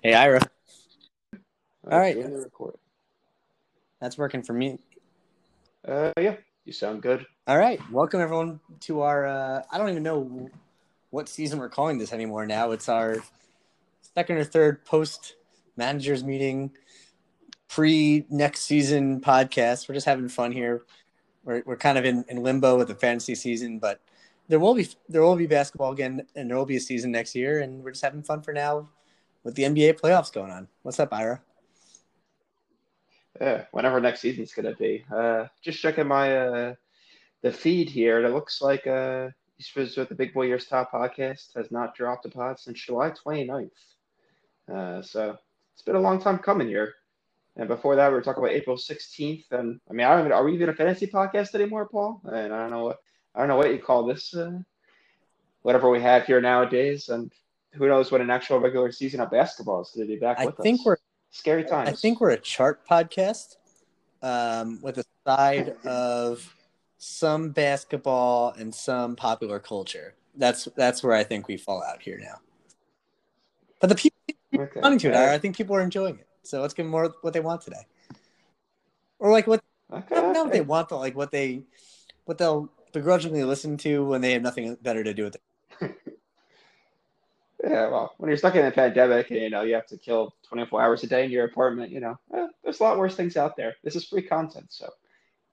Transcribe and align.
Hey, 0.00 0.14
Ira. 0.14 0.40
All 1.90 1.98
right. 1.98 2.14
doing 2.14 2.32
record. 2.32 2.74
That's 4.00 4.16
working 4.16 4.44
for 4.44 4.52
me. 4.52 4.78
Uh, 5.86 6.12
yeah, 6.20 6.36
you 6.64 6.72
sound 6.72 7.02
good. 7.02 7.26
All 7.48 7.58
right. 7.58 7.80
Welcome, 7.90 8.20
everyone, 8.20 8.60
to 8.80 9.00
our. 9.00 9.26
Uh, 9.26 9.62
I 9.72 9.78
don't 9.78 9.88
even 9.88 10.04
know 10.04 10.50
what 11.10 11.28
season 11.28 11.58
we're 11.58 11.68
calling 11.68 11.98
this 11.98 12.12
anymore 12.12 12.46
now. 12.46 12.70
It's 12.70 12.88
our 12.88 13.16
second 14.14 14.36
or 14.36 14.44
third 14.44 14.84
post 14.84 15.34
managers 15.76 16.22
meeting, 16.22 16.70
pre 17.68 18.24
next 18.30 18.60
season 18.60 19.20
podcast. 19.20 19.88
We're 19.88 19.96
just 19.96 20.06
having 20.06 20.28
fun 20.28 20.52
here. 20.52 20.82
We're, 21.42 21.64
we're 21.66 21.76
kind 21.76 21.98
of 21.98 22.04
in, 22.04 22.24
in 22.28 22.44
limbo 22.44 22.78
with 22.78 22.86
the 22.86 22.94
fantasy 22.94 23.34
season, 23.34 23.80
but 23.80 24.00
there 24.46 24.60
will 24.60 24.74
be 24.74 24.86
there 25.08 25.22
will 25.22 25.34
be 25.34 25.48
basketball 25.48 25.90
again, 25.90 26.24
and 26.36 26.48
there 26.48 26.56
will 26.56 26.66
be 26.66 26.76
a 26.76 26.80
season 26.80 27.10
next 27.10 27.34
year, 27.34 27.58
and 27.58 27.82
we're 27.82 27.90
just 27.90 28.04
having 28.04 28.22
fun 28.22 28.42
for 28.42 28.52
now 28.52 28.88
with 29.44 29.54
the 29.54 29.64
NBA 29.64 30.00
playoffs 30.00 30.32
going 30.32 30.50
on. 30.50 30.68
What's 30.82 31.00
up, 31.00 31.12
Ira? 31.12 31.40
Yeah, 33.40 33.64
whenever 33.70 34.00
next 34.00 34.20
season's 34.20 34.52
gonna 34.52 34.74
be. 34.74 35.04
Uh, 35.14 35.46
just 35.62 35.80
checking 35.80 36.08
my 36.08 36.36
uh 36.36 36.74
the 37.42 37.52
feed 37.52 37.88
here. 37.88 38.18
and 38.18 38.26
It 38.26 38.34
looks 38.34 38.60
like 38.60 38.86
uh 38.86 39.28
East 39.58 39.74
with 39.74 40.08
the 40.08 40.14
Big 40.14 40.34
Boy 40.34 40.46
Years 40.46 40.66
Top 40.66 40.92
podcast 40.92 41.54
has 41.56 41.70
not 41.70 41.94
dropped 41.94 42.26
a 42.26 42.28
pod 42.28 42.58
since 42.58 42.80
July 42.80 43.10
29th. 43.10 43.70
Uh, 44.72 45.02
so 45.02 45.36
it's 45.74 45.82
been 45.82 45.96
a 45.96 46.00
long 46.00 46.20
time 46.20 46.38
coming 46.38 46.68
here. 46.68 46.94
And 47.56 47.66
before 47.66 47.96
that, 47.96 48.08
we 48.08 48.14
were 48.14 48.22
talking 48.22 48.42
about 48.42 48.54
April 48.54 48.76
16th. 48.76 49.50
And 49.50 49.80
I 49.90 49.92
mean, 49.92 50.06
I 50.06 50.10
don't 50.10 50.20
even, 50.20 50.32
are 50.32 50.44
we 50.44 50.54
even 50.54 50.68
a 50.68 50.74
fantasy 50.74 51.08
podcast 51.08 51.56
anymore, 51.56 51.88
Paul? 51.88 52.20
And 52.24 52.54
I 52.54 52.60
don't 52.60 52.70
know 52.70 52.84
what 52.84 52.98
I 53.34 53.40
don't 53.40 53.48
know 53.48 53.56
what 53.56 53.72
you 53.72 53.80
call 53.80 54.04
this. 54.06 54.32
Uh, 54.34 54.60
whatever 55.62 55.90
we 55.90 56.00
have 56.00 56.24
here 56.24 56.40
nowadays, 56.40 57.08
and 57.08 57.32
who 57.72 57.88
knows 57.88 58.10
what 58.10 58.20
an 58.20 58.30
actual 58.30 58.58
regular 58.58 58.92
season 58.92 59.20
of 59.20 59.30
basketball 59.30 59.82
is 59.82 59.90
going 59.94 60.06
to 60.06 60.14
be 60.14 60.18
back 60.18 60.38
I 60.38 60.46
with 60.46 60.56
think 60.56 60.80
us. 60.80 60.86
we're 60.86 60.96
Scary 61.30 61.64
times. 61.64 61.88
I 61.88 61.92
think 61.92 62.20
we're 62.20 62.30
a 62.30 62.40
chart 62.40 62.86
podcast 62.88 63.56
um, 64.22 64.80
with 64.80 64.96
a 64.96 65.04
side 65.26 65.76
of 65.84 66.54
some 66.96 67.50
basketball 67.50 68.54
and 68.58 68.74
some 68.74 69.14
popular 69.14 69.58
culture. 69.58 70.14
That's 70.36 70.68
that's 70.74 71.02
where 71.02 71.14
I 71.14 71.24
think 71.24 71.46
we 71.46 71.58
fall 71.58 71.82
out 71.82 72.00
here 72.00 72.18
now. 72.18 72.36
But 73.78 73.88
the 73.90 73.94
people 73.94 74.18
okay. 74.54 74.70
responding 74.74 74.98
to 75.00 75.08
it, 75.08 75.14
Ira, 75.14 75.34
I 75.34 75.38
think 75.38 75.54
people 75.54 75.76
are 75.76 75.82
enjoying 75.82 76.18
it. 76.18 76.26
So 76.44 76.62
let's 76.62 76.72
give 76.72 76.84
them 76.86 76.92
more 76.92 77.14
what 77.20 77.34
they 77.34 77.40
want 77.40 77.60
today, 77.60 77.86
or 79.18 79.30
like 79.30 79.46
what 79.46 79.62
Okay. 79.92 80.16
I 80.16 80.20
don't 80.20 80.34
know 80.34 80.46
if 80.46 80.52
they 80.52 80.60
want, 80.60 80.88
but 80.88 80.98
like 80.98 81.16
what 81.16 81.30
they 81.30 81.62
what 82.24 82.38
they'll 82.38 82.70
begrudgingly 82.92 83.44
listen 83.44 83.76
to 83.78 84.04
when 84.04 84.20
they 84.20 84.32
have 84.32 84.42
nothing 84.42 84.76
better 84.82 85.02
to 85.02 85.14
do 85.14 85.24
with 85.24 85.36
it. 85.36 85.42
Yeah, 87.64 87.88
well, 87.88 88.14
when 88.18 88.28
you're 88.28 88.36
stuck 88.38 88.54
in 88.54 88.64
a 88.64 88.70
pandemic 88.70 89.30
and 89.30 89.40
you 89.40 89.50
know 89.50 89.62
you 89.62 89.74
have 89.74 89.86
to 89.88 89.98
kill 89.98 90.34
24 90.48 90.80
hours 90.80 91.02
a 91.02 91.08
day 91.08 91.24
in 91.24 91.30
your 91.30 91.44
apartment, 91.46 91.90
you 91.90 92.00
know, 92.00 92.16
eh, 92.34 92.46
there's 92.62 92.80
a 92.80 92.82
lot 92.84 92.98
worse 92.98 93.16
things 93.16 93.36
out 93.36 93.56
there. 93.56 93.74
This 93.82 93.96
is 93.96 94.06
free 94.06 94.22
content, 94.22 94.66
so 94.70 94.88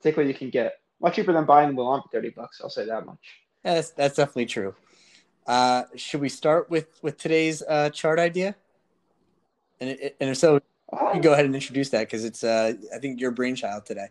take 0.02 0.18
what 0.18 0.28
you 0.28 0.34
can 0.36 0.50
get. 0.52 0.76
Much 1.02 1.16
cheaper 1.16 1.34
than 1.34 1.46
buying 1.46 1.76
Mulan 1.76 2.04
for 2.04 2.10
30 2.12 2.30
bucks. 2.30 2.62
I'll 2.62 2.70
say 2.70 2.86
that 2.86 3.06
much. 3.06 3.20
Yeah, 3.64 3.76
that's, 3.76 3.92
that's 3.92 4.16
definitely 4.16 4.46
true. 4.46 4.76
Uh, 5.48 5.84
should 5.96 6.22
we 6.22 6.30
start 6.30 6.70
with 6.70 6.88
with 7.02 7.18
today's 7.18 7.64
uh, 7.64 7.90
chart 7.92 8.20
idea? 8.20 8.56
And 9.80 9.90
it, 9.92 10.18
and 10.20 10.30
if 10.32 10.38
so, 10.38 10.62
Uh, 10.92 11.14
you 11.14 11.22
go 11.22 11.34
ahead 11.34 11.46
and 11.46 11.56
introduce 11.56 11.90
that 11.90 12.02
because 12.02 12.24
it's 12.26 12.44
uh, 12.44 12.74
I 12.94 13.00
think 13.00 13.20
your 13.20 13.32
brainchild 13.32 13.86
today. 13.86 14.10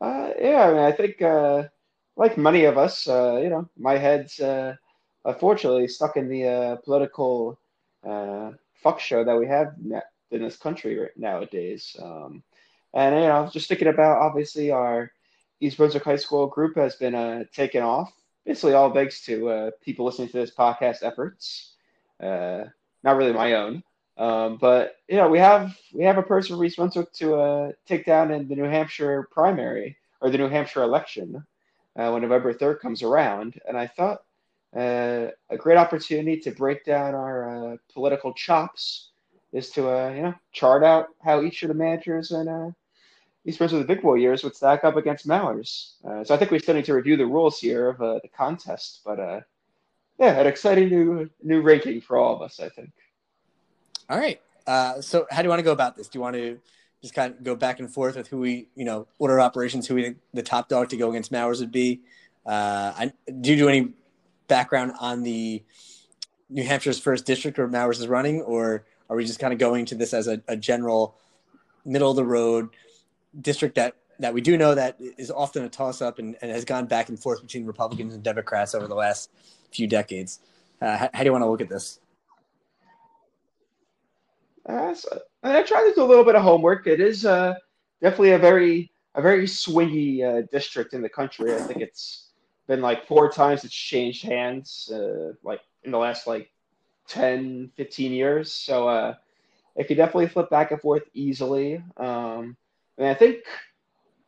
uh, 0.00 0.30
yeah, 0.40 0.64
I 0.66 0.68
mean, 0.70 0.82
I 0.82 0.92
think 0.92 1.22
uh, 1.22 1.64
like 2.16 2.36
many 2.38 2.64
of 2.64 2.78
us, 2.78 3.08
uh, 3.08 3.38
you 3.42 3.48
know, 3.48 3.68
my 3.76 3.96
head's 3.98 4.40
uh, 4.40 4.74
unfortunately 5.24 5.88
stuck 5.88 6.16
in 6.16 6.28
the 6.28 6.46
uh, 6.46 6.76
political 6.76 7.58
uh, 8.06 8.50
fuck 8.74 9.00
show 9.00 9.24
that 9.24 9.38
we 9.38 9.46
have 9.46 9.74
in 10.30 10.42
this 10.42 10.56
country 10.56 10.98
right 10.98 11.16
nowadays. 11.16 11.96
Um, 12.00 12.42
and 12.92 13.14
you 13.14 13.22
know, 13.22 13.48
just 13.52 13.68
thinking 13.68 13.88
about 13.88 14.18
obviously 14.18 14.70
our 14.70 15.10
East 15.60 15.76
Brunswick 15.76 16.04
High 16.04 16.16
School 16.16 16.46
group 16.46 16.76
has 16.76 16.96
been 16.96 17.14
uh, 17.14 17.44
taken 17.52 17.82
off. 17.82 18.12
Basically, 18.44 18.74
all 18.74 18.92
thanks 18.92 19.24
to 19.24 19.48
uh, 19.48 19.70
people 19.82 20.04
listening 20.04 20.28
to 20.28 20.36
this 20.36 20.54
podcast 20.54 21.02
efforts. 21.02 21.74
Uh, 22.22 22.64
not 23.02 23.16
really 23.16 23.32
my 23.32 23.54
own, 23.54 23.82
um, 24.16 24.58
but 24.60 24.96
you 25.08 25.16
know, 25.16 25.28
we 25.28 25.38
have 25.38 25.76
we 25.92 26.04
have 26.04 26.18
a 26.18 26.22
person 26.22 26.56
from 26.56 26.64
East 26.64 26.76
Brunswick 26.76 27.12
to 27.14 27.34
uh, 27.36 27.72
take 27.86 28.04
down 28.04 28.30
in 28.30 28.46
the 28.48 28.54
New 28.54 28.64
Hampshire 28.64 29.28
primary 29.30 29.96
or 30.20 30.30
the 30.30 30.38
New 30.38 30.48
Hampshire 30.48 30.82
election 30.82 31.44
uh, 31.96 32.10
when 32.10 32.22
November 32.22 32.52
third 32.52 32.80
comes 32.80 33.02
around. 33.02 33.60
And 33.66 33.76
I 33.76 33.86
thought 33.86 34.22
uh, 34.74 35.28
a 35.50 35.56
great 35.56 35.78
opportunity 35.78 36.40
to 36.40 36.50
break 36.50 36.84
down 36.84 37.14
our 37.14 37.72
uh, 37.72 37.76
political 37.92 38.32
chops 38.34 39.10
is 39.52 39.70
to 39.70 39.88
uh, 39.88 40.10
you 40.10 40.22
know 40.22 40.34
chart 40.52 40.82
out 40.82 41.08
how 41.22 41.42
each 41.42 41.62
of 41.62 41.68
the 41.68 41.74
managers 41.74 42.32
and 42.32 42.48
uh, 42.48 42.70
East 43.46 43.60
of 43.60 43.70
the 43.70 43.84
Big 43.84 44.02
Boy 44.02 44.14
years 44.14 44.42
would 44.42 44.56
stack 44.56 44.82
up 44.82 44.96
against 44.96 45.28
Mowers. 45.28 45.94
Uh, 46.04 46.24
so 46.24 46.34
I 46.34 46.38
think 46.38 46.50
we 46.50 46.58
still 46.58 46.74
need 46.74 46.86
to 46.86 46.94
review 46.94 47.16
the 47.16 47.26
rules 47.26 47.60
here 47.60 47.90
of 47.90 48.00
uh, 48.00 48.18
the 48.22 48.28
contest, 48.28 49.02
but 49.04 49.44
yeah, 50.18 50.40
an 50.40 50.46
exciting 50.46 50.88
new 50.88 51.30
new 51.42 51.60
ranking 51.60 52.00
for 52.00 52.16
all 52.16 52.34
of 52.34 52.42
us. 52.42 52.58
I 52.58 52.68
think. 52.68 52.90
All 54.10 54.18
right. 54.18 54.40
So 55.04 55.26
how 55.30 55.42
do 55.42 55.46
you 55.46 55.50
want 55.50 55.60
to 55.60 55.64
go 55.64 55.72
about 55.72 55.94
this? 55.94 56.08
Do 56.08 56.18
you 56.18 56.22
want 56.22 56.34
to 56.34 56.58
just 57.00 57.14
kind 57.14 57.32
of 57.32 57.44
go 57.44 57.54
back 57.54 57.78
and 57.78 57.92
forth 57.92 58.16
with 58.16 58.28
who 58.28 58.38
we, 58.38 58.68
you 58.74 58.84
know, 58.84 59.06
order 59.18 59.38
operations, 59.40 59.86
who 59.86 59.94
we 59.94 60.02
think 60.02 60.18
the 60.32 60.42
top 60.42 60.68
dog 60.68 60.88
to 60.88 60.96
go 60.96 61.10
against 61.10 61.30
Mowers 61.30 61.60
would 61.60 61.72
be? 61.72 62.00
I, 62.46 63.12
do 63.40 63.50
you 63.50 63.56
do 63.56 63.68
any 63.68 63.90
background 64.48 64.92
on 65.00 65.22
the 65.22 65.62
New 66.50 66.64
Hampshire's 66.64 66.98
first 66.98 67.26
district 67.26 67.58
where 67.58 67.68
Mowers 67.68 68.00
is 68.00 68.08
running, 68.08 68.42
or 68.42 68.84
are 69.08 69.16
we 69.16 69.24
just 69.24 69.38
kind 69.38 69.52
of 69.52 69.58
going 69.58 69.86
to 69.86 69.94
this 69.94 70.14
as 70.14 70.28
a, 70.28 70.42
a 70.48 70.56
general 70.56 71.16
middle 71.84 72.10
of 72.10 72.16
the 72.16 72.24
road 72.24 72.70
district 73.40 73.74
that 73.74 73.96
that 74.20 74.32
we 74.32 74.40
do 74.40 74.56
know 74.56 74.74
that 74.74 74.96
is 75.18 75.30
often 75.30 75.64
a 75.64 75.68
toss 75.68 76.00
up 76.00 76.20
and, 76.20 76.36
and 76.40 76.50
has 76.50 76.64
gone 76.64 76.86
back 76.86 77.08
and 77.08 77.18
forth 77.18 77.42
between 77.42 77.66
Republicans 77.66 78.14
and 78.14 78.22
Democrats 78.22 78.74
over 78.74 78.86
the 78.86 78.94
last 78.94 79.30
few 79.72 79.88
decades? 79.88 80.38
Uh, 80.80 80.96
how, 80.96 81.10
how 81.12 81.20
do 81.20 81.24
you 81.26 81.32
want 81.32 81.42
to 81.42 81.50
look 81.50 81.60
at 81.60 81.68
this? 81.68 81.98
Uh, 84.66 84.94
so, 84.94 85.20
I 85.42 85.62
tried 85.62 85.88
to 85.88 85.94
do 85.94 86.02
a 86.02 86.06
little 86.06 86.24
bit 86.24 86.36
of 86.36 86.42
homework. 86.42 86.86
It 86.86 87.00
is 87.00 87.26
uh, 87.26 87.54
definitely 88.00 88.32
a 88.32 88.38
very 88.38 88.90
a 89.16 89.22
very 89.22 89.46
swingy 89.46 90.22
uh, 90.24 90.46
district 90.50 90.94
in 90.94 91.02
the 91.02 91.08
country. 91.08 91.54
I 91.54 91.58
think 91.58 91.80
it's 91.80 92.30
been 92.66 92.80
like 92.80 93.06
four 93.06 93.30
times 93.30 93.64
it's 93.64 93.74
changed 93.74 94.24
hands, 94.24 94.90
uh, 94.92 95.32
like 95.42 95.60
in 95.82 95.90
the 95.90 95.98
last 95.98 96.26
like 96.26 96.50
10, 97.08 97.70
15 97.76 98.12
years. 98.12 98.52
So 98.52 98.88
uh, 98.88 99.14
it 99.76 99.86
could 99.88 99.96
definitely 99.96 100.28
flip 100.28 100.50
back 100.50 100.70
and 100.70 100.80
forth 100.80 101.02
easily. 101.12 101.82
Um, 101.96 102.56
and 102.98 103.08
I 103.08 103.14
think 103.14 103.38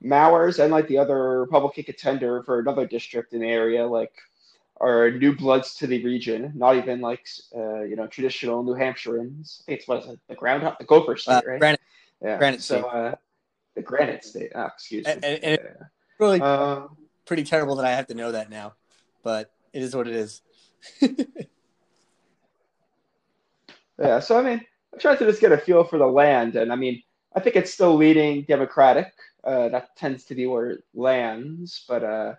Mowers 0.03 0.59
and 0.59 0.71
like 0.73 0.89
the 0.89 0.99
other 0.99 1.41
Republican 1.41 1.85
contender 1.85 2.43
for 2.43 2.59
another 2.59 2.87
district 2.87 3.33
in 3.33 3.41
the 3.41 3.49
area, 3.49 3.87
like 3.87 4.13
are 4.79 5.11
new 5.11 5.35
bloods 5.35 5.75
to 5.77 5.87
the 5.87 6.05
region, 6.05 6.53
not 6.55 6.77
even 6.77 7.01
like 7.01 7.27
uh, 7.57 7.81
you 7.83 7.97
know 7.97 8.07
traditional 8.07 8.63
New 8.63 8.75
Hampshireans. 8.75 9.63
I 9.63 9.65
think 9.65 9.79
it's 9.81 9.89
what 9.89 10.03
is 10.03 10.11
it, 10.11 10.21
the 10.29 10.35
ground 10.35 10.71
the 10.79 10.85
Gopher 10.85 11.17
State, 11.17 11.33
Uh, 11.33 11.43
right? 11.47 11.59
Granite, 11.61 11.81
yeah. 12.23 12.37
Granite 12.37 12.61
so, 12.61 12.81
State. 12.81 12.91
Uh, 12.93 13.15
the 13.75 13.83
Granite 13.83 14.25
State. 14.25 14.53
Oh, 14.55 14.67
excuse 14.67 15.07
me. 15.07 15.13
And- 15.13 15.25
and- 15.25 15.45
and 15.45 15.55
it- 15.55 15.77
yeah. 15.79 15.87
really 16.19 16.41
Uh, 16.43 16.89
pretty 17.27 17.43
terrible 17.43 17.77
that 17.77 17.85
I 17.85 17.91
have 17.91 18.07
to 18.07 18.15
know 18.15 18.33
that 18.33 18.49
now, 18.51 18.75
but 19.23 19.53
it 19.73 19.83
is 19.83 19.95
what 19.95 20.09
it 20.09 20.15
is. 20.15 20.41
yeah. 23.99 24.21
So 24.21 24.39
I 24.39 24.43
mean, 24.43 24.65
I 24.95 24.99
tried 24.99 25.19
to 25.19 25.27
just 25.27 25.41
get 25.41 25.53
a 25.53 25.59
feel 25.59 25.85
for 25.85 25.99
the 25.99 26.07
land, 26.07 26.57
and 26.57 26.73
I 26.73 26.77
mean, 26.77 27.03
I 27.35 27.41
think 27.41 27.57
it's 27.57 27.75
still 27.75 27.95
leading 27.95 28.43
Democratic. 28.43 29.13
Uh, 29.45 29.69
that 29.69 29.97
tends 29.97 30.25
to 30.25 30.35
be 30.35 30.47
where 30.47 30.71
it 30.71 30.85
lands, 30.95 31.85
but 31.87 32.03
uh, 32.03 32.35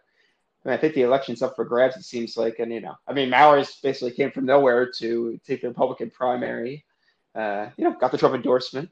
I, 0.66 0.70
mean, 0.70 0.74
I 0.74 0.78
think 0.78 0.94
the 0.96 1.04
election's 1.04 1.42
up 1.42 1.56
for 1.56 1.64
grabs. 1.64 1.96
It 1.96 2.04
seems 2.04 2.36
like, 2.36 2.60
and 2.60 2.74
you 2.74 2.82
know, 2.82 2.96
I 3.08 3.14
mean, 3.14 3.30
Mowers 3.30 3.80
basically 3.82 4.12
came 4.12 4.32
from 4.32 4.46
nowhere 4.46 4.92
to 4.98 5.40
take 5.46 5.62
the 5.62 5.70
Republican 5.70 6.10
primary. 6.10 6.84
Uh, 7.36 7.70
you 7.78 7.84
know, 7.84 7.94
got 7.94 8.12
the 8.12 8.18
Trump 8.18 8.36
endorsement, 8.36 8.90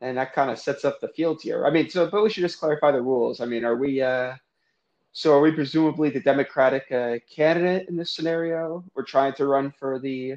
and 0.00 0.18
that 0.18 0.34
kind 0.34 0.50
of 0.50 0.58
sets 0.58 0.84
up 0.84 1.00
the 1.00 1.08
field 1.08 1.40
here. 1.42 1.66
I 1.66 1.70
mean, 1.70 1.88
so 1.88 2.08
but 2.08 2.22
we 2.22 2.30
should 2.30 2.42
just 2.42 2.60
clarify 2.60 2.92
the 2.92 3.00
rules. 3.00 3.40
I 3.40 3.46
mean, 3.46 3.64
are 3.64 3.76
we? 3.76 4.02
Uh, 4.02 4.34
so 5.16 5.32
are 5.32 5.40
we 5.40 5.50
presumably 5.50 6.10
the 6.10 6.20
Democratic 6.20 6.92
uh, 6.92 7.16
candidate 7.34 7.88
in 7.88 7.96
this 7.96 8.10
scenario? 8.10 8.84
We're 8.94 9.02
trying 9.02 9.32
to 9.36 9.46
run 9.46 9.72
for 9.78 9.98
the 9.98 10.36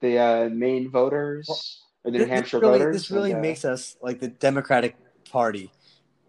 the 0.00 0.18
uh, 0.18 0.48
main 0.48 0.90
voters 0.90 1.46
Well, 1.48 1.60
or 2.02 2.10
the 2.10 2.18
New 2.18 2.26
Hampshire 2.26 2.58
really, 2.58 2.78
voters. 2.80 2.96
This 2.96 3.10
really 3.12 3.30
and, 3.30 3.38
uh, 3.38 3.42
makes 3.42 3.64
us 3.64 3.96
like 4.02 4.18
the 4.18 4.26
Democratic 4.26 4.96
Party 5.30 5.70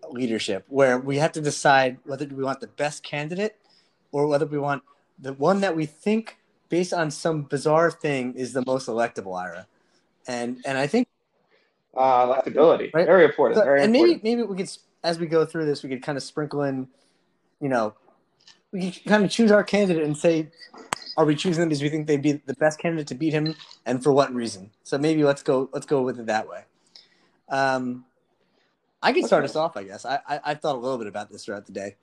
leadership, 0.08 0.66
where 0.68 1.00
we 1.00 1.18
have 1.18 1.32
to 1.32 1.42
decide 1.42 1.98
whether 2.06 2.28
we 2.28 2.44
want 2.44 2.60
the 2.60 2.68
best 2.68 3.02
candidate 3.02 3.58
or 4.12 4.28
whether 4.28 4.46
we 4.46 4.60
want 4.60 4.84
the 5.18 5.34
one 5.34 5.62
that 5.62 5.76
we 5.76 5.88
think, 5.88 6.38
based 6.70 6.94
on 6.94 7.10
some 7.10 7.42
bizarre 7.42 7.90
thing, 7.90 8.36
is 8.36 8.54
the 8.54 8.64
most 8.68 8.88
electable. 8.88 9.36
Ira, 9.36 9.66
and 10.28 10.62
and 10.64 10.78
I 10.78 10.86
think 10.86 11.08
uh, 11.98 12.28
electability, 12.28 12.94
Right. 12.94 13.08
very 13.08 13.26
important. 13.26 13.58
So- 13.58 13.66
very 13.66 13.82
and 13.82 13.92
maybe 13.92 14.22
maybe 14.24 14.44
we 14.44 14.58
could 14.58 14.70
as 15.04 15.18
we 15.18 15.26
go 15.26 15.44
through 15.44 15.66
this 15.66 15.82
we 15.82 15.90
could 15.90 16.04
kind 16.04 16.20
of 16.20 16.24
sprinkle 16.24 16.62
in 16.62 16.88
you 17.64 17.70
know 17.70 17.94
we 18.74 18.92
can 18.92 19.10
kind 19.10 19.24
of 19.24 19.32
choose 19.32 19.52
our 19.52 19.64
candidate 19.64 20.04
and 20.04 20.18
say 20.18 20.50
are 21.16 21.26
we 21.26 21.36
choosing 21.36 21.62
them 21.62 21.70
because 21.70 21.82
we 21.82 21.90
think 21.90 22.08
they'd 22.08 22.22
be 22.22 22.34
the 22.34 22.56
best 22.56 22.80
candidate 22.80 23.08
to 23.08 23.16
beat 23.16 23.34
him, 23.34 23.56
and 23.86 24.04
for 24.04 24.12
what 24.12 24.34
reason? 24.34 24.72
So 24.84 24.98
maybe 24.98 25.24
let's 25.24 25.44
go 25.44 25.70
let's 25.72 25.86
go 25.86 26.02
with 26.02 26.20
it 26.20 26.26
that 26.26 26.48
way. 26.48 26.66
Um, 27.50 28.06
I 29.02 29.14
can 29.14 29.24
start 29.24 29.44
Okay. 29.44 29.52
us 29.52 29.56
off, 29.56 29.78
I 29.78 29.84
guess. 29.84 30.06
I, 30.06 30.20
I 30.28 30.40
I've 30.44 30.62
thought 30.62 30.76
a 30.76 30.80
little 30.80 30.98
bit 30.98 31.08
about 31.08 31.30
this 31.32 31.46
throughout 31.46 31.66
the 31.66 31.72
day. 31.72 31.96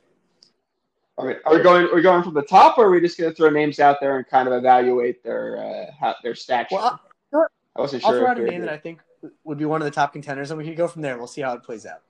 Are 1.19 1.27
we, 1.27 1.35
are 1.45 1.57
we 1.57 1.63
going? 1.63 1.87
Are 1.87 1.95
we 1.95 2.03
going 2.03 2.23
from 2.23 2.35
the 2.35 2.43
top, 2.43 2.79
or 2.79 2.87
are 2.87 2.91
we 2.91 3.01
just 3.01 3.19
going 3.19 3.31
to 3.31 3.37
throw 3.37 3.51
names 3.51 3.81
out 3.81 3.99
there 4.01 4.17
and 4.17 4.27
kind 4.27 4.49
of 4.49 4.55
evaluate 4.55 5.23
their 5.23 5.59
uh, 5.59 5.93
how, 5.99 6.15
their 6.23 6.35
stature? 6.35 6.77
Well, 6.77 7.01
I- 7.35 7.47
I 7.77 7.81
wasn't 7.81 8.03
sure. 8.03 8.13
I'll 8.13 8.19
throw 8.19 8.31
out 8.31 8.39
a 8.39 8.43
name 8.43 8.61
that 8.63 8.71
I 8.71 8.79
think 8.79 9.01
would 9.45 9.59
be 9.59 9.65
one 9.65 9.81
of 9.81 9.85
the 9.85 9.91
top 9.91 10.13
contenders, 10.13 10.51
and 10.51 10.59
we 10.59 10.65
can 10.65 10.75
go 10.75 10.89
from 10.89 11.03
there. 11.03 11.19
We'll 11.19 11.27
see 11.27 11.41
how 11.43 11.53
it 11.55 11.63
plays 11.63 11.87
out. 11.87 12.03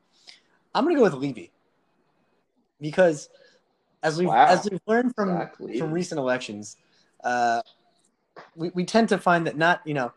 I'm 0.75 0.85
going 0.85 0.95
to 0.97 0.99
go 1.01 1.05
with 1.05 1.15
Levy 1.15 1.51
because, 2.81 3.29
as 4.03 4.19
we 4.19 4.27
Wow. 4.27 4.47
as 4.47 4.69
we've 4.71 4.81
learned 4.87 5.15
from 5.15 5.49
Levy. 5.59 5.79
from 5.79 5.93
recent 5.93 6.19
elections, 6.19 6.77
uh, 7.25 7.63
we 8.57 8.71
we 8.75 8.85
tend 8.85 9.09
to 9.11 9.19
find 9.19 9.47
that 9.47 9.57
not 9.57 9.81
you 9.85 9.95
know, 9.95 10.13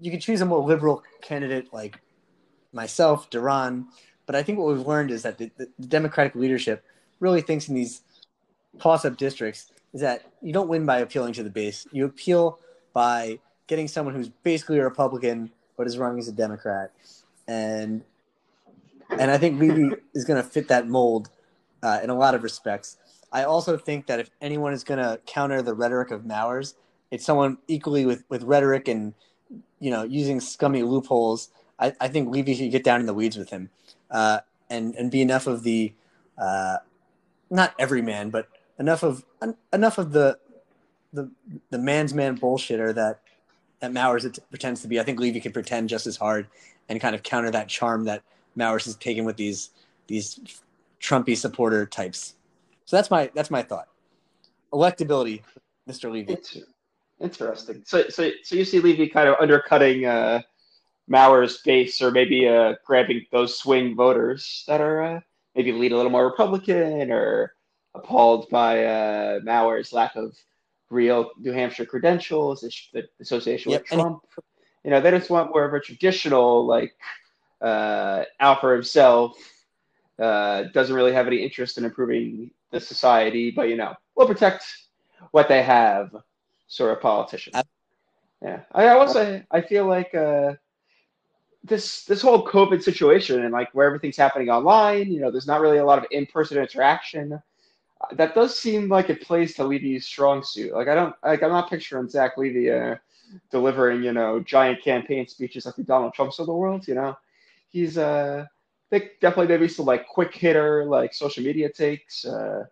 you 0.00 0.10
could 0.10 0.20
choose 0.20 0.40
a 0.40 0.46
more 0.46 0.60
liberal 0.60 1.02
candidate 1.20 1.72
like 1.72 2.00
myself, 2.72 3.28
Duran, 3.30 3.86
but 4.26 4.34
I 4.34 4.42
think 4.42 4.58
what 4.58 4.74
we've 4.74 4.86
learned 4.86 5.10
is 5.10 5.22
that 5.22 5.38
the, 5.38 5.50
the 5.58 5.68
Democratic 5.86 6.34
leadership 6.34 6.84
really 7.20 7.42
thinks 7.42 7.68
in 7.68 7.74
these 7.74 8.02
toss-up 8.80 9.16
districts 9.16 9.70
is 9.92 10.00
that 10.00 10.24
you 10.40 10.52
don't 10.52 10.68
win 10.68 10.86
by 10.86 10.98
appealing 10.98 11.34
to 11.34 11.42
the 11.42 11.50
base. 11.50 11.86
You 11.92 12.06
appeal 12.06 12.58
by 12.94 13.38
getting 13.66 13.88
someone 13.88 14.14
who's 14.14 14.28
basically 14.28 14.78
a 14.78 14.84
Republican 14.84 15.50
but 15.76 15.86
is 15.86 15.98
running 15.98 16.18
as 16.18 16.28
a 16.28 16.32
Democrat, 16.32 16.92
and 17.46 18.02
and 19.10 19.30
I 19.30 19.38
think 19.38 19.60
Levy 19.60 19.90
is 20.14 20.24
going 20.24 20.42
to 20.42 20.48
fit 20.48 20.68
that 20.68 20.88
mold 20.88 21.28
uh, 21.82 22.00
in 22.02 22.10
a 22.10 22.14
lot 22.14 22.34
of 22.34 22.42
respects. 22.42 22.96
I 23.32 23.44
also 23.44 23.76
think 23.76 24.06
that 24.06 24.20
if 24.20 24.30
anyone 24.40 24.72
is 24.72 24.84
going 24.84 24.98
to 24.98 25.20
counter 25.26 25.62
the 25.62 25.74
rhetoric 25.74 26.10
of 26.10 26.26
Mowers, 26.26 26.74
it's 27.10 27.24
someone 27.24 27.58
equally 27.68 28.06
with 28.06 28.24
with 28.28 28.42
rhetoric 28.42 28.88
and 28.88 29.14
you 29.80 29.90
know 29.90 30.02
using 30.02 30.40
scummy 30.40 30.82
loopholes. 30.82 31.50
I, 31.78 31.92
I 32.00 32.08
think 32.08 32.30
Levy 32.30 32.54
should 32.54 32.70
get 32.70 32.84
down 32.84 33.00
in 33.00 33.06
the 33.06 33.14
weeds 33.14 33.36
with 33.36 33.50
him, 33.50 33.70
uh, 34.10 34.40
and 34.70 34.94
and 34.96 35.10
be 35.10 35.22
enough 35.22 35.46
of 35.46 35.62
the 35.62 35.92
uh, 36.38 36.78
not 37.50 37.74
every 37.78 38.02
man, 38.02 38.30
but 38.30 38.48
enough 38.78 39.02
of 39.02 39.24
en- 39.42 39.56
enough 39.72 39.98
of 39.98 40.12
the 40.12 40.38
the 41.12 41.30
the 41.70 41.78
man's 41.78 42.14
man 42.14 42.38
bullshitter 42.38 42.94
that 42.94 43.20
that 43.80 43.92
Mowers 43.92 44.24
it 44.24 44.38
pretends 44.50 44.82
to 44.82 44.88
be. 44.88 45.00
I 45.00 45.02
think 45.02 45.20
Levy 45.20 45.40
can 45.40 45.52
pretend 45.52 45.88
just 45.88 46.06
as 46.06 46.16
hard 46.16 46.46
and 46.88 47.00
kind 47.00 47.14
of 47.14 47.22
counter 47.22 47.50
that 47.50 47.68
charm 47.68 48.04
that 48.04 48.22
Mowers 48.54 48.84
has 48.84 48.96
taken 48.96 49.24
with 49.24 49.36
these 49.36 49.70
these 50.06 50.40
Trumpy 51.02 51.36
supporter 51.36 51.84
types. 51.84 52.34
So 52.84 52.96
that's 52.96 53.10
my 53.10 53.30
that's 53.34 53.50
my 53.50 53.62
thought. 53.62 53.88
Electability, 54.72 55.42
Mr. 55.88 56.10
Levy. 56.10 56.32
Inter- 56.32 56.66
Interesting. 57.20 57.82
So, 57.86 58.08
so, 58.08 58.30
so 58.42 58.56
you 58.56 58.64
see 58.64 58.80
Levy 58.80 59.08
kind 59.08 59.28
of 59.28 59.36
undercutting 59.40 60.06
uh, 60.06 60.42
Mowers' 61.06 61.60
base, 61.64 62.02
or 62.02 62.10
maybe 62.10 62.48
uh, 62.48 62.74
grabbing 62.84 63.24
those 63.30 63.56
swing 63.56 63.94
voters 63.94 64.64
that 64.66 64.80
are 64.80 65.02
uh, 65.02 65.20
maybe 65.54 65.70
lead 65.70 65.92
a 65.92 65.96
little 65.96 66.10
more 66.10 66.24
Republican, 66.26 67.12
or 67.12 67.54
appalled 67.94 68.48
by 68.50 68.84
uh, 68.84 69.40
Mowers' 69.44 69.92
lack 69.92 70.16
of 70.16 70.36
real 70.90 71.30
New 71.38 71.52
Hampshire 71.52 71.84
credentials, 71.86 72.62
the 72.92 73.04
association 73.20 73.70
Yep, 73.72 73.82
with 73.82 73.92
and- 73.92 74.00
Trump. 74.00 74.22
You 74.84 74.90
know, 74.90 75.00
they 75.00 75.12
just 75.12 75.30
want 75.30 75.50
more 75.50 75.64
of 75.64 75.74
a 75.74 75.78
traditional, 75.80 76.66
like 76.66 76.92
uh, 77.60 78.24
out 78.40 78.60
for 78.60 78.72
himself. 78.74 79.36
Uh, 80.22 80.64
doesn't 80.72 80.94
really 80.94 81.12
have 81.12 81.26
any 81.26 81.38
interest 81.42 81.78
in 81.78 81.84
improving 81.84 82.50
the 82.70 82.80
society, 82.80 83.50
but 83.50 83.68
you 83.68 83.76
know, 83.76 83.94
will 84.16 84.26
protect 84.26 84.64
what 85.32 85.48
they 85.48 85.62
have 85.62 86.14
sort 86.68 86.92
of 86.92 87.00
politician. 87.00 87.52
Yeah, 88.42 88.60
I, 88.72 88.86
I 88.86 88.96
will 88.96 89.42
I 89.50 89.60
feel 89.60 89.86
like 89.86 90.14
uh, 90.14 90.54
this 91.64 92.04
this 92.04 92.22
whole 92.22 92.44
COVID 92.46 92.82
situation 92.82 93.42
and 93.44 93.52
like 93.52 93.70
where 93.74 93.86
everything's 93.86 94.16
happening 94.16 94.50
online. 94.50 95.12
You 95.12 95.20
know, 95.20 95.30
there's 95.30 95.46
not 95.46 95.60
really 95.60 95.78
a 95.78 95.84
lot 95.84 95.98
of 95.98 96.06
in 96.10 96.26
person 96.26 96.58
interaction. 96.58 97.32
Uh, 97.34 98.14
That 98.14 98.34
does 98.34 98.58
seem 98.58 98.88
like 98.88 99.10
it 99.10 99.22
plays 99.22 99.54
to 99.54 99.64
Levy's 99.64 100.06
strong 100.06 100.42
suit. 100.42 100.72
Like 100.74 100.88
I 100.88 100.94
don't 100.94 101.14
like 101.24 101.42
I'm 101.42 101.50
not 101.50 101.70
picturing 101.70 102.08
Zach 102.08 102.36
Levy 102.36 102.70
uh, 102.70 102.96
delivering 103.50 104.02
you 104.02 104.12
know 104.12 104.40
giant 104.40 104.82
campaign 104.82 105.26
speeches 105.28 105.66
like 105.66 105.76
the 105.76 105.84
Donald 105.84 106.14
Trumps 106.14 106.38
of 106.38 106.46
the 106.46 106.54
world. 106.54 106.86
You 106.88 106.94
know, 106.94 107.16
he's 107.70 107.96
uh 107.98 108.46
think 108.92 109.20
definitely 109.20 109.48
maybe 109.48 109.68
some 109.68 109.86
like 109.86 110.06
quick 110.06 110.34
hitter 110.34 110.84
like 110.84 111.14
social 111.14 111.42
media 111.42 111.68
takes, 111.70 112.26
uh, 112.26 112.64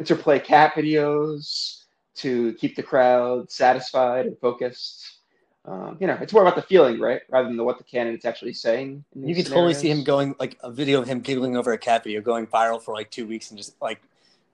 interplay 0.00 0.38
cat 0.38 0.72
videos 0.74 1.84
to 2.14 2.54
keep 2.54 2.74
the 2.74 2.82
crowd 2.82 3.50
satisfied 3.50 4.26
and 4.26 4.38
focused. 4.38 5.18
Um, 5.66 5.98
you 6.00 6.06
know, 6.06 6.16
it's 6.22 6.32
more 6.32 6.40
about 6.40 6.56
the 6.56 6.62
feeling, 6.62 6.98
right, 6.98 7.20
rather 7.28 7.48
than 7.48 7.58
the, 7.58 7.64
what 7.64 7.76
the 7.76 7.84
candidate's 7.84 8.24
actually 8.24 8.54
saying. 8.54 9.04
You 9.14 9.34
could 9.34 9.46
totally 9.46 9.74
see 9.74 9.90
him 9.90 10.02
going 10.02 10.34
like 10.40 10.56
a 10.62 10.70
video 10.70 11.02
of 11.02 11.06
him 11.06 11.20
giggling 11.20 11.56
over 11.56 11.72
a 11.74 11.78
cat 11.78 12.02
video 12.02 12.22
going 12.22 12.46
viral 12.46 12.80
for 12.80 12.94
like 12.94 13.10
two 13.10 13.26
weeks 13.26 13.50
and 13.50 13.58
just 13.58 13.80
like 13.82 14.00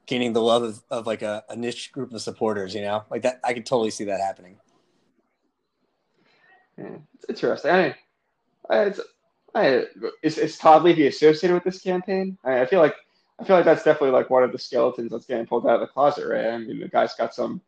gaining 0.07 0.33
the 0.33 0.43
love 0.43 0.65
of, 0.65 0.83
of 0.91 1.07
like 1.07 1.23
a, 1.23 1.45
a 1.49 1.55
niche 1.55 1.93
group 1.93 2.13
of 2.13 2.21
supporters, 2.21 2.75
you 2.75 2.83
know? 2.83 3.05
Like 3.09 3.23
that 3.23 3.39
I 3.45 3.55
could 3.55 3.65
totally 3.65 3.91
see 3.91 4.05
that 4.05 4.19
happening. 4.19 4.57
Yeah, 6.77 6.97
it's 7.15 7.27
interesting. 7.29 7.71
I, 7.71 7.83
mean, 7.83 7.95
it's, 8.89 9.01
I, 9.55 9.85
is, 10.23 10.39
is 10.39 10.59
Todd 10.59 10.83
Levy 10.83 11.07
associated 11.07 11.55
with 11.55 11.65
this 11.65 11.81
campaign? 11.81 12.37
I, 12.45 12.63
I 12.63 12.67
feel 12.67 12.81
like 12.81 12.97
I 13.39 13.45
feel 13.45 13.57
like 13.57 13.65
that's 13.65 13.83
definitely 13.83 14.11
like 14.11 14.31
one 14.31 14.43
of 14.43 14.53
the 14.53 14.59
skeletons 14.59 15.11
that's 15.11 15.27
getting 15.27 15.47
pulled 15.47 15.67
out 15.67 15.75
of 15.75 15.81
the 15.81 15.87
closet, 15.87 16.29
right? 16.29 16.47
I 16.47 16.59
mean, 16.59 16.81
the 16.81 16.89
guy's 16.89 17.15
got 17.15 17.35
some 17.35 17.61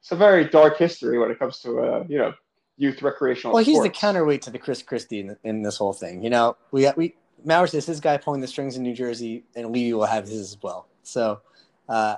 some 0.00 0.18
very 0.18 0.44
dark 0.44 0.78
history 0.78 1.18
when 1.18 1.30
it 1.30 1.38
comes 1.38 1.58
to 1.60 1.80
uh, 1.80 2.04
you 2.08 2.18
know 2.18 2.34
youth 2.76 3.02
recreational. 3.02 3.54
Well, 3.54 3.64
he's 3.64 3.82
the 3.82 3.90
counterweight 3.90 4.42
to 4.42 4.50
the 4.50 4.58
Chris 4.58 4.82
Christie 4.82 5.20
in, 5.20 5.36
in 5.44 5.62
this 5.62 5.76
whole 5.76 5.92
thing. 5.92 6.22
You 6.22 6.30
know, 6.30 6.56
we 6.72 6.88
we 6.96 7.14
Mowers 7.44 7.74
is 7.74 7.86
his 7.86 8.00
guy 8.00 8.16
pulling 8.16 8.40
the 8.40 8.46
strings 8.46 8.76
in 8.76 8.82
New 8.82 8.94
Jersey, 8.94 9.44
and 9.54 9.70
Levy 9.70 9.92
will 9.92 10.06
have 10.06 10.24
his 10.24 10.40
as 10.40 10.56
well. 10.62 10.88
So, 11.02 11.40
uh, 11.88 12.16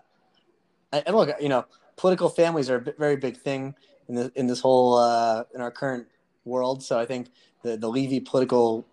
and 0.93 1.03
and 1.07 1.17
look, 1.17 1.31
you 1.41 1.49
know, 1.49 1.67
political 1.97 2.29
families 2.29 2.71
are 2.71 2.77
a 2.77 2.93
very 2.99 3.17
big 3.17 3.37
thing 3.37 3.75
in 4.09 4.15
the 4.15 4.33
in 4.35 4.47
this 4.47 4.61
whole 4.61 4.97
uh, 4.97 5.45
in 5.55 5.61
our 5.61 5.71
current 5.71 6.07
world. 6.45 6.83
So 6.83 6.99
I 6.99 7.07
think 7.07 7.29
the 7.63 7.77
the 7.77 7.89
Levy 7.89 8.21
political, 8.21 8.87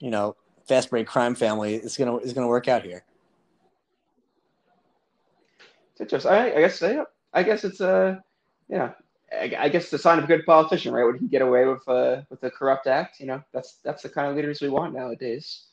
you 0.00 0.10
know, 0.10 0.36
fast 0.66 0.90
break 0.90 1.06
crime 1.06 1.34
family 1.34 1.74
is 1.74 1.96
gonna 1.96 2.16
is 2.18 2.32
gonna 2.32 2.48
work 2.48 2.68
out 2.68 2.82
here. 2.82 3.04
It's 5.92 6.00
interesting. 6.00 6.32
I, 6.32 6.56
I 6.56 6.60
guess 6.60 6.82
I 7.32 7.42
guess 7.42 7.64
it's 7.64 7.80
a 7.80 8.22
you 8.68 8.78
know 8.78 8.94
I, 9.32 9.54
I 9.58 9.68
guess 9.68 9.90
the 9.90 9.98
sign 9.98 10.18
of 10.18 10.24
a 10.24 10.26
good 10.26 10.46
politician, 10.46 10.92
right? 10.92 11.04
When 11.04 11.18
he 11.18 11.26
get 11.26 11.42
away 11.42 11.66
with 11.66 11.86
uh, 11.88 12.22
with 12.30 12.42
a 12.42 12.50
corrupt 12.50 12.86
act, 12.86 13.20
you 13.20 13.26
know, 13.26 13.42
that's 13.52 13.78
that's 13.84 14.02
the 14.02 14.08
kind 14.08 14.28
of 14.28 14.36
leaders 14.36 14.60
we 14.60 14.68
want 14.68 14.94
nowadays. 14.94 15.66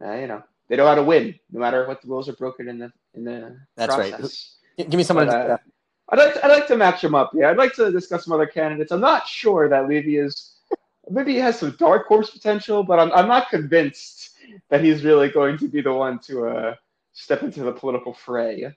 Uh, 0.00 0.12
you 0.14 0.26
know, 0.26 0.42
they 0.68 0.76
know 0.76 0.86
how 0.86 0.94
to 0.94 1.02
win, 1.02 1.34
no 1.50 1.60
matter 1.60 1.86
what 1.86 2.02
the 2.02 2.08
rules 2.08 2.28
are 2.28 2.34
broken 2.34 2.68
in 2.68 2.78
the 2.78 2.92
in 3.14 3.24
the 3.24 3.56
That's 3.76 3.96
right. 3.96 4.10
process. 4.10 4.56
G- 4.78 4.84
Give 4.84 4.98
me 4.98 5.02
someone. 5.02 5.26
But, 5.26 5.50
uh, 5.50 5.56
I'd 6.10 6.18
like 6.18 6.34
to, 6.34 6.44
I'd 6.44 6.50
like 6.50 6.66
to 6.68 6.76
match 6.76 7.02
him 7.04 7.14
up. 7.14 7.32
Yeah, 7.34 7.50
I'd 7.50 7.56
like 7.56 7.74
to 7.74 7.90
discuss 7.90 8.24
some 8.24 8.32
other 8.32 8.46
candidates. 8.46 8.92
I'm 8.92 9.00
not 9.00 9.26
sure 9.26 9.68
that 9.68 9.88
Levy 9.88 10.16
is 10.16 10.57
maybe 11.10 11.32
he 11.32 11.38
has 11.38 11.58
some 11.58 11.76
dark 11.78 12.06
horse 12.06 12.30
potential, 12.30 12.82
but 12.82 12.98
I'm 12.98 13.12
I'm 13.12 13.28
not 13.28 13.50
convinced 13.50 14.30
that 14.70 14.82
he's 14.82 15.04
really 15.04 15.28
going 15.28 15.58
to 15.58 15.68
be 15.68 15.80
the 15.80 15.92
one 15.92 16.18
to 16.20 16.46
uh, 16.48 16.74
step 17.12 17.42
into 17.42 17.62
the 17.62 17.72
political 17.72 18.14
fray. 18.14 18.74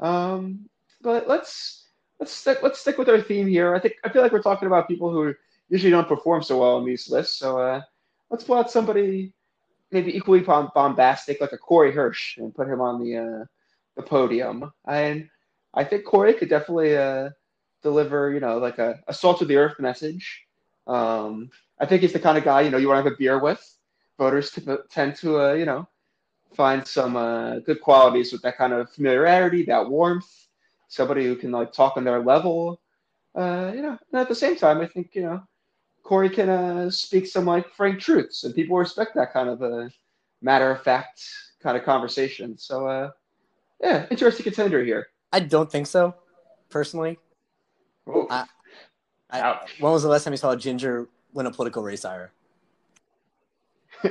Um, 0.00 0.68
but 1.02 1.28
let's 1.28 1.86
let's 2.20 2.32
stick 2.32 2.58
let's 2.62 2.80
stick 2.80 2.98
with 2.98 3.08
our 3.08 3.20
theme 3.20 3.46
here. 3.46 3.74
I 3.74 3.78
think 3.78 3.94
I 4.04 4.08
feel 4.08 4.22
like 4.22 4.32
we're 4.32 4.42
talking 4.42 4.66
about 4.66 4.88
people 4.88 5.10
who 5.10 5.34
usually 5.68 5.90
don't 5.90 6.08
perform 6.08 6.42
so 6.42 6.60
well 6.60 6.76
on 6.76 6.84
these 6.84 7.10
lists. 7.10 7.36
So 7.38 7.58
uh, 7.58 7.82
let's 8.30 8.44
pull 8.44 8.56
out 8.56 8.70
somebody 8.70 9.32
maybe 9.90 10.16
equally 10.16 10.40
bom- 10.40 10.72
bombastic, 10.74 11.40
like 11.40 11.52
a 11.52 11.58
Corey 11.58 11.92
Hirsch, 11.92 12.36
and 12.38 12.54
put 12.54 12.68
him 12.68 12.80
on 12.80 13.02
the 13.02 13.16
uh, 13.18 13.44
the 13.96 14.02
podium. 14.02 14.72
And 14.86 15.28
I 15.74 15.84
think 15.84 16.04
Corey 16.04 16.34
could 16.34 16.48
definitely 16.48 16.96
uh, 16.96 17.30
deliver, 17.82 18.32
you 18.32 18.40
know, 18.40 18.58
like 18.58 18.78
a, 18.78 19.00
a 19.08 19.14
salt 19.14 19.42
of 19.42 19.48
the 19.48 19.56
earth 19.56 19.78
message. 19.78 20.43
Um, 20.86 21.50
I 21.78 21.86
think 21.86 22.02
he's 22.02 22.12
the 22.12 22.20
kind 22.20 22.38
of 22.38 22.44
guy, 22.44 22.62
you 22.62 22.70
know, 22.70 22.78
you 22.78 22.88
want 22.88 22.98
to 22.98 23.04
have 23.04 23.12
a 23.12 23.16
beer 23.16 23.38
with. 23.38 23.62
Voters 24.18 24.50
t- 24.50 24.62
tend 24.90 25.16
to, 25.16 25.40
uh, 25.40 25.52
you 25.54 25.64
know, 25.64 25.88
find 26.54 26.86
some 26.86 27.16
uh, 27.16 27.58
good 27.60 27.80
qualities 27.80 28.32
with 28.32 28.42
that 28.42 28.56
kind 28.56 28.72
of 28.72 28.90
familiarity, 28.90 29.64
that 29.64 29.88
warmth, 29.88 30.30
somebody 30.88 31.24
who 31.24 31.36
can 31.36 31.50
like 31.50 31.72
talk 31.72 31.96
on 31.96 32.04
their 32.04 32.22
level. 32.22 32.80
Uh, 33.34 33.72
you 33.74 33.82
know, 33.82 33.98
and 34.12 34.20
at 34.20 34.28
the 34.28 34.34
same 34.34 34.56
time, 34.56 34.80
I 34.80 34.86
think 34.86 35.10
you 35.14 35.22
know 35.22 35.42
Corey 36.04 36.30
can 36.30 36.48
uh, 36.48 36.90
speak 36.90 37.26
some 37.26 37.46
like 37.46 37.68
frank 37.70 37.98
truths, 37.98 38.44
and 38.44 38.54
people 38.54 38.76
respect 38.76 39.14
that 39.16 39.32
kind 39.32 39.48
of 39.48 39.62
a 39.62 39.90
matter 40.40 40.70
of 40.70 40.82
fact 40.82 41.22
kind 41.60 41.76
of 41.76 41.82
conversation. 41.82 42.56
So, 42.58 42.86
uh, 42.86 43.10
yeah, 43.80 44.06
interesting 44.10 44.44
contender 44.44 44.84
here. 44.84 45.08
I 45.32 45.40
don't 45.40 45.70
think 45.70 45.86
so, 45.88 46.14
personally. 46.70 47.18
I- 48.30 48.46
I- 49.40 49.66
When 49.80 49.92
was 49.92 50.02
the 50.02 50.08
last 50.08 50.24
time 50.24 50.32
you 50.32 50.38
saw 50.38 50.52
a 50.52 50.56
ginger 50.56 51.08
win 51.32 51.46
a 51.46 51.50
political 51.50 51.82
race, 51.82 52.04
Ira? 52.04 52.30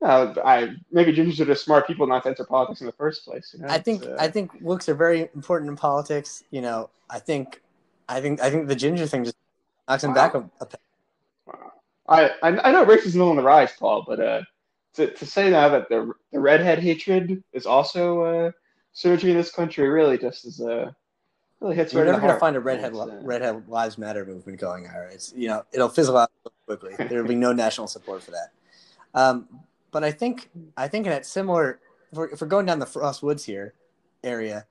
No, 0.00 0.32
I 0.44 0.76
maybe 0.92 1.12
gingers 1.12 1.40
are 1.40 1.44
just 1.44 1.64
smart 1.64 1.86
people 1.88 2.06
not 2.06 2.22
to 2.22 2.28
enter 2.28 2.44
politics 2.44 2.80
in 2.80 2.86
the 2.86 2.92
first 2.92 3.24
place. 3.24 3.52
You 3.52 3.62
know? 3.64 3.68
I 3.68 3.78
think 3.78 4.04
uh, 4.06 4.14
I 4.16 4.28
think 4.28 4.52
looks 4.60 4.88
are 4.88 4.94
very 4.94 5.22
important 5.34 5.68
in 5.70 5.76
politics. 5.76 6.44
You 6.52 6.60
know, 6.60 6.90
I 7.10 7.18
think 7.18 7.60
I 8.08 8.20
think 8.20 8.40
I 8.40 8.48
think 8.48 8.68
the 8.68 8.76
ginger 8.76 9.08
thing 9.08 9.24
just 9.24 9.36
knocks 9.88 10.04
him 10.04 10.10
Wow. 10.10 10.14
back 10.14 10.34
a, 10.34 10.50
a 10.60 10.66
peg. 10.66 10.80
I, 12.08 12.30
I 12.44 12.68
I 12.68 12.72
know 12.72 12.86
racism 12.86 13.06
is 13.06 13.16
on 13.16 13.34
the 13.36 13.42
rise, 13.42 13.72
Paul, 13.76 14.04
but 14.06 14.20
uh, 14.20 14.42
to, 14.94 15.10
to 15.12 15.26
say 15.26 15.50
now 15.50 15.68
that 15.68 15.88
the 15.88 16.12
the 16.30 16.38
redhead 16.38 16.78
hatred 16.78 17.42
is 17.52 17.66
also 17.66 18.22
uh, 18.22 18.50
surging 18.92 19.30
in 19.30 19.36
this 19.36 19.50
country 19.50 19.88
really 19.88 20.16
just 20.16 20.44
is 20.46 20.60
uh, 20.60 20.92
hits 21.60 21.92
You're 21.92 22.04
right 22.04 22.12
never 22.12 22.20
gonna 22.26 22.38
find 22.38 22.56
a 22.56 22.60
redhead 22.60 22.92
redhead 23.22 23.68
lives 23.68 23.98
matter 23.98 24.24
movement 24.24 24.58
going. 24.60 24.86
Ira. 24.86 25.12
It's 25.12 25.32
you 25.36 25.48
know 25.48 25.64
it'll 25.72 25.88
fizzle 25.88 26.16
out 26.16 26.30
quickly. 26.66 26.94
There 27.08 27.20
will 27.20 27.28
be 27.28 27.34
no 27.34 27.52
national 27.52 27.88
support 27.88 28.22
for 28.22 28.30
that. 28.32 28.52
Um, 29.14 29.48
but 29.90 30.04
I 30.04 30.12
think 30.12 30.50
I 30.76 30.88
think 30.88 31.06
in 31.06 31.10
that 31.10 31.26
similar, 31.26 31.80
if 32.12 32.18
we're, 32.18 32.28
if 32.28 32.40
we're 32.40 32.46
going 32.46 32.66
down 32.66 32.78
the 32.78 32.86
Frost 32.86 33.22
Woods 33.22 33.44
here 33.44 33.74
area, 34.22 34.66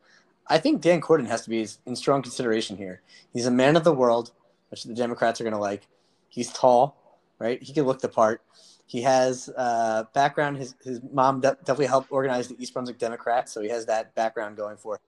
I 0.48 0.58
think 0.60 0.82
Dan 0.82 1.02
Corden 1.02 1.28
has 1.28 1.42
to 1.44 1.50
be 1.50 1.68
in 1.86 1.96
strong 1.96 2.22
consideration 2.22 2.78
here. 2.78 3.02
He's 3.34 3.46
a 3.46 3.52
man 3.52 3.76
of 3.76 3.84
the 3.84 3.94
world, 3.94 4.32
which 4.70 4.84
the 4.84 4.94
Democrats 4.94 5.42
are 5.42 5.44
going 5.44 5.54
to 5.54 5.60
like. 5.60 5.88
He's 6.30 6.52
tall, 6.54 6.96
right? 7.40 7.62
He 7.62 7.74
can 7.74 7.86
look 7.86 8.00
the 8.00 8.10
part. 8.10 8.42
He 8.86 9.02
has 9.02 9.50
uh, 9.58 10.06
background. 10.14 10.58
His 10.58 10.76
his 10.84 11.02
mom 11.12 11.42
de- 11.42 11.58
definitely 11.60 11.88
helped 11.88 12.12
organize 12.12 12.48
the 12.48 12.62
East 12.62 12.74
Brunswick 12.74 12.98
Democrats, 13.00 13.52
so 13.52 13.62
he 13.62 13.70
has 13.70 13.86
that 13.88 14.16
background 14.16 14.56
going 14.56 14.78
for. 14.78 14.96
Him. 14.96 15.02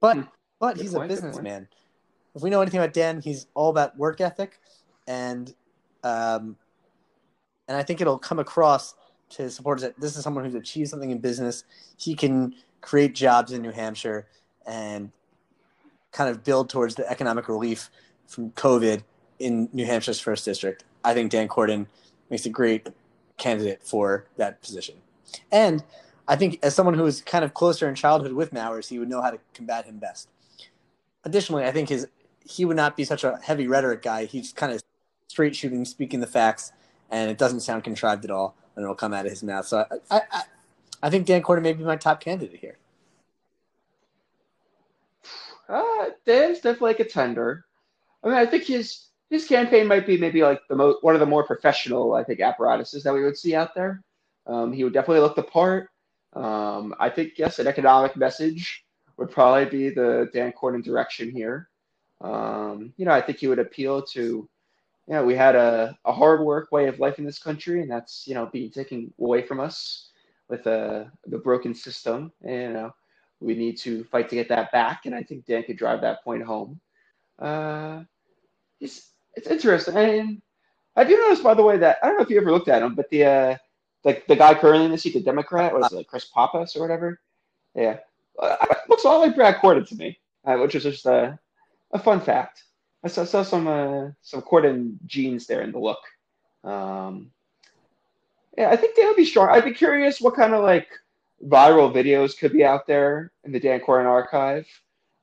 But 0.00 0.16
Hmm. 0.16 0.22
But 0.62 0.76
Good 0.76 0.82
he's 0.82 0.94
point, 0.94 1.10
a 1.10 1.14
businessman. 1.14 1.66
If 2.36 2.42
we 2.42 2.48
know 2.48 2.62
anything 2.62 2.78
about 2.78 2.92
Dan, 2.92 3.20
he's 3.20 3.48
all 3.52 3.68
about 3.68 3.98
work 3.98 4.20
ethic, 4.20 4.60
and 5.08 5.52
um, 6.04 6.56
and 7.66 7.76
I 7.76 7.82
think 7.82 8.00
it'll 8.00 8.16
come 8.16 8.38
across 8.38 8.94
to 9.30 9.50
supporters 9.50 9.82
that 9.82 10.00
this 10.00 10.16
is 10.16 10.22
someone 10.22 10.44
who's 10.44 10.54
achieved 10.54 10.88
something 10.88 11.10
in 11.10 11.18
business. 11.18 11.64
He 11.96 12.14
can 12.14 12.54
create 12.80 13.12
jobs 13.12 13.50
in 13.50 13.60
New 13.60 13.72
Hampshire 13.72 14.28
and 14.64 15.10
kind 16.12 16.30
of 16.30 16.44
build 16.44 16.70
towards 16.70 16.94
the 16.94 17.10
economic 17.10 17.48
relief 17.48 17.90
from 18.28 18.52
COVID 18.52 19.02
in 19.40 19.68
New 19.72 19.84
Hampshire's 19.84 20.20
first 20.20 20.44
district. 20.44 20.84
I 21.04 21.12
think 21.12 21.32
Dan 21.32 21.48
Corden 21.48 21.86
makes 22.30 22.46
a 22.46 22.50
great 22.50 22.88
candidate 23.36 23.82
for 23.82 24.26
that 24.36 24.62
position. 24.62 24.94
And 25.50 25.82
I 26.28 26.36
think 26.36 26.60
as 26.62 26.72
someone 26.72 26.94
who 26.94 27.06
is 27.06 27.20
kind 27.20 27.44
of 27.44 27.52
closer 27.52 27.88
in 27.88 27.96
childhood 27.96 28.32
with 28.32 28.52
Mowers, 28.52 28.88
he 28.88 29.00
would 29.00 29.08
know 29.08 29.22
how 29.22 29.32
to 29.32 29.40
combat 29.54 29.86
him 29.86 29.98
best. 29.98 30.28
Additionally, 31.24 31.64
I 31.64 31.72
think 31.72 31.88
his 31.88 32.08
he 32.44 32.64
would 32.64 32.76
not 32.76 32.96
be 32.96 33.04
such 33.04 33.24
a 33.24 33.38
heavy 33.42 33.68
rhetoric 33.68 34.02
guy. 34.02 34.24
He's 34.24 34.52
kind 34.52 34.72
of 34.72 34.82
straight 35.28 35.54
shooting, 35.54 35.84
speaking 35.84 36.20
the 36.20 36.26
facts, 36.26 36.72
and 37.10 37.30
it 37.30 37.38
doesn't 37.38 37.60
sound 37.60 37.84
contrived 37.84 38.24
at 38.24 38.30
all, 38.30 38.56
and 38.74 38.82
it'll 38.82 38.94
come 38.94 39.14
out 39.14 39.24
of 39.24 39.30
his 39.30 39.42
mouth. 39.42 39.66
So 39.66 39.86
I, 40.10 40.20
I, 40.30 40.42
I, 41.04 41.10
think 41.10 41.26
Dan 41.26 41.42
Corden 41.42 41.62
may 41.62 41.72
be 41.72 41.84
my 41.84 41.96
top 41.96 42.20
candidate 42.20 42.58
here. 42.58 42.78
Uh, 45.68 46.10
Dan's 46.26 46.58
definitely 46.58 46.92
a 46.92 46.94
contender. 46.94 47.64
I 48.22 48.28
mean, 48.28 48.36
I 48.36 48.46
think 48.46 48.64
his 48.64 49.06
his 49.30 49.46
campaign 49.46 49.86
might 49.86 50.06
be 50.06 50.18
maybe 50.18 50.42
like 50.42 50.60
the 50.68 50.76
most 50.76 51.02
one 51.02 51.14
of 51.14 51.20
the 51.20 51.26
more 51.26 51.46
professional, 51.46 52.14
I 52.14 52.24
think, 52.24 52.40
apparatuses 52.40 53.02
that 53.04 53.14
we 53.14 53.22
would 53.22 53.38
see 53.38 53.54
out 53.54 53.74
there. 53.74 54.02
Um, 54.46 54.72
he 54.72 54.84
would 54.84 54.92
definitely 54.92 55.20
look 55.20 55.36
the 55.36 55.42
part. 55.42 55.88
Um, 56.34 56.94
I 56.98 57.08
think 57.08 57.34
yes, 57.36 57.58
an 57.58 57.66
economic 57.66 58.16
message 58.16 58.84
would 59.22 59.30
probably 59.30 59.66
be 59.66 59.88
the 59.88 60.28
Dan 60.32 60.52
Corden 60.52 60.82
direction 60.82 61.30
here. 61.30 61.68
Um, 62.20 62.92
you 62.96 63.04
know, 63.04 63.12
I 63.12 63.20
think 63.20 63.38
he 63.38 63.46
would 63.46 63.60
appeal 63.60 64.02
to, 64.02 64.20
you 64.20 65.14
know, 65.14 65.24
we 65.24 65.36
had 65.36 65.54
a, 65.54 65.96
a 66.04 66.12
hard 66.12 66.40
work 66.40 66.72
way 66.72 66.88
of 66.88 66.98
life 66.98 67.20
in 67.20 67.24
this 67.24 67.38
country, 67.38 67.82
and 67.82 67.90
that's 67.90 68.26
you 68.26 68.34
know 68.34 68.46
being 68.46 68.70
taken 68.70 69.14
away 69.20 69.42
from 69.42 69.60
us 69.60 70.10
with 70.48 70.66
uh, 70.66 71.04
the 71.26 71.38
broken 71.38 71.72
system. 71.72 72.32
And, 72.42 72.62
you 72.62 72.72
know, 72.72 72.94
we 73.40 73.54
need 73.54 73.78
to 73.78 74.02
fight 74.04 74.28
to 74.30 74.34
get 74.34 74.48
that 74.48 74.72
back, 74.72 75.06
and 75.06 75.14
I 75.14 75.22
think 75.22 75.46
Dan 75.46 75.62
could 75.62 75.78
drive 75.78 76.00
that 76.00 76.24
point 76.24 76.42
home. 76.42 76.80
Uh, 77.38 78.02
it's 78.80 79.12
it's 79.36 79.46
interesting, 79.46 79.96
and 79.96 80.42
I 80.96 81.04
do 81.04 81.16
notice, 81.16 81.40
by 81.40 81.54
the 81.54 81.62
way, 81.62 81.78
that 81.78 81.98
I 82.02 82.08
don't 82.08 82.16
know 82.16 82.24
if 82.24 82.30
you 82.30 82.40
ever 82.40 82.50
looked 82.50 82.68
at 82.68 82.82
him, 82.82 82.96
but 82.96 83.08
the 83.10 83.24
uh, 83.24 83.56
like 84.02 84.26
the 84.26 84.36
guy 84.36 84.54
currently 84.54 84.86
in 84.86 84.90
the 84.90 84.98
seat, 84.98 85.14
the 85.14 85.20
Democrat, 85.20 85.72
was 85.72 85.92
it, 85.92 85.96
like 85.96 86.08
Chris 86.08 86.24
Pappas 86.24 86.74
or 86.74 86.82
whatever? 86.82 87.20
Yeah, 87.76 87.90
uh, 87.90 87.96
looks 88.88 89.04
a 89.04 89.08
lot 89.08 89.20
like 89.20 89.36
Brad 89.36 89.56
Corden 89.56 89.86
to 89.88 89.96
me, 89.96 90.18
uh, 90.44 90.56
which 90.56 90.74
is 90.74 90.82
just 90.82 91.06
a, 91.06 91.38
a 91.92 91.98
fun 91.98 92.20
fact. 92.20 92.64
I 93.04 93.08
saw, 93.08 93.24
saw 93.24 93.42
some 93.42 93.66
uh, 93.66 94.10
some 94.22 94.42
Corden 94.42 94.96
genes 95.06 95.46
there 95.46 95.62
in 95.62 95.72
the 95.72 95.78
look. 95.78 95.98
Um, 96.64 97.32
yeah, 98.56 98.70
I 98.70 98.76
think 98.76 98.96
Dan 98.96 99.06
would 99.08 99.16
be 99.16 99.24
strong. 99.24 99.48
I'd 99.48 99.64
be 99.64 99.72
curious 99.72 100.20
what 100.20 100.36
kind 100.36 100.54
of 100.54 100.62
like 100.62 100.88
viral 101.44 101.92
videos 101.92 102.38
could 102.38 102.52
be 102.52 102.64
out 102.64 102.86
there 102.86 103.32
in 103.44 103.52
the 103.52 103.60
Dan 103.60 103.80
Corden 103.80 104.06
archive. 104.06 104.66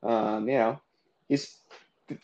Um, 0.02 0.48
you 0.48 0.58
know, 0.58 0.80
he's 1.28 1.56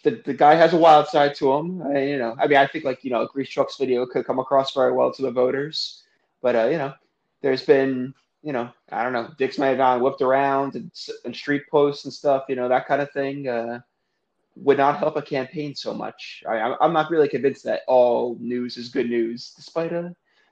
the, 0.02 0.22
the 0.24 0.34
guy 0.34 0.54
has 0.54 0.72
a 0.72 0.76
wild 0.76 1.06
side 1.06 1.34
to 1.36 1.52
him. 1.52 1.82
I, 1.82 2.02
you 2.02 2.18
know, 2.18 2.36
I 2.38 2.46
mean, 2.46 2.58
I 2.58 2.66
think 2.66 2.84
like 2.84 3.04
you 3.04 3.10
know, 3.10 3.22
a 3.22 3.28
Grease 3.28 3.50
Trucks 3.50 3.76
video 3.78 4.04
could 4.06 4.26
come 4.26 4.38
across 4.38 4.74
very 4.74 4.92
well 4.92 5.12
to 5.12 5.22
the 5.22 5.30
voters. 5.30 6.02
But 6.42 6.56
uh, 6.56 6.64
you 6.66 6.78
know, 6.78 6.92
there's 7.40 7.64
been 7.64 8.14
you 8.46 8.52
know, 8.52 8.70
I 8.92 9.02
don't 9.02 9.12
know, 9.12 9.28
dicks 9.38 9.58
might 9.58 9.70
have 9.70 9.78
gone 9.78 10.00
whipped 10.00 10.22
around 10.22 10.76
and, 10.76 10.88
and 11.24 11.34
street 11.34 11.64
posts 11.68 12.04
and 12.04 12.14
stuff. 12.14 12.44
You 12.48 12.54
know, 12.54 12.68
that 12.68 12.86
kind 12.86 13.02
of 13.02 13.10
thing 13.10 13.48
uh, 13.48 13.80
would 14.54 14.78
not 14.78 14.98
help 14.98 15.16
a 15.16 15.22
campaign 15.22 15.74
so 15.74 15.92
much. 15.92 16.44
I, 16.48 16.58
I'm- 16.58 16.76
I'm 16.80 16.92
not 16.92 17.10
really 17.10 17.28
convinced 17.28 17.64
that 17.64 17.80
all 17.88 18.36
news 18.38 18.76
is 18.76 18.88
good 18.88 19.10
news, 19.10 19.52
despite 19.56 19.92
uh, 19.92 20.10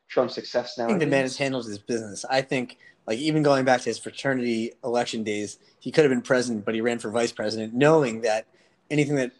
Trump's 0.08 0.34
success 0.34 0.76
now. 0.76 0.86
I 0.86 0.88
think 0.88 1.00
the 1.00 1.06
man 1.06 1.22
has 1.22 1.36
handled 1.36 1.66
his 1.66 1.78
business. 1.78 2.24
I 2.28 2.42
think, 2.42 2.78
like 3.06 3.20
even 3.20 3.44
going 3.44 3.64
back 3.64 3.82
to 3.82 3.90
his 3.90 3.98
fraternity 3.98 4.72
election 4.82 5.22
days, 5.22 5.58
he 5.78 5.92
could 5.92 6.02
have 6.02 6.10
been 6.10 6.20
president, 6.22 6.64
but 6.64 6.74
he 6.74 6.80
ran 6.80 6.98
for 6.98 7.10
vice 7.10 7.30
president, 7.30 7.74
knowing 7.74 8.22
that 8.22 8.46
anything 8.90 9.14
that, 9.14 9.30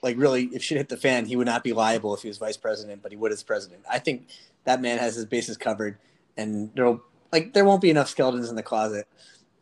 like, 0.00 0.16
really, 0.16 0.44
if 0.52 0.62
shit 0.62 0.78
hit 0.78 0.88
the 0.90 0.96
fan, 0.96 1.26
he 1.26 1.34
would 1.34 1.46
not 1.46 1.64
be 1.64 1.72
liable 1.72 2.14
if 2.14 2.22
he 2.22 2.28
was 2.28 2.38
vice 2.38 2.56
president, 2.56 3.02
but 3.02 3.10
he 3.10 3.16
would 3.16 3.32
as 3.32 3.42
president. 3.42 3.82
I 3.90 3.98
think 3.98 4.28
that 4.62 4.80
man 4.80 4.98
has 5.00 5.16
his 5.16 5.24
bases 5.24 5.56
covered, 5.56 5.98
and 6.36 6.70
there'll 6.76 7.02
like 7.32 7.52
there 7.52 7.64
won't 7.64 7.82
be 7.82 7.90
enough 7.90 8.08
skeletons 8.08 8.50
in 8.50 8.56
the 8.56 8.62
closet 8.62 9.06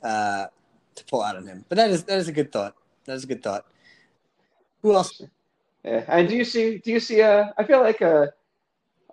uh, 0.03 0.47
to 0.95 1.05
pull 1.07 1.23
out 1.23 1.37
on 1.37 1.47
him. 1.47 1.65
But 1.69 1.77
that 1.77 1.91
is 1.91 2.05
that 2.05 2.19
is 2.19 2.29
a 2.29 2.33
good 2.33 2.53
thought. 2.53 2.75
That 3.07 3.15
is 3.15 3.25
a 3.25 3.27
good 3.27 3.43
thought. 3.43 3.67
Who 4.83 4.95
else? 4.95 5.23
Yeah, 5.85 6.05
and 6.09 6.29
do 6.29 6.37
you 6.37 6.45
see? 6.45 6.79
Do 6.79 6.91
you 6.91 7.01
see? 7.01 7.23
Uh, 7.23 7.47
I 7.59 7.65
feel 7.65 7.81
like 7.81 8.01
uh, 8.01 8.27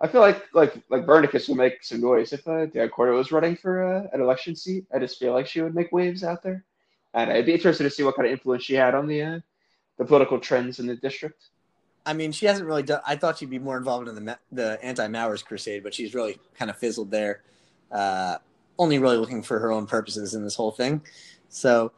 I 0.00 0.08
feel 0.08 0.20
like 0.20 0.42
like 0.54 0.74
like 0.88 1.06
Vernicus 1.06 1.48
will 1.48 1.56
make 1.56 1.82
some 1.84 2.00
noise 2.00 2.32
if 2.32 2.46
uh, 2.48 2.66
Dan 2.66 2.88
Corden 2.88 3.14
was 3.14 3.32
running 3.32 3.56
for 3.56 3.84
uh, 3.84 4.08
an 4.12 4.20
election 4.20 4.56
seat. 4.56 4.86
I 4.94 4.98
just 4.98 5.18
feel 5.18 5.32
like 5.32 5.46
she 5.46 5.60
would 5.60 5.74
make 5.74 5.92
waves 5.92 6.24
out 6.24 6.42
there, 6.42 6.64
and 7.14 7.30
I'd 7.30 7.46
be 7.46 7.54
interested 7.54 7.84
to 7.84 7.90
see 7.90 8.02
what 8.02 8.16
kind 8.16 8.26
of 8.26 8.32
influence 8.32 8.64
she 8.64 8.74
had 8.74 8.94
on 8.94 9.06
the 9.06 9.22
uh, 9.22 9.40
the 9.98 10.04
political 10.04 10.40
trends 10.40 10.80
in 10.80 10.86
the 10.86 10.96
district. 10.96 11.44
I 12.04 12.14
mean, 12.14 12.32
she 12.32 12.46
hasn't 12.46 12.66
really 12.66 12.82
done. 12.82 13.00
I 13.06 13.16
thought 13.16 13.38
she'd 13.38 13.50
be 13.50 13.58
more 13.58 13.76
involved 13.76 14.08
in 14.08 14.14
the 14.14 14.38
the 14.50 14.78
anti-Mowers 14.82 15.42
crusade, 15.42 15.82
but 15.82 15.94
she's 15.94 16.14
really 16.14 16.38
kind 16.54 16.70
of 16.70 16.76
fizzled 16.76 17.10
there. 17.10 17.42
Uh, 17.92 18.38
only 18.78 18.98
really 18.98 19.16
looking 19.16 19.42
for 19.42 19.58
her 19.58 19.70
own 19.70 19.86
purposes 19.86 20.34
in 20.34 20.42
this 20.42 20.54
whole 20.54 20.72
thing. 20.72 21.02
So, 21.48 21.92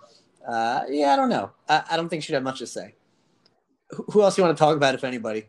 uh, 0.47 0.83
yeah, 0.89 1.13
I 1.13 1.17
don't 1.17 1.29
know. 1.29 1.53
I, 1.69 1.85
I 1.93 1.97
don't 1.97 2.09
think 2.09 2.25
she'd 2.25 2.35
have 2.35 2.43
much 2.43 2.59
to 2.59 2.67
say. 2.67 2.95
Who, 4.11 4.23
else 4.23 4.37
you 4.37 4.45
want 4.45 4.57
to 4.57 4.61
talk 4.61 4.77
about, 4.77 4.95
if 4.95 5.05
anybody? 5.05 5.47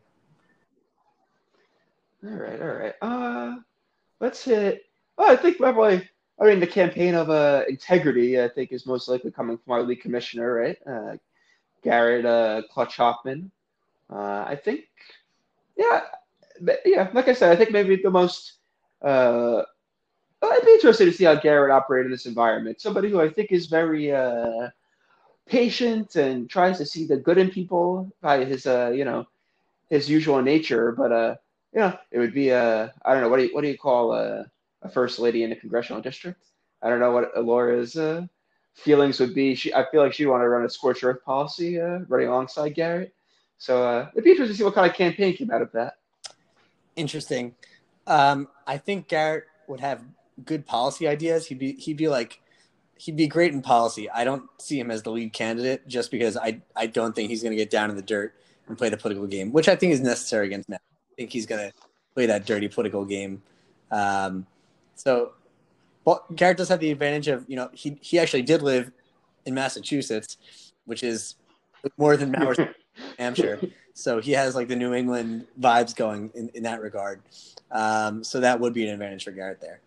All 2.23 2.31
right, 2.31 2.61
all 2.61 2.67
right. 2.67 2.93
Uh, 3.01 3.55
let's 4.19 4.43
hit. 4.43 4.85
Oh, 5.17 5.27
I 5.27 5.35
think 5.35 5.57
probably. 5.57 6.07
I 6.39 6.45
mean, 6.45 6.59
the 6.59 6.67
campaign 6.67 7.15
of 7.15 7.29
uh, 7.29 7.63
integrity, 7.69 8.41
I 8.41 8.49
think, 8.49 8.71
is 8.71 8.85
most 8.85 9.07
likely 9.07 9.31
coming 9.31 9.57
from 9.57 9.73
our 9.73 9.83
league 9.83 10.01
commissioner, 10.01 10.53
right? 10.53 10.77
Uh, 10.85 11.15
Garrett 11.81 12.25
uh, 12.25 12.61
Clutch 12.71 12.97
Hoffman. 12.97 13.51
Uh, 14.11 14.43
I 14.47 14.59
think, 14.61 14.85
yeah, 15.77 16.01
yeah. 16.85 17.09
Like 17.13 17.29
I 17.29 17.33
said, 17.33 17.51
I 17.51 17.55
think 17.55 17.71
maybe 17.71 17.95
the 17.95 18.11
most. 18.11 18.53
Uh, 19.01 19.63
I'd 20.51 20.65
be 20.65 20.71
interested 20.71 21.05
to 21.05 21.11
see 21.11 21.25
how 21.25 21.35
Garrett 21.35 21.71
operated 21.71 22.07
in 22.07 22.11
this 22.11 22.25
environment. 22.25 22.81
Somebody 22.81 23.09
who 23.09 23.21
I 23.21 23.29
think 23.29 23.51
is 23.51 23.67
very 23.67 24.11
uh, 24.11 24.69
patient 25.45 26.15
and 26.15 26.49
tries 26.49 26.77
to 26.79 26.85
see 26.85 27.05
the 27.05 27.17
good 27.17 27.37
in 27.37 27.49
people 27.49 28.11
by 28.21 28.43
his, 28.43 28.65
uh, 28.65 28.91
you 28.93 29.05
know, 29.05 29.27
his 29.89 30.09
usual 30.09 30.41
nature. 30.41 30.91
But 30.91 31.11
uh, 31.11 31.35
it 32.11 32.19
would 32.19 32.33
be 32.33 32.49
a 32.49 32.93
I 33.03 33.13
don't 33.13 33.21
know 33.21 33.29
what 33.29 33.37
do 33.37 33.43
you 33.43 33.53
what 33.53 33.61
do 33.61 33.67
you 33.67 33.77
call 33.77 34.13
a, 34.13 34.45
a 34.81 34.89
first 34.89 35.19
lady 35.19 35.43
in 35.43 35.51
a 35.51 35.55
congressional 35.55 36.01
district? 36.01 36.41
I 36.81 36.89
don't 36.89 36.99
know 36.99 37.11
what 37.11 37.43
Laura's 37.43 37.95
uh, 37.95 38.25
feelings 38.73 39.19
would 39.19 39.35
be. 39.35 39.55
She 39.55 39.73
I 39.73 39.85
feel 39.89 40.01
like 40.01 40.13
she'd 40.13 40.27
want 40.27 40.41
to 40.41 40.49
run 40.49 40.65
a 40.65 40.69
scorched 40.69 41.03
earth 41.03 41.23
policy, 41.23 41.79
uh, 41.79 41.99
running 42.07 42.27
alongside 42.27 42.69
Garrett. 42.75 43.13
So 43.57 43.83
uh, 43.83 44.09
it'd 44.13 44.23
be 44.23 44.31
interesting 44.31 44.53
to 44.53 44.57
see 44.57 44.63
what 44.63 44.73
kind 44.73 44.89
of 44.89 44.95
campaign 44.95 45.35
came 45.35 45.51
out 45.51 45.61
of 45.61 45.71
that. 45.73 45.97
Interesting. 46.95 47.55
Um, 48.07 48.47
I 48.67 48.77
think 48.77 49.07
Garrett 49.07 49.45
would 49.67 49.79
have 49.79 50.01
good 50.43 50.65
policy 50.65 51.07
ideas. 51.07 51.47
He'd 51.47 51.59
be 51.59 51.73
he'd 51.73 51.97
be 51.97 52.07
like 52.07 52.41
he'd 52.97 53.15
be 53.15 53.27
great 53.27 53.53
in 53.53 53.61
policy. 53.61 54.09
I 54.09 54.23
don't 54.23 54.43
see 54.59 54.79
him 54.79 54.91
as 54.91 55.03
the 55.03 55.11
lead 55.11 55.33
candidate 55.33 55.87
just 55.87 56.11
because 56.11 56.37
I 56.37 56.61
I 56.75 56.87
don't 56.87 57.15
think 57.15 57.29
he's 57.29 57.41
going 57.41 57.51
to 57.51 57.57
get 57.57 57.69
down 57.69 57.89
in 57.89 57.95
the 57.95 58.01
dirt 58.01 58.35
and 58.67 58.77
play 58.77 58.89
the 58.89 58.97
political 58.97 59.27
game, 59.27 59.51
which 59.51 59.67
I 59.67 59.75
think 59.75 59.93
is 59.93 60.01
necessary 60.01 60.47
against 60.47 60.69
Matt. 60.69 60.81
I 61.11 61.15
think 61.15 61.31
he's 61.31 61.45
going 61.45 61.69
to 61.69 61.73
play 62.13 62.25
that 62.25 62.45
dirty 62.45 62.67
political 62.67 63.05
game. 63.05 63.41
Um, 63.91 64.45
so 64.95 65.33
Well, 66.05 66.25
Garrett 66.35 66.57
does 66.57 66.69
have 66.69 66.79
the 66.79 66.91
advantage 66.91 67.27
of 67.27 67.45
you 67.47 67.55
know 67.55 67.69
he 67.73 67.97
he 68.01 68.19
actually 68.19 68.43
did 68.43 68.61
live 68.61 68.91
in 69.45 69.53
Massachusetts, 69.53 70.37
which 70.85 71.03
is 71.03 71.35
more 71.97 72.17
than 72.17 72.31
Mowers, 72.31 72.57
Hampshire. 73.19 73.59
So 73.93 74.19
he 74.19 74.31
has 74.33 74.55
like 74.55 74.67
the 74.67 74.75
New 74.75 74.93
England 74.93 75.47
vibes 75.59 75.95
going 75.95 76.31
in, 76.35 76.49
in 76.53 76.63
that 76.63 76.81
regard. 76.81 77.21
Um, 77.71 78.23
so 78.23 78.39
that 78.39 78.59
would 78.59 78.73
be 78.73 78.87
an 78.87 78.93
advantage 78.93 79.23
for 79.23 79.31
Garrett 79.31 79.61
there. 79.61 79.81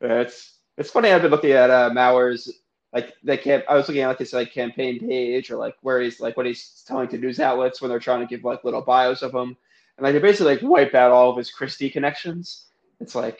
It's 0.00 0.58
it's 0.76 0.90
funny. 0.90 1.10
I've 1.10 1.22
been 1.22 1.30
looking 1.30 1.52
at 1.52 1.70
uh, 1.70 1.90
Mowers 1.92 2.50
like 2.92 3.14
they 3.22 3.36
can't. 3.36 3.64
I 3.68 3.74
was 3.74 3.88
looking 3.88 4.02
at 4.02 4.08
like 4.08 4.18
his 4.18 4.32
like 4.32 4.52
campaign 4.52 4.98
page 4.98 5.50
or 5.50 5.56
like 5.56 5.76
where 5.82 6.00
he's 6.00 6.20
like 6.20 6.36
what 6.36 6.46
he's 6.46 6.82
telling 6.86 7.08
to 7.08 7.18
news 7.18 7.38
outlets 7.38 7.80
when 7.80 7.88
they're 7.88 8.00
trying 8.00 8.20
to 8.20 8.26
give 8.26 8.44
like 8.44 8.64
little 8.64 8.82
bios 8.82 9.22
of 9.22 9.34
him, 9.34 9.56
and 9.96 10.04
like 10.04 10.12
they 10.12 10.18
basically 10.18 10.54
like 10.54 10.62
wipe 10.62 10.94
out 10.94 11.12
all 11.12 11.30
of 11.30 11.36
his 11.36 11.50
Christie 11.50 11.90
connections. 11.90 12.66
It's 13.00 13.14
like 13.14 13.38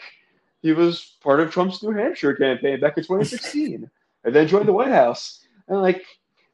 he 0.63 0.73
was 0.73 1.17
part 1.23 1.41
of 1.41 1.51
Trump's 1.51 1.83
New 1.83 1.93
Hampshire 1.93 2.35
campaign 2.35 2.81
back 2.81 2.97
in 2.97 3.05
2016, 3.05 3.91
and 4.25 4.35
then 4.35 4.47
joined 4.47 4.69
the 4.69 4.73
White 4.73 4.89
House. 4.93 5.45
And 5.69 5.81
like 5.81 6.05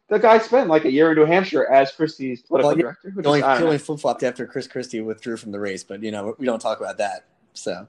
the 0.09 0.19
guy 0.19 0.39
spent 0.39 0.71
like 0.71 0.85
a 0.85 0.91
year 0.91 1.11
in 1.11 1.19
New 1.19 1.27
Hampshire 1.27 1.67
as 1.67 1.93
Christie's 1.93 2.43
political 2.43 2.71
Well, 2.71 2.77
yeah, 2.79 2.83
director. 2.83 3.11
Which 3.11 3.27
only, 3.27 3.41
is, 3.41 3.45
I 3.45 3.49
don't 3.49 3.57
he 3.57 3.61
know. 3.63 3.67
only 3.69 3.79
flip 3.79 4.01
flopped 4.01 4.23
after 4.23 4.47
Chris 4.47 4.67
Christie 4.69 5.01
withdrew 5.01 5.37
from 5.37 5.53
the 5.53 5.61
race, 5.61 5.85
but 5.85 6.03
you 6.03 6.13
know 6.13 6.35
we 6.39 6.47
don't 6.47 6.61
talk 6.61 6.81
about 6.81 6.97
that. 6.99 7.27
So 7.53 7.87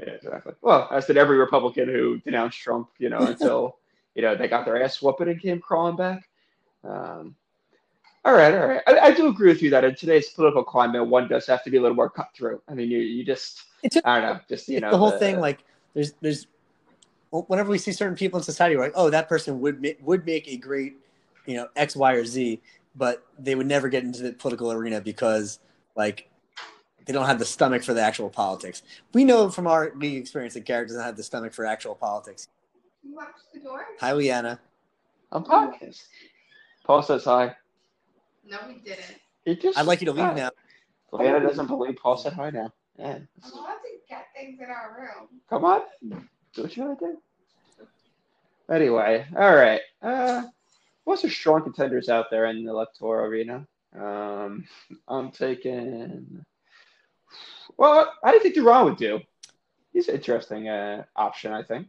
Yeah, 0.00 0.12
exactly. 0.12 0.54
Well, 0.62 0.88
as 0.90 1.06
did 1.06 1.16
every 1.16 1.36
Republican 1.36 1.88
who 1.88 2.18
denounced 2.18 2.58
Trump, 2.58 2.90
you 2.98 3.08
know, 3.08 3.18
until 3.26 3.76
you 4.14 4.22
know 4.22 4.34
they 4.34 4.48
got 4.48 4.64
their 4.64 4.82
ass 4.82 5.00
whooping 5.02 5.28
and 5.28 5.40
came 5.40 5.60
crawling 5.60 5.96
back. 5.96 6.28
Um, 6.84 7.36
all 8.24 8.34
right, 8.34 8.54
all 8.54 8.66
right. 8.66 8.82
I, 8.86 8.98
I 8.98 9.10
do 9.12 9.28
agree 9.28 9.48
with 9.48 9.62
you 9.62 9.70
that 9.70 9.84
in 9.84 9.94
today's 9.94 10.30
political 10.30 10.62
climate, 10.62 11.06
one 11.06 11.28
does 11.28 11.46
have 11.46 11.64
to 11.64 11.70
be 11.70 11.78
a 11.78 11.82
little 11.82 11.96
more 11.96 12.10
cutthroat. 12.10 12.62
I 12.68 12.74
mean, 12.74 12.90
you 12.90 12.98
you 12.98 13.24
just 13.24 13.64
it's 13.82 13.96
I 14.04 14.20
don't 14.20 14.30
know, 14.30 14.40
just 14.48 14.68
you 14.68 14.80
know 14.80 14.90
the 14.90 14.98
whole 14.98 15.18
thing. 15.18 15.40
Like 15.40 15.64
there's 15.94 16.12
there's 16.20 16.46
whenever 17.30 17.70
we 17.70 17.78
see 17.78 17.92
certain 17.92 18.16
people 18.16 18.38
in 18.38 18.44
society, 18.44 18.76
we're 18.76 18.82
like, 18.82 18.92
oh, 18.94 19.10
that 19.10 19.28
person 19.28 19.60
would 19.60 19.80
make, 19.80 19.98
would 20.02 20.26
make 20.26 20.48
a 20.48 20.56
great 20.56 20.94
you 21.46 21.54
know 21.56 21.68
X, 21.76 21.96
Y, 21.96 22.12
or 22.12 22.24
Z, 22.24 22.60
but 22.94 23.24
they 23.38 23.54
would 23.54 23.66
never 23.66 23.88
get 23.88 24.04
into 24.04 24.22
the 24.22 24.32
political 24.32 24.72
arena 24.72 25.00
because 25.00 25.58
like 25.96 26.29
they 27.06 27.12
don't 27.12 27.26
have 27.26 27.38
the 27.38 27.44
stomach 27.44 27.82
for 27.82 27.94
the 27.94 28.00
actual 28.02 28.30
politics. 28.30 28.82
We 29.12 29.24
know 29.24 29.48
from 29.50 29.66
our 29.66 29.92
league 29.96 30.16
experience 30.20 30.54
that 30.54 30.64
Garrett 30.64 30.88
doesn't 30.88 31.02
have 31.02 31.16
the 31.16 31.22
stomach 31.22 31.52
for 31.52 31.64
actual 31.66 31.94
politics. 31.94 32.48
You 33.02 33.16
locked 33.16 33.40
the 33.52 33.60
door? 33.60 33.84
Hi, 34.00 34.12
Leanna. 34.12 34.60
on 35.32 35.44
podcast. 35.44 36.02
Paul 36.84 37.02
says 37.02 37.24
hi. 37.24 37.54
No, 38.48 38.58
we 38.68 38.74
didn't. 38.74 39.16
He 39.44 39.56
just 39.56 39.78
I'd 39.78 39.86
like 39.86 40.00
you 40.00 40.06
to 40.06 40.12
leave 40.12 40.34
now. 40.34 40.50
Leanna 41.12 41.40
doesn't 41.40 41.66
believe 41.66 41.96
Paul 41.96 42.16
said 42.16 42.32
hi 42.34 42.50
now. 42.50 42.72
Yeah. 42.98 43.18
I'm 43.44 43.52
allowed 43.52 43.76
to 43.76 43.88
get 44.08 44.26
things 44.36 44.58
in 44.60 44.66
our 44.66 44.96
room. 44.98 45.28
Come 45.48 45.64
on, 45.64 45.82
do 46.02 46.62
what 46.62 46.76
you 46.76 46.84
gotta 46.84 46.96
do. 47.00 47.18
Anyway, 48.70 49.26
all 49.36 49.54
right. 49.54 49.80
Uh, 50.02 50.44
what's 51.04 51.22
the 51.22 51.30
strong 51.30 51.62
contenders 51.62 52.08
out 52.08 52.26
there 52.30 52.46
in 52.46 52.64
the 52.64 52.70
electoral 52.70 53.24
arena? 53.26 53.66
Um, 53.98 54.64
I'm 55.08 55.30
taking. 55.32 56.44
Well, 57.80 58.12
I 58.22 58.30
didn't 58.30 58.42
think 58.42 58.56
Duran 58.56 58.84
would 58.84 58.98
do. 58.98 59.20
He's 59.94 60.06
an 60.08 60.16
interesting 60.16 60.68
uh, 60.68 61.04
option, 61.16 61.54
I 61.54 61.62
think. 61.62 61.88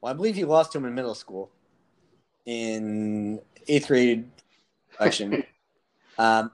Well, 0.00 0.12
I 0.12 0.14
believe 0.14 0.36
you 0.36 0.46
lost 0.46 0.70
to 0.72 0.78
him 0.78 0.84
in 0.84 0.94
middle 0.94 1.16
school 1.16 1.50
in 2.46 3.40
eighth 3.66 3.88
grade 3.88 4.30
election. 5.00 5.42
um, 6.18 6.52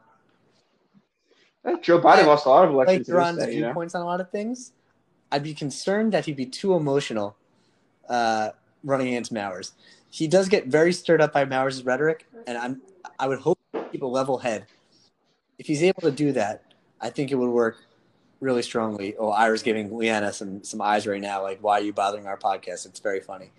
Joe 1.83 2.01
Biden 2.01 2.21
I- 2.21 2.27
lost 2.27 2.47
a 2.47 2.49
lot 2.49 2.65
of 2.65 2.71
elections. 2.71 3.01
this 3.01 3.09
Duran's 3.09 3.39
day, 3.39 3.53
you 3.53 3.61
know? 3.61 3.67
viewpoints 3.67 3.95
on 3.95 4.01
a 4.01 4.07
lot 4.07 4.19
of 4.19 4.31
things. 4.31 4.73
I'd 5.31 5.43
be 5.43 5.53
concerned 5.53 6.13
that 6.13 6.25
he'd 6.25 6.37
be 6.37 6.47
too 6.47 6.73
emotional 6.73 7.37
uh, 8.09 8.49
running 8.83 9.09
against 9.09 9.31
Mowers. 9.31 9.73
He 10.09 10.27
does 10.27 10.49
get 10.49 10.69
very 10.69 10.95
stirred 10.95 11.21
up 11.21 11.35
by 11.35 11.45
Mowers' 11.45 11.85
rhetoric, 11.85 12.27
and 12.47 12.57
I'm 12.57 12.81
I 13.19 13.29
would 13.29 13.41
hope 13.41 13.59
keep 13.93 14.01
a 14.01 14.07
level 14.07 14.39
head. 14.39 14.65
If 15.59 15.67
he's 15.67 15.83
able 15.83 16.01
to 16.01 16.11
do 16.11 16.33
that, 16.33 16.63
I 16.99 17.11
think 17.11 17.31
it 17.31 17.35
would 17.35 17.51
work 17.51 17.77
really 18.41 18.63
strongly. 18.63 19.15
Oh, 19.17 19.31
Ira's 19.31 19.63
giving 19.63 19.97
Leanna 19.97 20.33
some 20.33 20.65
some 20.65 20.81
eyes 20.81 21.07
right 21.07 21.21
now. 21.21 21.43
Like, 21.43 21.59
why 21.63 21.79
are 21.79 21.83
you 21.83 21.93
bothering 21.93 22.27
our 22.27 22.37
podcast? 22.39 22.87
It's 22.87 23.01
very 23.01 23.21
funny. 23.21 23.51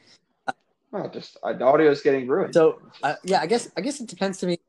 Well, 0.92 1.10
just 1.10 1.38
uh, 1.42 1.54
the 1.54 1.64
audio 1.64 1.90
is 1.90 2.02
getting 2.02 2.28
ruined. 2.28 2.54
So 2.54 2.82
uh, 3.02 3.16
yeah, 3.24 3.40
I 3.42 3.46
guess 3.48 3.70
I 3.78 3.82
guess 3.82 4.02
it 4.02 4.08
depends 4.08 4.40
to 4.40 4.48
me. 4.48 4.60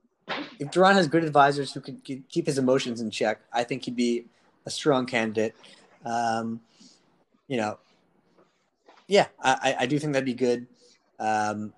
If 0.60 0.70
Duran 0.70 0.94
has 0.94 1.08
good 1.08 1.24
advisors 1.24 1.72
who 1.72 1.80
can 1.80 2.00
keep 2.28 2.46
his 2.46 2.58
emotions 2.58 3.00
in 3.00 3.10
check, 3.10 3.40
I 3.52 3.64
think 3.64 3.84
he'd 3.84 3.96
be 3.96 4.26
a 4.64 4.70
strong 4.70 5.04
candidate. 5.06 5.56
Um, 6.04 6.60
you 7.48 7.56
know, 7.56 7.78
yeah, 9.08 9.26
I, 9.42 9.76
I- 9.80 9.86
do 9.86 9.98
think 9.98 10.12
that'd 10.12 10.24
be 10.24 10.34
good. 10.34 10.66
Um, 11.18 11.72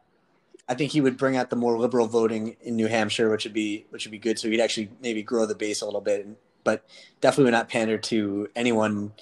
I 0.68 0.74
think 0.74 0.92
he 0.92 1.00
would 1.00 1.16
bring 1.16 1.36
out 1.36 1.50
the 1.50 1.56
more 1.56 1.78
liberal 1.78 2.06
voting 2.06 2.56
in 2.62 2.76
New 2.76 2.86
Hampshire, 2.86 3.30
which 3.30 3.44
would 3.44 3.52
be 3.54 3.86
which 3.90 4.04
would 4.04 4.12
be 4.12 4.18
good. 4.18 4.38
So 4.38 4.48
he'd 4.48 4.60
actually 4.60 4.90
maybe 5.02 5.22
grow 5.22 5.46
the 5.46 5.54
base 5.54 5.80
a 5.80 5.86
little 5.86 6.00
bit, 6.02 6.26
but 6.64 6.84
definitely 7.20 7.44
would 7.44 7.52
not 7.52 7.68
pander 7.68 7.98
to 7.98 8.48
anyone 8.56 9.12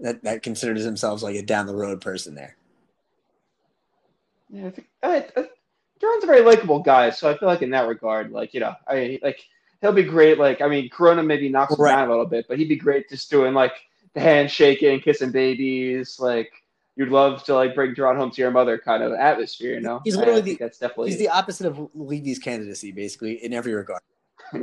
that, 0.00 0.22
that 0.24 0.42
considers 0.42 0.84
themselves 0.84 1.22
like 1.22 1.36
a 1.36 1.42
down 1.42 1.66
the 1.66 1.74
road 1.74 2.00
person 2.00 2.34
there. 2.34 2.56
Yeah, 4.50 4.66
I 4.66 4.70
think 4.70 4.88
I, 5.02 5.16
I, 5.36 5.44
Duran's 6.00 6.24
a 6.24 6.26
very 6.26 6.40
likable 6.42 6.80
guy, 6.80 7.10
so 7.10 7.30
I 7.30 7.36
feel 7.36 7.48
like 7.48 7.62
in 7.62 7.70
that 7.70 7.88
regard, 7.88 8.30
like 8.32 8.54
you 8.54 8.60
know, 8.60 8.74
I 8.86 9.18
like 9.22 9.40
he'll 9.80 9.92
be 9.92 10.02
great. 10.04 10.38
Like 10.38 10.60
I 10.60 10.68
mean, 10.68 10.88
Corona 10.88 11.22
maybe 11.22 11.48
knocks 11.48 11.74
him 11.74 11.80
Right. 11.82 11.96
down 11.96 12.08
a 12.08 12.10
little 12.10 12.26
bit, 12.26 12.46
but 12.48 12.58
he'd 12.58 12.68
be 12.68 12.76
great 12.76 13.08
just 13.08 13.30
doing 13.30 13.52
like 13.54 13.72
the 14.14 14.20
handshaking, 14.20 15.00
kissing 15.00 15.30
babies. 15.32 16.18
Like 16.18 16.50
you'd 16.96 17.10
love 17.10 17.44
to 17.44 17.54
like 17.54 17.74
bring 17.74 17.94
Duran 17.94 18.16
home 18.16 18.30
to 18.30 18.40
your 18.40 18.50
mother 18.50 18.78
kind 18.78 19.02
of 19.02 19.12
atmosphere, 19.12 19.74
you 19.74 19.80
know. 19.80 20.00
He's 20.02 20.16
literally 20.16 20.40
the- 20.40 20.54
that's 20.56 20.78
definitely 20.78 21.10
He's 21.10 21.18
the 21.18 21.28
opposite 21.28 21.66
of 21.66 21.90
Levy's 21.94 22.38
candidacy, 22.38 22.90
basically 22.92 23.44
in 23.44 23.52
every 23.52 23.74
regard. 23.74 24.00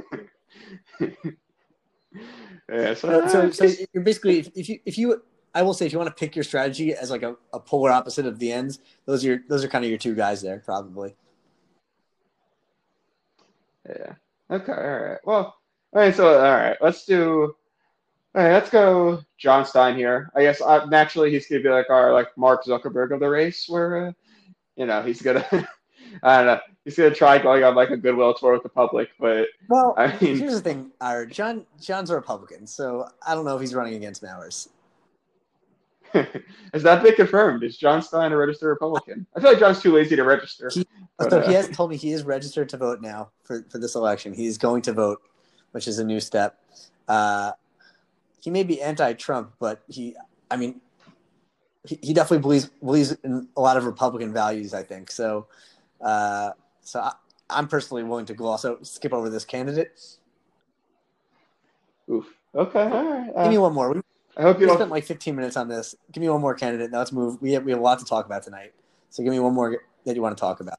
yeah. 2.72 2.94
So, 2.94 3.28
So, 3.28 3.52
so, 3.52 3.86
you're 3.94 4.04
basically 4.04 4.40
if, 4.40 4.50
if 4.56 4.70
you 4.70 4.80
if 4.86 4.98
you 4.98 5.22
I 5.56 5.62
will 5.62 5.74
say 5.74 5.86
if 5.86 5.94
you 5.94 5.98
want 5.98 6.10
to 6.10 6.20
pick 6.20 6.36
your 6.36 6.44
strategy 6.44 6.94
as 6.94 7.10
like 7.10 7.24
a, 7.24 7.36
a 7.54 7.60
polar 7.60 7.92
opposite 7.92 8.26
of 8.26 8.40
the 8.40 8.52
ends, 8.52 8.80
those 9.06 9.24
are 9.24 9.28
your, 9.30 9.40
those 9.48 9.64
are 9.64 9.70
kind 9.70 9.86
of 9.86 9.90
your 9.90 9.98
two 9.98 10.14
guys 10.14 10.42
there, 10.42 10.60
probably. 10.60 11.16
Yeah. 13.88 14.16
Okay. 14.52 14.72
All 14.74 15.00
right. 15.00 15.20
Well. 15.24 15.56
All 15.94 16.02
right. 16.02 16.14
So 16.14 16.28
all 16.28 16.52
right. 16.52 16.78
Let's 16.82 17.06
do. 17.06 17.56
All 18.36 18.44
right. 18.44 18.52
Let's 18.52 18.70
go. 18.70 19.22
John 19.38 19.66
Stein 19.66 19.96
here. 19.96 20.30
I 20.36 20.42
guess 20.42 20.62
uh, 20.62 20.86
naturally 20.86 21.32
he's 21.32 21.48
gonna 21.48 21.62
be 21.62 21.70
like 21.70 21.90
our 21.90 22.12
like 22.12 22.38
Mark 22.38 22.66
Zuckerberg 22.66 23.14
of 23.14 23.22
the 23.22 23.30
race, 23.30 23.66
where 23.70 24.08
uh, 24.08 24.12
you 24.76 24.86
know 24.86 25.02
he's 25.04 25.22
gonna. 25.22 25.46
I 26.24 26.38
don't 26.38 26.46
know. 26.48 26.60
He's 26.86 26.96
gonna 26.96 27.10
try 27.14 27.40
going 27.40 27.64
on 27.64 27.74
like 27.76 27.90
a 27.90 27.98
goodwill 27.98 28.34
tour 28.36 28.54
with 28.54 28.64
the 28.64 28.70
public, 28.70 29.10
but 29.20 29.48
Well, 29.68 29.96
I 29.98 30.08
mean- 30.22 30.38
here's 30.38 30.54
the 30.54 30.62
thing, 30.62 30.92
Ira. 31.02 31.28
John 31.28 31.66
John's 31.82 32.12
a 32.12 32.16
Republican, 32.16 32.68
so 32.68 33.10
I 33.28 33.34
don't 33.34 33.44
know 33.44 33.56
if 33.56 33.62
he's 33.62 33.74
running 33.74 33.96
against 33.96 34.22
Mowers. 34.22 34.70
has 36.14 36.84
that 36.84 37.04
been 37.04 37.16
confirmed? 37.16 37.64
Is 37.64 37.76
John 37.78 38.02
Stein 38.02 38.32
a 38.32 38.38
registered 38.38 38.70
Republican? 38.70 39.26
I 39.36 39.42
feel 39.42 39.50
like 39.52 39.60
John's 39.60 39.82
too 39.82 39.94
lazy 39.94 40.16
to 40.16 40.24
register. 40.24 40.70
He- 40.74 40.88
But, 41.18 41.32
so 41.32 41.40
uh, 41.40 41.48
he 41.48 41.54
has 41.54 41.68
told 41.70 41.90
me 41.90 41.98
he 41.98 42.12
is 42.12 42.24
registered 42.24 42.70
to 42.70 42.78
vote 42.78 43.02
now 43.02 43.32
for, 43.44 43.66
for 43.70 43.80
this 43.80 43.96
election. 43.96 44.34
He's 44.34 44.58
going 44.58 44.82
to 44.84 44.94
vote, 44.94 45.22
which 45.72 45.88
is 45.88 46.00
a 46.00 46.04
new 46.04 46.20
step. 46.20 46.60
Uh, 47.08 47.52
he 48.42 48.50
may 48.50 48.64
be 48.64 48.82
anti-Trump, 48.82 49.54
but 49.60 49.82
he, 49.88 50.16
I 50.52 50.56
mean, 50.58 50.80
he, 51.84 51.98
he 52.02 52.14
definitely 52.14 52.40
believes 52.44 52.66
believes 52.82 53.12
in 53.24 53.48
a 53.58 53.62
lot 53.62 53.76
of 53.76 53.86
Republican 53.86 54.32
values. 54.34 54.74
I 54.74 54.84
think 54.84 55.10
so. 55.12 55.48
Uh, 56.00 56.52
so 56.86 57.00
I, 57.02 57.14
I'm 57.50 57.68
personally 57.68 58.04
willing 58.04 58.26
to 58.28 58.34
go 58.34 58.46
also 58.46 58.78
skip 58.84 59.12
over 59.12 59.30
this 59.30 59.44
candidate. 59.44 60.00
Oof. 62.10 62.26
Okay. 62.54 62.84
All 62.84 63.06
right. 63.06 63.34
Give 63.44 63.52
me 63.52 63.58
Uh, 63.58 63.62
one 63.62 63.74
more. 63.74 63.92
We, 63.92 64.02
I 64.38 64.44
hope 64.44 64.60
you 64.62 64.70
spent 64.70 64.92
like 64.92 65.04
15 65.04 65.36
minutes 65.36 65.58
on 65.58 65.68
this. 65.68 65.96
Give 66.12 66.22
me 66.22 66.30
one 66.30 66.42
more 66.42 66.54
candidate. 66.54 66.92
Now 66.92 67.00
let's 67.00 67.12
move. 67.12 67.42
We 67.42 67.54
have, 67.54 67.64
we 67.64 67.72
have 67.72 67.80
a 67.80 67.84
lot 67.84 68.00
to 68.00 68.06
talk 68.06 68.26
about 68.26 68.44
tonight. 68.44 68.74
So 69.10 69.24
give 69.24 69.32
me 69.32 69.40
one 69.40 69.54
more 69.54 69.82
that 70.06 70.16
you 70.16 70.22
want 70.22 70.38
to 70.38 70.42
talk 70.42 70.60
about. 70.60 70.78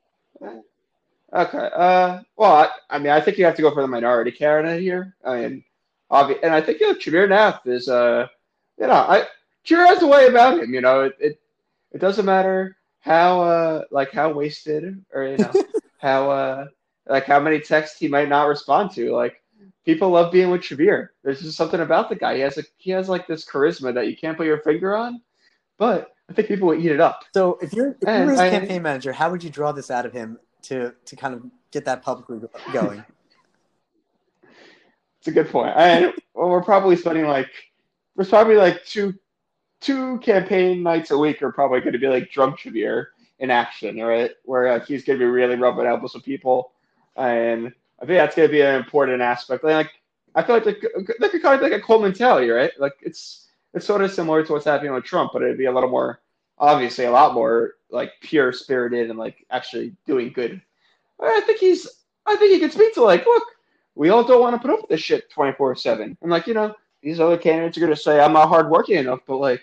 Okay. 1.33 1.71
Uh, 1.75 2.21
well, 2.37 2.53
I, 2.53 2.69
I 2.88 2.99
mean, 2.99 3.11
I 3.11 3.21
think 3.21 3.37
you 3.37 3.45
have 3.45 3.57
to 3.57 3.62
go 3.62 3.75
for 3.75 3.83
the 3.83 3.88
minority 3.88 4.31
candidate 4.31 4.81
here. 4.81 5.16
I 5.25 5.37
mean, 5.37 5.64
obvi- 6.11 6.38
and 6.42 6.55
I 6.55 6.61
think 6.61 6.81
you 6.81 6.92
know, 6.92 6.99
Jameer 6.99 7.29
Nath 7.29 7.66
is, 7.66 7.88
uh, 7.88 8.29
you 8.79 8.87
know, 8.87 8.92
I 8.92 9.25
Jameer 9.66 9.87
has 9.88 10.03
a 10.03 10.07
way 10.07 10.29
about 10.29 10.61
him. 10.61 10.73
You 10.73 10.81
know, 10.81 11.01
it 11.01 11.16
it, 11.19 11.40
it 11.92 11.99
doesn't 11.99 12.25
matter 12.27 12.77
how 13.01 13.40
uh 13.40 13.83
like 13.90 14.12
how 14.12 14.33
wasted 14.33 15.05
or 15.12 15.25
you 15.25 15.38
know 15.38 15.53
how 15.99 16.31
uh 16.31 16.67
like 17.09 17.25
how 17.25 17.41
many 17.41 17.61
texts 17.61 17.99
he 17.99 18.09
might 18.09 18.29
not 18.29 18.49
respond 18.49 18.91
to. 18.93 19.13
Like 19.15 19.43
people 19.85 20.11
love 20.11 20.33
being 20.33 20.51
with 20.51 20.63
Shabir. 20.63 21.09
There's 21.23 21.43
just 21.43 21.57
something 21.57 21.81
about 21.81 22.09
the 22.09 22.17
guy. 22.17 22.37
He 22.37 22.41
has 22.41 22.59
a 22.59 22.65
he 22.77 22.91
has 22.91 23.09
like 23.09 23.27
this 23.27 23.45
charisma 23.45 23.95
that 23.95 24.09
you 24.09 24.17
can't 24.17 24.37
put 24.37 24.47
your 24.47 24.61
finger 24.63 24.97
on, 24.97 25.21
but 25.79 26.13
I 26.29 26.33
think 26.33 26.49
people 26.49 26.69
will 26.69 26.81
eat 26.81 26.91
it 26.91 27.01
up. 27.01 27.25
So 27.33 27.59
if 27.63 27.73
you're, 27.73 27.97
if 28.01 28.09
you 28.09 28.25
were 28.25 28.31
his 28.31 28.41
campaign 28.41 28.83
manager, 28.83 29.13
how 29.13 29.31
would 29.31 29.45
you 29.45 29.51
draw 29.51 29.73
this 29.73 29.91
out 29.91 30.07
of 30.07 30.13
him 30.13 30.39
to 30.63 30.93
to 31.05 31.17
kind 31.17 31.35
of 31.35 31.45
get 31.71 31.85
that 31.85 32.03
publicly 32.03 32.41
going? 32.73 33.05
It's 35.19 35.33
a 35.37 35.43
good 35.43 35.51
point. 35.51 35.75
And 35.77 36.13
well, 36.35 36.51
we're 36.51 36.63
probably 36.63 36.95
spending 36.95 37.27
like 37.27 37.51
there's 38.15 38.29
probably 38.29 38.55
like 38.55 38.85
two 38.85 39.13
two 39.81 40.19
campaign 40.19 40.85
nights 40.85 41.11
a 41.11 41.19
week 41.19 41.43
are 41.43 41.51
probably 41.51 41.81
going 41.81 41.95
to 41.95 41.99
be 41.99 42.07
like 42.07 42.31
drunk 42.31 42.59
Trevere 42.59 43.11
in 43.38 43.51
action, 43.51 44.01
right? 44.01 44.31
Where 44.44 44.79
he's 44.81 45.05
going 45.05 45.18
to 45.18 45.25
be 45.25 45.31
really 45.31 45.57
rubbing 45.57 45.87
elbows 45.87 46.14
with 46.14 46.25
people, 46.25 46.72
and 47.16 47.72
I 48.01 48.07
think 48.07 48.18
that's 48.18 48.37
going 48.37 48.49
to 48.49 48.53
be 48.53 48.62
an 48.62 48.75
important 48.75 49.22
aspect. 49.22 49.64
Like, 49.64 49.90
I 50.35 50.42
feel 50.42 50.57
like 50.57 50.64
they 50.64 50.75
could 50.75 51.42
kind 51.42 51.55
of 51.57 51.62
like 51.62 51.72
a 51.72 51.81
Coleman 51.81 52.11
mentality, 52.11 52.51
right? 52.51 52.70
Like 52.79 52.94
it's 53.01 53.49
it's 53.72 53.87
sort 53.87 54.03
of 54.03 54.12
similar 54.12 54.44
to 54.44 54.53
what's 54.53 54.64
happening 54.64 54.92
with 54.92 55.05
Trump, 55.05 55.33
but 55.33 55.42
it'd 55.42 55.59
be 55.59 55.66
a 55.66 55.72
little 55.72 55.90
more, 55.90 56.20
obviously, 56.59 57.05
a 57.05 57.11
lot 57.11 57.35
more 57.35 57.75
like 57.90 58.12
pure 58.20 58.53
spirited 58.53 59.11
and 59.11 59.18
like 59.18 59.46
actually 59.51 59.94
doing 60.07 60.33
good. 60.33 60.61
I 61.20 61.40
think 61.40 61.59
he's, 61.59 61.88
I 62.27 62.37
think 62.37 62.53
he 62.53 62.59
can 62.61 62.70
speak 62.70 62.92
to 62.94 63.03
like, 63.03 63.25
look, 63.25 63.44
we 63.94 64.11
all 64.11 64.25
don't 64.25 64.40
want 64.40 64.55
to 64.55 64.61
put 64.61 64.75
up 64.75 64.83
with 64.83 64.90
this 64.90 65.01
shit 65.01 65.31
twenty 65.31 65.53
four 65.53 65.75
seven, 65.75 66.18
and 66.20 66.31
like 66.31 66.46
you 66.46 66.55
know, 66.55 66.75
these 67.03 67.20
other 67.20 67.38
candidates 67.38 67.79
are 67.79 67.81
going 67.81 67.94
to 67.94 68.01
say 68.01 68.20
I'm 68.20 68.35
not 68.35 68.49
hardworking 68.49 68.96
enough, 68.99 69.20
but 69.27 69.38
like, 69.38 69.62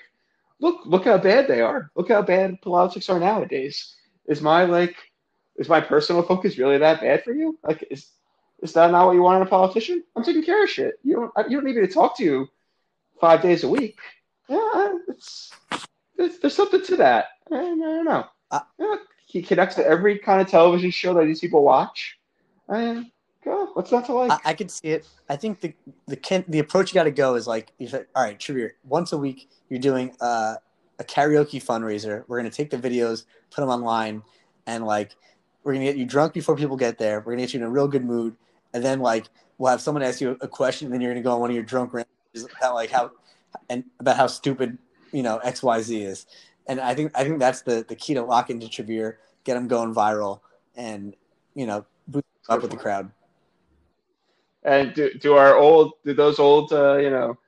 look, 0.60 0.86
look 0.86 1.06
how 1.06 1.18
bad 1.18 1.48
they 1.48 1.62
are. 1.62 1.92
Look 1.96 2.10
how 2.10 2.22
bad 2.22 2.62
politics 2.62 3.10
are 3.10 3.20
nowadays. 3.20 3.96
Is 4.28 4.42
my 4.42 4.66
like, 4.66 4.96
is 5.58 5.70
my 5.70 5.82
personal 5.82 6.24
focus 6.24 6.58
really 6.58 6.78
that 6.78 7.02
bad 7.02 7.24
for 7.24 7.34
you? 7.34 7.60
Like, 7.64 7.86
is 7.92 8.10
is 8.62 8.74
that 8.74 8.92
not 8.92 9.06
what 9.06 9.14
you 9.14 9.22
want 9.22 9.42
in 9.42 9.48
a 9.48 9.50
politician? 9.50 10.04
I'm 10.16 10.24
taking 10.24 10.44
care 10.44 10.64
of 10.64 10.70
shit. 10.70 10.96
You 11.04 11.32
don't 11.36 11.50
you 11.50 11.58
don't 11.58 11.66
need 11.66 11.76
me 11.76 11.86
to 11.86 11.94
talk 11.94 12.18
to 12.18 12.24
you 12.24 12.48
five 13.20 13.42
days 13.42 13.64
a 13.64 13.68
week. 13.68 14.00
Yeah, 14.48 14.94
it's, 15.08 15.52
it's 16.18 16.40
there's 16.40 16.56
something 16.56 16.84
to 16.86 16.96
that. 16.98 17.26
I, 17.52 17.58
I 17.58 17.62
don't 17.62 18.06
know. 18.06 18.26
Uh, 18.52 18.62
yeah, 18.80 18.96
he 19.26 19.42
connects 19.42 19.76
to 19.76 19.86
every 19.86 20.18
kind 20.18 20.42
of 20.42 20.48
television 20.48 20.92
show 20.92 21.14
that 21.16 21.26
these 21.26 21.42
people 21.42 21.64
watch. 21.64 22.18
And 22.70 23.12
God, 23.44 23.70
what's 23.74 23.92
not 23.92 24.06
to 24.06 24.14
like? 24.14 24.32
I, 24.32 24.52
I 24.52 24.54
could 24.54 24.72
see 24.72 24.90
it. 24.90 25.08
I 25.30 25.36
think 25.36 25.60
the 25.60 25.74
the 26.08 26.16
can, 26.16 26.46
the 26.48 26.60
approach 26.60 26.92
you 26.92 26.96
got 26.96 27.04
to 27.04 27.12
go 27.12 27.36
is 27.36 27.48
like 27.48 27.74
you 27.78 27.88
said. 27.88 28.08
All 28.16 28.24
right, 28.24 28.40
Trevere. 28.40 28.76
Once 28.86 29.12
a 29.12 29.18
week, 29.18 29.50
you're 29.74 29.82
doing 29.82 30.16
uh, 30.22 30.54
a 31.00 31.04
karaoke 31.04 31.62
fundraiser. 31.62 32.24
We're 32.28 32.38
gonna 32.38 32.52
take 32.52 32.70
the 32.70 32.78
videos, 32.78 33.26
put 33.50 33.62
them 33.62 33.72
online, 33.72 34.22
and 34.68 34.86
like 34.86 35.16
we're 35.64 35.74
gonna 35.74 35.86
get 35.86 35.98
you 35.98 36.06
drunk 36.06 36.32
before 36.32 36.56
people 36.56 36.78
get 36.78 37.00
there. 37.00 37.22
We're 37.22 37.32
gonna 37.32 37.42
get 37.42 37.56
you 37.56 37.60
in 37.60 37.66
a 37.66 37.70
real 37.72 37.88
good 37.88 38.06
mood, 38.06 38.36
and 38.76 38.86
then 38.86 39.00
like 39.00 39.26
we'll 39.58 39.72
have 39.72 39.82
someone 39.82 40.04
ask 40.04 40.22
you 40.22 40.38
a 40.42 40.48
question, 40.48 40.86
and 40.86 40.94
then 40.94 41.02
you're 41.02 41.12
gonna 41.12 41.24
go 41.24 41.32
on 41.32 41.40
one 41.40 41.50
of 41.50 41.56
your 41.56 41.64
drunk 41.64 41.92
rants 41.92 42.12
about 42.56 42.76
like 42.76 42.92
how 42.92 43.14
and 43.68 43.84
about 44.00 44.16
how 44.16 44.28
stupid 44.28 44.78
you 45.12 45.24
know 45.24 45.40
X 45.40 45.64
Y 45.64 45.82
Z 45.82 46.04
is. 46.04 46.28
And 46.68 46.80
I 46.80 46.94
think 46.94 47.12
I 47.16 47.24
think 47.24 47.40
that's 47.40 47.64
the 47.64 47.84
the 47.88 47.96
key 47.96 48.14
to 48.14 48.22
lock 48.22 48.52
into 48.52 48.70
Trevere, 48.70 49.18
get 49.44 49.56
them 49.56 49.68
going 49.68 49.96
viral, 49.96 50.42
and 50.76 51.16
you 51.56 51.66
know 51.66 51.84
boost 52.08 52.28
up 52.48 52.62
with 52.62 52.70
the 52.70 52.78
crowd. 52.78 53.10
And 54.62 54.94
do, 54.94 55.12
do 55.16 55.34
our 55.34 55.56
old 55.56 55.94
do 56.06 56.14
those 56.14 56.38
old 56.38 56.72
uh, 56.72 56.98
you 56.98 57.10
know 57.10 57.40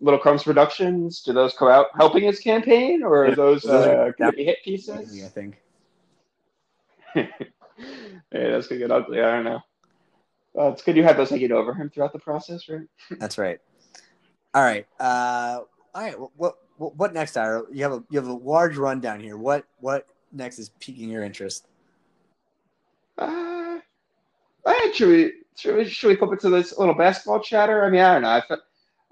little 0.00 0.18
crumbs 0.18 0.42
productions 0.42 1.22
do 1.22 1.32
those 1.32 1.54
come 1.54 1.68
out 1.68 1.86
helping 1.96 2.24
his 2.24 2.40
campaign 2.40 3.02
or 3.02 3.26
are 3.26 3.34
those, 3.34 3.62
Those 3.62 3.86
uh, 3.86 4.12
gonna 4.18 4.32
hit 4.36 4.58
pieces? 4.64 5.24
I 5.24 5.28
think. 5.28 5.62
yeah, 7.14 7.26
that's 8.30 8.66
gonna 8.66 8.80
get 8.80 8.90
ugly. 8.90 9.20
I 9.20 9.36
don't 9.36 9.44
know. 9.44 9.60
Well, 10.52 10.72
it's 10.72 10.82
good 10.82 10.96
you 10.96 11.02
had 11.02 11.16
those 11.16 11.30
hanging 11.30 11.52
over 11.52 11.74
him 11.74 11.90
throughout 11.90 12.12
the 12.12 12.18
process, 12.18 12.68
right? 12.68 12.86
That's 13.18 13.36
right. 13.36 13.60
All 14.54 14.62
right. 14.62 14.86
Uh, 14.98 15.60
all 15.94 16.02
right. 16.02 16.14
What, 16.36 16.56
what 16.78 16.96
what 16.96 17.12
next, 17.12 17.36
Ira? 17.36 17.64
You 17.70 17.82
have 17.82 17.92
a 17.92 18.04
you 18.10 18.18
have 18.18 18.26
a 18.26 18.32
large 18.32 18.78
rundown 18.78 19.20
here. 19.20 19.36
What 19.36 19.66
what 19.80 20.06
next 20.32 20.58
is 20.58 20.70
piquing 20.80 21.10
your 21.10 21.24
interest? 21.24 21.66
Uh, 23.18 23.80
I 24.66 24.92
should 24.94 25.08
we 25.08 25.32
should 25.56 25.76
we 25.76 25.84
should 25.88 26.08
we 26.08 26.16
flip 26.16 26.32
it 26.32 26.40
to 26.40 26.50
this 26.50 26.76
little 26.78 26.94
basketball 26.94 27.40
chatter? 27.40 27.84
I 27.84 27.90
mean, 27.90 28.00
I 28.00 28.14
don't 28.14 28.22
know. 28.22 28.30
I 28.30 28.40
felt 28.40 28.60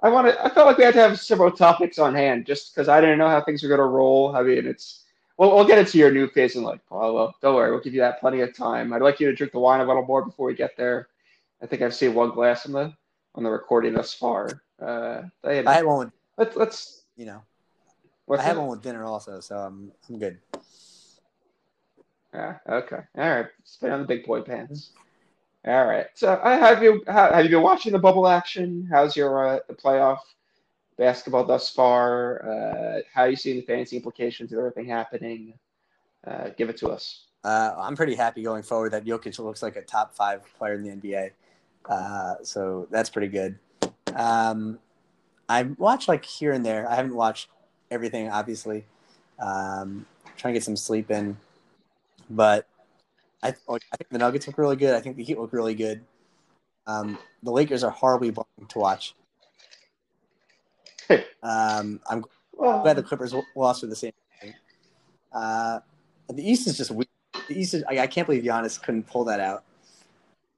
I 0.04 0.10
wanted 0.10 0.36
I 0.36 0.50
felt 0.50 0.66
like 0.66 0.76
we 0.76 0.84
had 0.84 0.92
to 0.94 1.00
have 1.00 1.18
several 1.18 1.50
topics 1.50 1.98
on 1.98 2.14
hand 2.14 2.44
just 2.44 2.74
because 2.74 2.90
I 2.90 3.00
didn't 3.00 3.18
know 3.18 3.28
how 3.28 3.40
things 3.40 3.62
were 3.62 3.70
gonna 3.70 3.86
roll. 3.86 4.36
I 4.36 4.42
mean, 4.42 4.66
it's 4.66 5.04
well, 5.38 5.56
we'll 5.56 5.64
get 5.64 5.78
into 5.78 5.96
your 5.96 6.12
new 6.12 6.28
phase 6.28 6.56
and 6.56 6.64
like, 6.64 6.80
oh 6.90 7.14
well, 7.14 7.34
don't 7.40 7.54
worry, 7.54 7.70
we'll 7.70 7.80
give 7.80 7.94
you 7.94 8.02
that 8.02 8.20
plenty 8.20 8.40
of 8.40 8.54
time. 8.54 8.92
I'd 8.92 9.00
like 9.00 9.18
you 9.18 9.26
to 9.28 9.34
drink 9.34 9.52
the 9.52 9.58
wine 9.58 9.80
a 9.80 9.84
little 9.86 10.04
more 10.04 10.22
before 10.22 10.46
we 10.46 10.54
get 10.54 10.76
there. 10.76 11.08
I 11.62 11.66
think 11.66 11.80
I've 11.80 11.94
seen 11.94 12.12
one 12.12 12.32
glass 12.32 12.66
on 12.66 12.72
the 12.72 12.92
on 13.34 13.44
the 13.44 13.50
recording 13.50 13.94
thus 13.94 14.12
far. 14.12 14.62
Uh, 14.78 15.22
I 15.42 15.54
had, 15.54 15.66
I 15.66 15.72
had 15.72 15.86
one 15.86 15.98
with 15.98 16.12
let's 16.36 16.54
let's 16.54 17.02
you 17.16 17.24
know 17.24 17.42
I 18.30 18.42
had 18.42 18.56
that? 18.56 18.60
one 18.60 18.68
with 18.68 18.82
dinner 18.82 19.04
also, 19.04 19.40
so 19.40 19.56
I'm 19.56 19.90
I'm 20.10 20.18
good. 20.18 20.38
Yeah. 22.34 22.58
Okay. 22.68 23.00
All 23.16 23.30
right. 23.30 23.46
Spin 23.62 23.90
on 23.90 24.00
the 24.00 24.06
big 24.06 24.26
boy 24.26 24.42
pants. 24.42 24.90
All 25.66 25.86
right. 25.86 26.06
So, 26.14 26.40
I 26.44 26.56
have 26.56 26.82
you 26.82 27.02
ha- 27.06 27.32
have 27.32 27.44
you 27.44 27.50
been 27.50 27.62
watching 27.62 27.92
the 27.92 27.98
bubble 27.98 28.28
action? 28.28 28.86
How's 28.90 29.16
your 29.16 29.46
uh, 29.46 29.60
playoff 29.72 30.18
basketball 30.98 31.44
thus 31.44 31.70
far? 31.70 32.44
Uh, 32.44 33.00
how 33.12 33.22
are 33.22 33.30
you 33.30 33.36
seeing 33.36 33.56
the 33.56 33.62
fantasy 33.62 33.96
implications 33.96 34.52
of 34.52 34.58
everything 34.58 34.86
happening? 34.86 35.54
Uh, 36.26 36.50
give 36.56 36.68
it 36.68 36.76
to 36.78 36.88
us. 36.88 37.26
Uh, 37.44 37.74
I'm 37.78 37.96
pretty 37.96 38.14
happy 38.14 38.42
going 38.42 38.62
forward 38.62 38.92
that 38.92 39.04
Jokic 39.04 39.38
looks 39.38 39.62
like 39.62 39.76
a 39.76 39.82
top 39.82 40.14
five 40.14 40.42
player 40.58 40.74
in 40.74 40.82
the 40.82 40.90
NBA. 40.90 41.30
Uh, 41.86 42.34
so 42.42 42.86
that's 42.90 43.10
pretty 43.10 43.28
good. 43.28 43.58
Um, 44.14 44.78
I 45.48 45.62
watch 45.62 46.08
like 46.08 46.24
here 46.24 46.52
and 46.52 46.64
there. 46.64 46.88
I 46.90 46.94
haven't 46.94 47.14
watched 47.14 47.48
everything, 47.90 48.30
obviously. 48.30 48.84
Um, 49.38 50.06
trying 50.36 50.54
to 50.54 50.58
get 50.58 50.64
some 50.64 50.76
sleep 50.76 51.10
in, 51.10 51.36
but 52.30 52.66
I, 53.44 53.54
like, 53.68 53.82
I 53.92 53.96
think 53.96 54.08
the 54.10 54.18
Nuggets 54.18 54.46
look 54.46 54.58
really 54.58 54.76
good. 54.76 54.94
I 54.94 55.00
think 55.00 55.16
the 55.16 55.22
Heat 55.22 55.38
look 55.38 55.52
really 55.52 55.74
good. 55.74 56.02
Um, 56.86 57.18
the 57.42 57.52
Lakers 57.52 57.84
are 57.84 57.90
horribly 57.90 58.30
boring 58.30 58.66
to 58.68 58.78
watch. 58.78 59.14
Um, 61.42 62.00
I'm 62.08 62.24
Well, 62.54 62.82
glad 62.82 62.96
the 62.96 63.02
Clippers 63.02 63.34
lost 63.54 63.82
for 63.82 63.86
the 63.86 63.96
same 63.96 64.12
thing. 64.40 64.54
Uh, 65.32 65.80
the 66.30 66.50
East 66.50 66.66
is 66.66 66.78
just 66.78 66.90
weird. 66.90 67.08
The 67.48 67.60
East 67.60 67.74
is, 67.74 67.84
I, 67.88 67.98
I 68.00 68.06
can't 68.06 68.26
believe 68.26 68.42
Giannis 68.42 68.82
couldn't 68.82 69.06
pull 69.06 69.24
that 69.24 69.40
out. 69.40 69.64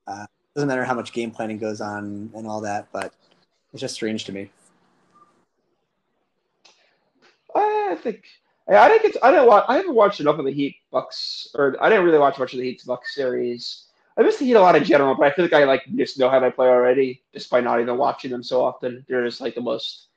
Uh, 0.07 0.27
doesn't 0.55 0.69
matter 0.69 0.85
how 0.85 0.95
much 0.95 1.13
game 1.13 1.33
planning 1.33 1.59
goes 1.59 1.81
on 1.81 2.31
and 2.35 2.47
all 2.47 2.61
that, 2.61 2.87
but 2.93 3.13
it's 3.73 3.81
just 3.81 3.95
strange 3.95 4.25
to 4.27 4.33
me. 4.33 4.51
I 7.55 7.97
think 8.01 8.25
I 8.69 8.77
I 8.77 8.89
think 8.89 9.05
it's 9.05 9.17
I 9.23 9.31
didn't 9.31 9.47
watch 9.47 9.65
I 9.69 9.77
haven't 9.77 9.95
watched 9.95 10.21
enough 10.21 10.39
of 10.39 10.45
the 10.45 10.53
Heat 10.53 10.77
Bucks 10.91 11.49
or 11.55 11.77
I 11.81 11.89
didn't 11.89 12.05
really 12.05 12.19
watch 12.19 12.39
much 12.39 12.53
of 12.53 12.59
the 12.59 12.65
Heat 12.65 12.83
Bucks 12.87 13.15
series. 13.15 13.87
I 14.19 14.23
miss 14.23 14.39
the 14.39 14.47
Heat 14.47 14.55
a 14.55 14.61
lot 14.61 14.77
in 14.77 14.85
general, 14.85 15.15
but 15.15 15.27
I 15.27 15.35
feel 15.35 15.45
like 15.45 15.53
I 15.53 15.65
like 15.65 15.85
just 15.95 16.19
know 16.19 16.31
how 16.31 16.41
they 16.41 16.51
play 16.51 16.69
already, 16.69 17.23
just 17.33 17.51
by 17.51 17.61
not 17.61 17.81
even 17.81 17.99
watching 17.99 18.31
them 18.31 18.43
so 18.43 18.65
often. 18.65 19.05
They're 19.09 19.27
just 19.27 19.43
like 19.43 19.55
the 19.55 19.61
most, 19.61 20.09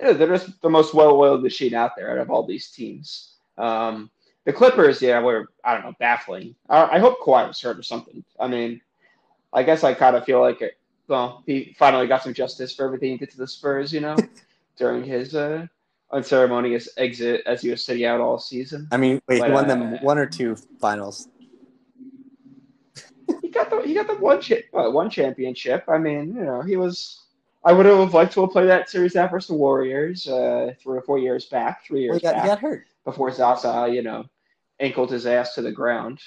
yeah, 0.00 0.12
they're 0.12 0.36
just 0.36 0.60
the 0.60 0.68
most 0.68 0.92
well-oiled 0.92 1.42
machine 1.42 1.72
out 1.74 1.92
there 1.96 2.10
out 2.10 2.18
of 2.18 2.30
all 2.30 2.46
these 2.46 2.70
teams. 2.70 3.36
Um, 3.56 4.10
the 4.44 4.52
Clippers, 4.52 5.00
yeah, 5.00 5.20
were 5.20 5.50
I 5.64 5.74
don't 5.74 5.84
know, 5.84 5.94
baffling. 5.98 6.54
I, 6.68 6.96
I 6.96 6.98
hope 6.98 7.20
Kawhi 7.20 7.48
was 7.48 7.60
hurt 7.60 7.78
or 7.78 7.82
something. 7.82 8.22
I 8.38 8.48
mean, 8.48 8.82
I 9.52 9.62
guess 9.62 9.82
I 9.82 9.94
kind 9.94 10.14
of 10.14 10.24
feel 10.24 10.40
like 10.40 10.60
it. 10.60 10.78
Well, 11.06 11.42
he 11.46 11.74
finally 11.78 12.06
got 12.06 12.22
some 12.22 12.34
justice 12.34 12.74
for 12.74 12.84
everything 12.84 13.12
he 13.12 13.16
did 13.16 13.30
to 13.30 13.38
the 13.38 13.48
Spurs, 13.48 13.94
you 13.94 14.00
know, 14.00 14.16
during 14.76 15.04
his 15.04 15.34
uh, 15.34 15.66
unceremonious 16.12 16.88
exit 16.96 17.42
as 17.46 17.62
he 17.62 17.70
was 17.70 17.84
sitting 17.84 18.04
out 18.04 18.20
all 18.20 18.38
season. 18.38 18.88
I 18.90 18.96
mean, 18.96 19.20
wait, 19.28 19.44
he 19.44 19.50
won 19.50 19.64
uh, 19.64 19.68
them 19.68 19.98
one 20.02 20.18
or 20.18 20.26
two 20.26 20.56
finals. 20.80 21.28
he 23.42 23.48
got 23.50 23.70
the 23.70 23.82
he 23.82 23.94
got 23.94 24.06
the 24.06 24.14
one 24.14 24.40
cha- 24.40 24.56
uh, 24.74 24.90
one 24.90 25.10
championship. 25.10 25.84
I 25.88 25.98
mean, 25.98 26.34
you 26.34 26.44
know, 26.44 26.62
he 26.62 26.76
was. 26.76 27.24
I 27.64 27.72
would 27.72 27.86
have 27.86 28.14
liked 28.14 28.32
to 28.34 28.42
have 28.42 28.50
played 28.50 28.68
that 28.68 28.88
series 28.88 29.16
out 29.16 29.32
versus 29.32 29.48
the 29.48 29.54
Warriors 29.54 30.28
uh, 30.28 30.72
three 30.80 30.96
or 30.96 31.02
four 31.02 31.18
years 31.18 31.46
back, 31.46 31.84
three 31.84 32.06
Well, 32.06 32.14
years 32.14 32.22
he, 32.22 32.26
got, 32.28 32.34
back, 32.34 32.42
he 32.44 32.48
got 32.48 32.58
hurt. 32.60 32.86
before 33.04 33.32
Zaza, 33.32 33.88
you 33.90 34.00
know, 34.00 34.24
ankled 34.78 35.10
his 35.10 35.26
ass 35.26 35.54
to 35.56 35.62
the 35.62 35.72
ground. 35.72 36.20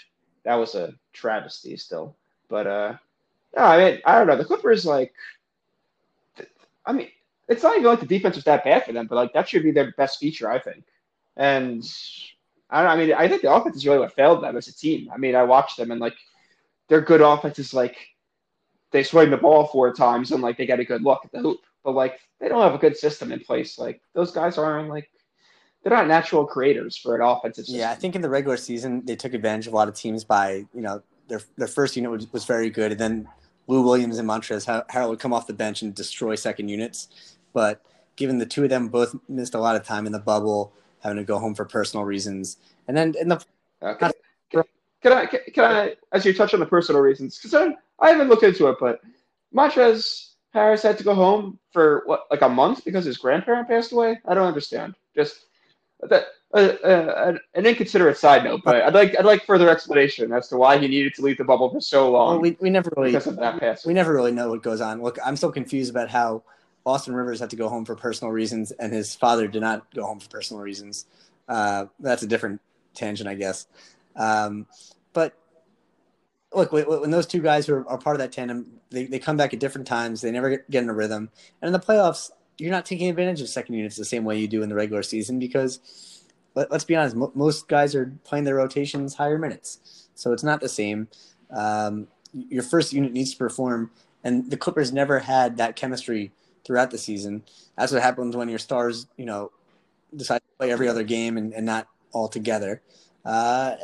That 0.44 0.56
was 0.56 0.76
a 0.76 0.94
travesty, 1.13 1.78
still. 1.78 2.15
But 2.50 2.67
uh, 2.67 2.94
no, 3.56 3.63
I 3.63 3.78
mean, 3.78 4.02
I 4.06 4.17
don't 4.17 4.28
know. 4.28 4.36
The 4.36 4.46
Clippers, 4.46 4.86
like, 4.86 5.13
I 6.86 6.91
mean, 6.91 7.10
it's 7.47 7.63
not 7.63 7.75
even 7.75 7.88
like 7.88 7.99
the 7.99 8.06
defense 8.06 8.36
was 8.36 8.45
that 8.45 8.63
bad 8.63 8.86
for 8.86 8.93
them, 8.93 9.08
but 9.08 9.15
like 9.15 9.34
that 9.34 9.49
should 9.49 9.63
be 9.63 9.71
their 9.71 9.91
best 9.97 10.19
feature, 10.19 10.49
I 10.49 10.60
think. 10.60 10.86
And 11.36 11.84
I 12.69 12.84
don't. 12.84 12.91
I 12.91 12.95
mean, 12.95 13.13
I 13.13 13.27
think 13.27 13.41
the 13.41 13.54
offense 13.54 13.75
is 13.75 13.86
really 13.86 13.99
what 13.99 14.13
failed 14.13 14.43
them 14.43 14.56
as 14.56 14.67
a 14.67 14.75
team. 14.75 15.10
I 15.13 15.17
mean, 15.17 15.36
I 15.36 15.43
watched 15.43 15.77
them 15.77 15.91
and 15.91 15.99
like 15.99 16.15
their 16.88 17.01
good 17.01 17.21
offense 17.21 17.60
is 17.60 17.73
like 17.73 17.97
they 18.91 19.04
swing 19.04 19.30
the 19.30 19.38
ball 19.38 19.67
four 19.67 19.93
times 19.93 20.32
and 20.32 20.41
like 20.41 20.58
they 20.58 20.65
get 20.65 20.80
a 20.80 20.86
good 20.86 21.04
look 21.04 21.25
at 21.25 21.32
the 21.32 21.39
hoop, 21.39 21.60
but 21.84 21.95
like 21.95 22.19
they 22.39 22.47
don't 22.47 22.62
have 22.62 22.73
a 22.73 22.77
good 22.77 22.97
system 22.97 23.32
in 23.32 23.39
place. 23.39 23.77
Like 23.77 24.01
those 24.13 24.32
guys 24.32 24.58
aren't 24.58 24.89
like 24.89 25.10
they're 25.84 25.93
not 25.93 26.08
natural 26.08 26.45
creators 26.45 26.97
for 26.97 27.15
an 27.15 27.21
offensive 27.21 27.65
system. 27.65 27.80
Yeah, 27.80 27.91
I 27.91 27.95
think 27.95 28.15
in 28.15 28.21
the 28.21 28.30
regular 28.30 28.58
season 28.58 29.04
they 29.06 29.15
took 29.15 29.34
advantage 29.34 29.67
of 29.67 29.73
a 29.73 29.75
lot 29.75 29.88
of 29.88 29.95
teams 29.95 30.23
by 30.23 30.65
you 30.73 30.82
know 30.82 31.01
their 31.27 31.41
their 31.58 31.67
first 31.67 31.95
unit 31.95 32.12
was, 32.12 32.32
was 32.32 32.45
very 32.45 32.69
good, 32.69 32.91
and 32.91 32.99
then 32.99 33.27
Lou 33.71 33.81
Williams 33.81 34.17
and 34.17 34.27
Montrezl 34.27 34.86
Harrell 34.89 35.10
would 35.10 35.19
come 35.19 35.31
off 35.31 35.47
the 35.47 35.53
bench 35.53 35.81
and 35.81 35.95
destroy 35.95 36.36
second 36.36 36.67
units. 36.67 37.38
But 37.53 37.81
given 38.17 38.38
the 38.38 38.45
two 38.45 38.65
of 38.65 38.69
them 38.69 38.89
both 38.89 39.15
missed 39.29 39.55
a 39.55 39.60
lot 39.60 39.77
of 39.77 39.86
time 39.86 40.05
in 40.05 40.12
the 40.12 40.19
bubble, 40.19 40.73
having 40.99 41.17
to 41.17 41.23
go 41.23 41.39
home 41.39 41.55
for 41.55 41.63
personal 41.63 42.05
reasons, 42.05 42.57
and 42.89 42.97
then 42.97 43.15
in 43.17 43.29
the 43.29 43.41
Okay. 43.81 44.12
Can, 44.51 44.63
can 45.01 45.13
I 45.13 45.25
can 45.25 45.63
I 45.63 45.95
as 46.12 46.25
you 46.25 46.34
touch 46.34 46.53
on 46.53 46.60
the 46.60 46.65
personal 46.65 47.01
reasons 47.01 47.38
because 47.38 47.53
I, 47.53 47.73
I 48.05 48.12
haven't 48.12 48.27
looked 48.27 48.43
into 48.43 48.67
it, 48.67 48.75
but 48.79 48.99
Montrezl 49.55 50.31
Harris 50.53 50.84
had 50.84 50.97
to 50.97 51.03
go 51.05 51.15
home 51.15 51.57
for 51.71 52.03
what 52.05 52.25
like 52.29 52.41
a 52.41 52.49
month 52.49 52.84
because 52.84 53.05
his 53.05 53.17
grandparent 53.17 53.69
passed 53.69 53.93
away. 53.93 54.19
I 54.27 54.34
don't 54.34 54.47
understand. 54.47 54.95
Just 55.15 55.45
that 56.01 56.25
uh, 56.53 56.57
uh, 56.83 57.37
an 57.55 57.65
inconsiderate 57.65 58.17
side 58.17 58.43
note, 58.43 58.61
but 58.65 58.75
I'd 58.81 58.93
like 58.93 59.17
I'd 59.17 59.25
like 59.25 59.45
further 59.45 59.69
explanation 59.69 60.31
as 60.33 60.47
to 60.49 60.57
why 60.57 60.77
he 60.77 60.87
needed 60.87 61.13
to 61.15 61.21
leave 61.21 61.37
the 61.37 61.43
bubble 61.45 61.69
for 61.69 61.79
so 61.81 62.11
long 62.11 62.33
Well, 62.35 62.41
we, 62.41 62.57
we 62.59 62.69
never 62.69 62.91
really 62.97 63.11
because 63.11 63.27
of 63.27 63.37
that 63.37 63.59
pass. 63.59 63.85
we 63.85 63.93
never 63.93 64.13
really 64.13 64.31
know 64.31 64.49
what 64.49 64.61
goes 64.61 64.81
on. 64.81 65.01
Look, 65.01 65.17
I'm 65.25 65.37
still 65.37 65.51
confused 65.51 65.89
about 65.89 66.09
how 66.09 66.43
Austin 66.85 67.15
Rivers 67.15 67.39
had 67.39 67.51
to 67.51 67.55
go 67.55 67.69
home 67.69 67.85
for 67.85 67.95
personal 67.95 68.31
reasons, 68.31 68.71
and 68.71 68.91
his 68.91 69.15
father 69.15 69.47
did 69.47 69.61
not 69.61 69.93
go 69.93 70.03
home 70.03 70.19
for 70.19 70.29
personal 70.29 70.61
reasons. 70.61 71.05
Uh, 71.47 71.85
that's 71.99 72.23
a 72.23 72.27
different 72.27 72.59
tangent, 72.93 73.29
I 73.29 73.35
guess. 73.35 73.67
Um, 74.15 74.67
but 75.13 75.33
look, 76.53 76.71
when, 76.71 76.85
when 76.85 77.11
those 77.11 77.27
two 77.27 77.41
guys 77.41 77.65
who 77.67 77.75
are, 77.75 77.87
are 77.89 77.97
part 77.97 78.15
of 78.15 78.19
that 78.19 78.31
tandem, 78.31 78.79
they, 78.89 79.05
they 79.05 79.19
come 79.19 79.37
back 79.37 79.53
at 79.53 79.59
different 79.59 79.87
times. 79.87 80.21
They 80.21 80.31
never 80.31 80.49
get, 80.49 80.69
get 80.69 80.83
in 80.83 80.89
a 80.89 80.93
rhythm, 80.93 81.29
and 81.61 81.67
in 81.67 81.73
the 81.73 81.79
playoffs, 81.79 82.31
you're 82.57 82.71
not 82.71 82.85
taking 82.85 83.09
advantage 83.09 83.41
of 83.41 83.47
second 83.49 83.75
units 83.75 83.95
the 83.95 84.05
same 84.05 84.23
way 84.25 84.37
you 84.37 84.47
do 84.47 84.61
in 84.61 84.69
the 84.69 84.75
regular 84.75 85.01
season 85.01 85.39
because 85.39 85.79
let, 86.55 86.71
us 86.71 86.83
be 86.83 86.95
honest, 86.95 87.15
mo- 87.15 87.31
most 87.35 87.67
guys 87.67 87.95
are 87.95 88.13
playing 88.23 88.45
their 88.45 88.55
rotations 88.55 89.15
higher 89.15 89.37
minutes, 89.37 90.07
so 90.15 90.31
it's 90.33 90.43
not 90.43 90.61
the 90.61 90.69
same. 90.69 91.07
Um, 91.49 92.07
your 92.33 92.63
first 92.63 92.93
unit 92.93 93.11
needs 93.11 93.31
to 93.31 93.37
perform, 93.37 93.91
and 94.23 94.49
the 94.49 94.57
Clippers 94.57 94.91
never 94.91 95.19
had 95.19 95.57
that 95.57 95.75
chemistry 95.75 96.31
throughout 96.63 96.91
the 96.91 96.97
season. 96.97 97.43
That's 97.77 97.91
what 97.91 98.01
happens 98.01 98.35
when 98.35 98.49
your 98.49 98.59
stars, 98.59 99.07
you 99.17 99.25
know, 99.25 99.51
decide 100.15 100.39
to 100.39 100.57
play 100.57 100.71
every 100.71 100.87
other 100.87 101.03
game 101.03 101.37
and, 101.37 101.53
and 101.53 101.65
not 101.65 101.87
all 102.11 102.27
together. 102.27 102.81
Uh, 103.25 103.75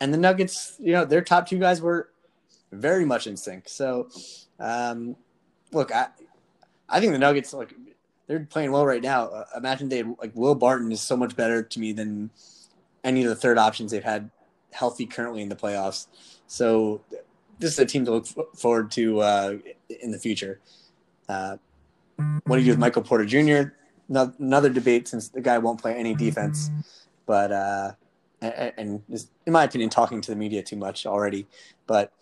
and 0.00 0.12
the 0.12 0.18
Nuggets, 0.18 0.76
you 0.80 0.92
know, 0.92 1.04
their 1.04 1.22
top 1.22 1.48
two 1.48 1.58
guys 1.58 1.80
were 1.80 2.08
very 2.72 3.04
much 3.04 3.26
in 3.26 3.36
sync. 3.36 3.68
So, 3.68 4.08
um, 4.58 5.16
look, 5.72 5.94
I, 5.94 6.08
I 6.88 7.00
think 7.00 7.12
the 7.12 7.18
Nuggets, 7.18 7.52
like, 7.52 7.74
they're 8.26 8.40
playing 8.40 8.72
well 8.72 8.86
right 8.86 9.02
now. 9.02 9.26
Uh, 9.26 9.44
imagine 9.56 9.88
they 9.88 10.02
like 10.02 10.32
Will 10.34 10.54
Barton 10.54 10.90
is 10.92 11.00
so 11.00 11.16
much 11.16 11.36
better 11.36 11.62
to 11.62 11.80
me 11.80 11.92
than 11.92 12.30
any 13.02 13.22
of 13.22 13.28
the 13.28 13.36
third 13.36 13.58
options 13.58 13.90
they've 13.90 14.02
had 14.02 14.30
healthy 14.72 15.06
currently 15.06 15.42
in 15.42 15.48
the 15.48 15.56
playoffs. 15.56 16.06
So 16.46 17.02
this 17.58 17.72
is 17.72 17.78
a 17.78 17.86
team 17.86 18.04
to 18.06 18.12
look 18.12 18.26
f- 18.26 18.58
forward 18.58 18.90
to 18.92 19.20
uh, 19.20 19.56
in 20.02 20.10
the 20.10 20.18
future. 20.18 20.60
Uh, 21.28 21.56
what 22.46 22.56
do 22.56 22.62
you 22.62 22.66
do 22.66 22.70
with 22.72 22.78
Michael 22.78 23.02
Porter 23.02 23.24
Jr.? 23.24 23.70
No, 24.08 24.32
another 24.38 24.68
debate 24.68 25.08
since 25.08 25.28
the 25.28 25.40
guy 25.40 25.58
won't 25.58 25.80
play 25.80 25.94
any 25.94 26.14
defense, 26.14 26.70
but 27.26 27.50
uh, 27.52 27.92
and, 28.42 28.72
and 28.76 29.02
is, 29.08 29.30
in 29.46 29.52
my 29.52 29.64
opinion, 29.64 29.88
talking 29.90 30.20
to 30.20 30.30
the 30.30 30.36
media 30.36 30.62
too 30.62 30.76
much 30.76 31.06
already. 31.06 31.46
But 31.86 32.12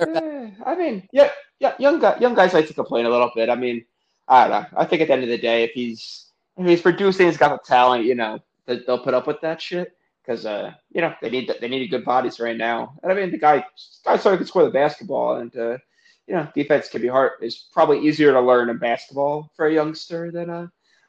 Eh, 0.00 0.50
I 0.64 0.74
mean, 0.76 1.08
yeah, 1.12 1.30
yeah, 1.58 1.74
young 1.78 1.98
guy, 1.98 2.16
young 2.20 2.34
guys 2.34 2.52
like 2.52 2.66
to 2.68 2.74
complain 2.74 3.06
a 3.06 3.10
little 3.10 3.30
bit. 3.34 3.50
I 3.50 3.56
mean, 3.56 3.84
I 4.28 4.46
don't 4.46 4.62
know. 4.62 4.66
I 4.76 4.84
think 4.84 5.02
at 5.02 5.08
the 5.08 5.14
end 5.14 5.22
of 5.22 5.28
the 5.28 5.38
day, 5.38 5.64
if 5.64 5.72
he's 5.72 6.26
if 6.56 6.66
he's 6.66 6.82
producing, 6.82 7.26
he's 7.26 7.36
got 7.36 7.50
the 7.50 7.66
talent. 7.66 8.04
You 8.04 8.14
know, 8.14 8.38
that 8.66 8.86
they'll 8.86 8.98
put 8.98 9.14
up 9.14 9.26
with 9.26 9.40
that 9.40 9.60
shit 9.60 9.96
because 10.24 10.46
uh, 10.46 10.72
you 10.92 11.00
know 11.00 11.14
they 11.22 11.30
need 11.30 11.52
they 11.60 11.68
need 11.68 11.88
good 11.88 12.04
bodies 12.04 12.38
right 12.38 12.56
now. 12.56 12.94
And 13.02 13.10
I 13.10 13.14
mean, 13.14 13.30
the 13.30 13.38
guy 13.38 13.64
guy 14.04 14.16
started 14.16 14.38
to 14.38 14.46
score 14.46 14.64
the 14.64 14.70
basketball, 14.70 15.36
and 15.36 15.56
uh, 15.56 15.78
you 16.26 16.34
know, 16.34 16.46
defense 16.54 16.88
can 16.88 17.00
be 17.00 17.08
hard. 17.08 17.32
Is 17.40 17.68
probably 17.72 18.00
easier 18.00 18.32
to 18.32 18.40
learn 18.40 18.68
in 18.68 18.78
basketball 18.78 19.50
for 19.56 19.66
a 19.66 19.72
youngster 19.72 20.30
than 20.30 20.50
uh, 20.50 20.66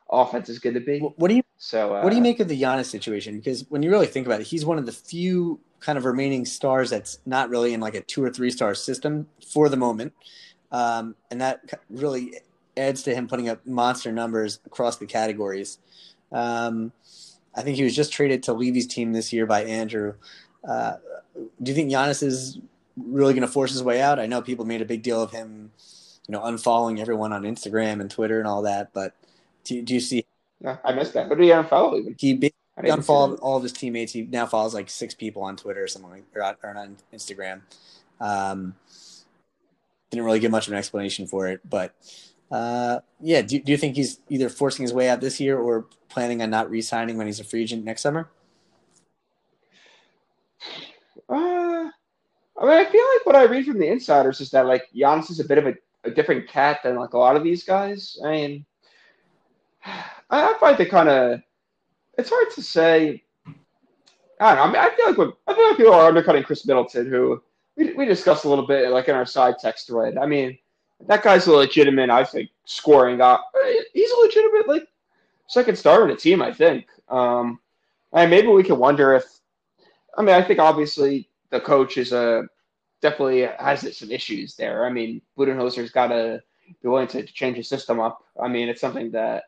offense 0.10 0.50
is 0.50 0.60
going 0.60 0.76
to 0.76 0.80
be. 0.80 1.00
what 1.00 1.28
do 1.28 1.36
you 1.36 1.44
So 1.58 1.96
uh, 1.96 2.02
What 2.02 2.10
do 2.10 2.16
you 2.16 2.22
make 2.22 2.40
of 2.40 2.48
the 2.48 2.60
Giannis 2.60 2.86
situation? 2.86 3.38
Because 3.38 3.66
when 3.70 3.84
you 3.84 3.92
really 3.92 4.08
think 4.08 4.26
about 4.26 4.42
it, 4.42 4.48
he's 4.48 4.66
one 4.66 4.78
of 4.78 4.86
the 4.86 4.94
few 4.94 5.60
kind 5.82 5.98
of 5.98 6.06
remaining 6.06 6.46
stars 6.46 6.90
that's 6.90 7.20
not 7.26 7.50
really 7.50 7.74
in 7.74 7.80
like 7.80 7.96
a 7.96 8.02
two 8.02 8.24
or 8.24 8.30
three 8.30 8.52
star 8.52 8.74
system 8.74 9.28
for 9.54 9.68
the 9.68 9.78
moment, 9.78 10.14
um, 10.72 11.16
and 11.30 11.42
that 11.42 11.62
really 11.90 12.34
adds 12.80 13.04
to 13.04 13.14
him 13.14 13.28
putting 13.28 13.50
up 13.50 13.66
monster 13.66 14.12
numbers 14.12 14.60
across 14.66 14.98
the 14.98 15.06
categories. 15.06 15.78
Um, 16.32 16.92
I 17.56 17.62
think 17.62 17.78
he 17.78 17.84
was 17.84 17.96
just 17.96 18.12
traded 18.12 18.44
to 18.44 18.54
Levy's 18.54 18.88
team 18.88 19.14
this 19.14 19.34
year 19.34 19.46
by 19.46 19.64
Andrew. 19.64 20.16
Uh, 20.68 20.96
do 21.62 21.72
you 21.72 21.76
think 21.76 21.92
Giannis 21.92 22.24
is 22.24 22.60
really 22.98 23.34
going 23.34 23.46
to 23.46 23.52
force 23.52 23.72
his 23.72 23.84
way 23.84 24.02
out? 24.02 24.20
I 24.20 24.26
know 24.26 24.42
people 24.42 24.66
made 24.66 24.82
a 24.82 24.86
big 24.86 25.04
deal 25.04 25.22
of 25.22 25.32
him, 25.32 25.72
you 26.28 26.32
know, 26.32 26.42
unfollowing 26.42 27.00
everyone 27.00 27.34
on 27.34 27.44
Instagram 27.44 28.02
and 28.02 28.10
Twitter 28.10 28.40
and 28.40 28.48
all 28.48 28.64
that, 28.64 28.94
but 28.94 29.14
do, 29.64 29.82
do 29.82 29.94
you 29.94 30.00
see 30.00 30.26
I 30.84 30.94
missed 30.94 31.14
that. 31.14 31.30
But 31.30 31.38
do 31.38 31.46
you 31.46 31.54
unfollow 31.54 32.00
even? 32.00 32.16
he 32.82 32.90
unfollowed 32.90 33.40
all 33.40 33.58
of 33.58 33.64
his 33.64 33.74
teammates. 33.74 34.14
He 34.14 34.24
now 34.24 34.46
follows 34.46 34.74
like 34.74 34.90
six 34.90 35.14
people 35.14 35.44
on 35.44 35.56
Twitter 35.58 35.84
or 35.84 35.88
something 35.88 36.12
like, 36.12 36.24
or, 36.36 36.44
on- 36.44 36.56
or 36.64 36.78
on 36.78 36.98
Instagram. 37.14 37.62
Um, 38.20 38.76
didn't 40.12 40.26
really 40.26 40.40
give 40.40 40.52
much 40.52 40.68
of 40.68 40.74
an 40.74 40.80
explanation 40.80 41.28
for 41.28 41.48
it, 41.48 41.62
but 41.70 41.94
uh, 42.52 43.00
yeah. 43.20 43.42
Do, 43.42 43.60
do 43.60 43.72
you 43.72 43.78
think 43.78 43.96
he's 43.96 44.20
either 44.30 44.50
forcing 44.50 44.84
his 44.84 44.94
way 44.94 45.10
out 45.10 45.22
this 45.22 45.40
year 45.40 45.58
or 45.58 45.88
planning 46.10 46.42
on 46.42 46.50
not 46.50 46.70
re-signing 46.70 47.18
when 47.18 47.28
he's 47.28 47.40
a 47.40 47.44
free 47.44 47.62
agent 47.62 47.84
next 47.84 48.02
summer? 48.02 48.30
Uh, 51.30 51.90
I 52.60 52.62
mean, 52.62 52.72
I 52.72 52.86
feel 52.86 53.06
like 53.14 53.26
what 53.26 53.36
I 53.36 53.44
read 53.44 53.66
from 53.66 53.80
the 53.80 53.88
insiders 53.88 54.42
is 54.42 54.50
that 54.52 54.66
like 54.66 54.84
Giannis 54.96 55.30
is 55.30 55.40
a 55.40 55.46
bit 55.46 55.60
of 55.60 55.68
a, 55.68 55.74
a 56.04 56.12
different 56.12 56.48
cat 56.48 56.80
than 56.84 56.96
like 56.96 57.14
a 57.14 57.18
lot 57.18 57.36
of 57.36 57.44
these 57.44 57.64
guys. 57.64 58.18
I 58.24 58.32
mean, 58.32 58.66
I, 59.86 60.54
I 60.54 60.58
find 60.60 60.80
it 60.80 60.90
kind 60.90 61.10
of 61.10 61.42
it's 62.18 62.30
hard 62.30 62.52
to 62.52 62.62
say. 62.62 63.24
I 64.42 64.56
don't 64.56 64.58
know. 64.58 64.64
I 64.64 64.84
mean, 64.84 64.92
I 64.92 64.96
feel 64.96 65.08
like 65.08 65.18
when, 65.18 65.34
I 65.48 65.54
feel 65.54 65.68
like 65.68 65.78
people 65.78 65.94
are 65.94 66.08
undercutting 66.08 66.44
Khris 66.44 66.66
Middleton, 66.66 67.10
who 67.10 67.42
we, 67.76 67.94
we 67.94 68.06
discussed 68.06 68.46
a 68.46 68.50
little 68.50 68.66
bit 68.66 68.90
like 68.92 69.08
in 69.08 69.16
our 69.16 69.26
side 69.26 69.56
text 69.60 69.88
thread. 69.88 70.18
I 70.18 70.26
mean, 70.26 70.58
that 71.08 71.24
guy's 71.24 71.48
a 71.48 71.52
legitimate, 71.52 72.10
I 72.10 72.24
think, 72.24 72.50
scoring 72.66 73.18
guy. 73.18 73.38
He's 73.94 74.12
a 74.12 74.20
legitimate 74.20 74.68
like 74.68 74.88
second 75.48 75.78
starter 75.78 76.06
in 76.06 76.12
a 76.12 76.16
team. 76.16 76.42
I 76.42 76.54
think. 76.54 76.88
Um, 77.08 77.60
and 78.14 78.30
maybe 78.30 78.48
we 78.48 78.64
can 78.64 78.80
wonder 78.80 79.14
if 79.14 79.26
I 80.18 80.22
mean, 80.22 80.36
I 80.36 80.44
think 80.44 80.60
obviously 80.60 81.30
the 81.50 81.60
coach 81.60 81.98
is 81.98 82.12
a 82.12 82.44
definitely 83.02 83.42
has 83.60 83.98
some 83.98 84.12
issues 84.12 84.56
there. 84.56 84.86
I 84.86 84.90
mean, 84.90 85.22
Budenholzer's 85.38 85.92
got 85.92 86.08
to 86.08 86.42
be 86.82 86.90
willing 86.90 87.08
to 87.08 87.24
change 87.24 87.58
his 87.58 87.70
system 87.70 88.00
up. 88.00 88.24
I 88.42 88.48
mean, 88.48 88.70
it's 88.70 88.82
something 88.82 89.12
that 89.12 89.46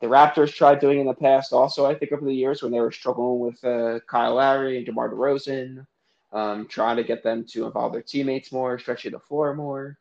the 0.00 0.06
Raptors 0.06 0.54
tried 0.54 0.78
doing 0.78 1.00
in 1.00 1.06
the 1.06 1.14
past. 1.14 1.52
Also, 1.52 1.86
I 1.86 1.94
think 1.94 2.12
over 2.12 2.24
the 2.24 2.34
years 2.34 2.62
when 2.62 2.72
they 2.72 2.80
were 2.80 2.92
struggling 2.92 3.40
with 3.40 3.62
uh, 3.64 4.00
Kyle 4.06 4.34
Lowry 4.34 4.76
and 4.76 4.86
DeMar 4.86 5.10
DeRozan, 5.10 5.86
um, 6.32 6.66
trying 6.68 6.96
to 6.96 7.04
get 7.04 7.22
them 7.22 7.44
to 7.50 7.64
involve 7.64 7.92
their 7.92 8.02
teammates 8.02 8.52
more, 8.52 8.78
stretching 8.78 9.12
the 9.12 9.18
floor 9.18 9.54
more. 9.54 9.98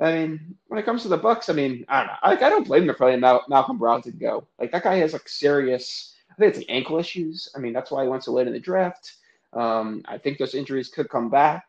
I 0.00 0.12
mean, 0.12 0.56
when 0.68 0.78
it 0.78 0.84
comes 0.84 1.02
to 1.02 1.08
the 1.08 1.16
Bucks, 1.16 1.48
I 1.48 1.54
mean, 1.54 1.84
I 1.88 2.00
don't 2.00 2.06
know. 2.06 2.14
Like, 2.24 2.42
I 2.42 2.50
don't 2.50 2.66
blame 2.66 2.86
them 2.86 2.94
for 2.94 3.06
letting 3.06 3.20
Mal- 3.20 3.44
Malcolm 3.48 3.78
Brogdon 3.78 4.18
go. 4.18 4.46
Like 4.58 4.70
that 4.72 4.84
guy 4.84 4.96
has 4.96 5.12
like 5.12 5.28
serious. 5.28 6.14
I 6.30 6.34
think 6.34 6.50
it's 6.50 6.58
like 6.58 6.70
ankle 6.70 6.98
issues. 6.98 7.48
I 7.56 7.58
mean, 7.58 7.72
that's 7.72 7.90
why 7.90 8.04
he 8.04 8.08
went 8.08 8.22
so 8.22 8.32
late 8.32 8.46
in 8.46 8.52
the 8.52 8.60
draft. 8.60 9.14
Um, 9.52 10.02
I 10.04 10.18
think 10.18 10.38
those 10.38 10.54
injuries 10.54 10.88
could 10.88 11.08
come 11.08 11.30
back. 11.30 11.64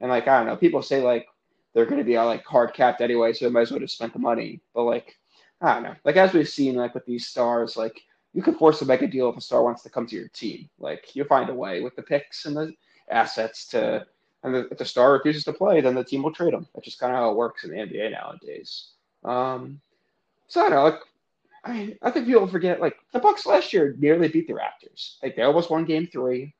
And 0.00 0.10
like, 0.10 0.28
I 0.28 0.38
don't 0.38 0.46
know, 0.46 0.56
people 0.56 0.82
say 0.82 1.00
like 1.00 1.26
they're 1.72 1.86
going 1.86 1.98
to 1.98 2.04
be 2.04 2.16
all 2.16 2.26
like 2.26 2.44
hard 2.44 2.74
capped 2.74 3.00
anyway, 3.00 3.32
so 3.32 3.46
they 3.46 3.50
might 3.50 3.62
as 3.62 3.70
well 3.70 3.80
just 3.80 3.94
spend 3.94 4.12
the 4.12 4.18
money. 4.18 4.60
But 4.74 4.82
like, 4.82 5.16
I 5.62 5.74
don't 5.74 5.84
know. 5.84 5.94
Like 6.04 6.16
as 6.16 6.34
we've 6.34 6.48
seen, 6.48 6.74
like 6.74 6.94
with 6.94 7.06
these 7.06 7.28
stars, 7.28 7.76
like 7.76 7.98
you 8.34 8.42
can 8.42 8.54
force 8.54 8.80
to 8.80 8.84
make 8.84 9.02
a 9.02 9.06
deal 9.06 9.30
if 9.30 9.36
a 9.36 9.40
star 9.40 9.62
wants 9.62 9.82
to 9.84 9.90
come 9.90 10.06
to 10.08 10.16
your 10.16 10.28
team. 10.28 10.68
Like 10.78 11.14
you'll 11.14 11.26
find 11.26 11.48
a 11.48 11.54
way 11.54 11.80
with 11.80 11.96
the 11.96 12.02
picks 12.02 12.44
and 12.44 12.56
the 12.56 12.74
assets 13.10 13.66
to. 13.68 14.06
And 14.42 14.56
if 14.56 14.78
the 14.78 14.84
star 14.84 15.12
refuses 15.12 15.44
to 15.44 15.52
play, 15.52 15.80
then 15.80 15.94
the 15.94 16.04
team 16.04 16.22
will 16.22 16.32
trade 16.32 16.54
him. 16.54 16.66
That's 16.74 16.84
just 16.84 16.98
kind 16.98 17.12
of 17.12 17.18
how 17.18 17.30
it 17.30 17.36
works 17.36 17.64
in 17.64 17.70
the 17.70 17.76
NBA 17.76 18.10
nowadays. 18.10 18.88
Um, 19.24 19.80
so 20.48 20.60
I 20.60 20.68
don't 20.68 20.72
know. 20.72 20.84
Like, 20.84 21.00
I 21.64 21.96
I 22.02 22.10
think 22.10 22.26
people 22.26 22.46
forget 22.48 22.80
like 22.80 22.96
the 23.12 23.20
Bucks 23.20 23.46
last 23.46 23.72
year 23.72 23.94
nearly 23.98 24.28
beat 24.28 24.48
the 24.48 24.54
Raptors. 24.54 25.16
Like 25.22 25.36
they 25.36 25.42
almost 25.42 25.70
won 25.70 25.84
Game 25.84 26.08
Three. 26.08 26.54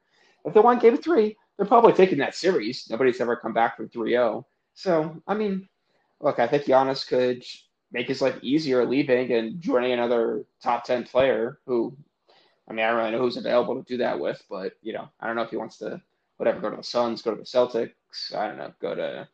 If 0.44 0.54
they 0.54 0.60
won 0.60 0.78
Game 0.78 0.96
Three, 0.96 1.36
they're 1.56 1.66
probably 1.66 1.92
taking 1.92 2.18
that 2.18 2.34
series. 2.34 2.88
Nobody's 2.88 3.20
ever 3.20 3.36
come 3.36 3.52
back 3.52 3.76
from 3.76 3.88
3-0. 3.88 4.44
So 4.74 5.20
I 5.26 5.34
mean, 5.34 5.68
look, 6.20 6.38
I 6.38 6.46
think 6.46 6.64
Giannis 6.64 7.06
could 7.06 7.44
make 7.92 8.08
his 8.08 8.22
life 8.22 8.38
easier 8.42 8.86
leaving 8.86 9.32
and 9.32 9.60
joining 9.60 9.92
another 9.92 10.44
top 10.62 10.84
10 10.84 11.04
player 11.04 11.58
who, 11.66 11.94
I 12.68 12.72
mean, 12.72 12.84
I 12.84 12.88
don't 12.88 12.96
really 12.96 13.10
know 13.10 13.18
who's 13.18 13.36
available 13.36 13.74
to 13.76 13.82
do 13.82 13.98
that 13.98 14.18
with, 14.18 14.42
but 14.48 14.72
you 14.82 14.94
know, 14.94 15.08
I 15.20 15.26
don't 15.26 15.36
know 15.36 15.42
if 15.42 15.50
he 15.50 15.56
wants 15.56 15.76
to 15.78 16.00
whatever 16.36 16.60
go 16.60 16.70
to 16.70 16.76
the 16.76 16.82
Suns, 16.82 17.22
go 17.22 17.32
to 17.32 17.40
the 17.40 17.46
Celtics. 17.46 18.34
I 18.34 18.48
don't 18.48 18.58
know, 18.58 18.72
go 18.80 18.94
to 18.94 19.28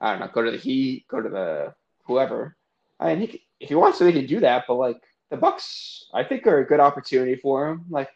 I 0.00 0.10
don't 0.10 0.20
know, 0.20 0.30
go 0.32 0.42
to 0.42 0.50
the 0.50 0.56
Heat, 0.56 1.06
go 1.08 1.20
to 1.20 1.28
the 1.28 1.74
whoever. 2.04 2.56
I 2.98 3.14
mean, 3.14 3.28
he, 3.28 3.42
if 3.60 3.68
he 3.68 3.74
wants 3.74 3.98
to, 3.98 4.06
he 4.06 4.12
can 4.12 4.26
do 4.26 4.40
that. 4.40 4.64
But 4.66 4.74
like 4.74 5.00
the 5.30 5.36
Bucks, 5.36 6.06
I 6.12 6.24
think 6.24 6.46
are 6.46 6.58
a 6.58 6.66
good 6.66 6.80
opportunity 6.80 7.36
for 7.36 7.68
him. 7.68 7.84
Like 7.90 8.10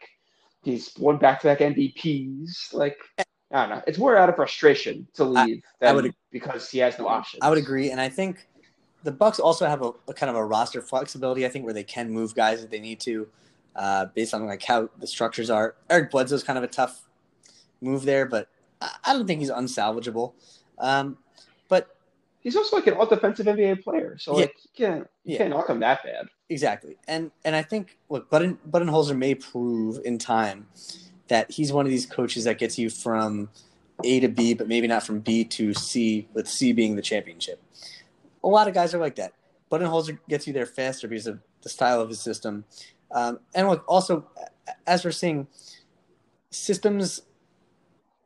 he's 0.63 0.91
won 0.97 1.17
back-to-back 1.17 1.59
MVPs. 1.59 2.73
Like 2.73 2.97
I 3.17 3.25
don't 3.51 3.69
know, 3.69 3.83
it's 3.87 3.97
more 3.97 4.17
out 4.17 4.29
of 4.29 4.35
frustration 4.35 5.07
to 5.13 5.23
leave 5.23 5.61
I 5.81 5.87
than 5.87 5.95
would 5.95 6.15
because 6.31 6.69
he 6.69 6.79
has 6.79 6.97
no 6.97 7.07
options. 7.07 7.41
I 7.43 7.49
would 7.49 7.59
agree, 7.59 7.91
and 7.91 8.01
I 8.01 8.09
think 8.09 8.47
the 9.03 9.11
Bucks 9.11 9.39
also 9.39 9.67
have 9.67 9.83
a, 9.83 9.91
a 10.07 10.13
kind 10.13 10.31
of 10.31 10.35
a 10.35 10.43
roster 10.43 10.81
flexibility. 10.81 11.45
I 11.45 11.49
think 11.49 11.63
where 11.63 11.73
they 11.73 11.83
can 11.83 12.09
move 12.09 12.33
guys 12.33 12.63
if 12.63 12.71
they 12.71 12.79
need 12.79 12.99
to, 13.01 13.27
uh, 13.75 14.07
based 14.15 14.33
on 14.33 14.47
like 14.47 14.63
how 14.63 14.89
the 14.99 15.07
structures 15.07 15.49
are. 15.49 15.75
Eric 15.89 16.11
Bledsoe's 16.11 16.43
kind 16.43 16.57
of 16.57 16.63
a 16.63 16.67
tough 16.67 17.03
move 17.81 18.03
there, 18.03 18.25
but 18.25 18.49
I, 18.81 19.13
don't 19.13 19.25
think 19.27 19.39
he's 19.39 19.51
unsalvageable. 19.51 20.33
Um, 20.77 21.17
but 21.69 21.95
he's 22.41 22.55
also 22.55 22.75
like 22.75 22.87
an 22.87 22.93
all 22.95 23.05
defensive 23.05 23.45
NBA 23.45 23.83
player. 23.83 24.17
So 24.17 24.33
Yeah. 24.33 24.41
like 24.41 24.55
you 24.63 24.85
can't 24.85 25.07
you 25.23 25.33
Yeah. 25.33 25.37
can't 25.39 25.49
knock 25.51 25.69
him 25.69 25.79
that 25.79 26.03
bad. 26.03 26.27
Exactly, 26.49 26.97
and 27.07 27.31
and 27.43 27.55
I 27.55 27.63
think 27.63 27.97
look, 28.09 28.29
Button 28.29 28.59
Budenholzer 28.69 29.17
may 29.17 29.33
prove 29.35 29.99
in 30.05 30.17
time 30.19 30.67
that 31.27 31.49
he's 31.51 31.73
one 31.73 31.85
of 31.85 31.89
these 31.89 32.05
coaches 32.05 32.43
that 32.43 32.59
gets 32.59 32.77
you 32.77 32.89
from 32.89 33.49
A 34.03 34.19
to 34.19 34.27
B, 34.27 34.53
but 34.53 34.67
maybe 34.67 34.87
not 34.87 35.01
from 35.03 35.21
B 35.21 35.43
to 35.45 35.73
C, 35.73 36.27
with 36.33 36.47
C 36.47 36.71
being 36.71 36.95
the 36.95 37.01
championship. 37.01 37.63
A 38.43 38.47
lot 38.47 38.67
of 38.67 38.75
guys 38.75 38.93
are 38.93 38.99
like 38.99 39.15
that. 39.15 39.33
Budenholzer 39.71 40.19
gets 40.29 40.45
you 40.45 40.53
there 40.53 40.67
faster 40.67 41.07
because 41.07 41.25
of 41.25 41.39
the 41.63 41.69
style 41.69 41.99
of 41.99 42.09
his 42.09 42.19
system, 42.19 42.65
um, 43.09 43.39
and 43.55 43.67
look, 43.67 43.83
also 43.87 44.27
as 44.85 45.03
we're 45.03 45.11
seeing, 45.11 45.47
systems 46.51 47.21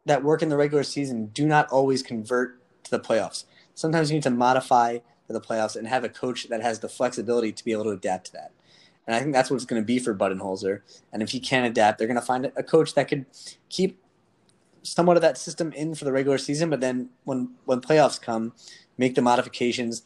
that 0.06 0.24
work 0.24 0.42
in 0.42 0.50
the 0.50 0.58
regular 0.58 0.84
season 0.84 1.28
do 1.28 1.46
not 1.46 1.70
always 1.70 2.02
convert 2.02 2.60
to 2.84 2.92
the 2.92 3.00
playoffs. 3.00 3.46
Sometimes 3.76 4.10
you 4.10 4.16
need 4.16 4.24
to 4.24 4.30
modify 4.30 5.00
for 5.28 5.34
the 5.34 5.42
playoffs 5.42 5.76
and 5.76 5.88
have 5.88 6.04
a 6.04 6.10
coach 6.10 6.48
that 6.50 6.62
has 6.62 6.80
the 6.80 6.90
flexibility 6.90 7.52
to 7.52 7.64
be 7.64 7.72
able 7.72 7.84
to 7.84 7.92
adapt 7.92 8.28
to 8.28 8.34
that. 8.34 8.52
And 9.06 9.16
I 9.16 9.20
think 9.20 9.34
that's 9.34 9.50
what 9.50 9.56
it's 9.56 9.66
going 9.66 9.82
to 9.82 9.86
be 9.86 10.00
for 10.00 10.14
Budenholzer. 10.14 10.82
And 11.12 11.24
if 11.24 11.32
he 11.32 11.40
can 11.40 11.66
adapt, 11.66 11.98
they're 11.98 12.08
going 12.08 12.20
to 12.20 12.22
find 12.22 12.52
a 12.56 12.64
coach 12.64 12.94
that 12.94 13.08
could 13.08 13.26
keep 13.70 14.00
somewhat 14.84 15.18
of 15.18 15.22
that 15.22 15.38
system 15.38 15.72
in 15.74 15.96
for 15.96 16.06
the 16.06 16.12
regular 16.12 16.38
season, 16.38 16.70
but 16.70 16.80
then 16.80 17.10
when 17.24 17.56
when 17.66 17.82
playoffs 17.82 18.22
come, 18.22 18.54
make 18.98 19.16
the 19.16 19.22
modifications, 19.22 20.04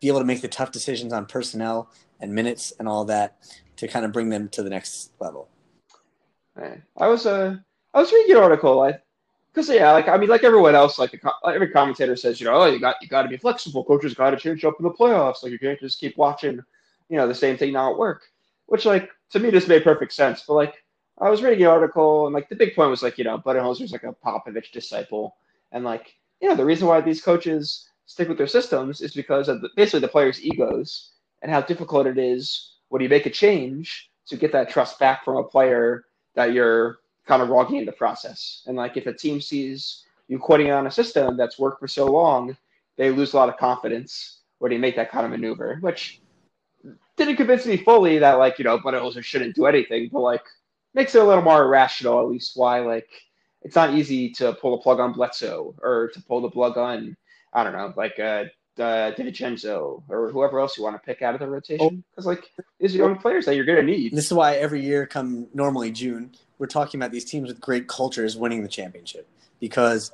be 0.00 0.08
able 0.08 0.20
to 0.20 0.24
make 0.24 0.40
the 0.40 0.48
tough 0.48 0.70
decisions 0.70 1.12
on 1.12 1.26
personnel 1.26 1.90
and 2.20 2.34
minutes 2.34 2.72
and 2.78 2.88
all 2.88 3.04
that 3.04 3.36
to 3.76 3.88
kind 3.88 4.04
of 4.04 4.12
bring 4.12 4.28
them 4.28 4.48
to 4.48 4.62
the 4.62 4.70
next 4.70 5.12
level. 5.20 5.48
I 6.96 7.08
was 7.08 7.26
uh 7.26 7.56
I 7.94 8.00
was 8.00 8.12
reading 8.12 8.36
an 8.36 8.42
article. 8.42 8.80
I 8.82 9.00
because 9.52 9.68
yeah, 9.68 9.92
like 9.92 10.08
I 10.08 10.16
mean, 10.16 10.28
like 10.28 10.44
everyone 10.44 10.74
else, 10.74 10.98
like, 10.98 11.20
like 11.44 11.54
every 11.54 11.70
commentator 11.70 12.16
says, 12.16 12.40
you 12.40 12.46
know, 12.46 12.54
oh, 12.54 12.66
you 12.66 12.78
got 12.78 12.96
you 13.00 13.08
got 13.08 13.22
to 13.22 13.28
be 13.28 13.36
flexible. 13.36 13.84
Coaches 13.84 14.14
got 14.14 14.30
to 14.30 14.36
change 14.36 14.64
up 14.64 14.74
in 14.78 14.84
the 14.84 14.90
playoffs. 14.90 15.42
Like 15.42 15.52
you 15.52 15.58
can't 15.58 15.80
just 15.80 16.00
keep 16.00 16.16
watching, 16.16 16.60
you 17.08 17.16
know, 17.16 17.26
the 17.26 17.34
same 17.34 17.56
thing 17.56 17.72
not 17.72 17.98
work. 17.98 18.22
Which 18.66 18.84
like 18.84 19.10
to 19.30 19.40
me, 19.40 19.50
this 19.50 19.68
made 19.68 19.84
perfect 19.84 20.12
sense. 20.12 20.44
But 20.46 20.54
like 20.54 20.84
I 21.18 21.30
was 21.30 21.42
reading 21.42 21.64
an 21.64 21.70
article, 21.70 22.26
and 22.26 22.34
like 22.34 22.48
the 22.48 22.56
big 22.56 22.74
point 22.76 22.90
was 22.90 23.02
like, 23.02 23.18
you 23.18 23.24
know, 23.24 23.38
Budenholzer's 23.38 23.92
like 23.92 24.04
a 24.04 24.12
Popovich 24.12 24.70
disciple, 24.72 25.36
and 25.72 25.84
like 25.84 26.14
you 26.40 26.48
know, 26.48 26.54
the 26.54 26.64
reason 26.64 26.86
why 26.86 27.00
these 27.00 27.22
coaches 27.22 27.88
stick 28.06 28.28
with 28.28 28.38
their 28.38 28.46
systems 28.46 29.00
is 29.00 29.12
because 29.12 29.48
of 29.48 29.60
the, 29.60 29.68
basically 29.76 30.00
the 30.00 30.08
players' 30.08 30.42
egos 30.42 31.12
and 31.42 31.50
how 31.50 31.60
difficult 31.60 32.06
it 32.06 32.18
is 32.18 32.76
when 32.88 33.02
you 33.02 33.08
make 33.08 33.26
a 33.26 33.30
change 33.30 34.10
to 34.26 34.36
get 34.36 34.52
that 34.52 34.70
trust 34.70 34.98
back 34.98 35.24
from 35.24 35.36
a 35.36 35.44
player 35.44 36.04
that 36.34 36.52
you're 36.52 36.98
kind 37.28 37.42
of 37.42 37.50
logging 37.50 37.76
in 37.76 37.84
the 37.84 37.92
process. 37.92 38.62
And 38.66 38.76
like 38.76 38.96
if 38.96 39.06
a 39.06 39.12
team 39.12 39.40
sees 39.40 40.04
you 40.28 40.38
quitting 40.38 40.70
on 40.70 40.86
a 40.86 40.90
system 40.90 41.36
that's 41.36 41.58
worked 41.58 41.78
for 41.78 41.86
so 41.86 42.06
long, 42.06 42.56
they 42.96 43.10
lose 43.10 43.34
a 43.34 43.36
lot 43.36 43.50
of 43.50 43.58
confidence 43.58 44.40
when 44.58 44.72
you 44.72 44.78
make 44.78 44.96
that 44.96 45.10
kind 45.10 45.24
of 45.26 45.30
maneuver, 45.30 45.76
which 45.80 46.20
didn't 47.16 47.36
convince 47.36 47.66
me 47.66 47.76
fully 47.76 48.18
that 48.18 48.38
like, 48.38 48.58
you 48.58 48.64
know, 48.64 48.78
Budenholzer 48.78 49.22
shouldn't 49.22 49.54
do 49.54 49.66
anything, 49.66 50.08
but 50.10 50.20
like 50.20 50.44
makes 50.94 51.14
it 51.14 51.22
a 51.22 51.24
little 51.24 51.44
more 51.44 51.62
irrational 51.64 52.18
at 52.20 52.28
least 52.28 52.52
why 52.56 52.80
like 52.80 53.08
it's 53.62 53.76
not 53.76 53.94
easy 53.94 54.30
to 54.30 54.54
pull 54.54 54.76
the 54.76 54.82
plug 54.82 54.98
on 54.98 55.12
Bledsoe 55.12 55.74
or 55.82 56.08
to 56.14 56.22
pull 56.22 56.40
the 56.40 56.50
plug 56.50 56.78
on 56.78 57.14
I 57.52 57.62
don't 57.62 57.74
know, 57.74 57.92
like 57.96 58.18
uh 58.18 58.44
uh, 58.78 59.12
DiVincenzo 59.16 60.02
or 60.08 60.30
whoever 60.30 60.60
else 60.60 60.76
you 60.76 60.84
want 60.84 60.94
to 60.94 61.04
pick 61.04 61.20
out 61.22 61.34
of 61.34 61.40
the 61.40 61.48
rotation, 61.48 62.04
because 62.10 62.26
like 62.26 62.44
these 62.78 62.94
are 62.94 62.98
young 62.98 63.18
players 63.18 63.44
that 63.46 63.56
you're 63.56 63.64
going 63.64 63.84
to 63.84 63.92
need. 63.92 64.12
This 64.12 64.26
is 64.26 64.32
why 64.32 64.54
every 64.54 64.82
year, 64.82 65.06
come 65.06 65.48
normally 65.52 65.90
June, 65.90 66.32
we're 66.58 66.66
talking 66.66 67.00
about 67.00 67.12
these 67.12 67.24
teams 67.24 67.48
with 67.48 67.60
great 67.60 67.88
cultures 67.88 68.36
winning 68.36 68.62
the 68.62 68.68
championship. 68.68 69.28
Because, 69.60 70.12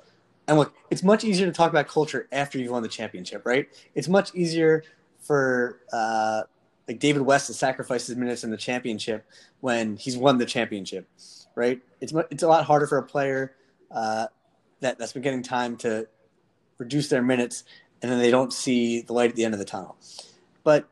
and 0.48 0.58
look, 0.58 0.74
it's 0.90 1.02
much 1.02 1.24
easier 1.24 1.46
to 1.46 1.52
talk 1.52 1.70
about 1.70 1.88
culture 1.88 2.28
after 2.32 2.58
you've 2.58 2.70
won 2.70 2.82
the 2.82 2.88
championship, 2.88 3.44
right? 3.44 3.68
It's 3.94 4.08
much 4.08 4.34
easier 4.34 4.84
for 5.18 5.80
uh, 5.92 6.42
like 6.88 6.98
David 6.98 7.22
West 7.22 7.46
to 7.46 7.54
sacrifice 7.54 8.06
his 8.06 8.16
minutes 8.16 8.44
in 8.44 8.50
the 8.50 8.56
championship 8.56 9.26
when 9.60 9.96
he's 9.96 10.16
won 10.16 10.38
the 10.38 10.46
championship, 10.46 11.08
right? 11.54 11.80
It's 12.00 12.12
it's 12.30 12.42
a 12.42 12.48
lot 12.48 12.64
harder 12.64 12.86
for 12.86 12.98
a 12.98 13.02
player 13.02 13.54
uh, 13.90 14.26
that 14.80 14.98
that's 14.98 15.12
been 15.12 15.22
getting 15.22 15.42
time 15.42 15.76
to 15.78 16.06
reduce 16.78 17.08
their 17.08 17.22
minutes, 17.22 17.64
and 18.02 18.10
then 18.10 18.18
they 18.18 18.30
don't 18.30 18.52
see 18.52 19.00
the 19.00 19.12
light 19.12 19.30
at 19.30 19.36
the 19.36 19.44
end 19.44 19.54
of 19.54 19.58
the 19.58 19.64
tunnel. 19.64 19.96
But 20.62 20.88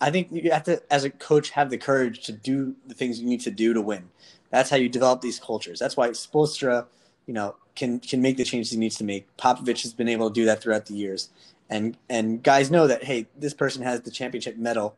I 0.00 0.10
think 0.10 0.28
you 0.30 0.50
have 0.50 0.64
to, 0.64 0.82
as 0.90 1.04
a 1.04 1.10
coach, 1.10 1.50
have 1.50 1.70
the 1.70 1.78
courage 1.78 2.24
to 2.26 2.32
do 2.32 2.74
the 2.86 2.94
things 2.94 3.20
you 3.20 3.26
need 3.26 3.40
to 3.42 3.50
do 3.50 3.72
to 3.74 3.80
win. 3.80 4.08
That's 4.50 4.70
how 4.70 4.76
you 4.76 4.88
develop 4.88 5.20
these 5.20 5.38
cultures. 5.38 5.78
That's 5.78 5.96
why 5.96 6.10
Spoelstra, 6.10 6.86
you 7.26 7.34
know, 7.34 7.56
can 7.74 8.00
can 8.00 8.22
make 8.22 8.36
the 8.36 8.44
changes 8.44 8.72
he 8.72 8.78
needs 8.78 8.96
to 8.96 9.04
make. 9.04 9.34
Popovich 9.36 9.82
has 9.82 9.92
been 9.92 10.08
able 10.08 10.30
to 10.30 10.34
do 10.34 10.44
that 10.46 10.62
throughout 10.62 10.86
the 10.86 10.94
years, 10.94 11.30
and 11.68 11.96
and 12.08 12.42
guys 12.42 12.70
know 12.70 12.86
that 12.86 13.04
hey, 13.04 13.26
this 13.38 13.54
person 13.54 13.82
has 13.82 14.00
the 14.00 14.10
championship 14.10 14.56
medal. 14.56 14.96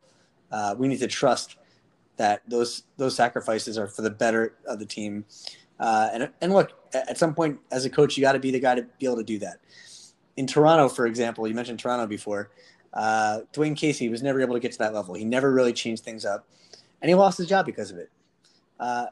Uh, 0.51 0.75
we 0.77 0.87
need 0.87 0.99
to 0.99 1.07
trust 1.07 1.57
that 2.17 2.41
those 2.47 2.83
those 2.97 3.15
sacrifices 3.15 3.77
are 3.77 3.87
for 3.87 4.01
the 4.01 4.09
better 4.09 4.53
of 4.65 4.79
the 4.79 4.85
team. 4.85 5.25
Uh, 5.79 6.09
and 6.13 6.29
and 6.41 6.53
look, 6.53 6.73
at 6.93 7.17
some 7.17 7.33
point 7.33 7.59
as 7.71 7.85
a 7.85 7.89
coach, 7.89 8.17
you 8.17 8.21
got 8.21 8.33
to 8.33 8.39
be 8.39 8.51
the 8.51 8.59
guy 8.59 8.75
to 8.75 8.83
be 8.99 9.05
able 9.05 9.17
to 9.17 9.23
do 9.23 9.39
that. 9.39 9.59
In 10.37 10.47
Toronto, 10.47 10.89
for 10.89 11.05
example, 11.05 11.47
you 11.47 11.53
mentioned 11.53 11.79
Toronto 11.79 12.07
before. 12.07 12.49
Uh, 12.93 13.41
Dwane 13.53 13.77
Casey 13.77 14.09
was 14.09 14.23
never 14.23 14.41
able 14.41 14.55
to 14.55 14.59
get 14.59 14.71
to 14.71 14.77
that 14.79 14.93
level. 14.93 15.13
He 15.13 15.23
never 15.23 15.51
really 15.51 15.73
changed 15.73 16.03
things 16.03 16.25
up, 16.25 16.47
and 17.01 17.09
he 17.09 17.15
lost 17.15 17.37
his 17.37 17.47
job 17.47 17.65
because 17.65 17.91
of 17.91 17.97
it. 17.97 18.09
Uh, 18.79 19.07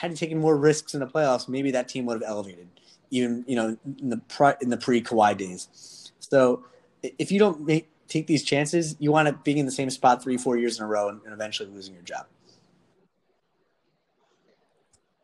had 0.00 0.12
he 0.12 0.16
taken 0.16 0.38
more 0.38 0.56
risks 0.56 0.94
in 0.94 1.00
the 1.00 1.06
playoffs, 1.06 1.46
maybe 1.46 1.70
that 1.72 1.86
team 1.86 2.06
would 2.06 2.14
have 2.14 2.22
elevated, 2.26 2.68
even 3.10 3.44
you 3.46 3.54
know 3.54 3.76
in 4.00 4.08
the 4.08 4.16
pre, 4.16 4.52
in 4.62 4.70
the 4.70 4.78
pre 4.78 5.02
Kawhi 5.02 5.36
days. 5.36 6.12
So 6.20 6.64
if 7.02 7.30
you 7.30 7.38
don't 7.38 7.66
make, 7.66 7.90
take 8.08 8.26
these 8.26 8.42
chances, 8.42 8.96
you 8.98 9.12
wind 9.12 9.28
up 9.28 9.44
being 9.44 9.58
in 9.58 9.66
the 9.66 9.72
same 9.72 9.90
spot 9.90 10.22
three, 10.22 10.38
four 10.38 10.56
years 10.56 10.78
in 10.78 10.84
a 10.84 10.88
row, 10.88 11.10
and, 11.10 11.20
and 11.24 11.34
eventually 11.34 11.68
losing 11.68 11.92
your 11.92 12.02
job. 12.02 12.24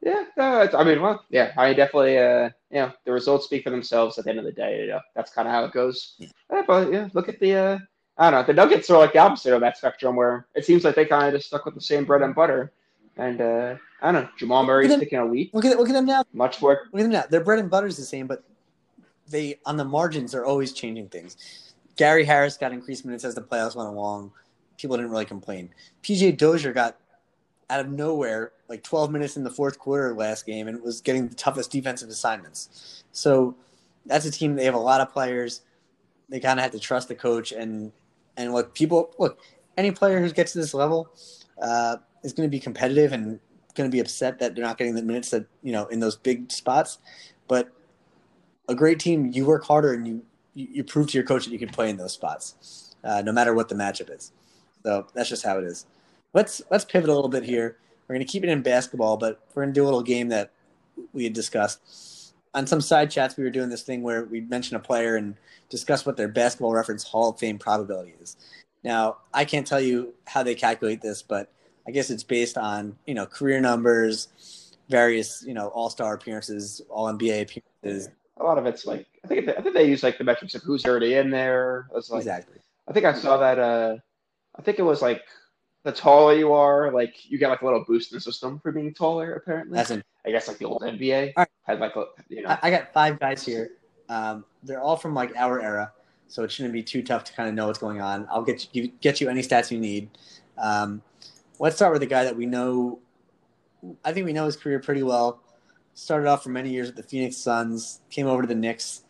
Yeah, 0.03 0.25
it's, 0.37 0.75
I 0.75 0.85
mean, 0.85 1.01
well, 1.01 1.25
yeah, 1.31 1.55
I 1.57 1.73
definitely, 1.73 2.19
uh, 2.19 2.51
you 2.71 2.81
know, 2.81 2.93
the 3.07 3.12
results 3.12 3.47
speak 3.47 3.65
for 3.65 3.71
themselves 3.71 4.19
at 4.19 4.25
the 4.25 4.31
end 4.31 4.39
of 4.39 4.45
the 4.45 4.53
day. 4.53 4.83
You 4.83 4.89
know, 4.89 5.01
that's 5.15 5.33
kind 5.33 5.49
of 5.49 5.55
how 5.55 5.65
it 5.65 5.73
goes. 5.73 6.17
Yeah, 6.19 6.62
but 6.67 6.93
yeah, 6.93 7.09
look 7.15 7.31
at 7.31 7.41
the, 7.41 7.55
uh, 7.55 7.79
I 8.19 8.31
don't 8.31 8.41
know, 8.41 8.47
the 8.47 8.53
Nuggets 8.53 8.91
are 8.91 8.99
like 8.99 9.15
the 9.15 9.21
opposite 9.21 9.55
of 9.55 9.62
that 9.62 9.79
spectrum, 9.79 10.17
where 10.17 10.47
it 10.55 10.67
seems 10.67 10.85
like 10.85 10.97
they 10.97 11.07
kind 11.07 11.29
of 11.29 11.39
just 11.39 11.49
stuck 11.49 11.65
with 11.65 11.75
the 11.75 11.81
same 11.81 12.05
bread 12.05 12.21
and 12.21 12.35
butter. 12.35 12.73
And 13.16 13.40
uh, 13.40 13.76
I 14.02 14.12
don't 14.12 14.24
know, 14.24 14.31
Jamal 14.38 14.64
Murray's 14.64 14.88
them- 14.88 15.00
taking 15.00 15.18
a 15.18 15.24
leap, 15.24 15.50
Look 15.55 15.64
at 15.64 15.76
look 15.79 15.88
at 15.88 15.92
them 15.94 16.07
now. 16.07 16.24
much 16.33 16.61
work. 16.61 16.88
Look 16.92 17.00
at 17.00 17.05
them 17.05 17.12
now. 17.12 17.24
Their 17.29 17.42
bread 17.42 17.59
and 17.59 17.70
butter 17.70 17.87
is 17.87 17.96
the 17.96 18.05
same, 18.05 18.26
but 18.26 18.44
they 19.29 19.59
on 19.64 19.76
the 19.76 19.85
margins 19.85 20.35
are 20.35 20.44
always 20.44 20.72
changing 20.72 21.09
things. 21.09 21.37
Gary 21.96 22.24
Harris 22.24 22.57
got 22.59 22.72
increased 22.72 23.05
minutes 23.07 23.24
as 23.24 23.35
the 23.35 23.40
playoffs 23.40 23.74
went 23.74 23.88
along. 23.88 24.33
People 24.76 24.96
didn't 24.98 25.11
really 25.11 25.24
complain. 25.24 25.70
PJ 26.02 26.37
Dozier 26.37 26.72
got 26.74 26.98
out 27.70 27.81
of 27.81 27.88
nowhere 27.88 28.52
like 28.68 28.83
12 28.83 29.11
minutes 29.11 29.37
in 29.37 29.42
the 29.44 29.50
fourth 29.50 29.79
quarter 29.79 30.14
last 30.14 30.44
game 30.46 30.68
and 30.68 30.83
was 30.83 31.00
getting 31.00 31.26
the 31.29 31.35
toughest 31.35 31.70
defensive 31.70 32.09
assignments. 32.11 33.02
So 33.12 33.57
that's 34.05 34.26
a 34.26 34.31
team. 34.31 34.55
They 34.55 34.64
have 34.66 34.74
a 34.74 34.79
lot 34.79 35.00
of 35.00 35.11
players. 35.12 35.62
They 36.29 36.38
kind 36.38 36.59
of 36.61 36.62
have 36.64 36.72
to 36.72 36.79
trust 36.79 37.09
the 37.09 37.14
coach 37.14 37.52
and 37.52 37.92
and 38.37 38.52
look 38.52 38.74
people 38.74 39.14
look 39.18 39.38
any 39.79 39.90
player 39.90 40.20
who 40.20 40.31
gets 40.31 40.52
to 40.52 40.59
this 40.59 40.74
level 40.74 41.09
uh, 41.62 41.96
is 42.27 42.33
going 42.33 42.47
to 42.47 42.51
be 42.51 42.61
competitive 42.61 43.12
and 43.12 43.41
going 43.75 43.89
to 43.89 43.95
be 43.95 44.01
upset 44.01 44.39
that 44.41 44.55
they're 44.55 44.65
not 44.65 44.79
getting 44.79 44.95
the 44.95 45.03
minutes 45.03 45.31
that 45.31 45.47
you 45.62 45.73
know 45.73 45.87
in 45.87 46.01
those 46.01 46.17
big 46.17 46.51
spots. 46.51 46.99
But 47.49 47.71
a 48.69 48.75
great 48.75 48.99
team, 48.99 49.31
you 49.33 49.47
work 49.47 49.65
harder 49.65 49.93
and 49.93 50.07
you 50.07 50.23
you, 50.55 50.83
prove 50.83 51.09
to 51.09 51.19
your 51.19 51.27
coach 51.27 51.45
that 51.45 51.53
you 51.53 51.59
can 51.59 51.69
play 51.69 51.91
in 51.91 51.99
those 51.99 52.15
spots, 52.15 52.97
uh, 53.05 53.21
no 53.23 53.31
matter 53.31 53.53
what 53.53 53.69
the 53.69 53.75
matchup 53.75 54.11
is. 54.11 54.33
So 54.83 55.07
that's 55.12 55.29
just 55.29 55.45
how 55.45 55.59
it 55.59 55.65
is. 55.65 55.87
Let's 56.33 56.62
let's 56.71 56.85
pivot 56.85 57.11
a 57.11 57.15
little 57.15 57.31
bit 57.31 57.45
here. 57.45 57.77
We're 58.09 58.15
going 58.15 58.27
to 58.27 58.31
keep 58.33 58.43
it 58.43 58.49
in 58.49 58.62
basketball, 58.62 59.17
but 59.17 59.41
we're 59.55 59.65
going 59.65 59.75
to 59.75 59.79
do 59.79 59.85
a 59.85 59.87
little 59.87 60.03
game 60.03 60.29
that 60.29 60.53
we 61.12 61.25
had 61.25 61.33
discussed 61.33 62.35
on 62.55 62.67
some 62.67 62.81
side 62.81 63.11
chats. 63.11 63.37
We 63.37 63.45
were 63.45 63.51
doing 63.51 63.69
this 63.69 63.83
thing 63.83 64.03
where 64.03 64.25
we'd 64.25 64.49
mention 64.49 64.77
a 64.77 64.81
player 64.81 65.17
and 65.17 65.37
discuss 65.69 66.07
what 66.07 66.17
their 66.17 66.29
basketball 66.29 66.73
reference 66.73 67.05
Hall 67.05 67.31
of 67.31 67.39
Fame 67.39 67.59
probability 67.59 68.15
is. 68.21 68.37
Now, 68.83 69.19
I 69.35 69.45
can't 69.45 69.67
tell 69.67 69.81
you 69.81 70.15
how 70.27 70.43
they 70.43 70.55
calculate 70.55 71.03
this, 71.03 71.21
but 71.21 71.51
I 71.87 71.90
guess 71.90 72.11
it's 72.11 72.25
based 72.25 72.59
on 72.59 72.96
you 73.06 73.15
know 73.15 73.27
career 73.27 73.61
numbers, 73.61 74.77
various 74.88 75.44
you 75.46 75.54
know 75.54 75.69
All 75.69 75.90
Star 75.90 76.15
appearances, 76.15 76.83
All 76.88 77.06
NBA 77.06 77.42
appearances. 77.42 78.08
A 78.38 78.44
lot 78.44 78.58
of 78.58 78.67
it's 78.67 78.85
like 78.85 79.06
I 79.25 79.29
think 79.29 79.48
I 79.48 79.61
think 79.61 79.75
they 79.75 79.88
use 79.88 80.02
like 80.02 80.19
the 80.19 80.25
metrics 80.25 80.54
of 80.54 80.63
who's 80.63 80.85
already 80.85 81.15
in 81.15 81.31
there. 81.31 81.88
It's 81.94 82.11
like 82.11 82.21
exactly. 82.21 82.58
I 82.88 82.92
think 82.92 83.06
I 83.06 83.15
saw 83.15 83.37
that. 83.38 83.58
Uh, 83.58 83.96
I 84.58 84.63
think 84.63 84.79
it 84.79 84.83
was 84.83 85.02
like 85.02 85.23
the 85.85 85.92
taller 85.92 86.35
you 86.35 86.52
are, 86.52 86.90
like 86.92 87.31
you 87.31 87.38
get 87.38 87.48
like 87.48 87.63
a 87.63 87.65
little 87.65 87.85
boost 87.87 88.13
in 88.13 88.17
the 88.17 88.21
system 88.21 88.58
for 88.58 88.73
being 88.73 88.92
taller. 88.92 89.35
Apparently, 89.35 89.77
That's 89.77 89.90
it. 89.90 90.04
I 90.27 90.31
guess 90.31 90.48
like 90.48 90.58
the 90.58 90.65
old 90.65 90.83
NBA 90.83 91.35
right. 91.37 91.48
had 91.63 91.79
like 91.79 91.94
a 91.96 92.06
you 92.29 92.42
know 92.42 92.50
I, 92.50 92.58
I 92.65 92.71
got 92.71 92.92
five 92.92 93.21
guys 93.21 93.44
here. 93.44 93.71
Um, 94.08 94.44
they're 94.63 94.81
all 94.81 94.96
from 94.96 95.15
like 95.15 95.35
our 95.37 95.61
era, 95.61 95.92
so 96.29 96.42
it 96.42 96.50
shouldn't 96.50 96.75
be 96.75 96.83
too 96.83 97.02
tough 97.02 97.25
to 97.25 97.33
kind 97.33 97.48
of 97.48 97.54
know 97.54 97.69
what's 97.69 97.79
going 97.79 98.00
on. 98.00 98.27
I'll 98.31 98.42
get 98.42 98.69
you 98.73 98.88
get 99.00 99.21
you 99.21 99.29
any 99.29 99.42
stats 99.42 99.71
you 99.71 99.79
need. 99.79 100.11
Um, 100.58 101.02
let's 101.59 101.77
start 101.77 101.92
with 101.92 102.00
the 102.00 102.07
guy 102.07 102.25
that 102.25 102.37
we 102.37 102.46
know. 102.46 102.98
I 104.04 104.13
think 104.13 104.27
we 104.27 104.33
know 104.33 104.46
his 104.46 104.57
career 104.57 104.81
pretty 104.81 105.02
well. 105.02 105.42
Started 105.94 106.29
off 106.29 106.42
for 106.42 106.50
many 106.50 106.71
years 106.71 106.88
at 106.88 106.96
the 106.96 107.02
Phoenix 107.02 107.37
Suns, 107.37 108.00
came 108.11 108.27
over 108.27 108.42
to 108.42 108.48
the 108.48 108.54
Knicks, 108.54 109.02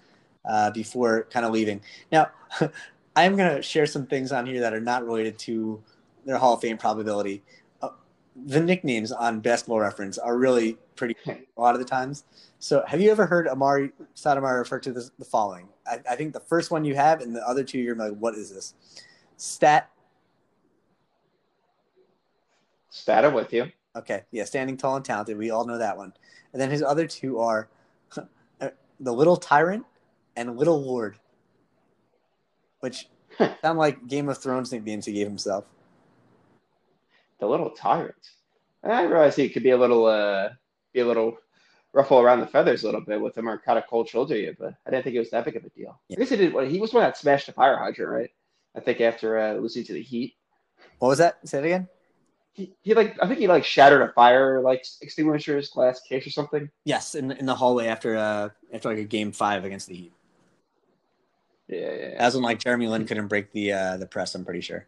uh, 0.45 0.71
before 0.71 1.27
kind 1.31 1.45
of 1.45 1.53
leaving. 1.53 1.81
Now, 2.13 2.31
I'm 3.17 3.37
going 3.37 3.57
to 3.57 3.63
share 3.63 3.87
some 3.87 4.07
things 4.07 4.33
on 4.33 4.47
here 4.47 4.61
that 4.61 4.73
are 4.73 4.81
not 4.81 5.05
related 5.05 5.39
to 5.41 5.83
their 6.25 6.39
Hall 6.39 6.55
of 6.55 6.61
Fame 6.61 6.79
probability. 6.79 7.43
Uh, 7.83 7.89
the 8.45 8.61
nicknames 8.61 9.11
on 9.11 9.41
Basketball 9.41 9.81
Reference 9.81 10.19
are 10.19 10.37
really 10.37 10.77
pretty 10.95 11.17
a 11.27 11.61
lot 11.61 11.75
of 11.75 11.81
the 11.81 11.87
times. 11.87 12.25
So, 12.59 12.85
have 12.87 13.01
you 13.01 13.11
ever 13.11 13.27
heard 13.27 13.47
Amar'e 13.49 13.93
Stoudemire 14.15 14.59
refer 14.59 14.79
to 14.81 14.93
this, 14.93 15.11
the 15.19 15.25
following? 15.25 15.69
I, 15.87 16.01
I 16.11 16.17
think 16.17 16.33
the 16.33 16.41
first 16.41 16.71
one 16.71 16.85
you 16.85 16.95
have, 16.95 17.21
and 17.21 17.35
the 17.35 17.47
other 17.47 17.65
two 17.65 17.79
you're 17.79 17.97
like, 17.97 18.17
what 18.19 18.35
is 18.35 18.53
this? 18.53 18.75
Stat. 19.37 19.91
Stat, 22.91 23.25
I'm 23.25 23.35
with 23.35 23.53
you. 23.53 23.71
Okay, 23.95 24.23
yeah, 24.31 24.45
standing 24.45 24.77
tall 24.77 24.97
and 24.97 25.05
talented. 25.05 25.39
We 25.39 25.51
all 25.51 25.67
know 25.67 25.79
that 25.79 25.97
one. 25.97 26.13
And 26.53 26.61
then 26.61 26.71
his 26.71 26.83
other 26.83 27.07
two 27.07 27.39
are 27.41 27.69
the 29.01 29.13
Little 29.13 29.37
Tyrant 29.37 29.85
and 30.37 30.57
Little 30.57 30.83
Lord, 30.83 31.19
which 32.81 33.09
sound 33.63 33.79
like 33.79 34.07
Game 34.07 34.29
of 34.29 34.39
Thrones 34.39 34.73
nicknames 34.73 35.07
he 35.07 35.13
gave 35.13 35.27
himself. 35.27 35.65
The 37.39 37.47
little 37.47 37.71
tyrant. 37.71 38.31
I 38.83 39.03
realize 39.03 39.37
he 39.37 39.51
could 39.51 39.63
be 39.63 39.71
a 39.71 39.77
little, 39.77 40.07
uh, 40.07 40.51
be 40.95 41.01
a 41.01 41.07
little 41.07 41.37
ruffle 41.93 42.21
around 42.21 42.41
the 42.41 42.47
feathers 42.47 42.83
a 42.83 42.87
little 42.87 43.01
bit 43.01 43.21
with 43.21 43.37
him 43.37 43.49
or 43.49 43.59
kind 43.59 43.79
of 43.79 43.87
cold 43.87 44.09
shoulder 44.09 44.37
you, 44.37 44.55
but 44.59 44.75
I 44.87 44.91
didn't 44.91 45.05
think 45.05 45.17
it 45.17 45.19
was 45.19 45.31
that 45.31 45.45
big 45.45 45.57
of 45.57 45.65
a 45.65 45.69
deal. 45.71 46.01
Yeah. 46.09 46.17
I 46.17 46.21
guess 46.21 46.31
he 46.31 46.37
did. 46.37 46.71
He 46.71 46.79
was 46.79 46.95
one 46.95 47.03
that 47.03 47.17
smashed 47.17 47.47
the 47.47 47.53
fire 47.53 47.77
hydrant, 47.77 48.11
right? 48.11 48.31
I 48.75 48.81
think 48.81 49.01
after 49.01 49.39
uh, 49.39 49.55
losing 49.55 49.85
to 49.85 49.93
the 49.93 50.03
Heat, 50.03 50.35
What 50.99 51.09
was 51.09 51.19
that? 51.19 51.47
Say 51.47 51.59
it 51.59 51.65
again. 51.65 51.89
He, 52.57 52.73
he 52.81 52.95
like 52.95 53.17
I 53.23 53.27
think 53.27 53.39
he 53.39 53.49
like 53.49 53.65
shattered 53.65 54.01
a 54.01 54.13
fire 54.15 54.63
like 54.63 54.83
extinguisher's 55.03 55.69
glass 55.69 56.01
case 56.01 56.27
or 56.27 56.31
something. 56.31 56.71
Yes, 56.85 57.15
in 57.15 57.31
in 57.33 57.45
the 57.45 57.55
hallway 57.55 57.87
after 57.87 58.17
uh 58.17 58.49
after 58.73 58.89
like 58.89 58.99
a 58.99 59.05
game 59.05 59.31
five 59.31 59.65
against 59.67 59.89
the 59.89 59.95
Heat. 59.95 60.13
Yeah, 61.69 61.95
yeah. 61.95 62.19
That's 62.19 62.35
when 62.35 62.43
like 62.43 62.59
Jeremy 62.59 62.89
Lin 62.89 63.05
couldn't 63.05 63.29
break 63.29 63.53
the 63.53 63.73
uh 63.73 63.97
the 63.99 64.07
press. 64.07 64.35
I'm 64.35 64.45
pretty 64.45 64.63
sure. 64.63 64.87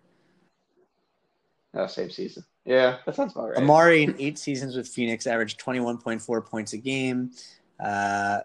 Oh, 1.75 1.87
same 1.87 2.09
season. 2.09 2.43
Yeah, 2.65 2.99
that 3.05 3.15
sounds 3.15 3.33
about 3.33 3.51
right. 3.51 3.59
Amar'e 3.59 4.05
in 4.05 4.17
eight 4.19 4.39
seasons 4.39 4.75
with 4.75 4.89
Phoenix 4.89 5.27
averaged 5.27 5.61
21.4 5.61 6.47
points 6.47 6.73
a 6.73 6.79
game, 6.79 7.33
uh, 7.79 8.41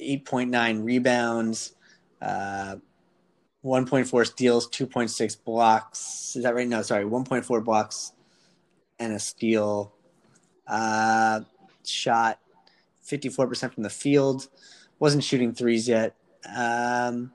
8.9 0.00 0.84
rebounds, 0.84 1.74
uh, 2.20 2.76
1.4 3.64 4.26
steals, 4.26 4.68
2.6 4.68 5.44
blocks. 5.44 6.36
Is 6.36 6.42
that 6.42 6.54
right? 6.54 6.68
No, 6.68 6.82
sorry, 6.82 7.04
1.4 7.04 7.64
blocks 7.64 8.12
and 8.98 9.12
a 9.12 9.18
steal. 9.18 9.92
Uh, 10.66 11.40
shot 11.84 12.38
54% 13.06 13.72
from 13.72 13.82
the 13.82 13.90
field. 13.90 14.48
Wasn't 14.98 15.24
shooting 15.24 15.54
threes 15.54 15.88
yet. 15.88 16.14
Um, 16.54 17.32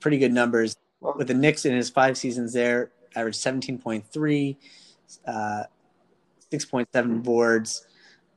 pretty 0.00 0.18
good 0.18 0.32
numbers 0.32 0.76
with 1.00 1.28
the 1.28 1.34
Knicks 1.34 1.64
in 1.64 1.74
his 1.74 1.90
five 1.90 2.16
seasons 2.16 2.52
there, 2.52 2.90
averaged 3.14 3.38
17.3, 3.38 4.56
uh, 5.26 5.62
6.7 6.52 7.22
boards, 7.22 7.86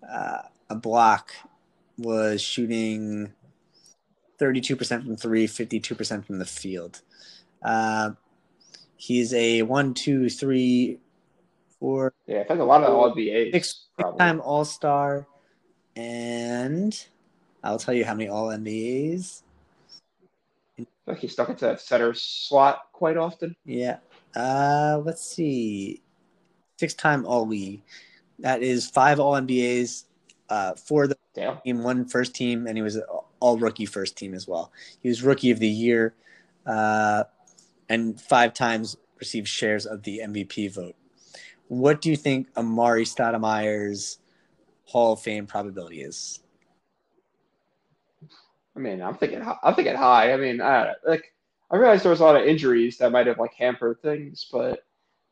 uh, 0.10 0.40
a 0.70 0.76
block, 0.76 1.32
was 1.98 2.42
shooting 2.42 3.34
32% 4.40 5.04
from 5.04 5.18
three, 5.18 5.48
52% 5.48 6.26
from 6.26 6.40
the 6.40 6.46
field. 6.46 7.02
Uh, 7.62 8.12
he's 8.96 9.34
a 9.34 9.64
one, 9.64 9.94
two, 9.94 10.30
three, 10.30 11.00
four, 11.80 12.14
yeah, 12.28 12.42
I 12.42 12.44
think 12.44 12.60
a 12.60 12.64
lot 12.64 12.84
of 12.84 12.94
All 12.94 13.14
NBAs 13.14 13.52
Six 13.54 13.88
time 14.18 14.42
All 14.42 14.66
Star, 14.66 15.28
and 15.96 17.06
I'll 17.64 17.80
tell 17.80 17.94
you 17.94 18.06
how 18.06 18.14
many 18.14 18.30
All 18.30 18.48
NBAs. 18.48 19.44
Like 21.06 21.18
he's 21.18 21.34
stuck 21.34 21.50
into 21.50 21.66
that 21.66 21.82
center 21.82 22.14
slot 22.14 22.84
quite 22.94 23.18
often. 23.18 23.56
Yeah. 23.66 23.98
Uh, 24.36 25.02
let's 25.04 25.24
see. 25.24 26.02
Six 26.78 26.94
time 26.94 27.26
All 27.26 27.48
League. 27.48 27.82
That 28.40 28.62
is 28.62 28.90
five 28.90 29.20
All 29.20 29.34
NBAs, 29.34 30.06
uh, 30.50 30.74
for 30.76 31.08
the 31.08 31.18
Damn. 31.34 31.60
team, 31.62 31.84
one 31.84 32.06
first 32.06 32.34
team, 32.34 32.68
and 32.68 32.78
he 32.78 32.82
was 32.82 33.00
all 33.40 33.58
rookie 33.58 33.86
first 33.86 34.18
team 34.18 34.34
as 34.34 34.48
well. 34.48 34.72
He 35.02 35.10
was 35.10 35.24
rookie 35.24 35.52
of 35.52 35.60
the 35.60 35.70
year, 35.70 36.14
uh, 36.66 37.26
and 37.88 38.20
five 38.20 38.54
times 38.54 38.98
received 39.20 39.48
shares 39.48 39.86
of 39.86 40.04
the 40.04 40.22
MVP 40.26 40.74
vote. 40.74 40.96
What 41.70 42.02
do 42.02 42.10
you 42.10 42.18
think 42.18 42.52
Amar'e 42.56 43.06
Stoudemire's 43.06 44.18
Hall 44.86 45.14
of 45.14 45.22
Fame 45.22 45.46
probability 45.46 46.02
is? 46.02 46.40
I 48.76 48.80
mean, 48.80 49.02
I'm 49.02 49.16
thinking, 49.16 49.42
I'm 49.64 49.76
thinking 49.76 49.96
high. 49.96 50.34
I 50.34 50.38
mean, 50.38 50.62
I 50.62 50.94
like, 51.06 51.34
I 51.70 51.78
realized 51.78 52.04
there 52.04 52.10
was 52.10 52.22
a 52.22 52.26
lot 52.26 52.36
of 52.36 52.48
injuries 52.48 52.98
that 52.98 53.12
might 53.12 53.28
have 53.28 53.38
like 53.38 53.54
hampered 53.54 54.02
things, 54.02 54.48
but 54.52 54.84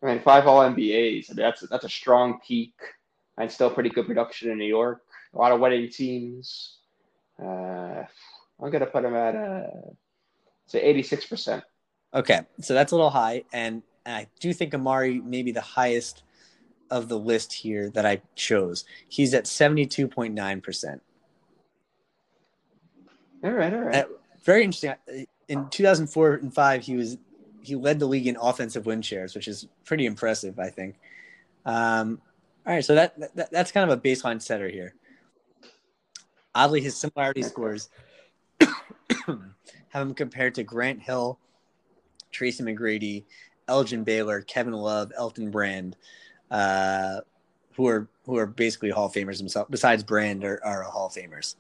I 0.03 0.05
mean, 0.05 0.19
five 0.19 0.45
All 0.45 0.59
NBAs. 0.61 1.31
I 1.31 1.33
mean, 1.33 1.43
that's 1.43 1.61
that's 1.67 1.85
a 1.85 1.89
strong 1.89 2.39
peak, 2.47 2.75
and 3.37 3.51
still 3.51 3.71
pretty 3.71 3.89
good 3.89 4.05
production 4.05 4.51
in 4.51 4.59
New 4.59 4.65
York. 4.65 5.01
A 5.33 5.37
lot 5.37 5.51
of 5.51 5.59
winning 5.59 5.89
teams. 5.89 6.77
Uh, 7.41 8.03
I'm 8.61 8.71
gonna 8.71 8.85
put 8.85 9.05
him 9.05 9.15
at 9.15 9.35
uh, 9.35 9.67
say 10.67 10.81
86 10.81 11.25
percent. 11.25 11.63
Okay, 12.13 12.41
so 12.61 12.75
that's 12.75 12.91
a 12.91 12.95
little 12.95 13.09
high, 13.09 13.43
and 13.51 13.81
I 14.05 14.27
do 14.39 14.53
think 14.53 14.73
Amar'e 14.73 15.23
may 15.23 15.41
be 15.41 15.51
the 15.51 15.61
highest 15.61 16.23
of 16.89 17.07
the 17.07 17.17
list 17.17 17.53
here 17.53 17.89
that 17.91 18.05
I 18.05 18.21
chose. 18.35 18.85
He's 19.07 19.33
at 19.33 19.47
seventy-two 19.47 20.07
point 20.07 20.33
nine 20.33 20.61
percent. 20.61 21.01
All 23.43 23.51
right, 23.51 23.73
all 23.73 23.81
right. 23.81 24.05
Very 24.43 24.63
interesting. 24.63 24.93
In 25.47 25.69
two 25.69 25.83
thousand 25.83 26.07
four 26.07 26.33
and 26.33 26.53
five, 26.53 26.83
he 26.83 26.95
was 26.95 27.17
he 27.61 27.75
led 27.75 27.99
the 27.99 28.05
league 28.07 28.27
in 28.27 28.37
offensive 28.41 28.85
win 28.85 29.01
shares, 29.01 29.35
which 29.35 29.47
is 29.47 29.67
pretty 29.85 30.05
impressive, 30.05 30.57
I 30.57 30.69
think. 30.69 30.95
Um, 31.65 32.21
all 32.65 32.73
right, 32.73 32.83
so 32.83 32.95
that, 32.95 33.35
that 33.35 33.51
that's 33.51 33.71
kind 33.71 33.89
of 33.89 33.97
a 33.97 34.01
baseline 34.01 34.41
setter 34.41 34.69
here. 34.69 34.95
Oddly, 36.55 36.81
his 36.81 36.95
similarity 36.95 37.43
scores 37.43 37.89
have 38.59 39.37
him 39.93 40.13
compared 40.13 40.55
to 40.55 40.63
Grant 40.63 41.01
Hill, 41.01 41.39
Tracy 42.31 42.63
McGrady, 42.63 43.25
Elgin 43.67 44.03
Baylor, 44.03 44.41
Kevin 44.41 44.73
Love, 44.73 45.11
Elton 45.15 45.51
Brand, 45.51 45.95
uh, 46.51 47.21
who 47.75 47.87
are 47.87 48.07
who 48.25 48.37
are 48.37 48.45
basically 48.45 48.89
Hall 48.89 49.05
of 49.05 49.13
Famers 49.13 49.37
themselves. 49.37 49.69
Besides 49.69 50.03
Brand, 50.03 50.43
are, 50.43 50.59
are 50.63 50.83
Hall 50.83 51.07
of 51.07 51.13
Famers. 51.13 51.55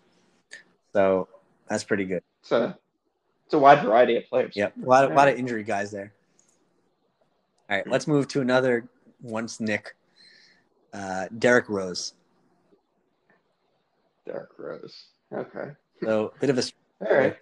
So 0.93 1.27
that's 1.69 1.83
pretty 1.83 2.05
good. 2.05 2.23
It's 2.41 2.51
a 2.51 2.77
it's 3.45 3.53
a 3.53 3.59
wide 3.59 3.83
variety 3.83 4.17
of 4.17 4.27
players. 4.27 4.53
Yep, 4.55 4.73
a 4.83 4.85
lot 4.85 5.05
of, 5.05 5.13
lot 5.13 5.27
of 5.27 5.37
injury 5.37 5.63
guys 5.63 5.91
there. 5.91 6.13
All 7.69 7.77
right, 7.77 7.87
let's 7.87 8.07
move 8.07 8.27
to 8.29 8.41
another 8.41 8.87
once 9.21 9.59
Knick, 9.59 9.95
uh, 10.93 11.27
Derrick 11.37 11.69
Rose. 11.69 12.13
Derrick 14.25 14.49
Rose. 14.57 15.05
Okay. 15.33 15.71
So 16.03 16.33
a 16.35 16.39
bit 16.39 16.49
of 16.49 16.57
a 16.57 16.63
All 17.05 17.17
right. 17.17 17.37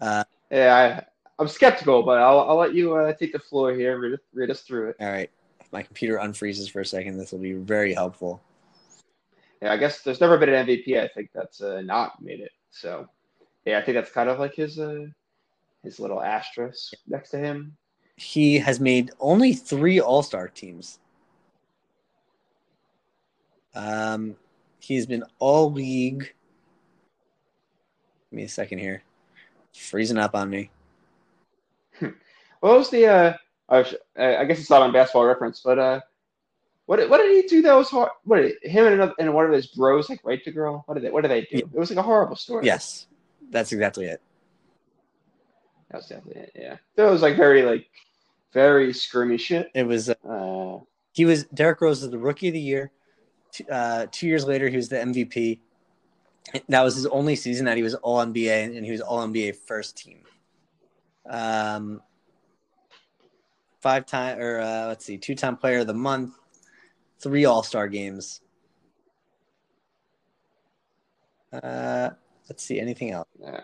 uh, 0.00 0.24
Yeah, 0.50 0.74
I, 0.74 1.42
I'm 1.42 1.48
skeptical, 1.48 2.02
but 2.02 2.18
I'll, 2.18 2.40
I'll 2.40 2.56
let 2.56 2.74
you 2.74 2.94
uh, 2.96 3.12
take 3.12 3.32
the 3.32 3.38
floor 3.38 3.72
here. 3.72 3.98
Read, 3.98 4.18
read 4.34 4.50
us 4.50 4.62
through 4.62 4.90
it. 4.90 4.96
all 5.00 5.10
right. 5.10 5.30
My 5.70 5.82
computer 5.82 6.18
unfreezes 6.18 6.70
for 6.70 6.80
a 6.80 6.86
second, 6.86 7.18
this 7.18 7.32
will 7.32 7.38
be 7.38 7.52
very 7.52 7.92
helpful. 7.92 8.40
Yeah, 9.60 9.72
I 9.72 9.76
guess 9.76 10.02
there's 10.02 10.20
never 10.20 10.38
been 10.38 10.48
an 10.48 10.66
MVP. 10.66 10.98
I 10.98 11.08
think 11.08 11.30
that's 11.34 11.60
uh, 11.60 11.82
not 11.82 12.22
made 12.22 12.40
it. 12.40 12.52
So, 12.70 13.08
yeah, 13.64 13.78
I 13.78 13.82
think 13.82 13.96
that's 13.96 14.10
kind 14.10 14.28
of 14.28 14.38
like 14.38 14.54
his 14.54 14.78
uh, 14.78 15.06
his 15.82 15.98
little 15.98 16.22
asterisk 16.22 16.94
next 17.06 17.30
to 17.30 17.38
him. 17.38 17.76
He 18.16 18.58
has 18.58 18.80
made 18.80 19.10
only 19.20 19.52
three 19.52 20.00
All 20.00 20.22
Star 20.22 20.48
teams. 20.48 21.00
Um, 23.74 24.36
he's 24.80 25.06
been 25.06 25.24
All 25.38 25.70
League. 25.70 26.34
Give 28.30 28.36
me 28.36 28.44
a 28.44 28.48
second 28.48 28.78
here. 28.78 29.02
It's 29.70 29.88
freezing 29.90 30.18
up 30.18 30.34
on 30.34 30.50
me. 30.50 30.70
What 32.60 32.78
was 32.78 32.90
the? 32.90 33.06
Uh, 33.06 33.32
I 33.68 33.84
I 34.16 34.44
guess 34.44 34.58
it's 34.58 34.70
not 34.70 34.82
on 34.82 34.92
Basketball 34.92 35.26
Reference, 35.26 35.60
but 35.64 35.78
uh, 35.78 36.00
what 36.86 36.96
did, 36.96 37.10
what 37.10 37.18
did 37.18 37.30
he 37.30 37.48
do 37.48 37.62
that 37.62 37.74
was 37.74 37.90
hard? 37.90 38.10
What 38.24 38.36
did, 38.38 38.54
him 38.62 38.86
and 38.86 38.94
another 38.94 39.14
and 39.18 39.34
one 39.34 39.44
of 39.44 39.52
his 39.52 39.66
bros 39.66 40.08
like 40.08 40.20
raped 40.24 40.46
a 40.46 40.52
girl? 40.52 40.84
What 40.86 40.94
did 40.94 41.04
they? 41.04 41.10
What 41.10 41.22
did 41.22 41.30
they 41.30 41.42
do? 41.42 41.48
Yeah. 41.52 41.64
It 41.72 41.78
was 41.78 41.90
like 41.90 41.98
a 41.98 42.02
horrible 42.02 42.36
story. 42.36 42.64
Yes, 42.64 43.06
that's 43.50 43.72
exactly 43.72 44.06
it. 44.06 44.22
that 45.90 45.98
was 45.98 46.06
definitely 46.06 46.42
it. 46.42 46.52
Yeah, 46.54 46.76
that 46.96 47.10
was 47.10 47.22
like 47.22 47.36
very 47.36 47.62
like 47.62 47.86
very 48.52 48.92
screamy 48.92 49.38
shit. 49.38 49.70
It 49.74 49.86
was. 49.86 50.08
Uh, 50.08 50.14
Uh, 50.24 50.80
he 51.12 51.24
was 51.24 51.44
Derrick 51.44 51.80
Rose 51.80 52.00
was 52.00 52.10
the 52.10 52.18
rookie 52.18 52.48
of 52.48 52.54
the 52.54 52.60
year. 52.60 52.92
Uh, 53.70 54.06
two 54.12 54.26
years 54.28 54.46
later, 54.46 54.68
he 54.68 54.76
was 54.76 54.88
the 54.88 54.96
MVP. 54.96 55.58
That 56.68 56.82
was 56.82 56.94
his 56.94 57.06
only 57.06 57.36
season 57.36 57.66
that 57.66 57.76
he 57.76 57.82
was 57.82 57.94
All 57.96 58.24
NBA, 58.24 58.76
and 58.76 58.84
he 58.84 58.92
was 58.92 59.00
All 59.00 59.26
NBA 59.26 59.56
first 59.56 59.98
team. 59.98 60.20
Um, 61.28 62.00
five 63.80 64.06
time 64.06 64.38
or 64.38 64.60
uh, 64.60 64.86
let's 64.88 65.04
see, 65.04 65.18
two 65.18 65.34
time 65.34 65.56
Player 65.56 65.80
of 65.80 65.86
the 65.86 65.94
Month, 65.94 66.34
three 67.20 67.44
All 67.44 67.62
Star 67.62 67.88
games. 67.88 68.40
Uh, 71.52 72.10
let's 72.48 72.62
see, 72.62 72.80
anything 72.80 73.10
else? 73.12 73.28
uh, 73.46 73.60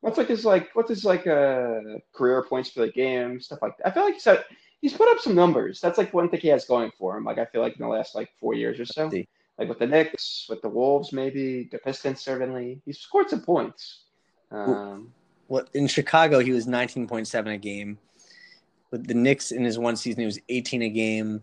What's 0.00 0.18
like 0.18 0.28
his 0.28 0.44
like 0.44 0.68
what's 0.74 0.88
his 0.88 1.04
like 1.04 1.26
uh 1.26 1.80
career 2.14 2.44
points 2.48 2.70
for 2.70 2.80
the 2.80 2.92
game, 2.92 3.40
stuff 3.40 3.58
like 3.60 3.76
that. 3.78 3.88
I 3.88 3.90
feel 3.90 4.04
like 4.04 4.14
he's 4.14 4.24
had, 4.24 4.44
he's 4.80 4.92
put 4.92 5.08
up 5.10 5.18
some 5.18 5.34
numbers. 5.34 5.80
That's 5.80 5.98
like 5.98 6.14
one 6.14 6.28
thing 6.28 6.38
he 6.40 6.48
has 6.48 6.64
going 6.64 6.92
for 6.96 7.16
him. 7.16 7.24
Like 7.24 7.38
I 7.38 7.44
feel 7.46 7.60
like 7.60 7.74
in 7.76 7.82
the 7.82 7.88
last 7.88 8.14
like 8.14 8.30
four 8.38 8.54
years 8.54 8.78
or 8.78 8.84
so. 8.84 9.08
Like 9.58 9.68
with 9.68 9.78
the 9.80 9.86
Knicks, 9.86 10.46
with 10.48 10.62
the 10.62 10.68
Wolves, 10.68 11.12
maybe 11.12 11.68
the 11.72 11.78
Pistons 11.78 12.20
certainly. 12.20 12.80
He's 12.84 13.00
scored 13.00 13.30
some 13.30 13.40
points. 13.40 14.04
Um, 14.52 15.12
What 15.48 15.70
in 15.74 15.88
Chicago 15.88 16.38
he 16.38 16.52
was 16.52 16.66
19.7 16.66 17.54
a 17.54 17.58
game. 17.58 17.98
With 18.90 19.06
the 19.06 19.14
Knicks 19.14 19.50
in 19.50 19.64
his 19.64 19.78
one 19.78 19.96
season 19.96 20.20
he 20.20 20.26
was 20.26 20.38
18 20.48 20.82
a 20.82 20.88
game. 20.88 21.42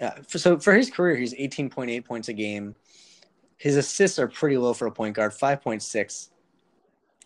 Uh, 0.00 0.10
for, 0.26 0.38
so 0.38 0.58
for 0.58 0.74
his 0.74 0.90
career 0.90 1.16
he's 1.16 1.34
18.8 1.34 2.04
points 2.04 2.28
a 2.28 2.32
game. 2.32 2.74
His 3.56 3.76
assists 3.76 4.18
are 4.18 4.28
pretty 4.28 4.58
low 4.58 4.74
for 4.74 4.86
a 4.86 4.92
point 4.92 5.14
guard, 5.14 5.32
5.6 5.32 6.28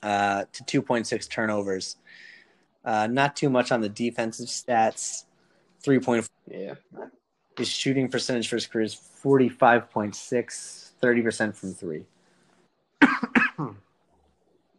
uh, 0.02 0.44
to 0.52 0.82
2.6 0.82 1.30
turnovers. 1.30 1.96
Uh, 2.84 3.06
not 3.06 3.36
too 3.36 3.50
much 3.50 3.72
on 3.72 3.80
the 3.80 3.88
defensive 3.88 4.46
stats. 4.46 5.24
3.4 5.84 6.28
yeah. 6.50 6.74
his 7.56 7.68
shooting 7.68 8.08
percentage 8.08 8.48
for 8.48 8.56
his 8.56 8.66
career 8.66 8.84
is 8.84 8.94
45.6, 9.24 10.90
30% 11.00 11.56
from 11.56 11.74
three. 11.74 12.04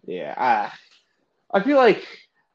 Yeah, 0.10 0.34
I, 0.38 0.72
I 1.55 1.62
feel 1.62 1.78
like 1.78 2.03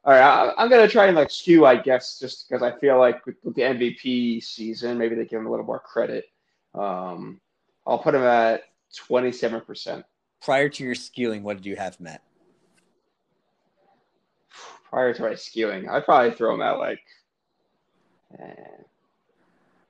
all 0.05 0.13
right. 0.13 0.21
I, 0.21 0.53
I'm 0.57 0.69
gonna 0.69 0.89
try 0.89 1.07
and 1.07 1.17
like 1.17 1.31
skew, 1.31 1.65
I 1.65 1.77
guess, 1.77 2.19
just 2.19 2.49
because 2.49 2.63
I 2.63 2.79
feel 2.79 2.99
like 2.99 3.25
with, 3.25 3.37
with 3.43 3.55
the 3.55 3.63
MVP 3.63 4.43
season, 4.43 4.99
maybe 4.99 5.15
they 5.15 5.25
give 5.25 5.41
him 5.41 5.47
a 5.47 5.51
little 5.51 5.65
more 5.67 5.81
credit. 5.81 6.27
Um, 6.75 7.41
I'll 7.87 7.99
put 7.99 8.15
him 8.15 8.23
at 8.23 8.65
27 8.95 9.63
percent. 9.63 10.05
Prior 10.43 10.69
to 10.69 10.85
your 10.85 10.95
skewing, 10.95 11.43
what 11.43 11.57
did 11.57 11.67
you 11.67 11.77
have, 11.77 11.99
Matt? 12.01 12.23
Prior 14.91 15.15
to 15.15 15.23
my 15.23 15.31
skewing, 15.31 15.89
I'd 15.89 16.05
probably 16.05 16.33
throw 16.33 16.55
him 16.55 16.61
at 16.63 16.79
like 16.79 17.01
eh, 18.39 18.83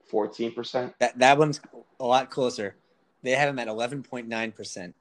14 0.07 0.53
percent. 0.53 0.93
That 0.99 1.19
that 1.19 1.37
one's 1.37 1.59
a 1.99 2.05
lot 2.05 2.29
closer. 2.29 2.75
They 3.21 3.31
have 3.31 3.49
him 3.49 3.57
at 3.57 3.67
11.9%. 3.67 4.93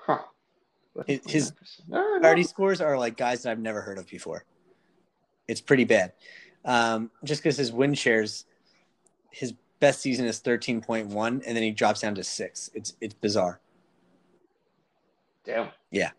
Huh. 0.00 0.18
His- 1.06 1.20
his 1.26 1.52
Party 2.22 2.42
scores 2.42 2.80
are 2.80 2.98
like 2.98 3.16
guys 3.16 3.42
that 3.42 3.50
I've 3.50 3.58
never 3.58 3.80
heard 3.80 3.98
of 3.98 4.06
before. 4.08 4.44
It's 5.46 5.60
pretty 5.60 5.84
bad. 5.84 6.12
Um, 6.64 7.10
just 7.24 7.42
because 7.42 7.56
his 7.56 7.72
win 7.72 7.94
shares, 7.94 8.44
his 9.30 9.54
best 9.80 10.00
season 10.00 10.26
is 10.26 10.40
13.1, 10.40 11.42
and 11.46 11.56
then 11.56 11.62
he 11.62 11.70
drops 11.70 12.00
down 12.00 12.14
to 12.16 12.24
six. 12.24 12.70
It's 12.74 12.94
it's 13.00 13.14
bizarre. 13.14 13.60
Damn. 15.44 15.68
Yeah. 15.90 16.10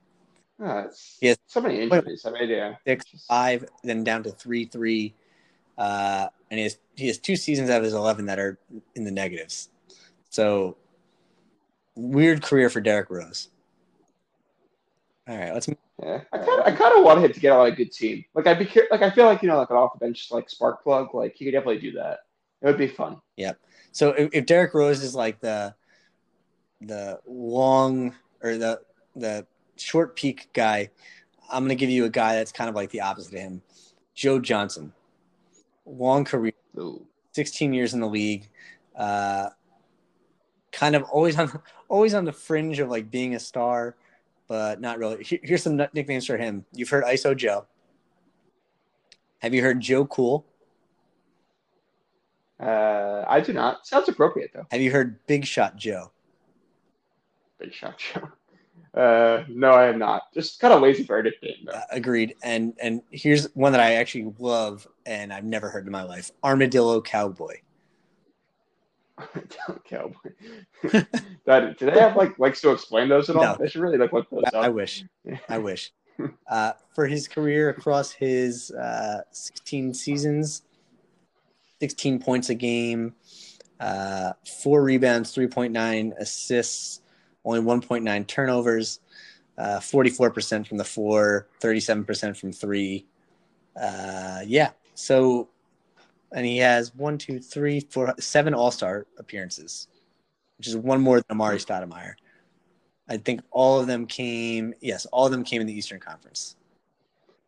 Oh, 0.60 0.80
it's, 0.80 1.18
Yes. 1.22 1.38
So 1.48 1.62
many 1.62 1.82
injuries. 1.82 2.26
I 2.26 2.32
mean, 2.32 2.50
yeah. 2.50 2.76
Six, 2.86 3.06
five, 3.28 3.66
then 3.84 4.04
down 4.04 4.24
to 4.24 4.32
three, 4.32 4.66
three. 4.66 5.14
Uh, 5.78 6.28
and 6.52 6.58
he 6.58 6.64
has 6.64 6.78
he 6.96 7.08
has 7.08 7.18
two 7.18 7.36
seasons 7.36 7.70
out 7.70 7.78
of 7.78 7.84
his 7.84 7.94
11 7.94 8.26
that 8.26 8.40
are 8.40 8.58
in 8.96 9.04
the 9.04 9.12
negatives. 9.12 9.70
So 10.30 10.78
weird 11.96 12.42
career 12.42 12.70
for 12.70 12.82
Derrick 12.82 13.10
Rose. 13.10 13.50
All 15.30 15.38
right, 15.38 15.54
let's 15.54 15.70
Yeah, 16.02 16.22
I 16.34 16.38
kind 16.40 16.60
of, 16.60 16.66
I 16.66 16.72
kind 16.72 16.98
of 16.98 17.04
wanted 17.04 17.26
him 17.26 17.34
to 17.34 17.40
get 17.40 17.52
on 17.52 17.68
a 17.68 17.72
good 17.72 17.92
team. 17.92 18.26
Like 18.34 18.48
I'd 18.48 18.58
be, 18.58 18.82
like 18.90 19.04
I 19.04 19.12
feel 19.12 19.26
like 19.26 19.44
you 19.44 19.48
know, 19.48 19.60
like 19.60 19.70
an 19.70 19.76
off 19.76 19.94
the 19.94 20.04
bench 20.04 20.30
like 20.32 20.50
spark 20.50 20.82
plug. 20.82 21.14
Like 21.14 21.36
he 21.36 21.46
could 21.46 21.52
definitely 21.52 21.80
do 21.80 21.92
that. 21.92 22.22
It 22.64 22.66
would 22.66 22.80
be 22.80 22.88
fun. 22.88 23.22
Yep. 23.38 23.60
So 23.92 24.10
if, 24.10 24.30
if 24.34 24.46
Derrick 24.48 24.74
Rose 24.74 25.04
is 25.04 25.14
like 25.14 25.40
the 25.40 25.76
the 26.82 27.20
long 27.28 28.16
or 28.42 28.58
the 28.58 28.82
the 29.16 29.46
short 29.78 30.16
peak 30.16 30.50
guy, 30.54 30.90
I'm 31.52 31.64
gonna 31.64 31.76
give 31.76 31.92
you 31.92 32.06
a 32.06 32.10
guy 32.10 32.34
that's 32.34 32.52
kind 32.52 32.70
of 32.70 32.76
like 32.76 32.90
the 32.90 33.02
opposite 33.02 33.34
of 33.36 33.40
him. 33.40 33.62
Joe 34.16 34.40
Johnson, 34.40 34.94
long 35.86 36.26
career, 36.26 36.54
Ooh. 36.80 37.06
16 37.34 37.72
years 37.72 37.94
in 37.94 38.00
the 38.00 38.08
league, 38.08 38.50
uh, 38.96 39.50
kind 40.72 40.96
of 40.96 41.04
always 41.04 41.38
on 41.38 41.62
always 41.88 42.16
on 42.16 42.26
the 42.26 42.34
fringe 42.34 42.80
of 42.80 42.90
like 42.90 43.12
being 43.12 43.36
a 43.36 43.40
star, 43.40 43.96
but 44.50 44.82
not 44.82 44.98
really. 44.98 45.24
Here's 45.24 45.64
some 45.64 45.78
nicknames 45.78 46.26
for 46.26 46.36
him. 46.36 46.66
You've 46.74 46.90
heard 46.90 47.06
ISO 47.06 47.38
Joe. 47.38 47.66
Have 49.38 49.54
you 49.54 49.62
heard 49.62 49.80
Joe 49.80 50.06
Cool? 50.06 50.46
Uh, 52.60 53.24
I 53.26 53.40
do 53.40 53.54
not. 53.54 53.88
Sounds 53.88 54.10
appropriate 54.10 54.52
though. 54.54 54.66
Have 54.72 54.82
you 54.82 54.92
heard 54.92 55.26
Big 55.28 55.46
Shot 55.46 55.78
Joe? 55.78 56.12
Big 57.58 57.74
shot 57.74 57.98
Joe. 57.98 58.30
Uh, 59.00 59.44
no, 59.48 59.72
I 59.72 59.84
have 59.84 59.98
not. 59.98 60.34
Just 60.34 60.60
kind 60.60 60.74
of 60.74 60.82
lazy 60.82 61.04
for 61.04 61.20
a. 61.20 61.24
Uh, 61.72 61.82
agreed. 61.92 62.36
And 62.44 62.74
and 62.82 63.02
here's 63.12 63.46
one 63.54 63.72
that 63.72 63.82
I 63.82 63.94
actually 63.94 64.34
love 64.40 64.88
and 65.06 65.32
I've 65.32 65.46
never 65.46 65.70
heard 65.70 65.86
in 65.86 65.92
my 65.92 66.04
life: 66.04 66.32
Armadillo 66.44 67.02
Cowboy. 67.02 67.58
Cowboy. 69.86 70.14
that, 71.46 71.78
do 71.78 71.86
they 71.86 72.00
have 72.00 72.16
like 72.16 72.38
likes 72.40 72.62
to 72.62 72.72
explain 72.72 73.10
those 73.10 73.30
at 73.30 73.36
all? 73.36 73.44
No. 73.44 73.58
They 73.60 73.68
should 73.68 73.82
really 73.82 73.98
look 73.98 74.14
look 74.14 74.30
those 74.30 74.44
I 74.54 74.68
up. 74.68 74.74
wish. 74.74 75.04
I 75.50 75.58
wish. 75.58 75.92
Uh, 76.48 76.74
for 76.94 77.08
his 77.08 77.28
career 77.28 77.70
across 77.70 78.12
his 78.12 78.72
uh, 78.72 79.22
16 79.32 79.94
seasons, 79.94 80.64
16 81.80 82.20
points 82.20 82.50
a 82.50 82.56
game, 82.56 83.16
uh, 83.80 84.34
four 84.62 84.84
rebounds, 84.84 85.34
3.9 85.34 86.18
assists, 86.18 87.02
only 87.46 87.62
1.9 87.62 88.28
turnovers, 88.28 89.00
uh, 89.58 89.80
44% 89.80 90.68
from 90.68 90.78
the 90.78 90.84
floor, 90.84 91.48
37% 91.62 92.36
from 92.36 92.52
three. 92.52 93.06
Uh, 93.80 94.42
yeah. 94.46 94.72
So, 94.96 95.50
and 96.32 96.46
he 96.46 96.58
has 96.58 96.94
one, 96.96 97.18
two, 97.18 97.40
three, 97.40 97.80
four, 97.80 98.14
seven 98.20 98.54
All 98.54 98.72
Star 98.72 99.06
appearances, 99.18 99.88
which 100.58 100.68
is 100.68 100.78
one 100.78 101.02
more 101.02 101.22
than 101.22 101.38
Amar'e 101.38 101.56
Stoudemire. 101.56 102.14
I 103.08 103.18
think 103.18 103.42
all 103.52 103.80
of 103.80 103.88
them 103.88 104.06
came. 104.06 104.74
Yes, 104.82 105.06
all 105.08 105.26
of 105.26 105.32
them 105.32 105.44
came 105.44 105.62
in 105.62 105.68
the 105.68 105.74
Eastern 105.74 106.00
Conference. 106.00 106.56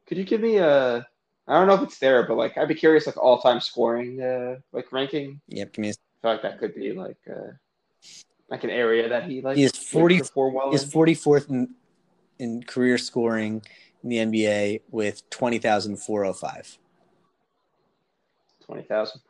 Could 0.07 0.17
you 0.17 0.23
give 0.23 0.41
me 0.41 0.57
a? 0.57 1.07
I 1.47 1.53
don't 1.53 1.67
know 1.67 1.75
if 1.75 1.81
it's 1.81 1.99
there, 1.99 2.25
but 2.27 2.35
like 2.35 2.57
I'd 2.57 2.67
be 2.67 2.75
curious, 2.75 3.05
like 3.05 3.17
all 3.17 3.39
time 3.41 3.59
scoring, 3.59 4.21
uh, 4.21 4.55
like 4.71 4.91
ranking. 4.91 5.39
Yep, 5.47 5.73
give 5.73 5.81
me. 5.81 5.89
A, 5.89 5.91
I 5.91 5.93
feel 6.21 6.31
like 6.31 6.41
that 6.41 6.59
could 6.59 6.75
be 6.75 6.93
like 6.93 7.17
uh, 7.29 7.51
like 8.49 8.63
an 8.63 8.69
area 8.69 9.07
that 9.09 9.23
he 9.23 9.41
like. 9.41 9.57
He 9.57 9.63
is 9.63 9.71
40 9.71 10.21
well 10.33 10.71
he's 10.71 10.83
in. 10.83 10.89
44th 10.89 11.49
in, 11.49 11.69
in 12.39 12.63
career 12.63 12.97
scoring 12.97 13.61
in 14.03 14.09
the 14.09 14.17
NBA 14.17 14.81
with 14.89 15.29
20,405. 15.29 16.77
Twenty 18.71 18.87
thousand. 18.87 19.21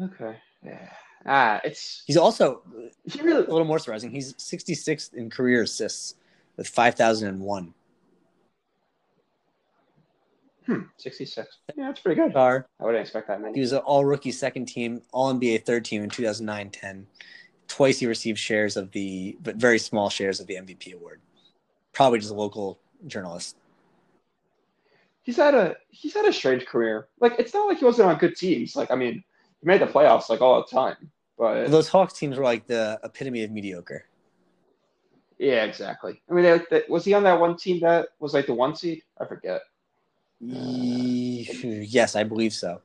Okay. 0.00 0.36
Yeah. 0.64 0.88
Ah, 1.24 1.60
it's 1.62 2.02
He's 2.06 2.16
also 2.16 2.62
he 3.04 3.20
really, 3.20 3.44
a 3.44 3.50
little 3.50 3.64
more 3.64 3.78
surprising. 3.78 4.10
He's 4.10 4.34
66th 4.34 5.14
in 5.14 5.30
career 5.30 5.62
assists 5.62 6.14
with 6.56 6.68
5,001. 6.68 7.74
Hmm, 10.66 10.80
sixty-six. 10.96 11.58
Yeah, 11.76 11.86
that's 11.86 12.00
pretty 12.00 12.20
good. 12.20 12.32
Star. 12.32 12.66
I 12.78 12.84
wouldn't 12.84 13.00
expect 13.00 13.28
that 13.28 13.40
He 13.54 13.60
was 13.60 13.72
an 13.72 13.78
all 13.78 14.04
rookie 14.04 14.32
second 14.32 14.66
team, 14.66 15.00
all 15.12 15.32
NBA 15.32 15.64
third 15.64 15.84
team 15.84 16.02
in 16.02 16.10
2009 16.10 16.70
10. 16.70 17.06
Twice 17.68 17.98
he 17.98 18.06
received 18.06 18.38
shares 18.38 18.76
of 18.76 18.90
the, 18.92 19.36
but 19.42 19.56
very 19.56 19.78
small 19.78 20.10
shares 20.10 20.40
of 20.40 20.46
the 20.46 20.56
MVP 20.56 20.94
award. 20.94 21.20
Probably 21.92 22.18
just 22.18 22.32
a 22.32 22.34
local 22.34 22.78
journalist. 23.06 23.56
He's 25.28 25.36
had 25.36 25.54
a 25.54 25.76
he's 25.90 26.14
had 26.14 26.24
a 26.24 26.32
strange 26.32 26.64
career. 26.64 27.08
Like 27.20 27.34
it's 27.38 27.52
not 27.52 27.68
like 27.68 27.76
he 27.76 27.84
wasn't 27.84 28.08
on 28.08 28.16
good 28.16 28.34
teams. 28.34 28.74
Like 28.74 28.90
I 28.90 28.94
mean, 28.94 29.22
he 29.60 29.66
made 29.66 29.82
the 29.82 29.86
playoffs 29.86 30.30
like 30.30 30.40
all 30.40 30.62
the 30.62 30.66
time. 30.74 30.96
But 31.36 31.68
Those 31.70 31.86
Hawks 31.86 32.14
teams 32.14 32.38
were 32.38 32.44
like 32.44 32.66
the 32.66 32.98
epitome 33.04 33.44
of 33.44 33.50
mediocre. 33.50 34.06
yeah, 35.38 35.64
exactly. 35.64 36.22
I 36.30 36.32
mean, 36.32 36.44
they, 36.44 36.60
they, 36.70 36.82
was 36.88 37.04
he 37.04 37.12
on 37.12 37.24
that 37.24 37.38
one 37.38 37.58
team 37.58 37.78
that 37.80 38.08
was 38.20 38.32
like 38.32 38.46
the 38.46 38.54
one 38.54 38.74
seed? 38.74 39.02
I 39.20 39.26
forget. 39.26 39.60
Ye- 40.40 41.84
Yes, 41.86 42.16
I 42.16 42.24
believe 42.24 42.54
so. 42.54 42.80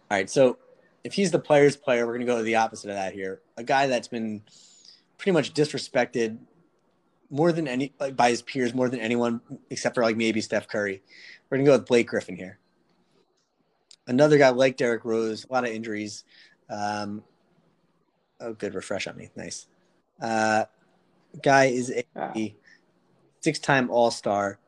All 0.09 0.17
right, 0.17 0.27
so 0.27 0.57
if 1.03 1.13
he's 1.13 1.29
the 1.29 1.37
player's 1.37 1.75
player, 1.75 2.07
we're 2.07 2.13
going 2.13 2.25
to 2.25 2.31
go 2.33 2.37
to 2.37 2.43
the 2.43 2.55
opposite 2.55 2.89
of 2.89 2.95
that 2.95 3.13
here. 3.13 3.41
A 3.57 3.63
guy 3.63 3.85
that's 3.85 4.07
been 4.07 4.41
pretty 5.19 5.33
much 5.33 5.53
disrespected 5.53 6.39
more 7.29 7.51
than 7.51 7.67
any 7.67 7.93
like 7.99 8.15
by 8.15 8.31
his 8.31 8.41
peers, 8.41 8.73
more 8.73 8.89
than 8.89 8.99
anyone 8.99 9.39
except 9.69 9.93
for 9.93 10.01
like 10.01 10.17
maybe 10.17 10.41
Steph 10.41 10.67
Curry. 10.67 11.03
We're 11.49 11.57
going 11.57 11.65
to 11.65 11.71
go 11.71 11.77
with 11.77 11.87
Blake 11.87 12.07
Griffin 12.07 12.35
here. 12.35 12.57
Another 14.07 14.39
guy 14.39 14.49
like 14.49 14.77
Derrick 14.77 15.05
Rose, 15.05 15.45
a 15.47 15.53
lot 15.53 15.63
of 15.63 15.69
injuries. 15.69 16.23
Um, 16.71 17.23
oh, 18.43 18.53
good 18.53 18.75
refresh 18.75 19.07
on 19.07 19.17
me, 19.17 19.29
nice. 19.35 19.67
Uh, 20.21 20.65
guy 21.41 21.65
is 21.65 21.91
a 21.91 22.03
Ah, 22.15 22.33
six-time 23.41 23.89
All-Star. 23.89 24.59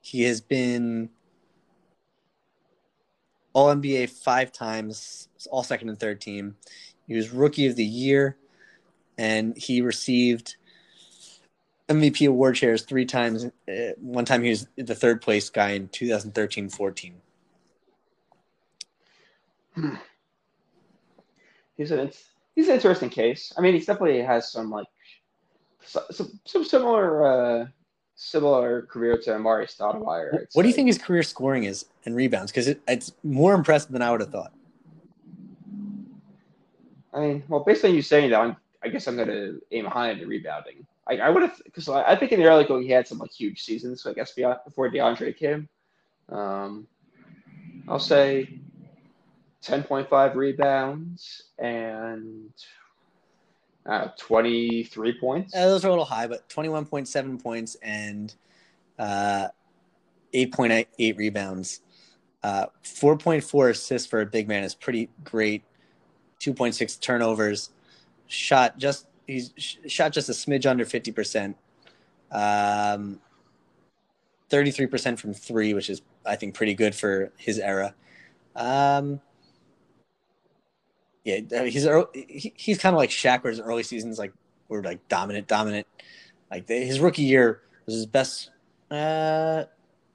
He 0.00 0.22
has 0.22 0.40
been 0.40 1.10
All 3.52 3.74
NBA 3.74 4.10
five 4.10 4.52
times, 4.52 5.28
all 5.50 5.62
second 5.62 5.88
and 5.88 5.98
third 5.98 6.20
team. 6.20 6.56
He 7.06 7.14
was 7.14 7.30
Rookie 7.30 7.66
of 7.66 7.76
the 7.76 7.84
Year, 7.84 8.36
and 9.16 9.56
he 9.56 9.80
received 9.80 10.56
MVP 11.88 12.28
award 12.28 12.56
shares 12.56 12.82
three 12.82 13.04
times. 13.06 13.46
Uh, 13.68 13.92
one 13.98 14.24
time 14.24 14.42
he 14.42 14.50
was 14.50 14.66
the 14.76 14.94
third 14.94 15.22
place 15.22 15.48
guy 15.50 15.70
in 15.70 15.88
2013-14. 15.88 17.12
he's 21.76 21.90
an 21.90 22.10
he's 22.56 22.66
an 22.68 22.74
interesting 22.74 23.10
case. 23.10 23.52
I 23.56 23.60
mean, 23.60 23.74
he 23.74 23.78
definitely 23.78 24.20
has 24.22 24.50
some 24.50 24.70
like 24.70 24.86
some 25.84 26.40
some 26.44 26.64
similar 26.64 27.24
uh, 27.24 27.66
similar 28.16 28.82
career 28.82 29.16
to 29.18 29.30
Amar'e 29.30 29.66
Stoudemire. 29.68 30.34
I'd 30.34 30.46
What 30.54 30.62
do 30.62 30.68
you 30.68 30.72
say. 30.72 30.76
think 30.76 30.88
his 30.88 30.98
career 30.98 31.22
scoring 31.22 31.64
is 31.64 31.86
and 32.04 32.16
rebounds? 32.16 32.50
Because 32.50 32.66
it, 32.66 32.80
it's 32.88 33.12
more 33.22 33.54
impressive 33.54 33.92
than 33.92 34.02
I 34.02 34.10
would 34.10 34.20
have 34.20 34.30
thought. 34.30 34.52
I 37.14 37.20
mean, 37.20 37.44
well, 37.48 37.60
based 37.60 37.84
on 37.84 37.94
you 37.94 38.02
saying 38.02 38.30
that, 38.30 38.40
I'm, 38.40 38.56
I 38.82 38.88
guess 38.88 39.06
I'm 39.06 39.16
gonna 39.16 39.52
aim 39.70 39.84
high 39.84 40.10
in 40.10 40.18
the 40.18 40.26
rebounding. 40.26 40.86
I, 41.08 41.18
I 41.18 41.30
would 41.30 41.42
have 41.42 41.60
because 41.64 41.88
I, 41.88 42.02
I 42.02 42.16
think 42.16 42.32
in 42.32 42.40
the 42.40 42.46
early 42.46 42.64
going 42.64 42.82
he 42.82 42.90
had 42.90 43.06
some 43.06 43.18
like 43.18 43.30
huge 43.30 43.62
seasons. 43.62 44.02
So 44.02 44.10
I 44.10 44.14
guess 44.14 44.32
before 44.32 44.90
DeAndre 44.90 45.36
came, 45.36 45.68
um, 46.30 46.86
I'll 47.86 48.00
say 48.00 48.58
ten 49.66 49.82
point 49.82 50.08
five 50.08 50.36
rebounds 50.36 51.44
and 51.58 52.50
uh, 53.84 54.08
twenty 54.18 54.84
three 54.84 55.18
points. 55.18 55.54
Uh, 55.54 55.66
those 55.66 55.84
are 55.84 55.88
a 55.88 55.90
little 55.90 56.04
high, 56.04 56.26
but 56.26 56.48
21.7 56.48 57.42
points 57.42 57.76
and 57.82 58.34
uh, 58.98 59.48
8.8 60.32 61.18
rebounds. 61.18 61.80
Uh, 62.42 62.66
4.4 62.84 63.70
assists 63.70 64.06
for 64.06 64.20
a 64.20 64.26
big 64.26 64.46
man 64.46 64.62
is 64.62 64.74
pretty 64.74 65.08
great. 65.24 65.64
2.6 66.40 67.00
turnovers. 67.00 67.70
Shot 68.28 68.78
just 68.78 69.06
he's 69.26 69.52
shot 69.56 70.12
just 70.12 70.28
a 70.28 70.32
smidge 70.32 70.66
under 70.66 70.84
50%. 70.84 71.54
Um, 72.30 73.20
33% 74.50 75.18
from 75.18 75.34
three, 75.34 75.74
which 75.74 75.90
is 75.90 76.02
I 76.24 76.36
think 76.36 76.54
pretty 76.54 76.74
good 76.74 76.94
for 76.94 77.32
his 77.36 77.58
era. 77.58 77.94
Um, 78.54 79.20
yeah, 81.26 81.64
he's 81.64 81.84
ear- 81.84 82.06
he, 82.14 82.52
he's 82.56 82.78
kind 82.78 82.94
of 82.94 82.98
like 82.98 83.10
Shaq, 83.10 83.42
where 83.42 83.50
his 83.50 83.60
early 83.60 83.82
seasons 83.82 84.16
like 84.16 84.32
were 84.68 84.80
like 84.82 85.06
dominant, 85.08 85.48
dominant. 85.48 85.86
Like 86.50 86.66
the, 86.66 86.74
his 86.74 87.00
rookie 87.00 87.22
year 87.22 87.62
was 87.84 87.96
his 87.96 88.06
best, 88.06 88.50
uh, 88.92 89.64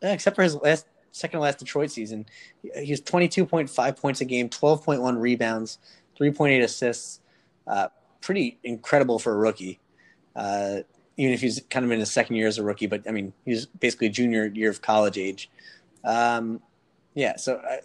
except 0.01 0.37
for 0.37 0.43
his 0.43 0.55
last 0.55 0.85
second 1.11 1.39
to 1.39 1.41
last 1.43 1.59
Detroit 1.59 1.91
season. 1.91 2.25
He, 2.61 2.85
he 2.85 2.91
was 2.91 3.01
twenty 3.01 3.27
two 3.27 3.45
point 3.45 3.69
five 3.69 3.97
points 3.97 4.21
a 4.21 4.25
game, 4.25 4.47
twelve 4.47 4.85
point 4.85 5.01
one 5.01 5.17
rebounds, 5.17 5.79
three 6.15 6.31
point 6.31 6.53
eight 6.53 6.61
assists. 6.61 7.19
Uh, 7.67 7.89
pretty 8.21 8.57
incredible 8.63 9.19
for 9.19 9.33
a 9.33 9.37
rookie. 9.37 9.81
Uh, 10.33 10.77
even 11.17 11.33
if 11.33 11.41
he's 11.41 11.61
kind 11.69 11.83
of 11.83 11.91
in 11.91 11.99
his 11.99 12.09
second 12.09 12.37
year 12.37 12.47
as 12.47 12.57
a 12.57 12.63
rookie, 12.63 12.87
but 12.87 13.03
I 13.05 13.11
mean 13.11 13.33
he's 13.43 13.65
basically 13.65 14.07
junior 14.07 14.45
year 14.45 14.69
of 14.69 14.81
college 14.81 15.17
age. 15.17 15.49
Um, 16.05 16.61
yeah, 17.15 17.35
so 17.35 17.55
uh, 17.55 17.81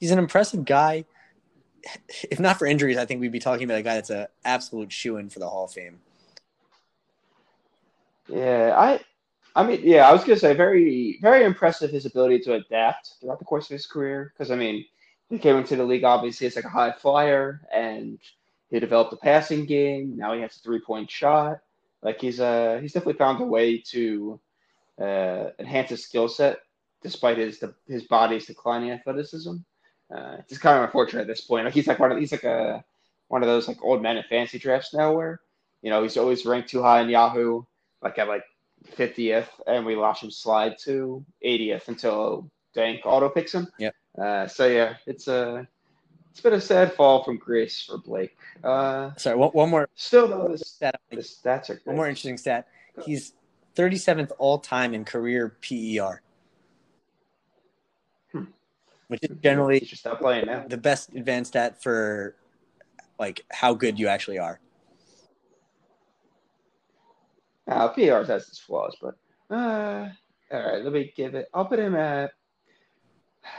he's 0.00 0.10
an 0.10 0.18
impressive 0.18 0.64
guy 0.64 1.04
if 2.30 2.40
not 2.40 2.58
for 2.58 2.66
injuries, 2.66 2.96
I 2.96 3.04
think 3.04 3.20
we'd 3.20 3.32
be 3.32 3.38
talking 3.38 3.64
about 3.64 3.78
a 3.78 3.82
guy 3.82 3.94
that's 3.94 4.10
an 4.10 4.26
absolute 4.44 4.92
shoe 4.92 5.16
in 5.16 5.28
for 5.28 5.38
the 5.38 5.48
Hall 5.48 5.64
of 5.64 5.72
Fame. 5.72 6.00
Yeah, 8.28 8.74
I, 8.76 9.00
I 9.54 9.66
mean, 9.66 9.80
yeah, 9.82 10.08
I 10.08 10.12
was 10.12 10.22
gonna 10.22 10.38
say 10.38 10.54
very, 10.54 11.18
very 11.20 11.44
impressive 11.44 11.90
his 11.90 12.06
ability 12.06 12.40
to 12.40 12.54
adapt 12.54 13.14
throughout 13.20 13.38
the 13.38 13.44
course 13.44 13.66
of 13.66 13.74
his 13.74 13.86
career. 13.86 14.32
Because 14.32 14.50
I 14.50 14.56
mean, 14.56 14.84
he 15.28 15.38
came 15.38 15.56
into 15.56 15.76
the 15.76 15.84
league 15.84 16.04
obviously 16.04 16.46
as 16.46 16.56
like 16.56 16.64
a 16.64 16.70
high 16.70 16.92
flyer, 16.92 17.62
and 17.72 18.18
he 18.70 18.80
developed 18.80 19.12
a 19.12 19.16
passing 19.16 19.66
game. 19.66 20.16
Now 20.16 20.34
he 20.34 20.40
has 20.40 20.56
a 20.56 20.60
three 20.60 20.80
point 20.80 21.10
shot. 21.10 21.58
Like 22.02 22.20
he's 22.20 22.40
uh 22.40 22.78
he's 22.80 22.92
definitely 22.92 23.18
found 23.18 23.40
a 23.40 23.44
way 23.44 23.78
to 23.90 24.40
uh, 25.00 25.50
enhance 25.58 25.90
his 25.90 26.04
skill 26.04 26.28
set 26.28 26.58
despite 27.02 27.38
his 27.38 27.62
his 27.86 28.04
body's 28.04 28.46
declining 28.46 28.90
athleticism. 28.92 29.56
Uh, 30.14 30.36
it's 30.48 30.58
kind 30.58 30.78
of 30.78 30.84
unfortunate 30.84 31.22
at 31.22 31.26
this 31.26 31.40
point. 31.40 31.64
Like 31.64 31.74
he's 31.74 31.86
like 31.86 31.98
one 31.98 32.12
of 32.12 32.18
he's 32.18 32.32
like 32.32 32.44
a 32.44 32.84
one 33.28 33.42
of 33.42 33.48
those 33.48 33.68
like 33.68 33.82
old 33.82 34.02
men 34.02 34.16
in 34.16 34.24
fantasy 34.24 34.58
drafts 34.58 34.92
now 34.92 35.12
where 35.14 35.40
you 35.80 35.90
know 35.90 36.02
he's 36.02 36.16
always 36.16 36.44
ranked 36.44 36.68
too 36.68 36.82
high 36.82 37.00
in 37.00 37.08
Yahoo, 37.08 37.62
like 38.02 38.18
at 38.18 38.28
like 38.28 38.44
50th, 38.96 39.48
and 39.66 39.86
we 39.86 39.96
watch 39.96 40.22
him 40.22 40.30
slide 40.30 40.76
to 40.80 41.24
80th 41.44 41.88
until 41.88 42.50
Dank 42.74 43.02
auto 43.04 43.28
picks 43.28 43.52
him. 43.52 43.68
Yep. 43.78 43.94
Uh, 44.18 44.46
so 44.46 44.66
yeah, 44.66 44.94
it's 45.06 45.28
a 45.28 45.66
it's 46.30 46.40
been 46.40 46.54
a 46.54 46.60
sad 46.60 46.94
fall 46.94 47.22
from 47.24 47.36
grace 47.36 47.82
for 47.82 47.98
Blake. 47.98 48.36
Uh, 48.64 49.10
Sorry, 49.16 49.36
one, 49.36 49.50
one 49.50 49.70
more 49.70 49.88
still 49.94 50.28
though, 50.28 50.48
the, 50.48 50.58
stat. 50.58 51.00
the 51.10 51.16
stats 51.18 51.70
are 51.70 51.80
One 51.84 51.96
more 51.96 52.08
interesting 52.08 52.38
stat. 52.38 52.68
He's 53.04 53.32
37th 53.76 54.32
all 54.38 54.58
time 54.58 54.94
in 54.94 55.04
career 55.04 55.56
PER. 55.62 56.22
Which 59.12 59.22
is 59.24 59.36
generally 59.42 59.78
should 59.84 59.98
stop 59.98 60.18
playing 60.20 60.46
now. 60.46 60.64
the 60.66 60.78
best 60.78 61.10
advanced 61.14 61.50
stat 61.50 61.82
for 61.82 62.34
like 63.18 63.44
how 63.50 63.74
good 63.74 63.98
you 63.98 64.08
actually 64.08 64.38
are. 64.38 64.58
Uh, 67.68 67.92
PRs 67.92 68.26
has 68.28 68.48
its 68.48 68.58
flaws, 68.58 68.96
but 69.02 69.16
uh, 69.50 70.08
all 70.50 70.62
right. 70.62 70.82
Let 70.82 70.92
me 70.94 71.12
give 71.14 71.34
it. 71.34 71.46
I'll 71.52 71.66
put 71.66 71.78
him 71.78 71.94
at 71.94 72.32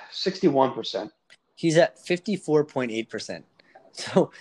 sixty-one 0.10 0.74
percent. 0.74 1.12
He's 1.56 1.78
at 1.78 1.98
54.8%. 1.98 3.44
So, 3.96 4.32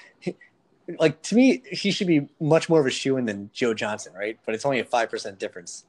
like, 0.99 1.21
to 1.25 1.35
me, 1.35 1.63
he 1.71 1.91
should 1.91 2.07
be 2.07 2.27
much 2.41 2.71
more 2.71 2.81
of 2.81 2.87
a 2.87 2.91
shoe 2.91 3.19
in 3.19 3.27
than 3.27 3.51
Joe 3.53 3.75
Johnson, 3.75 4.15
right? 4.15 4.39
But 4.47 4.55
it's 4.55 4.65
only 4.65 4.81
a 4.81 4.85
5% 4.85 5.39
difference. 5.39 5.85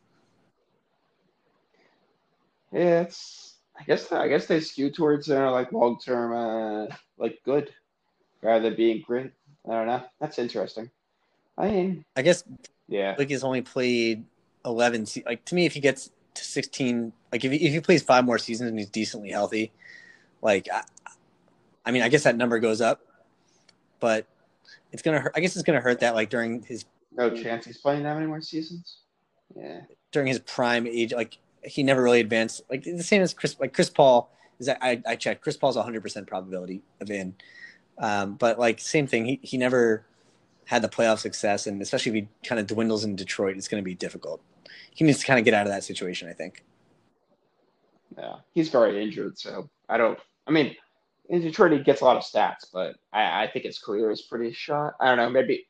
Yeah, 2.73 3.03
it's. 3.03 3.42
I 3.79 3.83
guess. 3.83 4.11
I 4.11 4.27
guess 4.27 4.45
they 4.45 4.59
skew 4.59 4.89
towards 4.91 5.25
their 5.27 5.49
like 5.49 5.71
long-term, 5.71 6.33
uh, 6.33 6.95
like 7.17 7.39
good, 7.43 7.73
rather 8.41 8.69
than 8.69 8.75
being 8.77 9.03
great. 9.05 9.31
I 9.67 9.71
don't 9.71 9.87
know. 9.87 10.03
That's 10.19 10.37
interesting. 10.39 10.89
I 11.57 11.69
mean, 11.69 12.05
I 12.15 12.21
guess 12.21 12.43
yeah. 12.87 13.15
like 13.17 13.29
he's 13.29 13.43
only 13.43 13.61
played 13.61 14.25
eleven. 14.65 15.05
se- 15.05 15.23
Like 15.25 15.43
to 15.45 15.55
me, 15.55 15.65
if 15.65 15.73
he 15.73 15.79
gets 15.79 16.11
to 16.35 16.43
sixteen, 16.43 17.13
like 17.31 17.43
if 17.45 17.51
he, 17.51 17.57
if 17.65 17.73
he 17.73 17.79
plays 17.79 18.03
five 18.03 18.25
more 18.25 18.37
seasons 18.37 18.69
and 18.69 18.77
he's 18.77 18.89
decently 18.89 19.29
healthy, 19.31 19.71
like 20.41 20.67
I, 20.71 20.83
I 21.85 21.91
mean, 21.91 22.01
I 22.03 22.09
guess 22.09 22.23
that 22.23 22.35
number 22.35 22.59
goes 22.59 22.81
up, 22.81 23.01
but 23.99 24.25
it's 24.91 25.01
gonna 25.01 25.19
hurt. 25.19 25.33
I 25.35 25.39
guess 25.39 25.55
it's 25.55 25.63
gonna 25.63 25.81
hurt 25.81 25.99
that 26.01 26.13
like 26.15 26.29
during 26.29 26.61
his 26.63 26.85
No 27.15 27.29
chance 27.35 27.65
he's 27.65 27.77
playing 27.79 28.03
that 28.03 28.13
many 28.15 28.27
more 28.27 28.41
seasons. 28.41 28.97
Yeah. 29.55 29.81
during 30.11 30.27
his 30.27 30.39
prime 30.39 30.87
age, 30.87 31.13
like 31.13 31.37
he 31.65 31.83
never 31.83 32.01
really 32.01 32.19
advanced. 32.19 32.61
Like 32.69 32.83
the 32.83 33.03
same 33.03 33.21
as 33.21 33.33
Chris, 33.33 33.59
like 33.59 33.73
Chris 33.73 33.89
Paul 33.89 34.31
is 34.59 34.69
I, 34.69 35.01
I 35.05 35.15
checked. 35.15 35.41
Chris 35.41 35.57
Paul's 35.57 35.75
100 35.75 36.01
percent 36.01 36.27
probability 36.27 36.81
of 37.01 37.09
in, 37.09 37.35
um, 37.97 38.35
but 38.35 38.59
like 38.59 38.79
same 38.79 39.07
thing. 39.07 39.25
He 39.25 39.39
he 39.41 39.57
never 39.57 40.05
had 40.65 40.81
the 40.81 40.89
playoff 40.89 41.19
success, 41.19 41.67
and 41.67 41.81
especially 41.81 42.11
if 42.11 42.15
he 42.15 42.47
kind 42.47 42.59
of 42.59 42.67
dwindles 42.67 43.03
in 43.03 43.15
Detroit, 43.15 43.57
it's 43.57 43.67
going 43.67 43.81
to 43.81 43.85
be 43.85 43.95
difficult. 43.95 44.41
He 44.91 45.03
needs 45.03 45.19
to 45.19 45.25
kind 45.25 45.39
of 45.39 45.45
get 45.45 45.53
out 45.53 45.65
of 45.65 45.71
that 45.71 45.83
situation. 45.83 46.29
I 46.29 46.33
think. 46.33 46.63
Yeah. 48.17 48.35
He's 48.53 48.69
very 48.69 49.03
injured, 49.03 49.37
so 49.39 49.69
I 49.89 49.97
don't. 49.97 50.19
I 50.45 50.51
mean, 50.51 50.75
in 51.29 51.41
Detroit 51.41 51.71
he 51.71 51.79
gets 51.79 52.01
a 52.01 52.05
lot 52.05 52.17
of 52.17 52.23
stats, 52.23 52.65
but 52.71 52.95
I, 53.11 53.43
I 53.43 53.49
think 53.51 53.65
his 53.65 53.79
career 53.79 54.11
is 54.11 54.23
pretty 54.23 54.53
short. 54.53 54.95
I 54.99 55.07
don't 55.07 55.17
know. 55.17 55.29
Maybe 55.29 55.65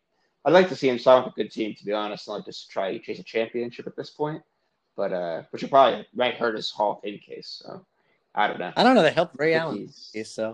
I'd 0.45 0.53
like 0.53 0.69
to 0.69 0.75
see 0.75 0.89
him 0.89 0.99
sign 0.99 1.23
with 1.23 1.33
a 1.33 1.35
good 1.35 1.51
team, 1.51 1.73
to 1.75 1.85
be 1.85 1.93
honest, 1.93 2.27
and 2.27 2.35
like 2.35 2.45
just 2.45 2.69
try 2.69 2.91
to 2.91 2.99
chase 2.99 3.19
a 3.19 3.23
championship 3.23 3.87
at 3.87 3.95
this 3.95 4.09
point. 4.09 4.41
But 4.95 5.13
uh, 5.13 5.43
which 5.49 5.63
would 5.63 5.71
probably 5.71 6.05
might 6.13 6.35
hurt 6.35 6.55
his 6.55 6.69
Hall 6.69 6.93
of 6.93 7.01
Fame 7.01 7.19
case. 7.19 7.61
So 7.63 7.85
I 8.35 8.47
don't 8.47 8.59
know. 8.59 8.71
I 8.75 8.83
don't 8.83 8.95
know. 8.95 9.03
They 9.03 9.11
helped 9.11 9.35
Ray 9.39 9.55
Allen. 9.55 9.89
Okay, 10.11 10.23
so, 10.23 10.49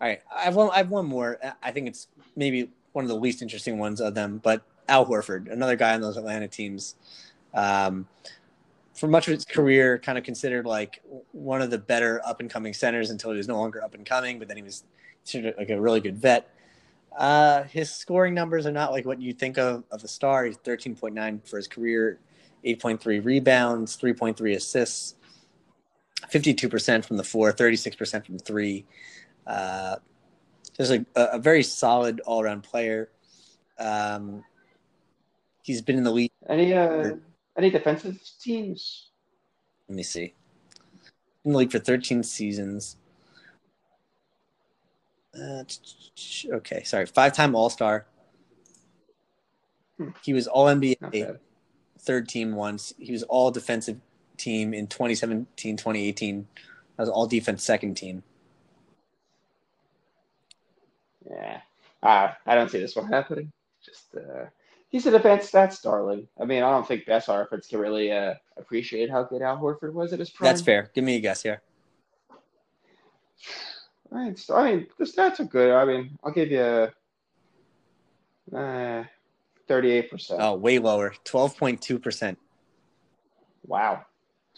all 0.00 0.08
right, 0.08 0.20
I 0.34 0.42
have 0.42 0.54
one. 0.54 0.70
I 0.72 0.78
have 0.78 0.90
one 0.90 1.06
more. 1.06 1.38
I 1.62 1.70
think 1.72 1.88
it's 1.88 2.08
maybe 2.36 2.70
one 2.92 3.04
of 3.04 3.08
the 3.08 3.16
least 3.16 3.42
interesting 3.42 3.78
ones 3.78 4.00
of 4.00 4.14
them, 4.14 4.40
but 4.42 4.62
Al 4.88 5.06
Horford, 5.06 5.50
another 5.50 5.76
guy 5.76 5.94
on 5.94 6.00
those 6.00 6.16
Atlanta 6.16 6.46
teams, 6.46 6.94
um, 7.54 8.06
for 8.94 9.08
much 9.08 9.26
of 9.26 9.34
his 9.34 9.44
career, 9.44 9.98
kind 9.98 10.18
of 10.18 10.24
considered 10.24 10.66
like 10.66 11.02
one 11.32 11.62
of 11.62 11.70
the 11.70 11.78
better 11.78 12.20
up 12.24 12.40
and 12.40 12.50
coming 12.50 12.74
centers 12.74 13.10
until 13.10 13.30
he 13.30 13.36
was 13.36 13.48
no 13.48 13.58
longer 13.58 13.82
up 13.82 13.94
and 13.94 14.04
coming. 14.04 14.38
But 14.38 14.48
then 14.48 14.58
he 14.58 14.62
was 14.62 14.84
considered 15.24 15.54
like 15.56 15.70
a 15.70 15.80
really 15.80 16.00
good 16.00 16.18
vet. 16.18 16.48
Uh, 17.16 17.64
his 17.64 17.90
scoring 17.90 18.34
numbers 18.34 18.66
are 18.66 18.72
not 18.72 18.90
like 18.90 19.04
what 19.06 19.20
you 19.20 19.32
think 19.32 19.58
of 19.58 19.84
of 19.90 20.02
a 20.04 20.08
star. 20.08 20.44
He's 20.44 20.56
thirteen 20.56 20.94
point 20.94 21.14
nine 21.14 21.40
for 21.44 21.56
his 21.56 21.68
career, 21.68 22.18
eight 22.64 22.80
point 22.80 23.00
three 23.00 23.20
rebounds, 23.20 23.96
three 23.96 24.12
point 24.12 24.36
three 24.36 24.54
assists. 24.54 25.14
52% 26.30 27.04
from 27.04 27.16
the 27.16 27.24
floor, 27.24 27.52
36% 27.52 28.24
from 28.24 28.38
three. 28.38 28.86
Uh, 29.46 29.96
just 30.76 30.92
a, 30.92 31.04
a 31.16 31.38
very 31.38 31.62
solid 31.62 32.20
all 32.20 32.40
around 32.40 32.62
player. 32.62 33.10
Um, 33.78 34.44
he's 35.62 35.82
been 35.82 35.98
in 35.98 36.04
the 36.04 36.10
league. 36.10 36.30
Any 36.48 36.72
uh, 36.72 37.16
any 37.56 37.70
defensive 37.70 38.18
teams? 38.40 39.10
Let 39.88 39.96
me 39.96 40.02
see. 40.02 40.34
In 41.44 41.52
the 41.52 41.58
league 41.58 41.72
for 41.72 41.78
13 41.78 42.22
seasons. 42.22 42.96
Uh, 45.34 45.64
okay, 46.52 46.82
sorry. 46.84 47.06
Five 47.06 47.32
time 47.32 47.54
All 47.54 47.68
Star. 47.70 48.06
Hmm. 49.98 50.10
He 50.24 50.32
was 50.32 50.46
All 50.46 50.66
NBA. 50.66 51.38
Third 52.02 52.28
team 52.28 52.54
once. 52.54 52.92
He 52.98 53.12
was 53.12 53.22
All 53.24 53.50
Defensive 53.50 54.00
Team 54.36 54.74
in 54.74 54.86
2017, 54.86 55.76
2018. 55.76 56.46
That 56.96 57.02
was 57.02 57.08
All 57.08 57.26
Defense 57.26 57.64
second 57.64 57.94
team. 57.94 58.22
Yeah. 61.28 61.60
Uh, 62.02 62.32
I 62.46 62.54
don't 62.54 62.70
see 62.70 62.80
this 62.80 62.96
one 62.96 63.06
happening. 63.06 63.52
Just 63.84 64.14
uh, 64.16 64.46
he's 64.90 65.06
an 65.06 65.14
advanced 65.14 65.52
stats 65.52 65.80
darling. 65.82 66.28
I 66.40 66.44
mean, 66.44 66.62
I 66.62 66.70
don't 66.70 66.86
think 66.86 67.06
best 67.06 67.26
Harfords 67.26 67.68
can 67.68 67.78
really 67.78 68.12
uh, 68.12 68.34
appreciate 68.56 69.10
how 69.10 69.22
good 69.22 69.42
Al 69.42 69.58
Horford 69.58 69.92
was 69.92 70.12
at 70.12 70.18
his 70.18 70.30
prime. 70.30 70.48
That's 70.48 70.60
fair. 70.60 70.90
Give 70.94 71.04
me 71.04 71.16
a 71.16 71.20
guess 71.20 71.42
here. 71.42 71.62
Right. 74.10 74.38
So, 74.38 74.56
I 74.56 74.72
mean, 74.72 74.86
the 74.98 75.04
stats 75.04 75.40
are 75.40 75.44
good. 75.44 75.72
I 75.72 75.84
mean, 75.84 76.18
I'll 76.22 76.32
give 76.32 76.50
you 76.50 76.88
uh, 78.56 79.04
38%. 79.72 80.36
Oh, 80.38 80.54
way 80.54 80.78
lower. 80.78 81.14
12.2%. 81.24 82.36
Wow. 83.66 84.04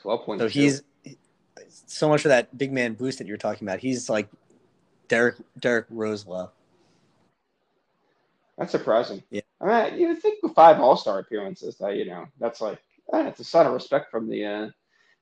12.2. 0.03 0.39
So 0.39 0.49
he's 0.49 0.83
so 1.87 2.09
much 2.09 2.23
for 2.23 2.29
that 2.29 2.57
big 2.57 2.73
man 2.73 2.95
boost 2.95 3.19
that 3.19 3.27
you're 3.27 3.37
talking 3.37 3.67
about. 3.67 3.81
He's 3.81 4.09
like 4.09 4.29
Derrick 5.09 5.37
Derrick 5.59 5.89
Rosewell. 5.91 6.51
That's 8.59 8.73
surprising. 8.73 9.23
Yeah. 9.31 9.43
I 9.61 9.91
mean, 9.91 10.01
you 10.01 10.15
think 10.17 10.43
with 10.43 10.55
five 10.55 10.81
All 10.81 10.97
Star 10.97 11.19
appearances 11.19 11.77
that 11.79 11.97
you 11.97 12.07
know 12.07 12.27
that's 12.39 12.61
like 12.61 12.81
eh, 13.13 13.27
it's 13.27 13.41
a 13.41 13.45
sign 13.45 13.67
of 13.67 13.73
respect 13.73 14.11
from 14.11 14.29
the 14.29 14.45
uh, 14.45 14.69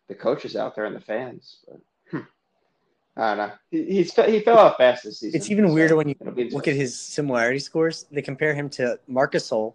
the 0.09 0.15
coaches 0.15 0.57
out 0.57 0.75
there 0.75 0.85
and 0.85 0.97
the 0.97 1.01
fans. 1.01 1.59
But 1.67 1.81
hmm. 2.11 2.25
I 3.17 3.35
don't 3.35 3.39
know. 3.39 3.55
He, 3.71 3.85
he's 3.85 4.13
he 4.15 4.41
fell 4.41 4.59
off 4.59 4.77
fast 4.77 5.05
this 5.05 5.21
season. 5.21 5.37
It's 5.37 5.51
even 5.51 5.69
so 5.69 5.75
weirder 5.75 5.97
when 5.97 6.09
you 6.09 6.17
look 6.51 6.69
at 6.69 6.75
his 6.75 6.99
similarity 6.99 7.59
scores. 7.59 8.07
They 8.11 8.23
compare 8.23 8.55
him 8.55 8.69
to 8.71 8.99
Marc 9.07 9.33
Gasol, 9.33 9.75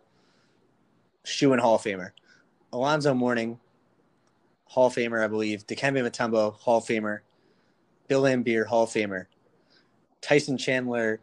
shoe 1.28 1.52
and 1.54 1.62
Hall 1.62 1.76
of 1.76 1.84
Famer, 1.84 2.12
Alonzo 2.74 3.14
Mourning, 3.14 3.60
Hall 4.66 4.88
of 4.88 4.96
Famer, 4.96 5.24
I 5.24 5.28
believe, 5.28 5.66
Dikembe 5.68 6.08
Mutombo, 6.08 6.54
Hall 6.54 6.78
of 6.78 6.86
Famer, 6.86 7.20
Bill 8.08 8.24
Laimbeer, 8.24 8.66
Hall 8.66 8.84
of 8.84 8.90
Famer, 8.90 9.26
Tyson 10.22 10.58
Chandler. 10.58 11.20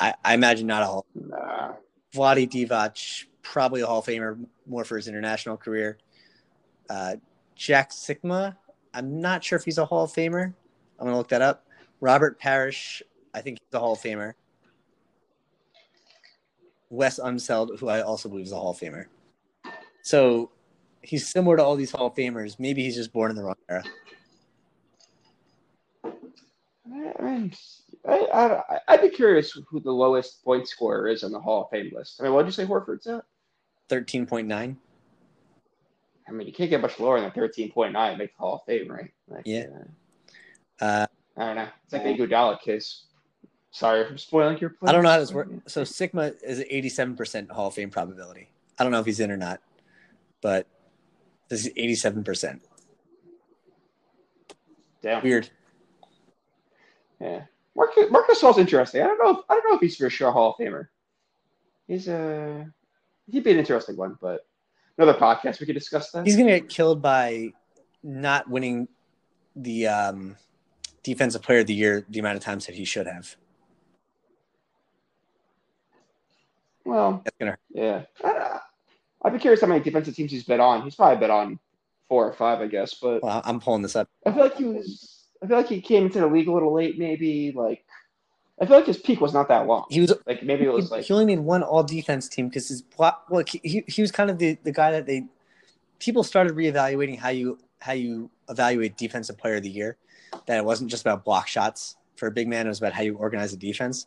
I, 0.00 0.14
I 0.24 0.34
imagine 0.34 0.66
not 0.66 0.82
a 0.82 0.86
Hall. 0.86 1.06
Nah. 1.14 1.74
Vlade 2.14 2.48
Divac, 2.48 3.24
probably 3.42 3.80
a 3.80 3.86
Hall 3.86 3.98
of 3.98 4.06
Famer, 4.06 4.44
more 4.66 4.84
for 4.84 4.96
his 4.96 5.08
international 5.08 5.56
career. 5.56 5.98
Uh, 6.88 7.16
Jack 7.56 7.90
Sikma, 7.90 8.56
I'm 8.92 9.20
not 9.20 9.42
sure 9.42 9.58
if 9.58 9.64
he's 9.64 9.78
a 9.78 9.84
Hall 9.84 10.04
of 10.04 10.12
Famer. 10.12 10.52
I'm 10.98 11.06
gonna 11.06 11.16
look 11.16 11.28
that 11.28 11.42
up. 11.42 11.66
Robert 12.00 12.38
Parish, 12.38 13.02
I 13.32 13.40
think 13.40 13.58
he's 13.58 13.74
a 13.74 13.80
Hall 13.80 13.94
of 13.94 14.00
Famer. 14.00 14.34
Wes 16.94 17.18
Unseld, 17.18 17.78
who 17.78 17.88
I 17.88 18.00
also 18.02 18.28
believe 18.28 18.46
is 18.46 18.52
a 18.52 18.56
Hall 18.56 18.70
of 18.70 18.78
Famer. 18.78 19.06
So 20.02 20.50
he's 21.02 21.28
similar 21.28 21.56
to 21.56 21.62
all 21.64 21.76
these 21.76 21.90
Hall 21.90 22.06
of 22.06 22.14
Famers. 22.14 22.58
Maybe 22.58 22.82
he's 22.82 22.94
just 22.94 23.12
born 23.12 23.30
in 23.30 23.36
the 23.36 23.42
wrong 23.42 23.56
era. 23.68 23.84
I 26.04 27.22
mean, 27.22 27.52
I, 28.06 28.18
I, 28.32 28.78
I'd 28.88 29.00
be 29.02 29.08
curious 29.08 29.58
who 29.68 29.80
the 29.80 29.90
lowest 29.90 30.44
point 30.44 30.68
scorer 30.68 31.08
is 31.08 31.24
on 31.24 31.32
the 31.32 31.40
Hall 31.40 31.64
of 31.64 31.70
Fame 31.70 31.90
list. 31.94 32.20
I 32.20 32.24
mean, 32.24 32.32
what 32.34 32.42
did 32.42 32.48
you 32.48 32.52
say 32.52 32.66
Horford's 32.66 33.06
at? 33.06 33.24
13.9. 33.90 34.76
I 36.26 36.30
mean, 36.32 36.46
you 36.46 36.52
can't 36.52 36.70
get 36.70 36.80
much 36.80 36.98
lower 37.00 37.20
than 37.20 37.30
13.9 37.32 38.12
to 38.12 38.16
make 38.16 38.34
the 38.36 38.38
Hall 38.38 38.56
of 38.56 38.60
Fame, 38.66 38.90
right? 38.90 39.10
Like, 39.28 39.42
Yeah. 39.44 39.66
uh, 40.80 40.84
Uh, 40.84 41.06
I 41.36 41.46
don't 41.46 41.56
know. 41.56 41.68
It's 41.84 41.92
like 41.92 42.04
the 42.04 42.10
Iguodala 42.14 42.60
case. 42.60 43.04
Sorry 43.74 44.06
for 44.06 44.16
spoiling 44.16 44.56
your 44.58 44.70
play. 44.70 44.88
I 44.88 44.92
don't 44.92 45.02
know 45.02 45.10
how 45.10 45.18
this 45.18 45.32
works. 45.32 45.50
So 45.66 45.82
Sikma 45.82 46.32
is 46.44 46.60
87% 46.60 47.50
Hall 47.50 47.66
of 47.66 47.74
Fame 47.74 47.90
probability. 47.90 48.48
I 48.78 48.84
don't 48.84 48.92
know 48.92 49.00
if 49.00 49.06
he's 49.06 49.18
in 49.18 49.32
or 49.32 49.36
not, 49.36 49.60
but 50.40 50.68
this 51.48 51.66
is 51.66 51.74
87%. 51.74 52.60
Damn. 55.02 55.24
Weird. 55.24 55.50
Yeah. 57.20 57.42
Marcus, 57.74 58.08
Marc 58.12 58.28
Gasol's 58.28 58.58
interesting. 58.58 59.02
I 59.02 59.08
don't 59.08 59.18
know. 59.18 59.40
If, 59.40 59.44
I 59.48 59.54
don't 59.54 59.68
know 59.68 59.74
if 59.74 59.80
he's 59.80 59.96
for 59.96 60.08
sure 60.08 60.30
Hall 60.30 60.50
of 60.50 60.64
Famer. 60.64 60.86
He's 61.88 62.06
a. 62.06 62.72
He'd 63.28 63.42
be 63.42 63.50
an 63.50 63.58
interesting 63.58 63.96
one, 63.96 64.16
but 64.20 64.46
another 64.98 65.18
podcast 65.18 65.58
we 65.58 65.66
could 65.66 65.74
discuss 65.74 66.12
that. 66.12 66.24
He's 66.24 66.36
going 66.36 66.46
to 66.46 66.60
get 66.60 66.68
killed 66.68 67.02
by 67.02 67.50
not 68.04 68.48
winning 68.48 68.86
the 69.56 69.88
um, 69.88 70.36
Defensive 71.02 71.42
Player 71.42 71.58
of 71.60 71.66
the 71.66 71.74
Year 71.74 72.06
the 72.08 72.20
amount 72.20 72.36
of 72.36 72.44
times 72.44 72.66
that 72.66 72.76
he 72.76 72.84
should 72.84 73.08
have. 73.08 73.34
Well, 76.84 77.22
That's 77.24 77.36
going 77.38 77.52
to 77.52 77.58
yeah. 77.70 78.02
I, 78.22 78.60
I'd 79.24 79.32
be 79.32 79.38
curious 79.38 79.60
how 79.60 79.66
many 79.66 79.82
defensive 79.82 80.14
teams 80.14 80.30
he's 80.30 80.44
been 80.44 80.60
on. 80.60 80.82
He's 80.82 80.94
probably 80.94 81.18
been 81.18 81.30
on 81.30 81.58
four 82.08 82.28
or 82.28 82.32
five, 82.32 82.60
I 82.60 82.66
guess. 82.66 82.94
But 82.94 83.22
Well, 83.22 83.42
I'm 83.44 83.60
pulling 83.60 83.82
this 83.82 83.96
up. 83.96 84.08
I 84.26 84.32
feel 84.32 84.42
like 84.42 84.56
he 84.56 84.64
was. 84.64 85.28
I 85.42 85.46
feel 85.46 85.56
like 85.56 85.68
he 85.68 85.80
came 85.80 86.06
into 86.06 86.20
the 86.20 86.26
league 86.26 86.48
a 86.48 86.52
little 86.52 86.72
late, 86.72 86.98
maybe. 86.98 87.52
Like, 87.54 87.84
I 88.60 88.66
feel 88.66 88.76
like 88.76 88.86
his 88.86 88.98
peak 88.98 89.20
was 89.20 89.34
not 89.34 89.48
that 89.48 89.66
long. 89.66 89.86
He 89.90 90.00
was 90.00 90.12
Like 90.26 90.42
maybe 90.42 90.64
it 90.64 90.72
was 90.72 90.88
he, 90.88 90.90
like 90.90 91.04
he 91.04 91.12
only 91.12 91.26
made 91.26 91.40
one 91.40 91.62
all 91.62 91.82
defense 91.82 92.28
team 92.28 92.48
because 92.48 92.68
his 92.68 92.82
block. 92.82 93.26
Well, 93.30 93.44
he, 93.46 93.84
he 93.86 94.00
was 94.00 94.12
kind 94.12 94.30
of 94.30 94.38
the, 94.38 94.58
the 94.62 94.72
guy 94.72 94.92
that 94.92 95.06
they 95.06 95.24
people 95.98 96.22
started 96.22 96.54
reevaluating 96.54 97.18
how 97.18 97.30
you 97.30 97.58
how 97.80 97.92
you 97.92 98.30
evaluate 98.48 98.96
defensive 98.96 99.38
player 99.38 99.56
of 99.56 99.62
the 99.62 99.70
year. 99.70 99.96
That 100.46 100.58
it 100.58 100.64
wasn't 100.64 100.90
just 100.90 101.02
about 101.02 101.24
block 101.24 101.46
shots 101.48 101.96
for 102.16 102.26
a 102.26 102.30
big 102.30 102.48
man; 102.48 102.66
it 102.66 102.68
was 102.68 102.78
about 102.78 102.92
how 102.92 103.02
you 103.02 103.16
organize 103.16 103.52
a 103.52 103.56
defense. 103.56 104.06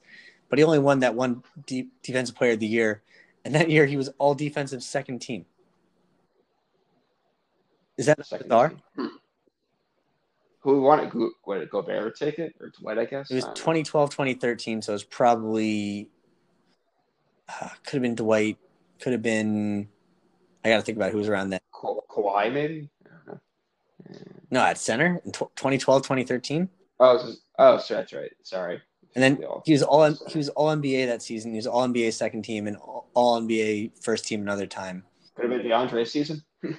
But 0.49 0.59
he 0.59 0.65
only 0.65 0.79
won 0.79 0.99
that 0.99 1.15
one 1.15 1.43
de- 1.65 1.89
defensive 2.03 2.35
player 2.35 2.53
of 2.53 2.59
the 2.59 2.67
year, 2.67 3.01
and 3.43 3.53
that 3.55 3.69
year 3.69 3.85
he 3.85 3.97
was 3.97 4.09
all 4.17 4.33
defensive 4.33 4.81
second 4.83 5.19
team. 5.19 5.45
Is 7.97 8.05
that 8.05 8.25
second. 8.25 8.47
bizarre? 8.47 8.73
Hmm. 8.95 9.07
Who 10.61 10.81
won 10.81 10.99
it? 10.99 11.09
Who, 11.09 11.33
what 11.43 11.59
did 11.59 11.69
Gobert 11.69 12.17
take 12.17 12.39
it 12.39 12.53
or 12.59 12.71
Dwight? 12.79 12.97
I 12.97 13.05
guess 13.05 13.31
It 13.31 13.35
was 13.35 13.45
I 13.45 13.53
2012, 13.53 14.09
2013, 14.09 14.81
so 14.81 14.91
it 14.91 14.95
was 14.95 15.03
probably 15.03 16.09
uh, 17.49 17.69
could 17.85 17.93
have 17.93 18.01
been 18.01 18.15
Dwight, 18.15 18.57
could 18.99 19.13
have 19.13 19.21
been. 19.21 19.87
I 20.63 20.69
got 20.69 20.77
to 20.77 20.81
think 20.81 20.97
about 20.97 21.11
who 21.11 21.19
was 21.19 21.29
around 21.29 21.49
then. 21.51 21.59
Ka- 21.73 22.01
Kawhi 22.09 22.51
maybe. 22.53 22.89
I 23.05 23.09
don't 23.09 23.27
know. 23.27 23.39
No, 24.51 24.61
at 24.61 24.77
center 24.77 25.21
in 25.25 25.31
tw 25.31 25.39
2012, 25.55 26.01
2013. 26.03 26.69
Oh, 26.99 27.33
oh, 27.59 27.77
so 27.77 27.93
that's 27.95 28.13
right. 28.13 28.31
Sorry. 28.43 28.81
And 29.15 29.23
then 29.23 29.43
he 29.65 29.71
was 29.71 29.81
all 29.83 30.03
he 30.11 30.37
was 30.37 30.49
all 30.49 30.67
NBA 30.75 31.07
that 31.07 31.21
season. 31.21 31.51
He 31.51 31.57
was 31.57 31.67
all 31.67 31.87
NBA 31.87 32.13
second 32.13 32.43
team 32.43 32.67
and 32.67 32.77
all, 32.77 33.41
NBA 33.41 34.03
first 34.03 34.27
team 34.27 34.41
another 34.41 34.67
time. 34.67 35.03
Could 35.35 35.51
have 35.51 35.61
been 35.61 35.71
DeAndre 35.71 36.07
season. 36.07 36.43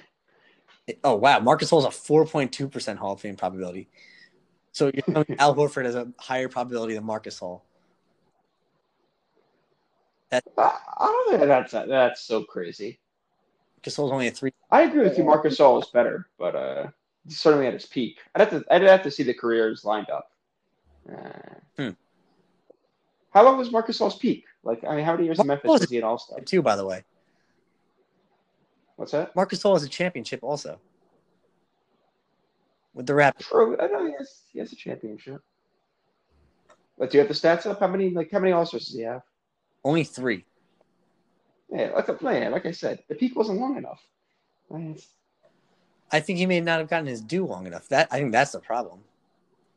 Oh 1.03 1.13
wow, 1.13 1.39
Marc 1.39 1.61
Gasol 1.61 1.77
is 1.77 1.85
a 1.85 1.91
four 1.91 2.25
point 2.25 2.51
two 2.51 2.67
percent 2.67 2.97
Hall 2.97 3.13
of 3.13 3.21
Fame 3.21 3.35
probability. 3.35 3.89
So 4.71 4.89
you're 4.91 5.03
telling 5.03 5.25
me 5.29 5.35
Al 5.39 5.53
Horford 5.53 5.85
has 5.85 5.93
a 5.93 6.11
higher 6.17 6.49
probability 6.49 6.95
than 6.95 7.03
Marc 7.03 7.25
Gasol. 7.25 7.61
I, 10.31 10.41
I 10.57 10.71
don't 10.99 11.29
think 11.29 11.47
that's 11.47 11.71
that's 11.71 12.21
so 12.21 12.43
crazy. 12.43 12.99
Marc 13.75 13.83
Gasol's 13.83 14.11
only 14.11 14.29
a 14.29 14.31
three. 14.31 14.51
I 14.71 14.81
agree 14.81 15.03
with 15.03 15.15
you. 15.15 15.23
Marc 15.23 15.43
Gasol 15.45 15.79
is 15.81 15.89
better, 15.89 16.27
but 16.39 16.55
uh, 16.55 16.87
certainly 17.27 17.67
at 17.67 17.73
his 17.73 17.85
peak. 17.85 18.17
I'd 18.33 18.41
have 18.41 18.49
to 18.49 18.73
I'd 18.73 18.81
have 18.81 19.03
to 19.03 19.11
see 19.11 19.23
the 19.23 19.33
careers 19.33 19.85
lined 19.85 20.09
up. 20.09 20.31
Uh, 21.07 21.29
Hmm. 21.77 21.89
How 23.39 23.45
long 23.45 23.57
was 23.57 23.71
Marc 23.71 23.87
Gasol's 23.87 24.17
peak? 24.17 24.43
Like, 24.63 24.83
I 24.83 24.97
mean, 24.97 25.05
how 25.05 25.13
many 25.13 25.23
years 25.23 25.39
in 25.39 25.47
Memphis 25.47 25.69
was 25.69 25.79
was 25.79 25.89
he 25.89 25.97
an 25.97 26.03
All 26.03 26.17
Star? 26.17 26.41
Two, 26.41 26.61
by 26.61 26.75
the 26.75 26.85
way. 26.85 27.05
What's 28.97 29.13
that? 29.13 29.33
Marc 29.33 29.51
Gasol 29.51 29.75
has 29.75 29.83
a 29.83 29.87
championship 29.87 30.41
also 30.43 30.77
with 32.93 33.05
the 33.05 33.13
Raptors. 33.13 33.47
True. 33.47 33.77
I 33.79 33.87
know 33.87 34.05
he 34.05 34.11
has 34.19 34.41
he 34.51 34.59
has 34.59 34.73
a 34.73 34.75
championship. 34.75 35.41
But 36.97 37.11
do 37.11 37.17
you 37.17 37.19
have 37.19 37.29
the 37.29 37.33
stats 37.33 37.65
up? 37.65 37.79
How 37.79 37.87
many 37.87 38.09
like 38.09 38.29
how 38.29 38.39
many 38.39 38.51
All 38.51 38.65
Stars 38.65 38.87
does 38.87 38.95
he 38.95 39.03
have? 39.03 39.21
Only 39.85 40.03
three. 40.03 40.43
Yeah, 41.71 41.91
like 41.95 42.09
a 42.09 42.17
man, 42.21 42.51
like 42.51 42.65
I 42.65 42.71
said, 42.71 42.99
the 43.07 43.15
peak 43.15 43.37
wasn't 43.37 43.61
long 43.61 43.77
enough. 43.77 44.05
I 44.69 44.97
I 46.11 46.19
think 46.19 46.39
he 46.39 46.45
may 46.45 46.59
not 46.59 46.79
have 46.79 46.89
gotten 46.89 47.07
his 47.07 47.21
due 47.21 47.45
long 47.45 47.67
enough. 47.67 47.87
That 47.87 48.09
I 48.11 48.19
think 48.19 48.33
that's 48.33 48.51
the 48.51 48.59
problem. 48.59 48.99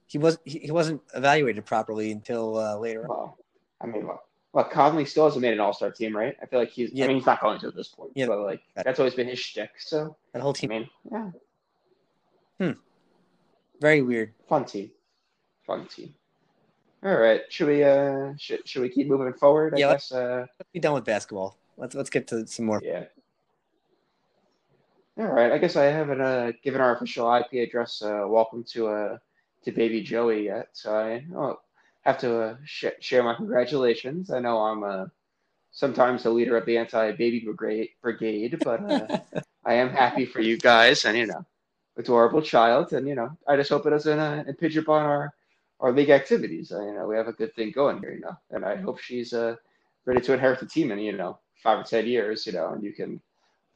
He 0.08 0.18
was 0.18 0.40
he, 0.44 0.58
he 0.58 0.72
wasn't 0.72 1.00
evaluated 1.14 1.64
properly 1.64 2.10
until 2.10 2.58
uh, 2.58 2.76
later 2.76 3.08
on. 3.08 3.34
I 3.83 3.87
mean, 3.87 4.07
look, 4.07 4.22
look, 4.55 4.70
Conley 4.70 5.05
still 5.05 5.24
hasn't 5.24 5.43
made 5.43 5.53
an 5.53 5.61
All 5.61 5.72
Star 5.72 5.91
team, 5.91 6.16
right? 6.16 6.37
I 6.41 6.47
feel 6.47 6.59
like 6.61 6.70
he's. 6.70 6.93
Yeah. 6.93 7.05
I 7.05 7.09
mean, 7.09 7.16
he's 7.18 7.26
not 7.26 7.41
going 7.41 7.59
to 7.61 7.66
at 7.68 7.74
this 7.74 7.89
point. 7.89 8.12
Yeah. 8.14 8.26
but 8.26 8.39
like 8.41 8.62
that's 8.76 8.99
always 9.01 9.14
been 9.14 9.26
his 9.28 9.39
shtick. 9.39 9.70
So 9.78 10.16
That 10.33 10.43
whole 10.43 10.53
I 10.53 10.59
team 10.61 10.70
mean, 10.70 10.89
yeah, 11.11 11.30
Hmm. 12.59 12.78
very 13.80 14.03
weird. 14.03 14.33
fun 14.49 14.64
team, 14.64 14.91
fun 15.66 15.87
team. 15.87 16.14
All 17.05 17.16
right, 17.16 17.41
should 17.49 17.66
we 17.66 17.83
uh 17.83 18.33
should 18.39 18.66
should 18.68 18.83
we 18.83 18.89
keep 18.89 19.09
moving 19.09 19.33
forward? 19.33 19.74
I 19.74 19.78
Yeah, 19.78 19.89
let's- 19.89 20.12
uh 20.12 20.47
Let's 20.59 20.70
be 20.72 20.78
done 20.80 20.95
with 20.95 21.05
basketball. 21.05 21.59
Let's 21.76 21.95
let's 21.97 22.11
get 22.11 22.28
to 22.28 22.47
some 22.47 22.66
more. 22.66 22.80
yeah. 22.85 23.05
All 25.18 25.26
right, 25.26 25.53
I 25.53 25.59
guess 25.59 25.76
I 25.76 25.85
haven't 25.85 26.20
uh, 26.22 26.53
given 26.62 26.80
our 26.80 26.97
official 26.97 27.33
IP 27.35 27.68
address 27.68 28.01
uh, 28.03 28.22
welcome 28.26 28.64
to 28.72 28.89
uh, 28.89 29.18
to 29.64 29.72
baby 29.72 30.01
Joey 30.03 30.45
yet, 30.47 30.68
so 30.72 30.95
I 30.97 31.26
oh, 31.37 31.61
have 32.03 32.18
to 32.18 32.42
uh, 32.42 32.57
sh- 32.64 32.98
share 33.00 33.22
my 33.22 33.34
congratulations. 33.34 34.30
I 34.30 34.40
know 34.40 34.59
I'm 34.59 34.84
uh, 34.84 35.07
sometimes 35.70 36.22
the 36.22 36.30
leader 36.30 36.57
of 36.57 36.66
the 36.66 36.76
anti-baby 36.76 37.40
brigade, 37.40 37.90
brigade 38.03 38.59
but 38.62 38.84
uh, 38.84 39.18
I 39.64 39.74
am 39.74 39.90
happy 39.90 40.26
for 40.26 40.40
you 40.40 40.59
guys, 40.59 41.05
and 41.05 41.16
you 41.16 41.26
know, 41.26 41.44
adorable 41.96 42.42
child, 42.42 42.92
and 42.92 43.09
you 43.09 43.14
know, 43.14 43.36
I 43.48 43.57
just 43.57 43.70
hope 43.70 43.86
it 43.86 43.90
doesn't 43.90 44.18
uh, 44.18 44.44
impinge 44.46 44.76
upon 44.76 45.03
our 45.03 45.34
our 45.80 45.92
league 45.92 46.11
activities. 46.11 46.72
Uh, 46.72 46.82
you 46.84 46.94
know, 46.94 47.07
we 47.07 47.16
have 47.16 47.28
a 47.28 47.32
good 47.32 47.55
thing 47.55 47.72
going 47.72 47.98
here, 47.98 48.12
you 48.12 48.20
know, 48.20 48.36
and 48.50 48.64
I 48.64 48.76
hope 48.76 49.00
she's 49.00 49.32
uh, 49.32 49.57
ready 50.05 50.20
to 50.20 50.32
inherit 50.32 50.61
the 50.61 50.66
team 50.66 50.90
in 50.90 50.98
you 50.98 51.12
know 51.12 51.38
five 51.62 51.78
or 51.78 51.84
ten 51.84 52.07
years, 52.07 52.46
you 52.46 52.53
know, 52.53 52.72
and 52.72 52.82
you 52.82 52.92
can 52.92 53.20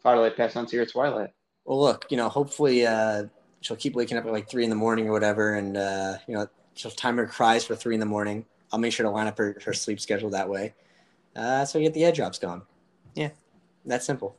finally 0.03 0.31
pass 0.31 0.57
on 0.57 0.67
to 0.67 0.77
your 0.77 0.87
Twilight. 0.87 1.31
Well, 1.65 1.81
look, 1.81 2.07
you 2.11 2.17
know, 2.17 2.29
hopefully 2.29 2.87
uh, 2.87 3.25
she'll 3.61 3.77
keep 3.77 3.95
waking 3.95 4.19
up 4.19 4.27
at 4.27 4.33
like 4.33 4.49
three 4.49 4.65
in 4.65 4.71
the 4.71 4.77
morning 4.77 5.09
or 5.09 5.13
whatever, 5.13 5.55
and 5.55 5.77
uh, 5.77 6.19
you 6.27 6.35
know, 6.35 6.49
she'll 6.77 6.93
time 6.93 7.17
her 7.17 7.27
cries 7.27 7.65
for 7.65 7.75
three 7.75 7.95
in 7.95 8.01
the 8.01 8.07
morning. 8.07 8.45
I'll 8.73 8.79
make 8.79 8.93
sure 8.93 9.05
to 9.05 9.11
line 9.11 9.27
up 9.27 9.39
her, 9.39 9.57
her 9.65 9.73
sleep 9.73 10.01
schedule 10.01 10.31
that 10.31 10.49
way, 10.49 10.75
uh, 11.35 11.65
so 11.65 11.79
we 11.79 11.85
get 11.85 11.95
the 11.95 12.05
ed 12.05 12.15
drops 12.15 12.39
going. 12.39 12.63
Yeah, 13.15 13.31
that's 13.85 14.07
simple. 14.07 14.37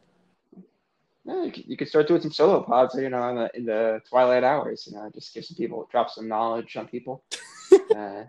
Yeah, 1.25 1.43
you, 1.43 1.51
could, 1.51 1.67
you 1.67 1.77
could 1.77 1.89
start 1.89 2.07
doing 2.07 2.21
some 2.21 2.31
solo 2.31 2.61
pods, 2.61 2.95
you 2.95 3.09
know, 3.09 3.29
in 3.29 3.35
the, 3.35 3.51
in 3.53 3.65
the 3.65 4.01
twilight 4.09 4.45
hours. 4.45 4.87
You 4.89 4.97
know, 4.97 5.09
just 5.13 5.33
give 5.33 5.43
some 5.43 5.57
people, 5.57 5.87
drop 5.91 6.09
some 6.09 6.27
knowledge 6.27 6.77
on 6.77 6.87
people. 6.87 7.23
uh, 7.73 8.23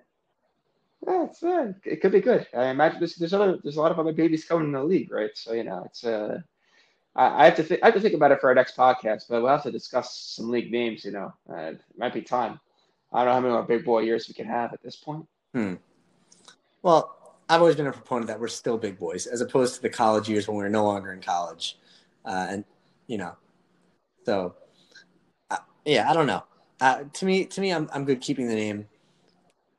yeah, 1.07 1.25
it's, 1.25 1.43
uh, 1.43 1.73
it 1.85 2.01
could 2.01 2.13
be 2.13 2.21
good. 2.21 2.47
I 2.53 2.67
imagine 2.67 2.99
there's, 2.99 3.15
there's 3.15 3.33
other 3.33 3.59
there's 3.63 3.77
a 3.77 3.81
lot 3.81 3.93
of 3.93 4.01
other 4.01 4.13
babies 4.13 4.45
coming 4.45 4.67
in 4.67 4.73
the 4.73 4.83
league, 4.83 5.13
right? 5.13 5.31
So 5.35 5.53
you 5.53 5.63
know, 5.63 5.85
it's 5.87 6.03
uh, 6.03 6.41
I, 7.15 7.43
I 7.43 7.45
have 7.45 7.57
to 7.57 7.63
think 7.63 7.83
I 7.83 7.87
have 7.87 7.95
to 7.95 8.01
think 8.01 8.15
about 8.15 8.33
it 8.33 8.41
for 8.41 8.49
our 8.49 8.55
next 8.55 8.77
podcast, 8.77 9.25
but 9.29 9.43
we'll 9.43 9.53
have 9.53 9.63
to 9.63 9.73
discuss 9.73 10.35
some 10.37 10.51
league 10.51 10.73
names. 10.73 11.05
You 11.05 11.13
know, 11.13 11.33
uh, 11.49 11.73
it 11.73 11.81
might 11.97 12.15
be 12.15 12.23
time. 12.23 12.59
I 13.13 13.25
don't 13.25 13.29
know 13.29 13.35
how 13.35 13.41
many 13.41 13.53
more 13.53 13.63
big 13.63 13.85
boy 13.85 14.01
years 14.01 14.29
we 14.29 14.35
can 14.35 14.47
have 14.47 14.73
at 14.73 14.83
this 14.83 14.97
point. 14.97 15.27
Hmm. 15.55 15.75
Well, 16.83 17.37
I've 17.49 17.61
always 17.61 17.77
been 17.77 17.87
a 17.87 17.93
proponent 17.93 18.27
that 18.27 18.39
we're 18.39 18.49
still 18.49 18.77
big 18.77 18.99
boys, 18.99 19.27
as 19.27 19.41
opposed 19.41 19.75
to 19.77 19.83
the 19.83 19.89
college 19.89 20.29
years 20.29 20.47
when 20.47 20.57
we 20.57 20.65
are 20.65 20.69
no 20.69 20.85
longer 20.85 21.13
in 21.13 21.21
college, 21.21 21.79
uh, 22.25 22.47
and 22.51 22.65
you 23.07 23.17
know, 23.17 23.37
so 24.25 24.55
uh, 25.51 25.57
yeah, 25.87 26.11
I 26.11 26.15
don't 26.15 26.27
know. 26.27 26.45
Uh, 26.81 27.05
to 27.15 27.25
me, 27.25 27.47
to 27.47 27.61
me, 27.61 27.73
I'm 27.73 27.89
I'm 27.93 28.05
good 28.05 28.21
keeping 28.21 28.49
the 28.49 28.55
name. 28.55 28.87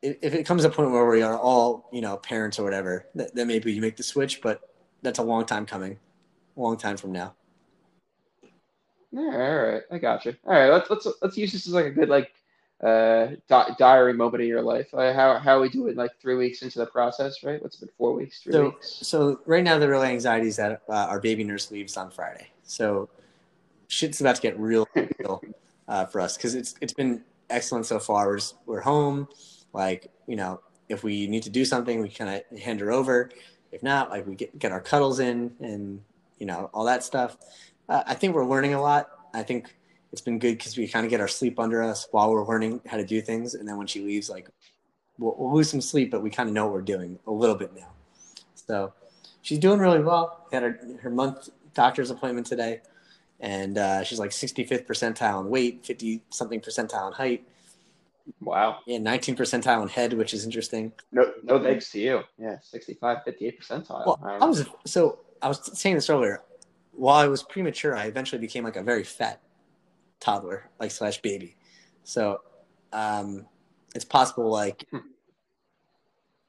If, 0.01 0.17
if 0.21 0.34
it 0.34 0.45
comes 0.45 0.63
to 0.63 0.69
a 0.69 0.71
point 0.71 0.91
where 0.91 1.07
we 1.07 1.21
are 1.21 1.38
all 1.38 1.88
you 1.93 2.01
know 2.01 2.17
parents 2.17 2.57
or 2.57 2.63
whatever, 2.63 3.05
th- 3.15 3.32
then 3.34 3.47
maybe 3.47 3.71
you 3.71 3.82
make 3.82 3.97
the 3.97 4.03
switch. 4.03 4.41
But 4.41 4.61
that's 5.03 5.19
a 5.19 5.23
long 5.23 5.45
time 5.45 5.67
coming, 5.67 5.99
a 6.57 6.59
long 6.59 6.75
time 6.75 6.97
from 6.97 7.11
now. 7.11 7.36
Yeah, 9.11 9.21
all 9.21 9.57
right, 9.57 9.82
I 9.91 9.97
got 9.99 10.25
you. 10.25 10.36
All 10.45 10.53
right, 10.53 10.69
let's 10.69 10.89
let's 10.89 11.07
let's 11.21 11.38
use 11.38 11.51
this 11.51 11.67
as 11.67 11.73
like 11.73 11.86
a 11.86 11.91
good 11.91 12.09
like 12.09 12.32
uh 12.84 13.27
di- 13.47 13.75
diary 13.77 14.13
moment 14.13 14.41
in 14.41 14.47
your 14.47 14.61
life. 14.61 14.88
Uh, 14.93 15.13
how 15.13 15.38
how 15.38 15.59
we 15.61 15.69
do 15.69 15.88
it 15.88 15.97
like 15.97 16.11
three 16.21 16.36
weeks 16.36 16.61
into 16.61 16.80
the 16.80 16.86
process, 16.86 17.43
right? 17.43 17.61
What's 17.61 17.75
it 17.77 17.82
been 17.82 17.89
four 17.97 18.13
weeks, 18.13 18.41
three 18.41 18.53
So, 18.53 18.63
weeks? 18.65 18.99
so 19.01 19.41
right 19.45 19.63
now 19.63 19.77
the 19.77 19.89
real 19.89 20.03
anxiety 20.03 20.47
is 20.47 20.55
that 20.57 20.82
uh, 20.88 20.93
our 20.93 21.19
baby 21.19 21.43
nurse 21.43 21.71
leaves 21.71 21.97
on 21.97 22.09
Friday. 22.09 22.47
So 22.63 23.09
shit's 23.88 24.21
about 24.21 24.36
to 24.36 24.41
get 24.41 24.57
real, 24.57 24.88
real 25.19 25.41
uh, 25.88 26.05
for 26.05 26.21
us 26.21 26.38
because 26.38 26.55
it's 26.55 26.75
it's 26.80 26.93
been 26.93 27.23
excellent 27.49 27.86
so 27.86 27.99
far. 27.99 28.27
We're 28.27 28.38
just, 28.38 28.55
we're 28.65 28.82
home. 28.82 29.27
Like 29.73 30.09
you 30.27 30.36
know, 30.38 30.61
if 30.88 31.03
we 31.03 31.27
need 31.27 31.43
to 31.43 31.49
do 31.49 31.65
something, 31.65 32.01
we 32.01 32.09
kind 32.09 32.41
of 32.51 32.59
hand 32.59 32.80
her 32.80 32.91
over. 32.91 33.30
If 33.71 33.84
not, 33.84 34.09
like 34.09 34.25
we 34.25 34.36
get 34.36 34.57
get 34.57 34.71
our 34.71 34.82
cuddles 34.82 35.19
in 35.19 35.51
and 35.59 36.01
you 36.38 36.45
know 36.45 36.69
all 36.73 36.86
that 36.86 37.03
stuff. 37.03 37.38
Uh, 37.89 38.03
I 38.05 38.13
think 38.13 38.36
we're 38.36 38.45
learning 38.45 38.73
a 38.73 38.82
lot. 38.82 39.09
I 39.34 39.43
think 39.43 39.75
it's 40.12 40.22
been 40.22 40.39
good 40.39 40.57
because 40.57 40.78
we 40.78 40.88
kind 40.88 41.05
of 41.05 41.10
get 41.10 41.22
our 41.22 41.28
sleep 41.28 41.60
under 41.60 41.84
us 41.84 42.07
while 42.12 42.32
we're 42.32 42.45
learning 42.45 42.82
how 42.88 42.97
to 42.97 43.05
do 43.05 43.22
things, 43.22 43.53
and 43.53 43.68
then 43.68 43.78
when 43.78 43.88
she 43.88 44.01
leaves, 44.01 44.30
like 44.30 44.49
we'll, 45.18 45.36
we'll 45.38 45.53
lose 45.53 45.70
some 45.70 45.82
sleep, 45.82 46.12
but 46.12 46.22
we 46.22 46.30
kind 46.30 46.49
of 46.49 46.55
know 46.55 46.66
what 46.66 46.74
we're 46.74 46.82
doing 46.82 47.20
a 47.28 47.32
little 47.32 47.55
bit 47.55 47.76
now. 47.76 47.89
So 48.55 48.93
she's 49.41 49.60
doing 49.60 49.80
really 49.80 50.01
well. 50.01 50.47
Had 50.51 50.64
her, 50.64 50.80
her 51.01 51.10
month 51.10 51.49
doctor's 51.74 52.12
appointment 52.12 52.47
today, 52.47 52.82
and 53.39 53.78
uh, 53.78 54.03
she's 54.03 54.20
like 54.20 54.32
65th 54.32 54.86
percentile 54.86 55.41
in 55.41 55.49
weight, 55.49 55.86
50 55.86 56.22
something 56.30 56.60
percentile 56.60 57.07
in 57.07 57.14
height, 57.14 57.45
Wow. 58.41 58.80
Yeah, 58.86 58.99
19 58.99 59.36
percentile 59.36 59.82
in 59.82 59.88
head, 59.88 60.14
which 60.14 60.34
is 60.34 60.45
interesting. 60.45 60.91
No 61.12 61.34
no 61.43 61.62
thanks 61.62 61.91
to 61.91 61.99
you. 61.99 62.22
Yeah, 62.38 62.57
65, 62.62 63.24
58 63.26 63.62
percentile. 63.62 64.05
Well, 64.05 64.20
I 64.24 64.38
I 64.38 64.45
was 64.45 64.66
so 64.86 65.20
I 65.41 65.47
was 65.47 65.78
saying 65.78 65.95
this 65.95 66.10
earlier. 66.10 66.41
While 66.91 67.18
I 67.18 67.28
was 67.28 67.43
premature, 67.43 67.95
I 67.95 68.05
eventually 68.05 68.39
became 68.39 68.64
like 68.64 68.76
a 68.76 68.84
very 68.84 69.03
fat 69.03 69.41
toddler, 70.20 70.70
like 70.80 70.91
slash 70.91 71.22
baby. 71.22 71.55
So 72.03 72.41
um, 72.93 73.45
it's 73.95 74.05
possible, 74.05 74.49
like 74.49 74.86
Hmm. 74.91 74.97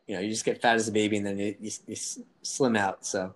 you 0.07 0.15
know, 0.17 0.21
you 0.21 0.31
just 0.31 0.45
get 0.45 0.61
fat 0.61 0.77
as 0.77 0.89
a 0.89 0.93
baby 0.93 1.17
and 1.17 1.27
then 1.27 1.39
you, 1.39 1.55
you, 1.61 1.71
you 1.87 1.97
slim 2.43 2.77
out. 2.77 3.05
So 3.07 3.35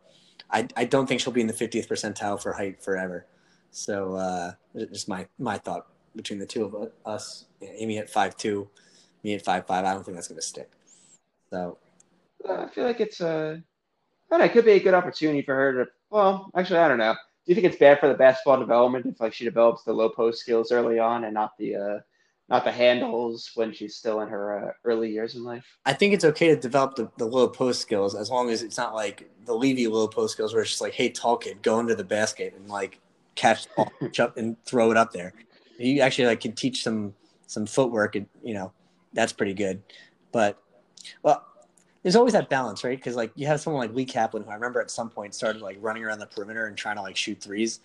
I 0.51 0.67
I 0.77 0.85
don't 0.85 1.07
think 1.07 1.21
she'll 1.21 1.33
be 1.33 1.41
in 1.41 1.47
the 1.47 1.53
50th 1.53 1.89
percentile 1.89 2.41
for 2.41 2.53
height 2.53 2.83
forever. 2.83 3.27
So 3.71 4.15
uh, 4.15 4.53
just 4.77 5.09
my 5.09 5.27
my 5.39 5.59
thought 5.59 5.87
between 6.17 6.39
the 6.39 6.47
two 6.47 6.65
of 6.65 6.91
us, 7.05 7.47
Amy 7.63 7.99
at 7.99 8.11
five 8.11 8.37
two, 8.37 8.69
me 9.23 9.35
at 9.35 9.45
five 9.45 9.67
five. 9.67 9.85
I 9.85 9.95
don't 9.95 10.05
think 10.05 10.17
that's 10.17 10.29
going 10.29 10.41
to 10.41 10.47
stick. 10.47 10.71
So 11.51 11.79
know. 12.45 12.55
I 12.57 12.69
feel 12.69 12.85
like 12.85 13.01
it's 13.01 13.21
uh, 13.21 13.57
I 13.59 14.31
don't 14.31 14.39
know, 14.41 14.45
it 14.45 14.53
could 14.53 14.65
be 14.65 14.73
a 14.73 14.81
good 14.81 14.95
opportunity 14.95 15.43
for 15.43 15.55
her 15.55 15.85
to. 15.85 15.91
Well, 16.11 16.51
actually, 16.57 16.79
I 16.79 16.89
don't 16.89 16.99
know. 16.99 17.15
Do 17.45 17.53
you 17.53 17.55
think 17.55 17.67
it's 17.67 17.77
bad 17.77 18.01
for 18.01 18.09
the 18.09 18.15
basketball 18.15 18.59
development 18.59 19.07
if 19.07 19.21
like 19.21 19.35
she 19.35 19.45
develops 19.45 19.83
the 19.83 19.93
low 19.93 20.09
post 20.09 20.41
skills 20.41 20.73
early 20.73 20.99
on 20.99 21.25
and 21.25 21.35
not 21.35 21.57
the 21.59 21.77
uh, 21.77 21.99
not 22.49 22.65
the 22.65 22.73
handles 22.73 23.51
when 23.55 23.73
she's 23.73 23.97
still 23.97 24.21
in 24.21 24.29
her 24.29 24.69
uh, 24.69 24.73
early 24.85 25.11
years 25.11 25.35
in 25.35 25.45
life? 25.45 25.65
I 25.85 25.93
think 25.93 26.15
it's 26.15 26.25
okay 26.25 26.49
to 26.49 26.57
develop 26.57 26.97
the, 26.97 27.11
the 27.19 27.27
low 27.27 27.49
post 27.49 27.81
skills 27.81 28.15
as 28.15 28.31
long 28.31 28.51
as 28.51 28.63
it's 28.63 28.77
not 28.77 28.95
like 28.95 29.31
the 29.45 29.55
Levy 29.55 29.87
low 29.87 30.09
post 30.09 30.35
skills 30.35 30.53
where 30.53 30.63
it's 30.63 30.71
just 30.71 30.83
like, 30.83 30.95
hey, 30.95 31.09
tall 31.11 31.37
kid, 31.37 31.63
go 31.63 31.81
into 31.81 31.95
the 31.95 32.05
basket 32.05 32.55
and 32.57 32.69
like 32.69 33.01
catch 33.35 33.65
the 33.65 33.71
ball 33.77 33.93
jump 34.13 34.37
and 34.37 34.63
throw 34.65 34.91
it 34.91 34.97
up 34.97 35.13
there. 35.13 35.33
You 35.79 36.01
actually 36.01 36.27
like 36.27 36.41
can 36.41 36.53
teach 36.53 36.83
some 36.83 37.15
some 37.47 37.67
footwork 37.67 38.17
and 38.17 38.27
you 38.43 38.55
know 38.55 38.73
that's 39.13 39.33
pretty 39.33 39.55
good. 39.55 39.83
But 40.33 40.59
well, 41.23 41.45
there's 42.05 42.17
always 42.17 42.35
that 42.35 42.51
balance, 42.51 42.85
right? 42.85 42.97
Because 42.99 43.17
like 43.17 43.33
you 43.35 43.47
have 43.47 43.63
someone 43.63 43.81
like 43.81 43.97
Lee 43.97 44.05
Kaplan, 44.05 44.45
who 44.45 44.51
I 44.51 44.55
remember 44.55 44.81
at 44.81 44.91
some 44.91 45.09
point 45.09 45.35
started 45.35 45.63
like 45.63 45.79
running 45.81 46.05
around 46.05 46.19
the 46.19 46.27
perimeter 46.27 46.67
and 46.67 46.77
trying 46.77 46.97
to 46.97 47.03
like 47.03 47.17
shoot 47.17 47.41
threes. 47.41 47.81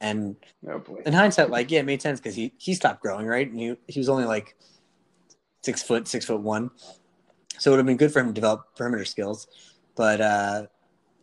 And 0.00 0.36
Oh 0.68 0.82
in 1.06 1.12
hindsight, 1.12 1.50
like 1.50 1.70
yeah, 1.70 1.80
it 1.80 1.86
made 1.86 2.02
sense 2.02 2.18
because 2.20 2.34
he 2.34 2.52
he 2.58 2.74
stopped 2.74 3.00
growing, 3.00 3.26
right? 3.26 3.48
And 3.48 3.58
he 3.58 3.76
he 3.86 4.00
was 4.00 4.08
only 4.08 4.24
like 4.24 4.56
six 5.62 5.84
foot, 5.84 6.08
six 6.08 6.26
foot 6.26 6.40
one, 6.40 6.72
so 7.56 7.70
it 7.70 7.72
would 7.72 7.78
have 7.78 7.86
been 7.86 7.96
good 7.96 8.12
for 8.12 8.18
him 8.18 8.26
to 8.26 8.32
develop 8.32 8.74
perimeter 8.76 9.04
skills. 9.04 9.46
But 9.94 10.20
uh, 10.20 10.66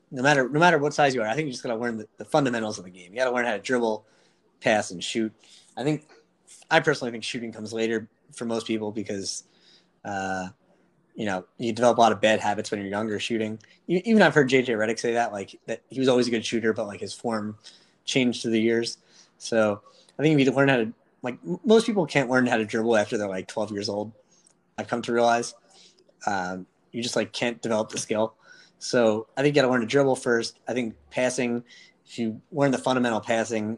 no 0.09 0.23
matter 0.23 0.47
no 0.47 0.59
matter 0.59 0.77
what 0.77 0.93
size 0.93 1.13
you 1.13 1.21
are, 1.21 1.27
I 1.27 1.35
think 1.35 1.47
you 1.47 1.51
just 1.51 1.63
gotta 1.63 1.75
learn 1.75 1.97
the, 1.97 2.07
the 2.17 2.25
fundamentals 2.25 2.79
of 2.79 2.85
the 2.85 2.91
game. 2.91 3.11
You 3.11 3.19
gotta 3.19 3.35
learn 3.35 3.45
how 3.45 3.51
to 3.51 3.59
dribble, 3.59 4.05
pass, 4.61 4.91
and 4.91 5.03
shoot. 5.03 5.33
I 5.75 5.83
think 5.83 6.07
I 6.69 6.79
personally 6.79 7.11
think 7.11 7.25
shooting 7.25 7.51
comes 7.51 7.73
later 7.73 8.07
for 8.33 8.45
most 8.45 8.65
people 8.65 8.93
because 8.93 9.43
uh, 10.05 10.47
you 11.15 11.25
know 11.25 11.45
you 11.57 11.73
develop 11.73 11.97
a 11.97 12.01
lot 12.01 12.11
of 12.11 12.21
bad 12.21 12.39
habits 12.39 12.71
when 12.71 12.79
you're 12.79 12.89
younger 12.89 13.19
shooting. 13.19 13.59
Even 13.87 14.21
I've 14.21 14.33
heard 14.33 14.49
JJ 14.49 14.67
Redick 14.67 14.99
say 14.99 15.13
that 15.13 15.31
like 15.31 15.59
that 15.67 15.81
he 15.89 15.99
was 15.99 16.07
always 16.09 16.27
a 16.27 16.31
good 16.31 16.45
shooter, 16.45 16.73
but 16.73 16.87
like 16.87 16.99
his 16.99 17.13
form 17.13 17.57
changed 18.05 18.41
through 18.41 18.51
the 18.51 18.61
years. 18.61 18.97
So 19.37 19.81
I 20.17 20.21
think 20.21 20.39
if 20.39 20.45
you 20.45 20.51
learn 20.53 20.69
how 20.69 20.77
to 20.77 20.93
like 21.21 21.37
most 21.65 21.85
people 21.85 22.05
can't 22.05 22.29
learn 22.29 22.45
how 22.45 22.57
to 22.57 22.65
dribble 22.65 22.95
after 22.95 23.17
they're 23.17 23.27
like 23.27 23.47
12 23.47 23.71
years 23.71 23.89
old. 23.89 24.11
I've 24.77 24.87
come 24.87 25.01
to 25.03 25.13
realize 25.13 25.53
um, 26.25 26.65
you 26.91 27.03
just 27.03 27.15
like 27.15 27.31
can't 27.31 27.61
develop 27.61 27.89
the 27.89 27.97
skill. 27.97 28.35
So 28.79 29.27
I 29.37 29.41
think 29.41 29.55
you 29.55 29.61
got 29.61 29.67
to 29.67 29.71
learn 29.71 29.81
to 29.81 29.87
dribble 29.87 30.15
first. 30.15 30.59
I 30.67 30.73
think 30.73 30.95
passing, 31.11 31.63
if 32.05 32.17
you 32.17 32.41
learn 32.51 32.71
the 32.71 32.77
fundamental 32.77 33.19
passing 33.19 33.77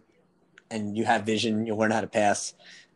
and 0.72 0.98
you 0.98 1.04
have 1.04 1.24
vision, 1.26 1.66
you'll 1.66 1.78
learn 1.78 1.92
how 1.92 2.02
to 2.02 2.08
pass. 2.08 2.54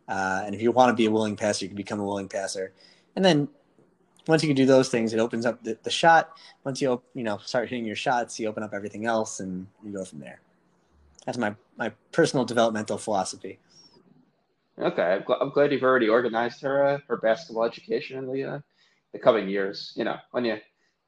Uh, 0.08 0.42
and 0.46 0.54
if 0.54 0.62
you 0.62 0.72
want 0.72 0.88
to 0.88 0.94
be 0.94 1.04
a 1.04 1.10
willing 1.10 1.36
passer, 1.36 1.64
you 1.64 1.68
can 1.68 1.76
become 1.76 2.00
a 2.00 2.04
willing 2.04 2.28
passer. 2.28 2.72
And 3.14 3.24
then 3.24 3.48
once 4.28 4.42
you 4.42 4.48
can 4.48 4.56
do 4.56 4.66
those 4.66 4.90
things, 4.90 5.14
it 5.14 5.18
opens 5.18 5.46
up 5.46 5.64
the, 5.64 5.76
the 5.82 5.90
shot. 5.90 6.38
Once 6.62 6.80
you 6.80 7.00
you 7.14 7.24
know 7.24 7.38
start 7.38 7.68
hitting 7.68 7.84
your 7.84 7.96
shots, 7.96 8.38
you 8.38 8.46
open 8.46 8.62
up 8.62 8.74
everything 8.74 9.06
else, 9.06 9.40
and 9.40 9.66
you 9.82 9.90
go 9.90 10.04
from 10.04 10.20
there. 10.20 10.40
That's 11.26 11.38
my 11.38 11.54
my 11.76 11.90
personal 12.12 12.44
developmental 12.44 12.98
philosophy. 12.98 13.58
Okay, 14.78 15.02
I'm, 15.02 15.22
gl- 15.22 15.38
I'm 15.40 15.50
glad 15.50 15.72
you've 15.72 15.82
already 15.82 16.08
organized 16.08 16.60
her 16.62 16.84
uh, 16.84 16.98
her 17.08 17.16
basketball 17.16 17.64
education 17.64 18.18
in 18.18 18.30
the 18.30 18.44
uh, 18.44 18.60
the 19.12 19.18
coming 19.18 19.48
years. 19.48 19.92
You 19.96 20.04
know, 20.04 20.16
when 20.30 20.44
you 20.44 20.58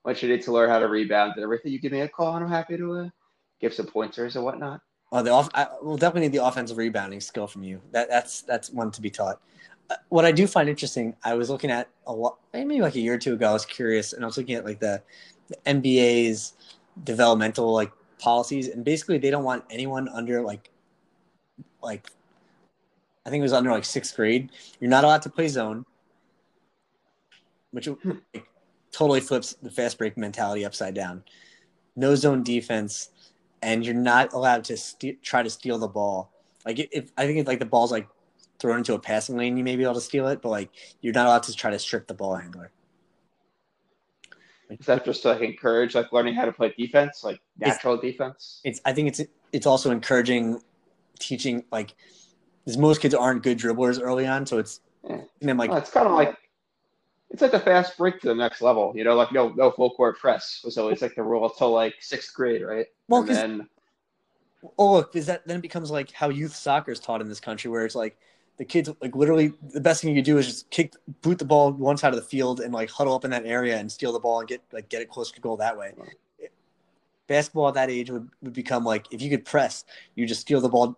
once 0.04 0.22
you 0.22 0.28
need 0.28 0.42
to 0.42 0.52
learn 0.52 0.70
how 0.70 0.78
to 0.78 0.88
rebound 0.88 1.34
and 1.36 1.44
everything, 1.44 1.72
you 1.72 1.78
give 1.78 1.92
me 1.92 2.00
a 2.00 2.08
call, 2.08 2.34
and 2.34 2.44
I'm 2.44 2.50
happy 2.50 2.78
to 2.78 2.92
uh, 2.94 3.08
give 3.60 3.74
some 3.74 3.86
pointers 3.86 4.34
and 4.36 4.44
whatnot. 4.44 4.80
Oh, 5.12 5.22
the 5.22 5.30
off. 5.30 5.50
I, 5.54 5.66
we'll 5.82 5.98
definitely 5.98 6.28
need 6.28 6.38
the 6.38 6.44
offensive 6.44 6.78
rebounding 6.78 7.20
skill 7.20 7.46
from 7.46 7.64
you. 7.64 7.82
That 7.90 8.08
that's 8.08 8.40
that's 8.42 8.70
one 8.70 8.90
to 8.92 9.02
be 9.02 9.10
taught. 9.10 9.42
What 10.08 10.24
I 10.24 10.32
do 10.32 10.46
find 10.46 10.68
interesting, 10.68 11.16
I 11.24 11.34
was 11.34 11.50
looking 11.50 11.70
at 11.70 11.88
a 12.06 12.12
lot, 12.12 12.38
maybe 12.52 12.80
like 12.80 12.94
a 12.94 13.00
year 13.00 13.14
or 13.14 13.18
two 13.18 13.34
ago. 13.34 13.48
I 13.48 13.52
was 13.52 13.66
curious, 13.66 14.12
and 14.12 14.24
I 14.24 14.26
was 14.26 14.36
looking 14.36 14.54
at 14.54 14.64
like 14.64 14.80
the, 14.80 15.02
the 15.48 15.56
NBA's 15.66 16.54
developmental 17.04 17.72
like 17.72 17.90
policies, 18.18 18.68
and 18.68 18.84
basically 18.84 19.18
they 19.18 19.30
don't 19.30 19.44
want 19.44 19.64
anyone 19.70 20.08
under 20.08 20.42
like, 20.42 20.70
like, 21.82 22.08
I 23.26 23.30
think 23.30 23.40
it 23.40 23.42
was 23.42 23.52
under 23.52 23.70
like 23.70 23.84
sixth 23.84 24.14
grade. 24.14 24.50
You're 24.80 24.90
not 24.90 25.04
allowed 25.04 25.22
to 25.22 25.30
play 25.30 25.48
zone, 25.48 25.84
which 27.72 27.86
hmm. 27.86 28.12
like, 28.34 28.46
totally 28.92 29.20
flips 29.20 29.54
the 29.54 29.70
fast 29.70 29.98
break 29.98 30.16
mentality 30.16 30.64
upside 30.64 30.94
down. 30.94 31.24
No 31.96 32.14
zone 32.14 32.42
defense 32.42 33.10
and 33.62 33.84
you're 33.84 33.94
not 33.94 34.32
allowed 34.32 34.64
to 34.64 34.76
st- 34.76 35.22
try 35.22 35.42
to 35.42 35.50
steal 35.50 35.78
the 35.78 35.88
ball. 35.88 36.30
Like 36.64 36.78
if 36.92 37.10
I 37.16 37.26
think 37.26 37.38
it's 37.38 37.48
like 37.48 37.58
the 37.58 37.66
ball's 37.66 37.92
like 37.92 38.08
thrown 38.60 38.78
into 38.78 38.94
a 38.94 38.98
passing 38.98 39.36
lane, 39.36 39.56
you 39.56 39.64
may 39.64 39.76
be 39.76 39.82
able 39.84 39.94
to 39.94 40.00
steal 40.00 40.28
it, 40.28 40.42
but 40.42 40.50
like 40.50 40.70
you're 41.00 41.14
not 41.14 41.26
allowed 41.26 41.42
to 41.44 41.54
try 41.54 41.70
to 41.70 41.78
strip 41.78 42.06
the 42.06 42.14
ball 42.14 42.36
handler. 42.36 42.70
Is 44.70 44.86
that 44.86 45.04
just 45.04 45.22
to 45.22 45.30
like 45.30 45.40
encourage 45.40 45.94
like 45.94 46.12
learning 46.12 46.34
how 46.34 46.44
to 46.44 46.52
play 46.52 46.72
defense, 46.78 47.24
like 47.24 47.40
natural 47.58 47.96
defense? 47.96 48.60
It's 48.64 48.80
I 48.84 48.92
think 48.92 49.08
it's 49.08 49.20
it's 49.52 49.66
also 49.66 49.90
encouraging 49.90 50.60
teaching 51.18 51.64
like 51.72 51.94
because 52.64 52.78
most 52.78 53.00
kids 53.00 53.14
aren't 53.14 53.42
good 53.42 53.58
dribblers 53.58 54.00
early 54.00 54.26
on, 54.26 54.46
so 54.46 54.58
it's 54.58 54.80
Yeah. 55.02 55.14
and 55.14 55.48
then 55.48 55.56
like 55.56 55.70
Well, 55.70 55.78
it's 55.78 55.90
kind 55.90 56.06
of 56.06 56.12
like 56.12 56.36
it's 57.30 57.42
like 57.42 57.52
a 57.52 57.60
fast 57.60 57.96
break 57.96 58.20
to 58.20 58.28
the 58.28 58.34
next 58.34 58.60
level. 58.62 58.92
You 58.94 59.04
know, 59.04 59.14
like 59.14 59.32
no 59.32 59.48
no 59.50 59.70
full 59.72 59.90
court 59.90 60.18
press 60.18 60.60
was 60.64 60.78
always 60.78 61.02
like 61.02 61.16
the 61.16 61.22
rule 61.22 61.44
until 61.48 61.72
like 61.72 61.94
sixth 62.00 62.32
grade, 62.34 62.62
right? 62.62 62.86
Well, 63.08 63.22
and 63.22 63.30
then 63.30 63.68
oh 64.78 64.92
look, 64.92 65.16
is 65.16 65.26
that 65.26 65.46
then 65.46 65.58
it 65.58 65.62
becomes 65.62 65.90
like 65.90 66.12
how 66.12 66.28
youth 66.28 66.54
soccer 66.54 66.92
is 66.92 67.00
taught 67.00 67.20
in 67.20 67.28
this 67.28 67.40
country, 67.40 67.70
where 67.70 67.84
it's 67.84 67.94
like 67.94 68.16
the 68.60 68.64
kids 68.66 68.90
like 69.00 69.16
literally 69.16 69.54
the 69.72 69.80
best 69.80 70.02
thing 70.02 70.10
you 70.10 70.16
could 70.16 70.26
do 70.26 70.36
is 70.36 70.46
just 70.46 70.68
kick 70.68 70.92
boot 71.22 71.38
the 71.38 71.46
ball 71.46 71.72
one 71.72 71.96
side 71.96 72.12
of 72.12 72.16
the 72.16 72.26
field 72.26 72.60
and 72.60 72.74
like 72.74 72.90
huddle 72.90 73.14
up 73.14 73.24
in 73.24 73.30
that 73.30 73.46
area 73.46 73.78
and 73.78 73.90
steal 73.90 74.12
the 74.12 74.20
ball 74.20 74.38
and 74.40 74.50
get 74.50 74.60
like 74.70 74.86
get 74.90 75.00
it 75.00 75.08
close 75.08 75.32
to 75.32 75.40
goal 75.40 75.56
that 75.56 75.78
way. 75.78 75.94
Basketball 77.26 77.68
at 77.68 77.74
that 77.74 77.88
age 77.88 78.10
would, 78.10 78.28
would 78.42 78.52
become 78.52 78.84
like 78.84 79.06
if 79.10 79.22
you 79.22 79.30
could 79.30 79.46
press, 79.46 79.86
you 80.14 80.26
just 80.26 80.42
steal 80.42 80.60
the 80.60 80.68
ball 80.68 80.94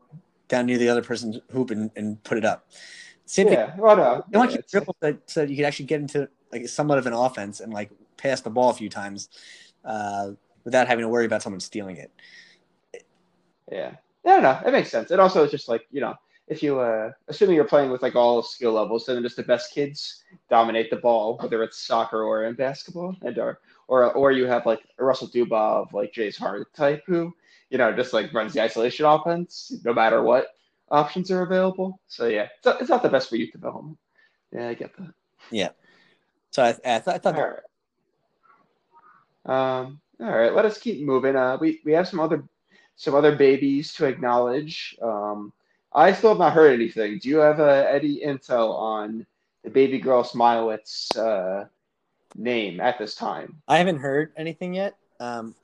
down 0.48 0.66
near 0.66 0.76
the 0.76 0.88
other 0.88 1.02
person's 1.04 1.38
hoop 1.52 1.70
and, 1.70 1.88
and 1.94 2.20
put 2.24 2.36
it 2.36 2.44
up. 2.44 2.68
Same 3.26 3.46
thing 3.46 3.58
yeah, 3.58 3.76
well, 3.78 4.24
no, 4.32 4.42
yeah, 4.42 4.56
dribble 4.68 4.96
so, 5.00 5.16
so 5.26 5.42
you 5.44 5.54
could 5.54 5.64
actually 5.64 5.86
get 5.86 6.00
into 6.00 6.28
like 6.50 6.66
somewhat 6.66 6.98
of 6.98 7.06
an 7.06 7.12
offense 7.12 7.60
and 7.60 7.72
like 7.72 7.92
pass 8.16 8.40
the 8.40 8.50
ball 8.50 8.70
a 8.70 8.74
few 8.74 8.88
times 8.88 9.28
uh, 9.84 10.32
without 10.64 10.88
having 10.88 11.04
to 11.04 11.08
worry 11.08 11.26
about 11.26 11.42
someone 11.42 11.60
stealing 11.60 11.98
it. 11.98 12.10
Yeah. 13.70 13.92
I 14.26 14.28
don't 14.28 14.42
know. 14.42 14.58
it 14.66 14.72
makes 14.72 14.90
sense. 14.90 15.12
It 15.12 15.20
also, 15.20 15.44
is 15.44 15.52
just 15.52 15.68
like, 15.68 15.86
you 15.92 16.00
know, 16.00 16.16
if 16.48 16.62
you, 16.62 16.80
uh, 16.80 17.12
assuming 17.28 17.56
you're 17.56 17.64
playing 17.64 17.90
with 17.90 18.02
like 18.02 18.16
all 18.16 18.42
skill 18.42 18.72
levels, 18.72 19.06
then 19.06 19.22
just 19.22 19.36
the 19.36 19.42
best 19.42 19.72
kids 19.72 20.22
dominate 20.50 20.90
the 20.90 20.96
ball, 20.96 21.38
whether 21.38 21.62
it's 21.62 21.78
soccer 21.86 22.22
or 22.22 22.44
in 22.44 22.54
basketball, 22.54 23.16
and 23.22 23.38
or 23.38 23.60
or 23.88 24.12
or 24.12 24.32
you 24.32 24.46
have 24.46 24.66
like 24.66 24.80
a 24.98 25.04
Russell 25.04 25.28
Dubov, 25.28 25.92
like 25.92 26.12
Jay's 26.12 26.36
Hart 26.36 26.72
type, 26.74 27.02
who, 27.06 27.32
you 27.70 27.78
know, 27.78 27.92
just 27.92 28.12
like 28.12 28.32
runs 28.34 28.52
the 28.52 28.62
isolation 28.62 29.06
offense 29.06 29.72
no 29.84 29.94
matter 29.94 30.22
what 30.22 30.48
options 30.90 31.30
are 31.30 31.42
available. 31.42 32.00
So 32.08 32.26
yeah, 32.26 32.48
it's 32.56 32.66
not, 32.66 32.80
it's 32.80 32.90
not 32.90 33.02
the 33.02 33.08
best 33.08 33.28
for 33.28 33.36
youth 33.36 33.52
development. 33.52 33.98
Yeah, 34.52 34.68
I 34.68 34.74
get 34.74 34.96
that. 34.96 35.14
Yeah. 35.50 35.70
So 36.50 36.62
I, 36.62 36.68
I, 36.68 36.98
th- 36.98 37.08
I 37.08 37.18
thought 37.18 37.36
All 37.36 37.50
right. 37.50 37.58
Um, 39.44 40.00
all 40.20 40.30
right, 40.30 40.54
let 40.54 40.64
us 40.64 40.78
keep 40.78 41.04
moving. 41.04 41.34
Uh, 41.34 41.56
we, 41.60 41.80
we 41.84 41.92
have 41.92 42.06
some 42.06 42.20
other 42.20 42.44
some 42.96 43.14
other 43.14 43.34
babies 43.34 43.92
to 43.94 44.06
acknowledge. 44.06 44.96
Um, 45.02 45.52
I 45.94 46.12
still 46.12 46.30
have 46.30 46.38
not 46.38 46.52
heard 46.52 46.72
anything. 46.72 47.18
Do 47.18 47.28
you 47.28 47.38
have 47.38 47.60
uh, 47.60 47.86
any 47.88 48.20
intel 48.20 48.74
on 48.74 49.26
the 49.62 49.70
baby 49.70 49.98
girl 49.98 50.24
Smilewitz 50.24 51.16
uh, 51.16 51.66
name 52.34 52.80
at 52.80 52.98
this 52.98 53.14
time? 53.14 53.62
I 53.68 53.78
haven't 53.78 53.98
heard 53.98 54.32
anything 54.36 54.74
yet. 54.74 54.96
Um, 55.20 55.54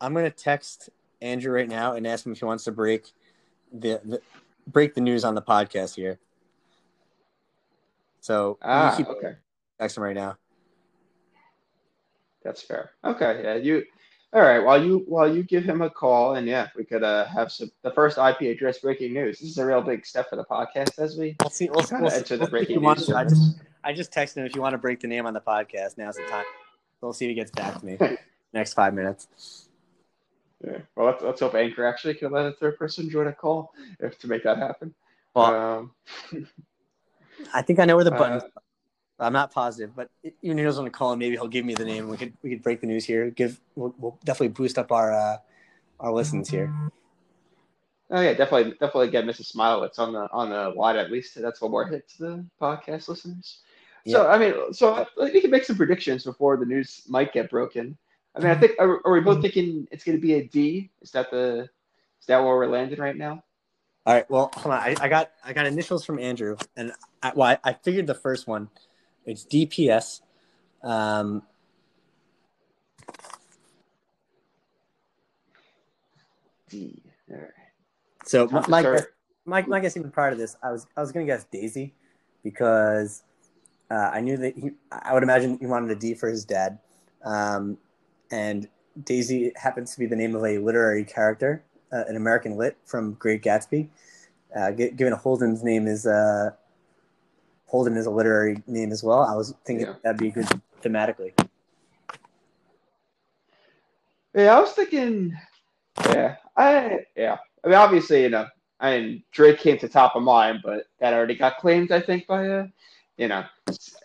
I'm 0.00 0.14
gonna 0.14 0.30
text 0.30 0.90
Andrew 1.22 1.52
right 1.52 1.68
now 1.68 1.94
and 1.94 2.06
ask 2.06 2.26
him 2.26 2.32
if 2.32 2.38
he 2.38 2.44
wants 2.44 2.64
to 2.64 2.72
break 2.72 3.12
the, 3.72 4.00
the 4.04 4.20
break 4.66 4.94
the 4.94 5.00
news 5.00 5.24
on 5.24 5.34
the 5.34 5.42
podcast 5.42 5.94
here. 5.94 6.18
So 8.20 8.58
Ah, 8.62 8.94
keep 8.96 9.06
okay, 9.08 9.34
texting 9.80 9.98
him 9.98 10.02
right 10.04 10.14
now. 10.16 10.36
that's 12.42 12.62
fair. 12.62 12.90
Okay, 13.04 13.40
yeah, 13.44 13.54
you. 13.54 13.84
All 14.32 14.42
right, 14.42 14.60
while 14.60 14.82
you 14.82 15.04
while 15.08 15.34
you 15.34 15.42
give 15.42 15.64
him 15.64 15.82
a 15.82 15.90
call, 15.90 16.36
and 16.36 16.46
yeah, 16.46 16.68
we 16.76 16.84
could 16.84 17.02
uh, 17.02 17.24
have 17.26 17.50
some 17.50 17.72
the 17.82 17.90
first 17.90 18.16
IP 18.16 18.42
address 18.42 18.78
breaking 18.78 19.12
news. 19.12 19.40
This 19.40 19.50
is 19.50 19.58
a 19.58 19.66
real 19.66 19.82
big 19.82 20.06
step 20.06 20.30
for 20.30 20.36
the 20.36 20.44
podcast 20.44 21.00
as 21.00 21.16
we 21.16 21.34
We'll 21.40 21.50
see. 21.50 21.68
We'll, 21.68 21.82
kind 21.84 22.04
we'll 22.04 22.12
enter 22.12 22.36
the 22.36 22.48
we'll 22.48 22.50
see 22.50 22.56
if 22.62 22.68
he 22.68 22.76
breaking 22.76 22.82
news. 22.82 23.06
to. 23.06 23.16
I 23.16 23.24
just 23.24 23.60
I 23.82 23.92
just 23.92 24.12
texted 24.12 24.36
him 24.36 24.46
if 24.46 24.54
you 24.54 24.60
want 24.60 24.74
to 24.74 24.78
break 24.78 25.00
the 25.00 25.08
name 25.08 25.26
on 25.26 25.34
the 25.34 25.40
podcast. 25.40 25.98
Now's 25.98 26.14
the 26.14 26.22
time. 26.30 26.44
We'll 27.00 27.12
see 27.12 27.24
if 27.24 27.30
he 27.30 27.34
gets 27.34 27.50
back 27.50 27.80
to 27.80 27.84
me 27.84 27.98
next 28.52 28.74
five 28.74 28.94
minutes. 28.94 29.66
Yeah. 30.64 30.78
Well, 30.94 31.06
let's, 31.06 31.22
let's 31.24 31.40
hope 31.40 31.54
Anchor 31.54 31.84
actually 31.84 32.14
can 32.14 32.30
let 32.30 32.46
a 32.46 32.52
third 32.52 32.78
person 32.78 33.10
join 33.10 33.26
a 33.26 33.32
call 33.32 33.72
if 33.98 34.18
to 34.18 34.28
make 34.28 34.44
that 34.44 34.58
happen. 34.58 34.94
Well, 35.34 35.54
um, 35.54 35.92
I 37.54 37.62
think 37.62 37.80
I 37.80 37.84
know 37.84 37.96
where 37.96 38.04
the 38.04 38.14
uh, 38.14 38.18
buttons. 38.18 38.42
I'm 39.20 39.32
not 39.32 39.52
positive, 39.52 39.94
but 39.94 40.10
even 40.22 40.58
if 40.58 40.62
he 40.62 40.64
doesn't 40.64 40.84
want 40.84 40.92
to 40.92 40.98
call, 40.98 41.16
maybe 41.16 41.36
he'll 41.36 41.48
give 41.48 41.64
me 41.64 41.74
the 41.74 41.84
name. 41.84 42.08
We 42.08 42.16
could 42.16 42.32
we 42.42 42.50
could 42.50 42.62
break 42.62 42.80
the 42.80 42.86
news 42.86 43.04
here. 43.04 43.30
Give 43.30 43.60
we'll, 43.76 43.94
we'll 43.98 44.18
definitely 44.24 44.48
boost 44.48 44.78
up 44.78 44.92
our 44.92 45.12
uh, 45.12 45.36
our 45.98 46.12
listens 46.12 46.48
here. 46.48 46.72
oh 48.10 48.20
yeah, 48.20 48.34
definitely, 48.34 48.72
definitely 48.72 49.10
get 49.10 49.24
Mrs. 49.24 49.54
Smilewitz 49.54 49.98
on 49.98 50.12
the 50.12 50.28
on 50.32 50.50
the 50.50 50.70
line 50.70 50.96
at 50.96 51.10
least. 51.10 51.40
That's 51.40 51.60
one 51.60 51.70
more 51.70 51.86
hit 51.86 52.08
to 52.10 52.18
the 52.18 52.44
podcast 52.60 53.08
listeners. 53.08 53.60
So 54.06 54.28
I 54.28 54.38
mean, 54.38 54.72
so 54.72 55.06
we 55.20 55.40
can 55.40 55.50
make 55.50 55.64
some 55.64 55.76
predictions 55.76 56.24
before 56.24 56.56
the 56.56 56.64
news 56.64 57.02
might 57.08 57.32
get 57.32 57.50
broken. 57.50 57.96
I 58.34 58.40
mean, 58.40 58.50
I 58.50 58.54
think 58.54 58.72
are, 58.78 59.00
are 59.04 59.12
we 59.12 59.20
both 59.20 59.42
thinking 59.42 59.86
it's 59.90 60.04
going 60.04 60.16
to 60.16 60.22
be 60.22 60.34
a 60.34 60.44
D? 60.44 60.90
Is 61.02 61.10
that 61.12 61.30
the 61.30 61.68
is 62.20 62.26
that 62.26 62.38
where 62.38 62.56
we're 62.56 62.66
landing 62.66 62.98
right 62.98 63.16
now? 63.16 63.42
All 64.06 64.14
right. 64.14 64.28
Well, 64.30 64.50
hold 64.54 64.74
on. 64.74 64.80
I, 64.80 64.96
I 65.00 65.08
got 65.08 65.30
I 65.44 65.52
got 65.52 65.66
initials 65.66 66.04
from 66.04 66.18
Andrew, 66.18 66.56
and 66.76 66.92
I, 67.22 67.32
well, 67.34 67.48
I, 67.48 67.70
I 67.70 67.72
figured 67.74 68.06
the 68.06 68.14
first 68.14 68.46
one. 68.46 68.70
It's 69.26 69.44
DPS. 69.44 70.20
Um, 70.82 71.42
D. 76.68 77.02
All 77.30 77.36
right. 77.36 77.50
so 78.24 78.46
Time 78.46 78.64
my, 78.68 78.68
my, 78.68 78.82
guess, 78.82 79.06
my 79.44 79.62
my 79.62 79.80
guess 79.80 79.96
even 79.96 80.10
prior 80.10 80.30
to 80.30 80.36
this, 80.36 80.56
I 80.62 80.72
was 80.72 80.86
I 80.96 81.00
was 81.00 81.12
gonna 81.12 81.26
guess 81.26 81.44
Daisy 81.44 81.92
because 82.42 83.22
uh, 83.90 84.10
I 84.12 84.20
knew 84.20 84.36
that 84.38 84.56
he. 84.56 84.70
I 84.90 85.12
would 85.12 85.22
imagine 85.22 85.58
he 85.58 85.66
wanted 85.66 85.90
a 85.90 85.96
D 85.96 86.14
for 86.14 86.28
his 86.28 86.44
dad, 86.44 86.78
Um, 87.24 87.76
and 88.30 88.68
Daisy 89.04 89.52
happens 89.56 89.92
to 89.92 89.98
be 89.98 90.06
the 90.06 90.16
name 90.16 90.34
of 90.34 90.44
a 90.44 90.58
literary 90.58 91.04
character, 91.04 91.62
uh, 91.92 92.04
an 92.08 92.16
American 92.16 92.56
lit 92.56 92.76
from 92.84 93.14
Great 93.14 93.42
Gatsby. 93.42 93.88
Uh, 94.54 94.70
given 94.72 95.12
Holden's 95.12 95.62
name 95.62 95.86
is 95.86 96.06
uh, 96.06 96.50
Holden 97.70 97.96
is 97.96 98.06
a 98.06 98.10
literary 98.10 98.60
name 98.66 98.90
as 98.90 99.04
well. 99.04 99.20
I 99.22 99.36
was 99.36 99.54
thinking 99.64 99.86
Yeah. 99.86 99.94
that'd 100.02 100.18
be 100.18 100.32
good 100.32 100.46
thematically. 100.82 101.32
Yeah, 104.34 104.56
I 104.56 104.60
was 104.60 104.72
thinking. 104.72 105.36
Yeah, 106.06 106.36
I 106.56 107.06
yeah. 107.16 107.38
I 107.64 107.68
mean, 107.68 107.76
obviously, 107.76 108.22
you 108.24 108.28
know, 108.30 108.46
I 108.80 108.98
mean, 108.98 109.22
Drake 109.30 109.58
came 109.60 109.78
to 109.78 109.88
top 109.88 110.16
of 110.16 110.22
mind, 110.24 110.60
but 110.64 110.86
that 110.98 111.14
already 111.14 111.36
got 111.36 111.58
claimed, 111.58 111.92
I 111.92 112.00
think, 112.00 112.26
by 112.26 112.48
uh, 112.48 112.66
you 113.16 113.28
know, 113.28 113.44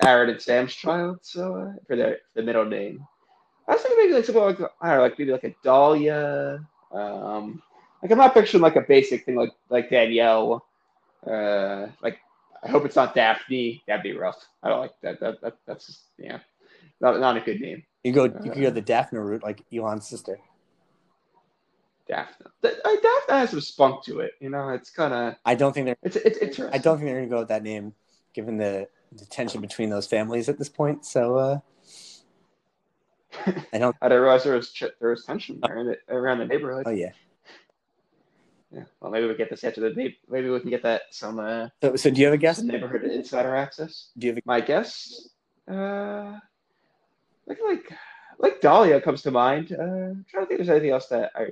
Aaron 0.03 0.29
and 0.29 0.41
Sam's 0.41 0.75
child. 0.75 1.19
So 1.23 1.55
uh, 1.55 1.73
for 1.87 1.95
their 1.95 2.19
the 2.35 2.43
middle 2.43 2.65
name, 2.65 3.05
I 3.67 3.73
was 3.73 3.81
thinking 3.81 3.97
maybe 4.03 4.13
like 4.13 4.25
something 4.25 4.43
like 4.43 4.59
I 4.81 4.89
don't 4.89 4.97
know, 4.97 5.01
like 5.01 5.17
maybe 5.17 5.31
like 5.31 5.43
a 5.43 5.55
Dahlia. 5.63 6.63
Um, 6.91 7.63
like 8.03 8.11
I'm 8.11 8.19
not 8.19 8.35
picturing 8.35 8.61
like 8.61 8.75
a 8.75 8.81
basic 8.81 9.25
thing 9.25 9.35
like 9.35 9.53
like 9.69 9.89
Danielle. 9.89 10.65
Uh, 11.25 11.87
like 12.03 12.19
I 12.65 12.69
hope 12.71 12.85
it's 12.85 12.95
not 12.95 13.13
Daphne. 13.13 13.83
That'd 13.87 14.03
be 14.03 14.17
rough. 14.17 14.43
I 14.63 14.69
don't 14.69 14.79
like 14.79 14.99
that. 15.01 15.19
That, 15.19 15.41
that 15.41 15.57
that's 15.67 15.85
just, 15.85 16.01
yeah, 16.17 16.39
not 16.99 17.19
not 17.19 17.37
a 17.37 17.41
good 17.41 17.61
name. 17.61 17.83
You 18.03 18.11
go, 18.11 18.25
you 18.25 18.51
could 18.51 18.61
go 18.61 18.69
the 18.69 18.81
Daphne 18.81 19.19
route, 19.19 19.43
like 19.43 19.61
Elon's 19.73 20.07
sister. 20.07 20.39
Daphne. 22.07 22.47
I- 22.63 22.99
Daphne 23.01 23.39
has 23.39 23.49
some 23.51 23.61
spunk 23.61 24.03
to 24.05 24.19
it. 24.19 24.33
You 24.39 24.49
know, 24.49 24.69
it's 24.69 24.89
kind 24.89 25.13
of 25.13 25.35
I 25.45 25.55
don't 25.55 25.73
think 25.73 25.85
they're. 25.85 25.97
it's 26.03 26.15
it's 26.15 26.37
interesting. 26.39 26.73
I 26.73 26.77
don't 26.77 26.97
think 26.97 27.07
they're 27.07 27.17
going 27.17 27.29
to 27.29 27.35
go 27.35 27.39
with 27.39 27.49
that 27.49 27.63
name, 27.63 27.93
given 28.33 28.57
the, 28.57 28.87
the 29.11 29.25
tension 29.25 29.61
between 29.61 29.89
those 29.89 30.07
families 30.07 30.49
at 30.49 30.57
this 30.57 30.69
point. 30.69 31.05
So 31.05 31.35
uh, 31.37 31.59
I 33.73 33.77
don't. 33.77 33.95
I 34.01 34.07
didn't 34.09 34.23
realize 34.23 34.43
there 34.43 34.55
was 34.55 34.71
ch- 34.71 34.83
there 34.99 35.09
was 35.11 35.25
tension 35.25 35.59
there 35.61 35.77
in 35.77 35.87
the, 35.87 35.97
around 36.09 36.39
the 36.39 36.45
neighborhood. 36.45 36.83
Oh 36.87 36.91
yeah. 36.91 37.11
Yeah. 38.75 38.83
Well, 38.99 39.09
maybe 39.09 39.25
we 39.27 39.35
get 39.35 39.49
this 39.49 39.63
after 39.63 39.79
the 39.79 39.91
date. 39.91 40.17
Maybe 40.27 40.49
we 40.49 40.59
can 40.59 40.69
get 40.69 40.83
that 40.83 41.03
some 41.11 41.39
uh, 41.39 41.69
So, 41.81 41.95
so 41.95 42.09
do 42.09 42.19
you 42.19 42.25
have 42.27 42.33
a 42.33 42.37
guess? 42.37 42.61
neighborhood 42.61 43.03
insider 43.05 43.55
access. 43.55 44.09
Do 44.17 44.27
you 44.27 44.33
have 44.33 44.37
a, 44.39 44.41
My 44.45 44.59
guess, 44.59 45.29
uh, 45.71 46.37
like 47.47 47.59
like 47.65 47.93
like 48.37 48.59
Dahlia 48.61 48.99
comes 48.99 49.21
to 49.21 49.31
mind. 49.31 49.71
Uh, 49.71 49.81
I'm 50.11 50.25
trying 50.29 50.43
to 50.43 50.47
think 50.47 50.59
if 50.59 50.67
there's 50.67 50.69
anything 50.69 50.91
else 50.91 51.07
that 51.07 51.31
I 51.35 51.47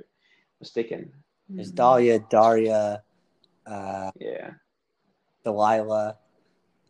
was 0.60 0.70
thinking. 0.70 1.10
there's 1.48 1.70
Dahlia, 1.72 2.18
Daria, 2.28 3.02
uh, 3.66 4.10
Yeah. 4.20 4.50
Delilah. 5.44 6.18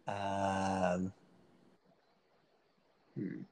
Um, 0.09 1.13
Hmm. 3.15 3.43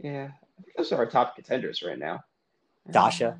Yeah. 0.00 0.30
I 0.58 0.62
think 0.62 0.76
those 0.76 0.90
are 0.90 0.96
our 0.98 1.06
top 1.06 1.36
contenders 1.36 1.82
right 1.86 1.98
now. 1.98 2.24
Dasha. 2.90 3.38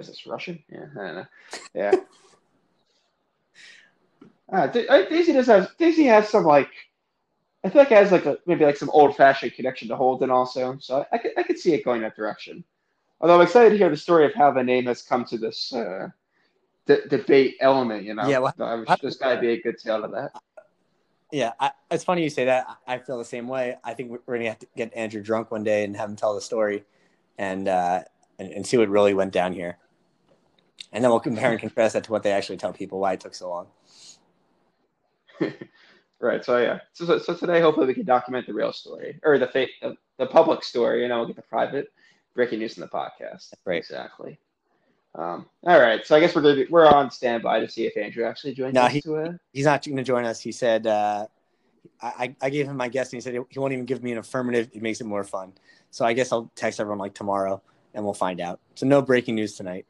Is 0.00 0.08
this 0.08 0.26
Russian? 0.26 0.62
Yeah, 0.68 0.86
I 0.98 1.06
don't 1.06 1.14
know. 1.16 1.26
Yeah. 1.74 1.92
uh, 4.52 4.66
Daisy 4.66 5.32
does 5.32 5.46
have 5.46 5.70
Daisy 5.78 6.04
has 6.04 6.28
some 6.28 6.44
like 6.44 6.70
I 7.62 7.68
feel 7.68 7.82
like 7.82 7.92
it 7.92 7.96
has 7.96 8.10
like 8.10 8.26
a 8.26 8.38
maybe 8.46 8.64
like 8.64 8.76
some 8.76 8.90
old 8.90 9.14
fashioned 9.16 9.52
connection 9.52 9.88
to 9.88 9.96
Holden 9.96 10.30
also. 10.30 10.76
So 10.80 11.00
I, 11.12 11.16
I 11.16 11.18
could 11.18 11.32
I 11.36 11.42
could 11.42 11.58
see 11.58 11.74
it 11.74 11.84
going 11.84 12.00
that 12.02 12.16
direction. 12.16 12.64
Although 13.20 13.36
I'm 13.36 13.42
excited 13.42 13.70
to 13.70 13.76
hear 13.76 13.90
the 13.90 13.96
story 13.96 14.24
of 14.24 14.34
how 14.34 14.50
the 14.50 14.62
name 14.62 14.86
has 14.86 15.02
come 15.02 15.26
to 15.26 15.36
this 15.36 15.72
uh, 15.74 16.08
d- 16.86 17.02
debate 17.08 17.56
element. 17.60 18.02
You 18.04 18.14
know, 18.14 18.26
Yeah, 18.26 18.38
well, 18.38 18.54
So 18.56 18.64
I'm 18.64 18.86
sure 18.86 18.96
there's 19.02 19.18
got 19.18 19.34
to 19.34 19.40
be 19.40 19.50
a 19.50 19.60
good 19.62 19.78
tale 19.78 20.00
to 20.00 20.08
that. 20.08 20.32
yeah, 21.30 21.52
I, 21.60 21.72
it's 21.90 22.02
funny 22.02 22.22
you 22.22 22.30
say 22.30 22.46
that. 22.46 22.66
I 22.86 22.96
feel 22.98 23.18
the 23.18 23.24
same 23.26 23.46
way. 23.46 23.76
I 23.84 23.92
think 23.92 24.10
we're 24.10 24.18
going 24.26 24.40
to 24.40 24.48
have 24.48 24.58
to 24.60 24.66
get 24.74 24.94
Andrew 24.94 25.22
drunk 25.22 25.50
one 25.50 25.62
day 25.62 25.84
and 25.84 25.94
have 25.98 26.08
him 26.08 26.16
tell 26.16 26.34
the 26.34 26.40
story, 26.40 26.84
and 27.36 27.68
uh, 27.68 28.00
and, 28.38 28.52
and 28.52 28.66
see 28.66 28.78
what 28.78 28.88
really 28.88 29.12
went 29.12 29.32
down 29.34 29.52
here. 29.52 29.76
And 30.92 31.02
then 31.04 31.10
we'll 31.10 31.20
compare 31.20 31.50
and 31.52 31.60
contrast 31.60 31.94
that 31.94 32.04
to 32.04 32.12
what 32.12 32.22
they 32.22 32.32
actually 32.32 32.56
tell 32.56 32.72
people 32.72 32.98
why 32.98 33.12
it 33.12 33.20
took 33.20 33.34
so 33.34 33.48
long. 33.50 33.66
Right. 36.22 36.44
So 36.44 36.58
yeah. 36.58 36.80
So, 36.92 37.06
so 37.06 37.18
so 37.18 37.34
today, 37.34 37.62
hopefully, 37.62 37.86
we 37.86 37.94
can 37.94 38.04
document 38.04 38.46
the 38.46 38.52
real 38.52 38.74
story 38.74 39.18
or 39.22 39.38
the 39.38 39.46
fake, 39.46 39.70
the, 39.80 39.96
the 40.18 40.26
public 40.26 40.62
story, 40.62 41.02
and 41.02 41.10
then 41.10 41.18
we'll 41.18 41.26
get 41.28 41.36
the 41.36 41.40
private 41.40 41.88
breaking 42.34 42.58
news 42.58 42.76
in 42.76 42.82
the 42.82 42.88
podcast. 42.88 43.54
Right. 43.64 43.78
Exactly. 43.78 44.38
Um, 45.14 45.46
all 45.66 45.80
right. 45.80 46.04
So 46.06 46.14
I 46.14 46.20
guess 46.20 46.34
we're 46.34 46.42
gonna 46.42 46.56
be, 46.56 46.66
we're 46.68 46.84
on 46.86 47.10
standby 47.10 47.60
to 47.60 47.68
see 47.70 47.86
if 47.86 47.96
Andrew 47.96 48.24
actually 48.26 48.52
joins 48.52 48.74
No, 48.74 48.82
us 48.82 48.92
he- 48.92 49.00
to 49.00 49.16
a. 49.16 49.40
He's 49.54 49.64
not 49.64 49.82
going 49.82 49.96
to 49.96 50.02
join 50.02 50.26
us. 50.26 50.40
He 50.40 50.52
said, 50.52 50.86
uh, 50.86 51.26
I, 52.02 52.36
I 52.42 52.50
gave 52.50 52.66
him 52.66 52.76
my 52.76 52.88
guess, 52.88 53.08
and 53.14 53.16
he 53.16 53.20
said 53.22 53.42
he 53.48 53.58
won't 53.58 53.72
even 53.72 53.86
give 53.86 54.02
me 54.02 54.12
an 54.12 54.18
affirmative. 54.18 54.68
It 54.74 54.82
makes 54.82 55.00
it 55.00 55.06
more 55.06 55.24
fun. 55.24 55.54
So 55.90 56.04
I 56.04 56.12
guess 56.12 56.32
I'll 56.32 56.52
text 56.54 56.80
everyone 56.80 56.98
like 56.98 57.14
tomorrow, 57.14 57.62
and 57.94 58.04
we'll 58.04 58.12
find 58.12 58.42
out. 58.42 58.60
So 58.74 58.86
no 58.86 59.00
breaking 59.00 59.36
news 59.36 59.54
tonight. 59.56 59.86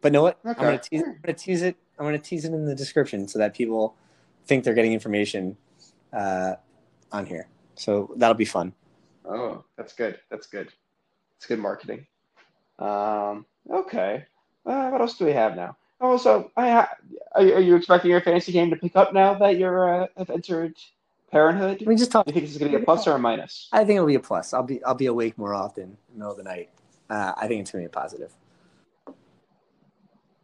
But 0.00 0.12
know 0.12 0.22
what? 0.22 0.38
I'm 0.44 0.54
going 0.54 0.78
to 0.78 0.88
tease. 0.88 1.02
I'm 1.02 1.16
to 1.24 1.32
tease 1.32 1.62
it. 1.62 1.76
I'm 1.98 2.12
to 2.12 2.18
tease 2.18 2.44
it 2.44 2.52
in 2.52 2.64
the 2.64 2.74
description 2.74 3.26
so 3.26 3.38
that 3.38 3.54
people 3.54 3.96
think 4.46 4.64
they're 4.64 4.74
getting 4.74 4.92
information 4.92 5.56
uh, 6.12 6.54
on 7.12 7.26
here. 7.26 7.48
So 7.74 8.12
that'll 8.16 8.34
be 8.36 8.44
fun. 8.44 8.72
Oh, 9.24 9.64
that's 9.76 9.92
good. 9.92 10.18
That's 10.30 10.46
good. 10.46 10.68
It's 11.36 11.46
good 11.46 11.58
marketing. 11.58 12.06
Um. 12.78 13.44
Okay. 13.70 14.24
Uh, 14.64 14.88
what 14.90 15.00
else 15.00 15.16
do 15.18 15.24
we 15.24 15.32
have 15.32 15.56
now? 15.56 15.76
Oh, 16.00 16.16
so 16.16 16.50
I 16.56 16.70
ha- 16.70 16.90
are, 17.32 17.42
you- 17.42 17.54
are 17.54 17.60
you 17.60 17.74
expecting 17.74 18.10
your 18.10 18.20
fantasy 18.20 18.52
game 18.52 18.70
to 18.70 18.76
pick 18.76 18.94
up 18.94 19.12
now 19.12 19.34
that 19.34 19.58
you're 19.58 20.02
uh, 20.02 20.06
have 20.16 20.30
entered 20.30 20.74
parenthood? 21.32 21.82
We 21.86 21.96
just 21.96 22.12
talk. 22.12 22.26
Do 22.26 22.30
you 22.30 22.34
think 22.34 22.46
this 22.46 22.52
is 22.52 22.58
going 22.58 22.70
to 22.72 22.78
be 22.78 22.82
a 22.82 22.84
plus 22.84 23.06
or 23.06 23.12
a 23.14 23.18
minus? 23.18 23.68
I 23.72 23.78
think 23.84 23.96
it'll 23.96 24.06
be 24.06 24.14
a 24.14 24.20
plus. 24.20 24.52
I'll 24.54 24.62
be 24.62 24.82
I'll 24.84 24.94
be 24.94 25.06
awake 25.06 25.36
more 25.36 25.54
often 25.54 25.84
in 25.84 25.96
the 26.12 26.18
middle 26.18 26.30
of 26.32 26.36
the 26.38 26.44
night. 26.44 26.70
Uh, 27.10 27.32
I 27.36 27.48
think 27.48 27.62
it's 27.62 27.70
going 27.72 27.84
to 27.84 27.88
be 27.88 27.92
a 27.92 28.00
positive. 28.00 28.32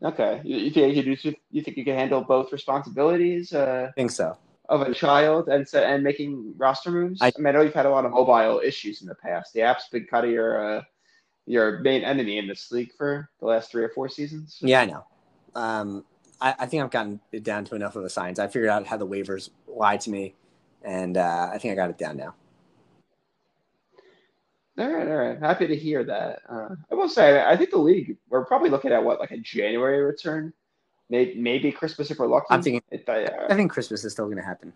Okay. 0.02 0.40
You, 0.44 0.56
you 0.58 0.70
think 0.70 0.96
you 0.96 1.02
do? 1.16 1.34
You 1.50 1.62
think 1.62 1.76
you 1.76 1.84
can 1.84 1.96
handle 1.96 2.22
both 2.22 2.52
responsibilities 2.52 3.52
uh, 3.52 3.86
I 3.88 3.92
think 3.92 4.10
so. 4.10 4.36
of 4.68 4.82
a 4.82 4.92
child 4.94 5.48
and 5.48 5.66
so, 5.66 5.82
and 5.82 6.02
making 6.02 6.54
roster 6.56 6.90
moves? 6.90 7.22
I, 7.22 7.28
I- 7.28 7.32
mean, 7.38 7.46
I 7.48 7.52
know 7.52 7.62
you've 7.62 7.74
had 7.74 7.86
a 7.86 7.90
lot 7.90 8.04
of 8.04 8.10
mobile 8.12 8.60
issues 8.64 9.00
in 9.02 9.08
the 9.08 9.14
past. 9.14 9.52
The 9.52 9.62
app's 9.62 9.88
been 9.88 10.06
kind 10.06 10.26
of 10.26 10.32
your 10.32 10.78
uh, 10.78 10.82
your 11.46 11.80
main 11.80 12.02
enemy 12.02 12.38
in 12.38 12.46
this 12.48 12.70
league 12.72 12.90
for 12.96 13.28
the 13.40 13.46
last 13.46 13.70
three 13.70 13.84
or 13.84 13.90
four 13.90 14.08
seasons. 14.08 14.58
Yeah, 14.60 14.80
I 14.80 14.84
know. 14.86 15.04
Um, 15.54 16.04
I, 16.40 16.54
I 16.60 16.66
think 16.66 16.82
I've 16.82 16.90
gotten 16.90 17.20
it 17.32 17.44
down 17.44 17.64
to 17.66 17.74
enough 17.74 17.96
of 17.96 18.04
a 18.04 18.10
science. 18.10 18.38
I 18.38 18.46
figured 18.48 18.70
out 18.70 18.86
how 18.86 18.96
the 18.96 19.06
waivers 19.06 19.50
lie 19.68 19.96
to 19.98 20.10
me, 20.10 20.34
and 20.82 21.16
uh, 21.16 21.50
I 21.52 21.58
think 21.58 21.72
I 21.72 21.74
got 21.76 21.90
it 21.90 21.98
down 21.98 22.16
now. 22.16 22.34
All 24.76 24.88
right, 24.88 25.06
all 25.06 25.16
right. 25.16 25.38
Happy 25.38 25.66
to 25.68 25.76
hear 25.76 26.02
that. 26.04 26.40
Uh, 26.48 26.70
I 26.90 26.94
will 26.94 27.08
say, 27.08 27.44
I 27.44 27.56
think 27.56 27.70
the 27.70 27.78
league 27.78 28.16
we're 28.28 28.44
probably 28.44 28.70
looking 28.70 28.90
at 28.92 29.04
what 29.04 29.20
like 29.20 29.30
a 29.30 29.38
January 29.38 30.02
return, 30.02 30.52
maybe 31.10 31.40
maybe 31.40 31.70
Christmas 31.70 32.10
if 32.10 32.18
we're 32.18 32.26
lucky. 32.26 32.46
I'm 32.50 32.60
thinking- 32.62 32.82
It, 32.90 33.08
uh, 33.08 33.46
I 33.48 33.54
think 33.54 33.70
Christmas 33.70 34.04
is 34.04 34.12
still 34.12 34.24
going 34.26 34.38
to 34.38 34.42
happen. 34.44 34.72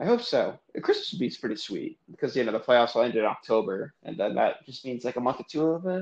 I 0.00 0.04
hope 0.04 0.22
so. 0.22 0.58
Christmas 0.82 1.12
would 1.12 1.20
be 1.20 1.30
pretty 1.40 1.54
sweet 1.56 1.98
because 2.10 2.34
you 2.34 2.42
know 2.42 2.50
the 2.52 2.58
playoffs 2.58 2.94
will 2.94 3.02
end 3.02 3.14
in 3.14 3.24
October, 3.24 3.94
and 4.02 4.16
then 4.16 4.34
that 4.34 4.64
just 4.66 4.84
means 4.84 5.04
like 5.04 5.16
a 5.16 5.20
month 5.20 5.38
or 5.40 5.44
two 5.48 5.66
of 5.68 5.86
uh, 5.86 6.00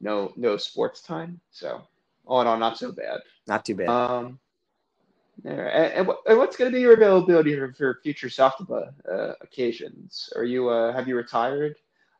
no 0.00 0.32
no 0.36 0.56
sports 0.56 1.02
time. 1.02 1.38
So 1.50 1.82
all 2.24 2.40
in 2.40 2.46
all, 2.46 2.56
not 2.58 2.78
so 2.78 2.90
bad. 2.90 3.20
Not 3.46 3.66
too 3.66 3.74
bad. 3.74 3.90
Um. 3.90 4.38
And, 5.44 5.60
and, 5.60 6.10
and 6.26 6.38
what's 6.38 6.56
going 6.56 6.70
to 6.70 6.74
be 6.74 6.80
your 6.80 6.94
availability 6.94 7.56
for, 7.56 7.72
for 7.72 8.00
future 8.02 8.28
Softaba 8.28 8.92
uh, 9.10 9.32
occasions? 9.40 10.30
Are 10.36 10.44
you 10.44 10.68
uh, 10.68 10.92
have 10.92 11.08
you 11.08 11.16
retired? 11.16 11.76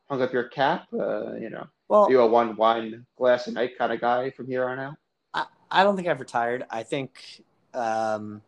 Hung 0.09 0.21
up 0.21 0.33
your 0.33 0.45
cap? 0.45 0.87
Uh, 0.93 1.33
you 1.35 1.49
know, 1.49 1.67
well, 1.87 2.05
are 2.05 2.11
you 2.11 2.21
a 2.21 2.27
one 2.27 2.55
wine 2.55 3.05
glass 3.17 3.47
a 3.47 3.51
night 3.51 3.77
kind 3.77 3.93
of 3.93 4.01
guy 4.01 4.31
from 4.31 4.47
here 4.47 4.67
on 4.67 4.79
out? 4.79 4.95
I, 5.33 5.45
I 5.69 5.83
don't 5.83 5.95
think 5.95 6.07
I've 6.07 6.19
retired. 6.19 6.65
I 6.69 6.83
think, 6.83 7.43
um, 7.73 8.41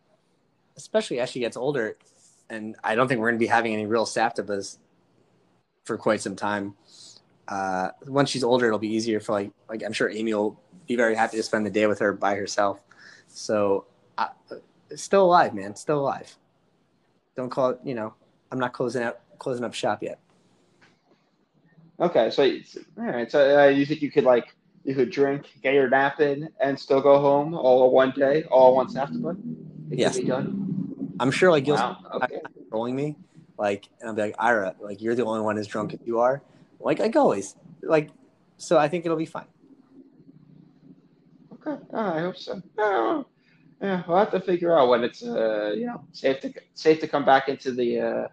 especially 0.76 1.20
as 1.20 1.30
she 1.30 1.40
gets 1.40 1.58
older, 1.58 1.98
and 2.50 2.76
I 2.84 2.96
don't 2.96 3.08
think 3.08 3.20
we're 3.20 3.30
going 3.30 3.40
to 3.40 3.44
be 3.44 3.48
having 3.48 3.74
any 3.74 3.86
real 3.86 4.06
Saptabas 4.06 4.78
for 5.84 5.98
quite 5.98 6.22
some 6.22 6.36
time. 6.36 6.76
Uh, 7.48 7.90
once 8.08 8.30
she's 8.30 8.44
older, 8.44 8.68
it'll 8.68 8.80
be 8.80 8.94
easier 8.94 9.20
for 9.20 9.34
like 9.34 9.52
like 9.70 9.84
I'm 9.84 9.94
sure 9.94 10.10
Amy 10.10 10.34
will 10.34 10.60
be 10.88 10.96
very 10.96 11.16
happy 11.16 11.38
to 11.38 11.44
spend 11.44 11.66
the 11.66 11.70
day 11.70 11.86
with 11.88 12.00
her 12.00 12.14
by 12.14 12.36
herself. 12.36 12.80
So, 13.28 13.86
I, 14.18 14.30
still 14.96 15.26
alive, 15.26 15.54
man, 15.54 15.76
still 15.76 16.00
alive. 16.00 16.36
Don't 17.36 17.50
call 17.50 17.72
it. 17.72 17.80
You 17.84 17.96
know, 17.96 18.14
I'm 18.52 18.60
not 18.60 18.74
closing 18.74 19.04
out 19.04 19.20
closing 19.40 19.64
up 19.64 19.74
shop 19.74 20.04
yet. 20.04 20.20
Okay, 22.00 22.30
so 22.32 22.44
all 22.98 23.06
right. 23.06 23.32
So 23.32 23.60
uh, 23.60 23.68
you 23.68 23.86
think 23.86 24.02
you 24.02 24.12
could 24.12 24.24
like 24.24 24.54
you 24.84 24.96
could 24.96 25.12
drink, 25.12 25.46
get 25.62 25.74
your 25.74 25.90
nap 25.90 26.20
in, 26.20 26.50
and 26.60 26.80
still 26.80 27.02
go 27.02 27.20
home 27.20 27.54
all 27.54 27.92
one 27.92 28.12
day, 28.12 28.44
all 28.52 28.76
once 28.76 28.96
after? 28.96 29.38
It 29.92 30.00
Yes. 30.00 30.18
be 30.18 30.24
done. 30.24 31.16
I'm 31.20 31.32
sure 31.32 31.52
like 31.52 31.68
you'll 31.68 31.76
Wow. 31.76 31.98
Okay. 32.16 32.42
controlling 32.56 32.96
me, 32.96 33.16
like, 33.58 33.88
and 34.00 34.10
I'll 34.10 34.16
be 34.16 34.24
like, 34.24 34.36
Ira, 34.40 34.76
like 34.80 35.02
you're 35.02 35.14
the 35.14 35.26
only 35.26 35.42
one 35.42 35.58
as 35.58 35.68
drunk 35.68 35.94
as 35.94 36.00
you 36.04 36.20
are, 36.20 36.42
like 36.80 37.00
like 37.00 37.16
always, 37.16 37.56
like. 37.84 38.10
So 38.58 38.78
I 38.78 38.90
think 38.90 39.06
it'll 39.06 39.18
be 39.18 39.26
fine. 39.26 39.48
Okay, 41.54 41.82
oh, 41.94 42.00
I 42.00 42.20
hope 42.20 42.38
so. 42.38 42.62
Oh. 42.78 43.26
Yeah, 43.82 44.04
we'll 44.08 44.18
have 44.18 44.32
to 44.32 44.40
figure 44.40 44.78
out 44.78 44.90
when 44.90 45.04
it's 45.04 45.24
uh 45.24 45.74
you 45.76 45.88
know 45.88 46.04
safe 46.12 46.40
to 46.42 46.54
safe 46.76 47.00
to 47.00 47.08
come 47.08 47.26
back 47.26 47.50
into 47.50 47.72
the 47.72 48.00
uh 48.00 48.28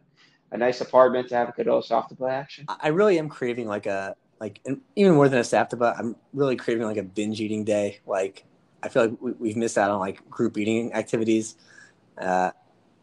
a 0.50 0.56
nice 0.56 0.80
apartment 0.80 1.28
to 1.28 1.36
have 1.36 1.48
a 1.48 1.52
good 1.52 1.68
old 1.68 1.84
soft 1.84 2.16
play 2.16 2.32
action. 2.32 2.66
I 2.68 2.88
really 2.88 3.18
am 3.18 3.28
craving 3.28 3.66
like 3.66 3.86
a 3.86 4.14
like 4.40 4.60
even 4.96 5.14
more 5.14 5.28
than 5.28 5.40
a 5.40 5.42
Saptaba, 5.42 5.98
I'm 5.98 6.16
really 6.32 6.56
craving 6.56 6.86
like 6.86 6.96
a 6.96 7.02
binge 7.02 7.40
eating 7.40 7.64
day. 7.64 8.00
Like 8.06 8.44
I 8.82 8.88
feel 8.88 9.06
like 9.06 9.20
we, 9.20 9.32
we've 9.32 9.56
missed 9.56 9.76
out 9.76 9.90
on 9.90 9.98
like 9.98 10.28
group 10.30 10.56
eating 10.56 10.92
activities, 10.92 11.56
uh, 12.18 12.52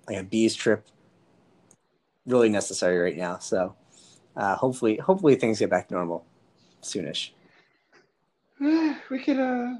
like 0.07 0.17
a 0.17 0.23
bees 0.23 0.55
trip. 0.55 0.85
Really 2.25 2.49
necessary 2.49 2.97
right 2.97 3.17
now. 3.17 3.39
So 3.39 3.75
uh, 4.35 4.55
hopefully, 4.55 4.97
hopefully 4.97 5.35
things 5.35 5.59
get 5.59 5.69
back 5.69 5.89
to 5.89 5.93
normal 5.93 6.25
soonish. 6.81 7.31
we 8.59 9.19
could 9.19 9.39
uh 9.39 9.75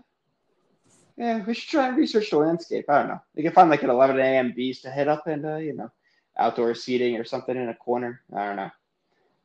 yeah, 1.17 1.43
we 1.45 1.53
should 1.53 1.69
try 1.69 1.87
and 1.87 1.97
research 1.97 2.29
the 2.29 2.37
landscape. 2.37 2.89
I 2.89 2.99
don't 2.99 3.07
know. 3.07 3.21
We 3.35 3.43
could 3.43 3.53
find 3.53 3.69
like 3.69 3.83
an 3.83 3.89
11 3.89 4.19
a.m. 4.19 4.53
bees 4.55 4.81
to 4.81 4.91
hit 4.91 5.07
up 5.07 5.27
and 5.27 5.45
uh, 5.45 5.55
you 5.57 5.73
know, 5.73 5.91
outdoor 6.37 6.75
seating 6.75 7.15
or 7.17 7.23
something 7.23 7.55
in 7.55 7.69
a 7.69 7.75
corner. 7.75 8.21
I 8.35 8.45
don't 8.45 8.57
know, 8.57 8.71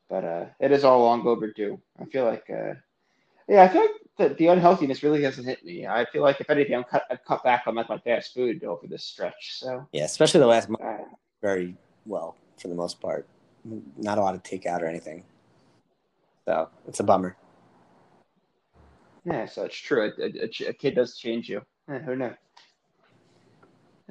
but 0.09 0.25
uh, 0.25 0.47
it 0.59 0.73
is 0.73 0.85
all 0.85 1.03
long 1.03 1.27
overdue. 1.27 1.81
I 2.01 2.05
feel 2.07 2.25
like, 2.25 2.49
uh, 2.51 2.75
yeah, 3.49 3.63
I 3.63 3.69
feel 3.69 3.83
like 3.83 3.91
the, 4.17 4.35
the 4.35 4.47
unhealthiness 4.49 5.03
really 5.03 5.23
hasn't 5.23 5.47
hit 5.47 5.65
me. 5.65 5.87
I 5.87 6.05
feel 6.07 6.23
like 6.23 6.41
if 6.41 6.51
anything, 6.51 6.75
I'm 6.75 6.85
cut, 6.85 7.05
I've 7.11 7.25
cut 7.25 7.45
back 7.45 7.65
on 7.67 7.77
like 7.77 7.89
my 7.89 7.99
fast 7.99 8.35
food 8.35 8.65
over 8.65 8.87
this 8.87 9.05
stretch. 9.05 9.59
So 9.59 9.87
Yeah, 9.93 10.05
especially 10.05 10.41
the 10.41 10.47
last 10.47 10.69
month, 10.69 10.83
uh, 10.83 11.05
very 11.41 11.77
well 12.05 12.37
for 12.59 12.69
the 12.69 12.75
most 12.75 13.01
part. 13.01 13.27
Not 13.97 14.19
a 14.19 14.21
lot 14.23 14.35
of 14.35 14.43
takeout 14.43 14.81
or 14.81 14.87
anything. 14.87 15.25
So 16.47 16.69
it's 16.89 16.99
a 16.99 17.05
bummer. 17.05 17.37
Yeah, 19.25 19.47
so 19.47 19.65
it's 19.65 19.77
true. 19.77 20.11
A, 20.19 20.23
a, 20.23 20.69
a 20.69 20.73
kid 20.73 20.95
does 20.95 21.17
change 21.17 21.49
you. 21.49 21.63
Eh, 21.89 21.99
who 21.99 22.17
knows? 22.17 22.35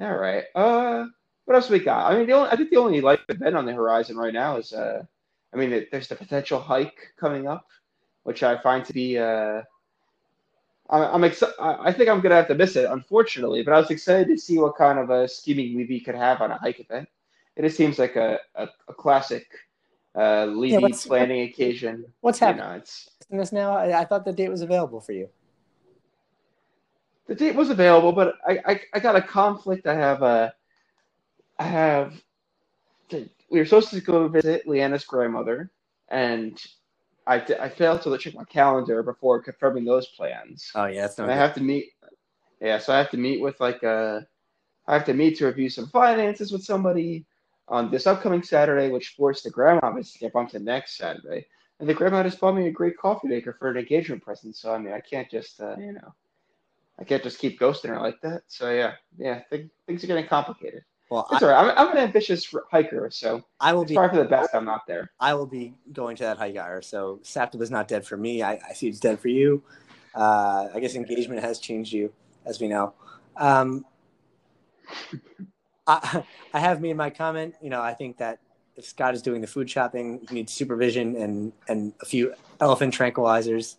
All 0.00 0.16
right. 0.16 0.44
Uh, 0.54 1.06
what 1.44 1.54
else 1.56 1.68
we 1.68 1.78
got? 1.78 2.10
I 2.10 2.16
mean, 2.16 2.26
the 2.26 2.32
only, 2.32 2.50
I 2.50 2.56
think 2.56 2.70
the 2.70 2.76
only 2.76 3.00
light 3.00 3.20
event 3.28 3.56
on 3.56 3.66
the 3.66 3.72
horizon 3.72 4.16
right 4.16 4.32
now 4.32 4.56
is, 4.56 4.72
uh, 4.72 5.02
I 5.52 5.56
mean, 5.56 5.70
there- 5.70 5.86
there's 5.90 6.08
the 6.08 6.16
potential 6.16 6.60
hike 6.60 7.12
coming 7.18 7.46
up, 7.48 7.66
which 8.22 8.42
I 8.42 8.56
find 8.62 8.84
to 8.86 8.92
be, 8.92 9.18
uh, 9.18 9.62
I'm, 10.88 11.02
I'm 11.14 11.24
excited. 11.24 11.54
I 11.58 11.92
think 11.92 12.08
I'm 12.08 12.20
gonna 12.20 12.34
have 12.36 12.48
to 12.48 12.54
miss 12.54 12.76
it, 12.76 12.86
unfortunately. 12.90 13.62
But 13.62 13.74
I 13.74 13.78
was 13.80 13.90
excited 13.90 14.28
to 14.28 14.38
see 14.38 14.58
what 14.58 14.76
kind 14.76 14.98
of 14.98 15.10
a 15.10 15.28
scheming 15.28 15.76
Levy 15.76 16.00
could 16.00 16.14
have 16.16 16.40
on 16.40 16.50
a 16.50 16.58
hike 16.58 16.80
event. 16.80 17.08
It 17.56 17.62
just 17.62 17.76
seems 17.76 17.98
like 17.98 18.16
a, 18.16 18.38
a, 18.54 18.68
a 18.88 18.94
classic 18.94 19.46
uh, 20.16 20.46
Levy 20.46 20.78
what's- 20.78 21.06
planning 21.06 21.42
occasion. 21.48 22.04
What's 22.22 22.40
You 22.40 22.46
happening 22.48 22.66
know, 22.66 22.76
it's 22.76 23.10
in 23.30 23.38
this 23.38 23.52
now? 23.52 23.72
I, 23.72 24.00
I 24.00 24.04
thought 24.04 24.24
the 24.24 24.32
date 24.32 24.48
was 24.48 24.62
available 24.62 25.00
for 25.00 25.12
you. 25.12 25.28
the 27.26 27.36
date 27.36 27.54
was 27.54 27.70
available, 27.70 28.10
but 28.12 28.34
I, 28.46 28.58
I, 28.66 28.80
I 28.94 28.98
got 28.98 29.14
a 29.14 29.22
conflict. 29.22 29.86
I 29.86 29.94
have 29.94 30.22
a, 30.22 30.52
I 31.60 31.64
have, 31.64 32.20
we 33.12 33.58
were 33.58 33.64
supposed 33.64 33.90
to 33.90 34.00
go 34.00 34.26
visit 34.26 34.66
Leanna's 34.66 35.04
grandmother, 35.04 35.70
and 36.08 36.60
I, 37.28 37.36
I 37.60 37.68
failed 37.68 38.02
to 38.02 38.18
check 38.18 38.34
my 38.34 38.44
calendar 38.44 39.04
before 39.04 39.40
confirming 39.40 39.84
those 39.84 40.08
plans. 40.08 40.72
Oh 40.74 40.86
yeah, 40.86 41.02
that's 41.02 41.18
not. 41.18 41.24
And 41.24 41.32
I 41.32 41.36
have 41.36 41.54
to 41.54 41.62
meet, 41.62 41.92
yeah, 42.60 42.78
so 42.78 42.92
I 42.92 42.98
have 42.98 43.10
to 43.10 43.16
meet 43.16 43.40
with 43.40 43.60
like 43.60 43.84
a, 43.84 44.26
I 44.88 44.94
have 44.94 45.06
to 45.06 45.14
meet 45.14 45.38
to 45.38 45.46
review 45.46 45.70
some 45.70 45.86
finances 45.86 46.50
with 46.50 46.64
somebody 46.64 47.26
on 47.68 47.92
this 47.92 48.08
upcoming 48.08 48.42
Saturday, 48.42 48.90
which 48.90 49.14
forced 49.16 49.44
the 49.44 49.50
grandma 49.50 49.92
to 49.92 50.18
get 50.18 50.32
bumped 50.32 50.50
to 50.52 50.58
next 50.58 50.96
Saturday. 50.96 51.46
And 51.80 51.88
the 51.88 51.94
grandma 51.94 52.22
just 52.22 52.38
bought 52.38 52.54
me 52.54 52.66
a 52.66 52.70
great 52.70 52.96
coffee 52.98 53.26
maker 53.26 53.56
for 53.58 53.70
an 53.70 53.78
engagement 53.78 54.22
present. 54.22 54.54
So 54.54 54.72
I 54.72 54.78
mean, 54.78 54.92
I 54.92 55.00
can't 55.00 55.30
just, 55.30 55.60
uh, 55.60 55.76
you 55.78 55.94
know, 55.94 56.14
I 56.98 57.04
can't 57.04 57.22
just 57.22 57.38
keep 57.38 57.58
ghosting 57.58 57.88
her 57.88 57.98
like 57.98 58.20
that. 58.20 58.42
So 58.48 58.70
yeah, 58.70 58.92
yeah, 59.16 59.40
th- 59.50 59.66
things 59.86 60.04
are 60.04 60.06
getting 60.06 60.26
complicated. 60.26 60.84
Well, 61.10 61.26
I, 61.30 61.38
all 61.38 61.48
right. 61.48 61.56
I'm, 61.56 61.88
I'm 61.88 61.96
an 61.96 62.02
ambitious 62.02 62.52
r- 62.54 62.64
hiker, 62.70 63.08
so 63.10 63.42
I 63.58 63.72
will 63.72 63.82
it's 63.82 63.90
be. 63.90 63.94
probably 63.96 64.18
for 64.18 64.22
the 64.22 64.28
best 64.28 64.54
I'm 64.54 64.66
not 64.66 64.86
there. 64.86 65.10
I 65.18 65.32
will 65.32 65.46
be 65.46 65.74
going 65.92 66.16
to 66.16 66.24
that 66.24 66.36
hike 66.36 66.56
hour. 66.56 66.82
So 66.82 67.18
Saptaba's 67.24 67.70
not 67.70 67.88
dead 67.88 68.06
for 68.06 68.18
me. 68.18 68.42
I, 68.42 68.60
I 68.68 68.74
see 68.74 68.86
it's 68.86 69.00
dead 69.00 69.18
for 69.18 69.28
you. 69.28 69.62
Uh, 70.14 70.68
I 70.74 70.80
guess 70.80 70.94
engagement 70.94 71.40
has 71.40 71.58
changed 71.58 71.92
you, 71.92 72.12
as 72.44 72.60
we 72.60 72.68
know. 72.68 72.92
Um, 73.38 73.86
I, 75.86 76.24
I 76.52 76.60
have 76.60 76.82
made 76.82 76.96
my 76.96 77.08
comment. 77.08 77.54
You 77.62 77.70
know, 77.70 77.80
I 77.80 77.94
think 77.94 78.18
that 78.18 78.38
if 78.80 78.86
Scott 78.86 79.14
is 79.14 79.22
doing 79.22 79.40
the 79.40 79.46
food 79.46 79.70
shopping, 79.70 80.26
he 80.28 80.36
needs 80.36 80.52
supervision 80.52 81.16
and 81.16 81.52
and 81.68 81.92
a 82.02 82.06
few 82.06 82.34
elephant 82.60 82.94
tranquilizers. 82.94 83.76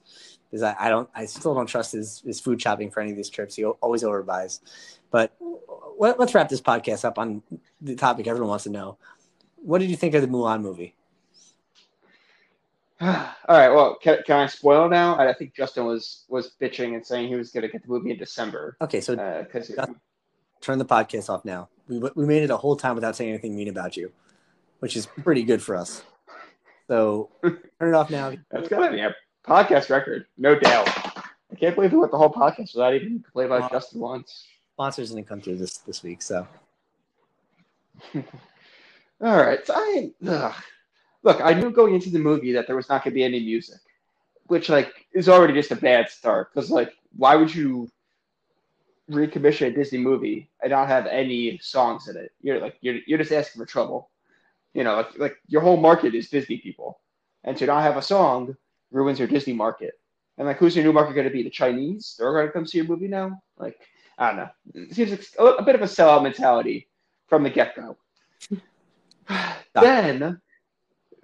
Because 0.50 0.64
I, 0.64 0.76
I 0.80 0.90
don't, 0.90 1.10
I 1.16 1.26
still 1.26 1.56
don't 1.56 1.66
trust 1.66 1.94
his, 1.94 2.22
his 2.26 2.42
food 2.42 2.62
shopping 2.62 2.92
for 2.92 3.00
any 3.00 3.12
of 3.12 3.16
these 3.16 3.30
trips. 3.30 3.56
He 3.56 3.64
always 3.64 4.04
overbuys. 4.04 4.60
But 5.10 5.34
let, 5.98 6.20
let's 6.20 6.36
wrap 6.36 6.50
this 6.50 6.60
podcast 6.60 7.06
up 7.06 7.18
on 7.18 7.42
the 7.80 7.96
topic 7.96 8.28
everyone 8.28 8.50
wants 8.50 8.66
to 8.66 8.70
know. 8.70 8.98
What 9.56 9.80
did 9.80 9.90
you 9.90 9.96
think 9.96 10.14
of 10.14 10.22
the 10.22 10.28
Mulan 10.28 10.62
movie? 10.62 10.94
All 13.02 13.08
right. 13.48 13.70
Well, 13.70 13.96
can, 13.96 14.18
can 14.26 14.40
I 14.40 14.48
spoil 14.48 14.90
now? 14.90 15.16
I 15.16 15.30
I 15.30 15.34
think 15.34 15.56
Justin 15.56 15.86
was 15.86 16.26
was 16.28 16.52
bitching 16.62 16.96
and 16.96 17.06
saying 17.06 17.30
he 17.30 17.36
was 17.36 17.52
going 17.52 17.64
to 17.64 17.70
get 17.70 17.84
the 17.84 17.90
movie 17.90 18.12
in 18.12 18.18
December 18.18 18.76
Okay, 18.82 19.00
so 19.00 19.14
uh, 19.14 19.44
because 19.44 19.72
turn 20.62 20.78
the 20.78 20.86
podcast 20.86 21.30
off 21.30 21.44
now. 21.44 21.70
We, 21.88 22.00
we 22.16 22.26
made 22.26 22.44
it 22.44 22.52
a 22.52 22.58
whole 22.58 22.76
time 22.76 22.96
without 22.96 23.16
saying 23.16 23.32
anything 23.32 23.56
mean 23.56 23.70
about 23.70 23.98
you, 23.98 24.12
which 24.82 24.98
is 24.98 25.06
pretty 25.06 25.44
good 25.44 25.62
for 25.62 25.76
us. 25.76 26.04
So 26.88 27.30
turn 27.42 27.60
it 27.80 27.94
off 27.94 28.10
now. 28.10 28.34
that's 28.52 28.68
got 28.68 28.86
to 28.86 28.92
be 28.92 29.00
a 29.00 29.16
podcast 29.46 29.90
record, 29.90 30.26
no 30.38 30.60
doubt. 30.60 30.88
I 31.52 31.56
can't 31.56 31.76
believe 31.76 31.94
we 31.94 32.00
went 32.00 32.12
the 32.12 32.18
whole 32.18 32.34
podcast 32.34 32.76
without 32.76 32.94
even 32.94 33.22
complaining 33.22 33.58
about. 33.58 33.72
Justin 33.72 34.02
once. 34.02 34.46
Sponsors 34.74 35.12
didn't 35.12 35.28
come 35.28 35.42
through 35.42 35.58
this 35.58 35.78
this 35.80 36.04
week, 36.04 36.22
so 36.22 36.48
All 38.16 38.24
right. 39.22 39.66
So 39.66 39.74
I 39.76 40.12
ugh. 40.28 40.56
look. 41.24 41.42
I 41.42 41.54
knew 41.54 41.72
going 41.72 41.94
into 41.94 42.10
the 42.10 42.20
movie 42.20 42.54
that 42.54 42.68
there 42.68 42.76
was 42.76 42.90
not 42.90 43.04
going 43.04 43.14
to 43.14 43.16
be 43.16 43.24
any 43.24 43.40
music, 43.40 43.80
which 44.48 44.70
like 44.70 45.08
is 45.14 45.30
already 45.30 45.54
just 45.54 45.72
a 45.72 45.76
bad 45.76 46.10
start. 46.10 46.54
Because 46.54 46.72
like, 46.72 46.94
why 47.16 47.36
would 47.36 47.54
you 47.54 47.90
recommission 49.10 49.68
a 49.68 49.72
Disney 49.72 50.00
movie 50.00 50.50
and 50.64 50.72
not 50.72 50.88
have 50.88 51.06
any 51.06 51.60
songs 51.62 52.08
in 52.08 52.18
it? 52.18 52.32
You're 52.42 52.60
like 52.60 52.78
you're 52.82 53.00
you're 53.06 53.20
just 53.20 53.32
asking 53.32 53.62
for 53.62 53.66
trouble. 53.66 54.10
You 54.74 54.84
know, 54.84 54.96
like 54.96 55.20
like 55.20 55.36
your 55.48 55.62
whole 55.62 55.78
market 55.78 56.16
is 56.16 56.30
Disney 56.30 56.58
people, 56.58 57.00
and 57.44 57.58
to 57.58 57.66
not 57.66 57.84
have 57.84 57.98
a 57.98 58.02
song 58.02 58.56
ruins 58.92 59.20
your 59.20 59.28
Disney 59.28 59.54
market. 59.54 59.94
And 60.38 60.48
like, 60.48 60.58
who's 60.58 60.76
your 60.76 60.86
new 60.86 60.94
market 60.94 61.14
going 61.14 61.28
to 61.28 61.34
be? 61.34 61.44
The 61.44 61.50
Chinese? 61.50 62.16
They're 62.18 62.32
going 62.32 62.48
to 62.48 62.52
come 62.52 62.66
see 62.66 62.80
your 62.80 62.88
movie 62.88 63.08
now? 63.08 63.42
Like, 63.58 63.80
I 64.18 64.28
don't 64.28 64.38
know. 64.38 64.50
It 64.74 64.96
seems 64.96 65.12
like 65.12 65.28
a, 65.40 65.44
a 65.44 65.64
bit 65.64 65.76
of 65.76 65.82
a 65.82 65.86
sellout 65.86 66.24
mentality 66.24 66.88
from 67.28 67.44
the 67.44 67.50
get 67.50 67.76
go. 67.76 67.98
then, 69.74 70.42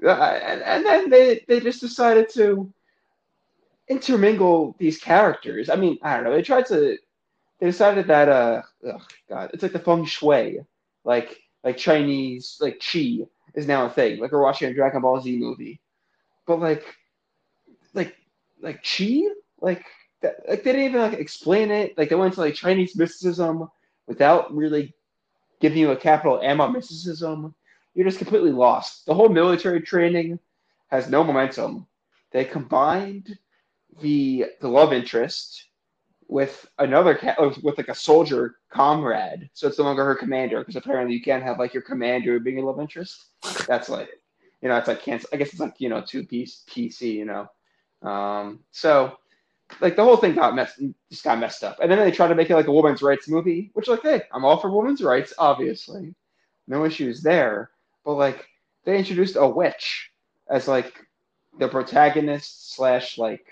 uh, 0.06 0.10
and, 0.10 0.62
and 0.62 0.86
then 0.86 1.10
they, 1.10 1.44
they 1.48 1.60
just 1.60 1.82
decided 1.82 2.30
to 2.34 2.72
intermingle 3.88 4.76
these 4.78 4.98
characters. 4.98 5.70
I 5.70 5.76
mean, 5.76 5.98
I 6.02 6.16
don't 6.16 6.26
know. 6.26 6.34
They 6.34 6.42
tried 6.42 6.66
to. 6.68 6.98
They 7.60 7.66
decided 7.66 8.06
that 8.06 8.30
uh, 8.30 8.62
ugh, 8.88 9.02
God, 9.28 9.50
it's 9.52 9.64
like 9.64 9.72
the 9.72 9.80
feng 9.80 10.06
shui, 10.06 10.60
like 11.04 11.40
like 11.64 11.76
Chinese, 11.76 12.58
like 12.62 12.80
chi 12.80 13.26
is 13.58 13.68
now 13.68 13.86
a 13.86 13.90
thing. 13.90 14.20
Like 14.20 14.32
we're 14.32 14.42
watching 14.42 14.70
a 14.70 14.74
Dragon 14.74 15.02
Ball 15.02 15.20
Z 15.20 15.36
movie, 15.36 15.82
but 16.46 16.60
like, 16.60 16.86
like, 17.94 18.16
like 18.62 18.84
chi, 18.84 19.24
like 19.60 19.84
that, 20.22 20.36
like 20.48 20.64
they 20.64 20.72
didn't 20.72 20.86
even 20.86 21.02
like 21.02 21.20
explain 21.20 21.72
it. 21.72 21.98
Like 21.98 22.10
they 22.10 22.16
went 22.16 22.36
to 22.36 22.42
like 22.42 22.54
Chinese 22.54 22.96
mysticism 22.96 23.68
without 24.06 24.56
really 24.56 24.94
giving 25.60 25.80
you 25.80 25.92
a 25.92 25.98
capital 25.98 26.40
M 26.42 26.62
on 26.62 26.72
mysticism. 26.72 27.54
You're 27.96 28.06
just 28.06 28.20
completely 28.20 28.52
lost. 28.52 29.08
The 29.08 29.16
whole 29.16 29.30
military 29.30 29.82
training 29.82 30.40
has 30.90 31.10
no 31.10 31.24
momentum. 31.24 31.88
They 32.32 32.46
combined 32.46 33.40
the 34.02 34.46
the 34.62 34.70
love 34.70 34.94
interest 34.94 35.66
with 36.28 36.68
another 36.80 37.18
with 37.64 37.78
like 37.78 37.88
a 37.88 37.96
soldier 37.96 38.56
comrade. 38.70 39.50
So 39.54 39.68
it's 39.68 39.78
no 39.78 39.86
longer 39.86 40.06
her 40.06 40.16
commander 40.16 40.60
because 40.60 40.76
apparently 40.76 41.16
you 41.16 41.22
can't 41.22 41.44
have 41.44 41.60
like 41.60 41.74
your 41.74 41.84
commander 41.84 42.40
being 42.40 42.60
a 42.60 42.66
love 42.66 42.80
interest. 42.80 43.28
That's 43.68 43.90
like 43.90 44.10
you 44.62 44.70
know 44.70 44.78
it's 44.78 44.88
like 44.88 45.02
cancel. 45.02 45.30
I 45.34 45.38
guess 45.38 45.50
it's 45.50 45.60
like 45.60 45.80
you 45.80 45.90
know 45.90 46.04
two 46.06 46.26
piece 46.26 46.64
PC. 46.70 47.14
You 47.14 47.26
know, 47.26 48.10
um, 48.10 48.60
so 48.72 49.18
like 49.80 49.96
the 49.96 50.04
whole 50.04 50.18
thing 50.18 50.36
got 50.36 50.56
messed 50.56 50.82
just 51.10 51.24
got 51.24 51.40
messed 51.40 51.64
up. 51.64 51.78
And 51.82 51.90
then 51.90 52.00
they 52.00 52.12
tried 52.12 52.30
to 52.30 52.36
make 52.36 52.50
it 52.50 52.56
like 52.56 52.68
a 52.68 52.74
women's 52.74 53.02
rights 53.02 53.30
movie, 53.30 53.72
which 53.74 53.88
like 53.88 54.04
hey, 54.04 54.24
I'm 54.34 54.46
all 54.46 54.58
for 54.58 54.72
women's 54.72 55.02
rights, 55.02 55.34
obviously, 55.38 56.14
no 56.68 56.86
issues 56.86 57.22
there. 57.22 57.72
But 58.04 58.14
like 58.14 58.48
they 58.84 58.98
introduced 58.98 59.38
a 59.38 59.48
witch 59.48 60.12
as 60.50 60.68
like 60.68 60.94
the 61.60 61.68
protagonist 61.68 62.76
slash 62.76 63.18
like 63.18 63.46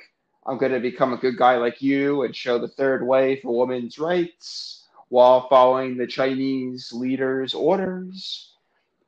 I'm 0.46 0.58
gonna 0.58 0.80
become 0.80 1.14
a 1.14 1.18
good 1.18 1.38
guy 1.38 1.58
like 1.58 1.82
you 1.82 2.24
and 2.24 2.36
show 2.36 2.60
the 2.60 2.68
third 2.68 3.06
way 3.06 3.40
for 3.42 3.58
women's 3.58 3.98
rights 3.98 4.84
while 5.10 5.48
following 5.50 5.98
the 5.98 6.06
Chinese 6.06 6.92
leader's 6.94 7.54
orders. 7.54 8.54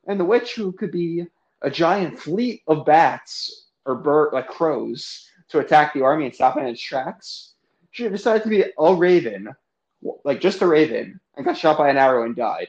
And 0.07 0.19
the 0.19 0.26
witch 0.26 0.55
who 0.55 0.72
could 0.72 0.91
be 0.91 1.27
a 1.61 1.69
giant 1.69 2.18
fleet 2.18 2.64
of 2.68 2.85
bats 2.85 3.68
or 3.85 3.95
bird 3.95 4.30
like 4.34 4.47
crows 4.47 5.30
to 5.49 5.59
attack 5.59 5.93
the 5.93 6.01
army 6.01 6.26
and 6.26 6.34
stop 6.34 6.57
it 6.57 6.61
in 6.61 6.68
its 6.68 6.81
tracks. 6.81 7.53
She 7.91 8.07
decided 8.09 8.43
to 8.43 8.49
be 8.49 8.65
a 8.77 8.93
raven, 8.93 9.49
like 10.23 10.41
just 10.41 10.61
a 10.61 10.68
raven, 10.68 11.19
and 11.35 11.45
got 11.45 11.57
shot 11.57 11.77
by 11.77 11.89
an 11.89 11.97
arrow 11.97 12.26
and 12.26 12.35
died. 12.35 12.68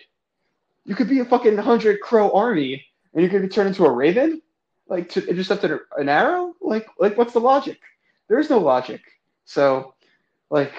You 0.85 0.95
could 0.95 1.09
be 1.09 1.20
a 1.20 1.24
fucking 1.24 1.59
hundred 1.59 2.01
crow 2.01 2.31
army, 2.31 2.85
and 3.12 3.23
you 3.23 3.28
could 3.28 3.43
be 3.43 3.49
turned 3.49 3.69
into 3.69 3.85
a 3.85 3.90
raven, 3.90 4.40
like 4.89 5.09
to, 5.11 5.20
just 5.35 5.51
after 5.51 5.86
an 5.97 6.09
arrow. 6.09 6.55
Like, 6.61 6.86
like 6.99 7.19
what's 7.19 7.32
the 7.32 7.40
logic? 7.40 7.78
There 8.29 8.39
is 8.39 8.51
no 8.51 8.59
logic. 8.59 9.01
So, 9.45 9.95
like, 10.51 10.73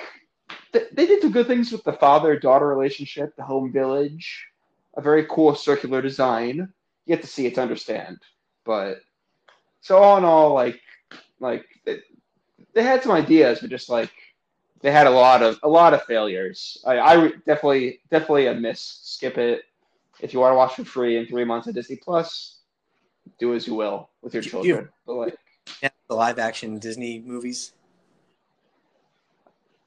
th- 0.71 0.89
they 0.93 1.05
did 1.07 1.21
some 1.21 1.31
good 1.31 1.47
things 1.47 1.71
with 1.71 1.83
the 1.83 1.93
father-daughter 1.93 2.67
relationship, 2.67 3.35
the 3.35 3.43
home 3.43 3.71
village, 3.71 4.47
a 4.95 5.01
very 5.01 5.25
cool 5.29 5.55
circular 5.55 6.01
design. 6.01 6.71
You 7.05 7.15
get 7.15 7.21
to 7.21 7.27
see 7.27 7.47
it 7.47 7.55
to 7.55 7.61
understand, 7.61 8.19
but 8.65 8.99
so 9.81 9.97
all 9.97 10.17
in 10.17 10.25
all, 10.25 10.53
like, 10.53 10.79
like 11.39 11.65
they, 11.85 11.99
they 12.73 12.83
had 12.83 13.01
some 13.01 13.11
ideas, 13.13 13.59
but 13.61 13.69
just 13.71 13.89
like 13.89 14.11
they 14.81 14.91
had 14.91 15.07
a 15.07 15.11
lot 15.11 15.41
of 15.41 15.59
a 15.63 15.67
lot 15.67 15.93
of 15.93 16.03
failures. 16.03 16.83
I, 16.85 16.99
I 16.99 17.15
definitely 17.47 18.01
definitely 18.11 18.47
a 18.47 18.53
miss. 18.53 18.79
Skip 19.03 19.37
it 19.39 19.63
if 20.19 20.33
you 20.33 20.39
want 20.39 20.51
to 20.51 20.57
watch 20.57 20.75
for 20.75 20.85
free 20.85 21.17
in 21.17 21.25
three 21.25 21.45
months 21.45 21.67
at 21.67 21.73
Disney 21.73 21.95
Plus. 21.95 22.59
Do 23.39 23.55
as 23.55 23.65
you 23.65 23.73
will 23.73 24.09
with 24.21 24.33
your 24.33 24.43
You- 24.43 24.49
children. 24.49 24.89
But 25.07 25.13
like, 25.13 25.37
Yeah, 25.81 25.89
the 26.09 26.15
live 26.15 26.39
action 26.39 26.79
Disney 26.79 27.19
movies. 27.19 27.71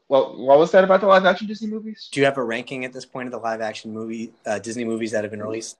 well, 0.08 0.36
what 0.36 0.58
was 0.58 0.70
that 0.70 0.84
about 0.84 1.00
the 1.00 1.06
live 1.06 1.24
action 1.24 1.46
Disney 1.46 1.68
movies? 1.68 2.08
Do 2.12 2.20
you 2.20 2.26
have 2.26 2.38
a 2.38 2.44
ranking 2.44 2.84
at 2.84 2.92
this 2.92 3.04
point 3.04 3.26
of 3.26 3.32
the 3.32 3.38
live 3.38 3.60
action 3.60 3.92
movie 3.92 4.32
uh, 4.46 4.58
Disney 4.58 4.84
movies 4.84 5.10
that 5.12 5.24
have 5.24 5.30
been 5.30 5.42
released? 5.42 5.78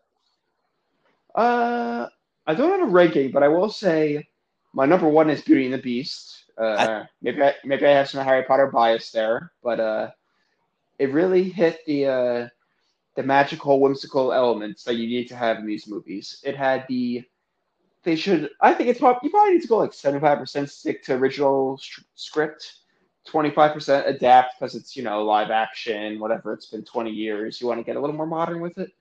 Uh, 1.35 2.09
I 2.47 2.55
don't 2.55 2.70
have 2.81 2.89
a 2.89 2.90
ranking, 2.90 3.31
but 3.31 3.43
I 3.43 3.48
will 3.48 3.70
say 3.70 4.27
my 4.74 4.85
number 4.85 5.09
one 5.09 5.31
is 5.31 5.43
Beauty 5.43 5.66
and 5.66 5.74
the 5.74 5.78
Beast. 5.78 6.44
Uh, 6.59 6.77
I- 6.78 7.09
maybe 7.23 7.43
I, 7.43 7.55
maybe 7.64 7.86
I 7.86 7.93
have 7.93 8.10
some 8.10 8.24
Harry 8.24 8.43
Potter 8.43 8.66
bias 8.66 9.10
there, 9.12 9.52
but 9.62 9.78
uh, 9.81 10.10
it 10.98 11.12
really 11.12 11.44
hit 11.44 11.81
the 11.86 12.06
uh, 12.06 12.48
the 13.14 13.23
magical, 13.23 13.81
whimsical 13.81 14.32
elements 14.32 14.82
that 14.85 14.94
you 14.97 15.06
need 15.06 15.28
to 15.28 15.36
have 15.36 15.59
in 15.59 15.66
these 15.66 15.86
movies. 15.86 16.40
It 16.44 16.56
had 16.56 16.85
the 16.89 17.23
they 18.05 18.16
should. 18.16 18.51
I 18.61 18.74
think 18.74 18.89
it's 18.89 18.99
probably 18.99 19.20
you 19.24 19.31
probably 19.31 19.55
need 19.55 19.62
to 19.62 19.69
go 19.69 19.79
like 19.79 19.93
seventy 19.93 20.20
five 20.20 20.39
percent 20.39 20.70
stick 20.70 21.03
to 21.05 21.15
original 21.15 21.79
st- 21.79 22.07
script, 22.15 22.74
twenty 23.24 23.51
five 23.51 23.73
percent 23.73 24.09
adapt 24.09 24.59
because 24.59 24.74
it's 24.74 24.97
you 24.97 25.03
know 25.03 25.23
live 25.24 25.51
action, 25.51 26.19
whatever. 26.19 26.53
It's 26.53 26.66
been 26.66 26.85
twenty 26.85 27.11
years. 27.11 27.61
You 27.61 27.66
want 27.66 27.81
to 27.81 27.85
get 27.85 27.97
a 27.97 28.01
little 28.01 28.16
more 28.16 28.27
modern 28.27 28.61
with 28.61 28.79
it, 28.79 28.93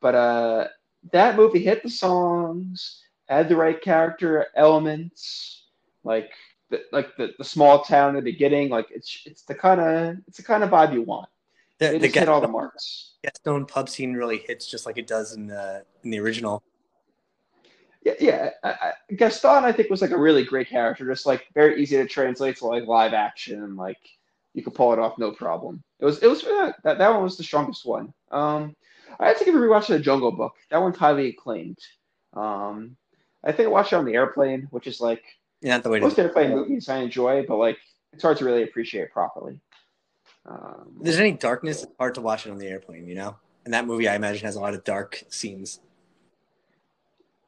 but 0.00 0.14
uh, 0.14 0.68
that 1.12 1.36
movie 1.36 1.62
hit 1.62 1.82
the 1.82 1.90
songs, 1.90 3.02
had 3.28 3.48
the 3.48 3.56
right 3.56 3.80
character 3.80 4.46
elements, 4.54 5.64
like 6.04 6.30
the, 6.70 6.82
like 6.92 7.16
the, 7.16 7.32
the 7.36 7.44
small 7.44 7.82
town 7.82 8.10
in 8.10 8.16
the 8.16 8.32
beginning. 8.32 8.70
Like 8.70 8.88
it's 8.90 9.22
it's 9.26 9.42
the 9.42 9.54
kind 9.54 9.80
of 9.80 10.16
it's 10.28 10.38
the 10.38 10.42
kind 10.42 10.64
of 10.64 10.70
vibe 10.70 10.94
you 10.94 11.02
want. 11.02 11.28
The, 11.78 11.94
It 11.94 12.00
the 12.00 12.08
just 12.08 12.18
hit 12.18 12.28
all 12.28 12.40
the 12.40 12.48
marks. 12.48 13.12
Gaston 13.22 13.66
pub 13.66 13.88
scene 13.88 14.14
really 14.14 14.38
hits 14.38 14.66
just 14.66 14.86
like 14.86 14.96
it 14.96 15.06
does 15.06 15.34
in 15.34 15.46
the 15.46 15.84
in 16.04 16.10
the 16.10 16.20
original. 16.20 16.62
Yeah, 18.02 18.14
yeah. 18.18 18.50
I, 18.64 18.68
I, 18.70 18.92
Gaston, 19.14 19.64
I 19.64 19.72
think, 19.72 19.90
was 19.90 20.00
like 20.02 20.10
a 20.10 20.18
really 20.18 20.44
great 20.44 20.68
character, 20.68 21.06
just 21.06 21.26
like 21.26 21.46
very 21.54 21.82
easy 21.82 21.96
to 21.96 22.06
translate 22.06 22.56
to 22.58 22.66
like 22.66 22.86
live 22.86 23.12
action, 23.12 23.62
and 23.62 23.76
like 23.76 23.98
you 24.54 24.62
could 24.62 24.74
pull 24.74 24.92
it 24.92 24.98
off 24.98 25.18
no 25.18 25.32
problem. 25.32 25.82
It 25.98 26.04
was, 26.06 26.18
it 26.22 26.26
was 26.26 26.42
that 26.42 26.76
that, 26.82 26.98
that 26.98 27.12
one 27.12 27.22
was 27.22 27.36
the 27.36 27.44
strongest 27.44 27.84
one. 27.84 28.12
Um, 28.30 28.74
I 29.18 29.28
had 29.28 29.36
to 29.38 29.44
give 29.44 29.54
a 29.54 29.58
rewatch 29.58 29.86
to 29.86 29.92
the 29.92 30.00
Jungle 30.00 30.32
Book. 30.32 30.54
That 30.70 30.80
one's 30.80 30.96
highly 30.96 31.28
acclaimed. 31.28 31.78
Um, 32.34 32.96
I 33.44 33.52
think 33.52 33.68
I 33.68 33.70
watched 33.70 33.92
it 33.92 33.96
on 33.96 34.04
the 34.04 34.14
airplane, 34.14 34.68
which 34.70 34.86
is 34.86 35.00
like 35.00 35.22
Yeah, 35.60 35.74
not 35.74 35.82
the 35.82 35.90
way 35.90 35.98
to. 36.00 36.06
most 36.06 36.18
airplane 36.18 36.50
movies 36.50 36.88
I 36.88 36.98
enjoy, 36.98 37.44
but 37.46 37.56
like 37.56 37.78
it's 38.12 38.22
hard 38.22 38.38
to 38.38 38.44
really 38.44 38.62
appreciate 38.62 39.12
properly. 39.12 39.60
Um, 40.46 40.94
If 40.98 41.04
there's 41.04 41.18
any 41.20 41.32
darkness, 41.32 41.82
it's 41.82 41.92
hard 41.98 42.14
to 42.14 42.20
watch 42.22 42.46
it 42.46 42.50
on 42.50 42.58
the 42.58 42.66
airplane, 42.66 43.06
you 43.06 43.14
know. 43.14 43.36
And 43.64 43.74
that 43.74 43.86
movie, 43.86 44.08
I 44.08 44.14
imagine, 44.14 44.46
has 44.46 44.56
a 44.56 44.60
lot 44.60 44.74
of 44.74 44.84
dark 44.84 45.22
scenes. 45.28 45.80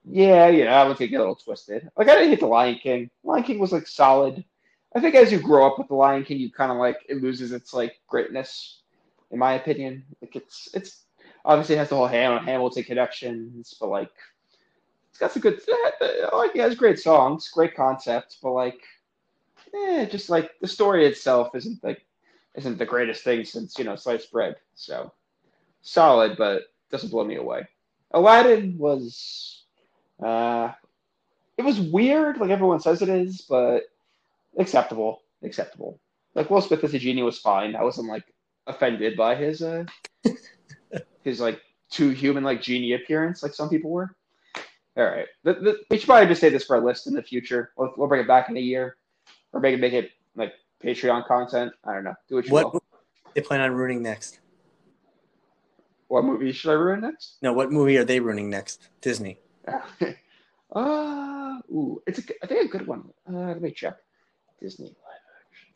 Yeah, 0.04 0.48
yeah, 0.48 0.80
I 0.80 0.88
would 0.88 0.98
think 0.98 1.12
a 1.12 1.18
little 1.18 1.36
twisted. 1.36 1.88
Like 1.96 2.08
I 2.08 2.14
didn't 2.14 2.30
hate 2.30 2.40
the 2.40 2.46
Lion 2.46 2.76
King. 2.76 3.10
Lion 3.22 3.44
King 3.44 3.58
was 3.58 3.72
like 3.72 3.86
solid. 3.86 4.44
I 4.94 5.00
think 5.00 5.14
as 5.14 5.30
you 5.30 5.38
grow 5.40 5.66
up 5.66 5.78
with 5.78 5.88
the 5.88 5.94
Lion 5.94 6.24
King, 6.24 6.38
you 6.40 6.50
kind 6.50 6.72
of 6.72 6.78
like 6.78 6.98
it 7.08 7.22
loses 7.22 7.52
its 7.52 7.72
like 7.72 8.00
greatness, 8.08 8.80
in 9.30 9.38
my 9.38 9.54
opinion. 9.54 10.04
Like 10.20 10.34
it's 10.34 10.68
it's 10.74 11.04
obviously 11.44 11.76
it 11.76 11.78
has 11.78 11.88
the 11.88 11.96
whole 11.96 12.08
Ham- 12.08 12.44
Hamilton 12.44 12.82
connections, 12.82 13.74
but 13.80 13.88
like 13.88 14.10
it's 15.10 15.18
got 15.18 15.32
some 15.32 15.42
good. 15.42 15.60
Like 16.32 16.56
it 16.56 16.60
has 16.60 16.74
great 16.74 16.98
songs, 16.98 17.48
great 17.48 17.76
concepts, 17.76 18.38
but 18.42 18.52
like, 18.52 18.80
eh, 19.74 20.06
just 20.06 20.30
like 20.30 20.50
the 20.60 20.68
story 20.68 21.06
itself 21.06 21.54
isn't 21.54 21.82
like 21.84 22.04
isn't 22.56 22.78
the 22.78 22.86
greatest 22.86 23.22
thing 23.22 23.44
since 23.44 23.78
you 23.78 23.84
know 23.84 23.94
sliced 23.96 24.32
bread. 24.32 24.56
So 24.74 25.12
solid, 25.82 26.36
but 26.36 26.64
doesn't 26.90 27.10
blow 27.10 27.24
me 27.24 27.36
away. 27.36 27.68
Aladdin 28.12 28.76
was 28.78 29.61
uh, 30.22 30.72
it 31.58 31.62
was 31.62 31.80
weird, 31.80 32.38
like 32.38 32.50
everyone 32.50 32.80
says 32.80 33.02
it 33.02 33.08
is, 33.08 33.42
but 33.48 33.84
acceptable. 34.58 35.22
Acceptable. 35.42 36.00
Like 36.34 36.50
Will 36.50 36.60
Smith 36.60 36.84
as 36.84 36.94
a 36.94 36.98
genie 36.98 37.22
was 37.22 37.38
fine. 37.38 37.76
I 37.76 37.82
wasn't 37.82 38.08
like 38.08 38.24
offended 38.66 39.16
by 39.16 39.34
his 39.34 39.60
uh 39.60 39.84
his 41.24 41.40
like 41.40 41.60
too 41.90 42.10
human 42.10 42.42
like 42.44 42.62
genie 42.62 42.94
appearance, 42.94 43.42
like 43.42 43.54
some 43.54 43.68
people 43.68 43.90
were. 43.90 44.14
All 44.96 45.04
right, 45.04 45.26
the, 45.42 45.54
the, 45.54 45.80
we 45.90 45.96
should 45.98 46.06
probably 46.06 46.26
just 46.26 46.40
say 46.40 46.50
this 46.50 46.64
for 46.66 46.76
a 46.76 46.84
list 46.84 47.06
in 47.06 47.14
the 47.14 47.22
future. 47.22 47.72
We'll, 47.76 47.94
we'll 47.96 48.08
bring 48.08 48.20
it 48.20 48.28
back 48.28 48.50
in 48.50 48.56
a 48.58 48.60
year, 48.60 48.96
or 49.54 49.60
make 49.60 49.74
it 49.74 49.80
make 49.80 49.94
it 49.94 50.10
like 50.36 50.52
Patreon 50.84 51.26
content. 51.26 51.72
I 51.84 51.94
don't 51.94 52.04
know. 52.04 52.14
Do 52.28 52.34
what 52.36 52.46
you 52.46 52.52
What 52.52 52.74
will. 52.74 52.82
they 53.34 53.40
plan 53.40 53.60
on 53.62 53.72
ruining 53.72 54.02
next? 54.02 54.40
What 56.08 56.24
movie 56.26 56.52
should 56.52 56.70
I 56.70 56.74
ruin 56.74 57.00
next? 57.00 57.38
No, 57.40 57.54
what 57.54 57.72
movie 57.72 57.96
are 57.96 58.04
they 58.04 58.20
ruining 58.20 58.50
next? 58.50 58.90
Disney. 59.00 59.38
uh, 60.74 61.58
ooh, 61.70 62.02
it's 62.06 62.18
a, 62.18 62.22
I 62.42 62.46
think 62.46 62.66
a 62.66 62.78
good 62.78 62.86
one. 62.86 63.04
Uh, 63.28 63.48
let 63.48 63.62
me 63.62 63.70
check. 63.70 63.96
Disney 64.60 64.86
live 64.86 64.94
action. 65.40 65.74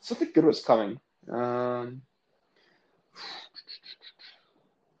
Something 0.00 0.30
good 0.34 0.44
was 0.44 0.60
coming. 0.60 1.00
Um, 1.30 2.02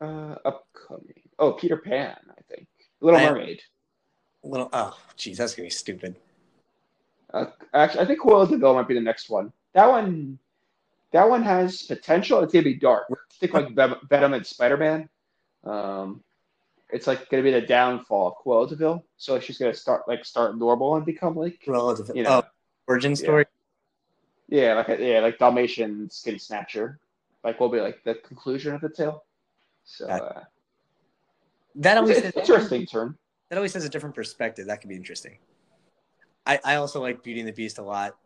uh, 0.00 0.36
upcoming. 0.44 1.14
Oh, 1.38 1.52
Peter 1.52 1.76
Pan, 1.76 2.16
I 2.30 2.42
think. 2.48 2.66
Little 3.00 3.20
I- 3.20 3.26
Mermaid. 3.26 3.62
Little. 4.42 4.70
Oh, 4.72 4.96
geez, 5.16 5.38
that's 5.38 5.54
gonna 5.54 5.66
be 5.66 5.70
stupid. 5.70 6.16
Uh, 7.32 7.46
actually, 7.74 8.00
I 8.00 8.06
think 8.06 8.20
Cruella 8.20 8.48
de 8.48 8.56
Vil 8.56 8.74
might 8.74 8.88
be 8.88 8.94
the 8.94 9.00
next 9.00 9.28
one. 9.28 9.52
That 9.74 9.88
one, 9.88 10.38
that 11.12 11.28
one 11.28 11.42
has 11.42 11.82
potential. 11.82 12.40
It's 12.40 12.52
gonna 12.52 12.64
be 12.64 12.74
dark. 12.74 13.04
Think 13.34 13.52
like 13.52 13.74
Venom 13.74 14.34
and 14.34 14.46
Spider 14.46 14.76
Man. 14.78 15.08
Um, 15.64 16.22
it's 16.92 17.06
like 17.06 17.28
gonna 17.30 17.42
be 17.42 17.50
the 17.50 17.60
downfall 17.60 18.36
of 18.46 18.70
Vil. 18.78 19.04
So 19.16 19.40
she's 19.40 19.58
gonna 19.58 19.74
start 19.74 20.08
like 20.08 20.24
start 20.24 20.56
normal 20.58 20.96
and 20.96 21.04
become 21.04 21.34
like 21.36 21.58
Relative. 21.66 22.10
you 22.14 22.22
know, 22.22 22.42
oh, 22.44 22.48
origin 22.88 23.16
story. 23.16 23.46
yeah, 24.48 24.74
like 24.74 24.88
a, 24.88 25.02
yeah, 25.04 25.20
like 25.20 25.38
Dalmatian 25.38 26.10
skin 26.10 26.38
snatcher. 26.38 26.98
Like 27.42 27.58
will 27.58 27.68
be 27.70 27.80
like 27.80 28.04
the 28.04 28.14
conclusion 28.16 28.74
of 28.74 28.80
the 28.80 28.90
tale. 28.90 29.24
So 29.84 30.06
uh, 30.06 30.42
That 31.76 31.96
always 31.96 32.18
it's, 32.18 32.28
it's 32.28 32.36
interesting 32.36 32.84
turn. 32.86 33.16
that 33.48 33.56
always 33.56 33.72
has 33.74 33.84
a 33.84 33.88
different 33.88 34.14
perspective. 34.14 34.66
That 34.66 34.80
could 34.80 34.90
be 34.90 34.96
interesting. 34.96 35.38
I, 36.46 36.58
I 36.64 36.74
also 36.76 37.00
like 37.00 37.22
Beauty 37.22 37.40
and 37.40 37.48
the 37.48 37.52
Beast 37.52 37.78
a 37.78 37.82
lot. 37.82 38.16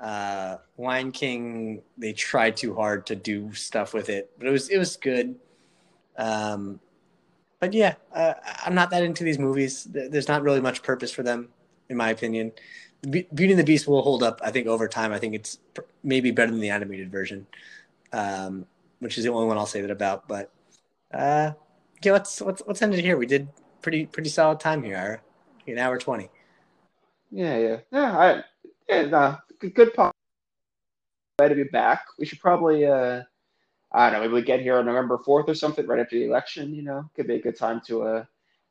Uh, 0.00 0.56
Lion 0.78 1.12
King, 1.12 1.82
they 1.96 2.12
tried 2.12 2.56
too 2.56 2.74
hard 2.74 3.06
to 3.06 3.14
do 3.16 3.52
stuff 3.54 3.94
with 3.94 4.08
it, 4.08 4.30
but 4.38 4.46
it 4.48 4.50
was 4.50 4.68
it 4.68 4.78
was 4.78 4.96
good. 4.96 5.36
Um, 6.18 6.80
but 7.62 7.72
yeah, 7.72 7.94
uh, 8.12 8.34
I'm 8.66 8.74
not 8.74 8.90
that 8.90 9.04
into 9.04 9.22
these 9.22 9.38
movies. 9.38 9.84
There's 9.84 10.26
not 10.26 10.42
really 10.42 10.60
much 10.60 10.82
purpose 10.82 11.12
for 11.12 11.22
them, 11.22 11.48
in 11.88 11.96
my 11.96 12.10
opinion. 12.10 12.50
Be- 13.08 13.28
Beauty 13.32 13.52
and 13.52 13.60
the 13.60 13.64
Beast 13.64 13.86
will 13.86 14.02
hold 14.02 14.24
up, 14.24 14.40
I 14.42 14.50
think, 14.50 14.66
over 14.66 14.88
time. 14.88 15.12
I 15.12 15.20
think 15.20 15.36
it's 15.36 15.60
pr- 15.72 15.82
maybe 16.02 16.32
better 16.32 16.50
than 16.50 16.58
the 16.58 16.70
animated 16.70 17.12
version, 17.12 17.46
um, 18.12 18.66
which 18.98 19.16
is 19.16 19.22
the 19.22 19.30
only 19.30 19.46
one 19.46 19.58
I'll 19.58 19.66
say 19.66 19.80
that 19.80 19.92
about. 19.92 20.26
But 20.26 20.50
uh, 21.14 21.52
okay, 21.98 22.10
let's 22.10 22.40
let's 22.40 22.62
let's 22.66 22.82
end 22.82 22.94
it 22.94 23.00
here. 23.00 23.16
We 23.16 23.26
did 23.26 23.46
pretty 23.80 24.06
pretty 24.06 24.28
solid 24.28 24.58
time 24.58 24.82
here, 24.82 24.96
Ira. 24.96 25.20
An 25.68 25.78
hour 25.78 25.98
twenty. 25.98 26.30
Yeah, 27.30 27.58
yeah, 27.58 27.76
yeah. 27.92 28.18
I, 28.18 28.44
yeah, 28.88 29.02
no, 29.02 29.38
good, 29.60 29.72
good. 29.76 29.92
Glad 29.94 30.14
to 31.48 31.54
be 31.54 31.62
back. 31.62 32.06
We 32.18 32.26
should 32.26 32.40
probably, 32.40 32.86
uh, 32.86 33.22
I 33.92 34.10
don't 34.10 34.14
know, 34.14 34.20
maybe 34.20 34.34
we 34.34 34.42
get 34.42 34.60
here 34.60 34.78
on 34.78 34.86
November 34.86 35.18
fourth 35.18 35.48
or 35.48 35.54
something, 35.54 35.86
right 35.86 36.00
after 36.00 36.16
the 36.16 36.24
election. 36.24 36.74
You 36.74 36.82
know, 36.82 37.10
could 37.14 37.26
be 37.26 37.36
a 37.36 37.42
good 37.42 37.56
time 37.56 37.80
to 37.86 38.02
uh 38.02 38.24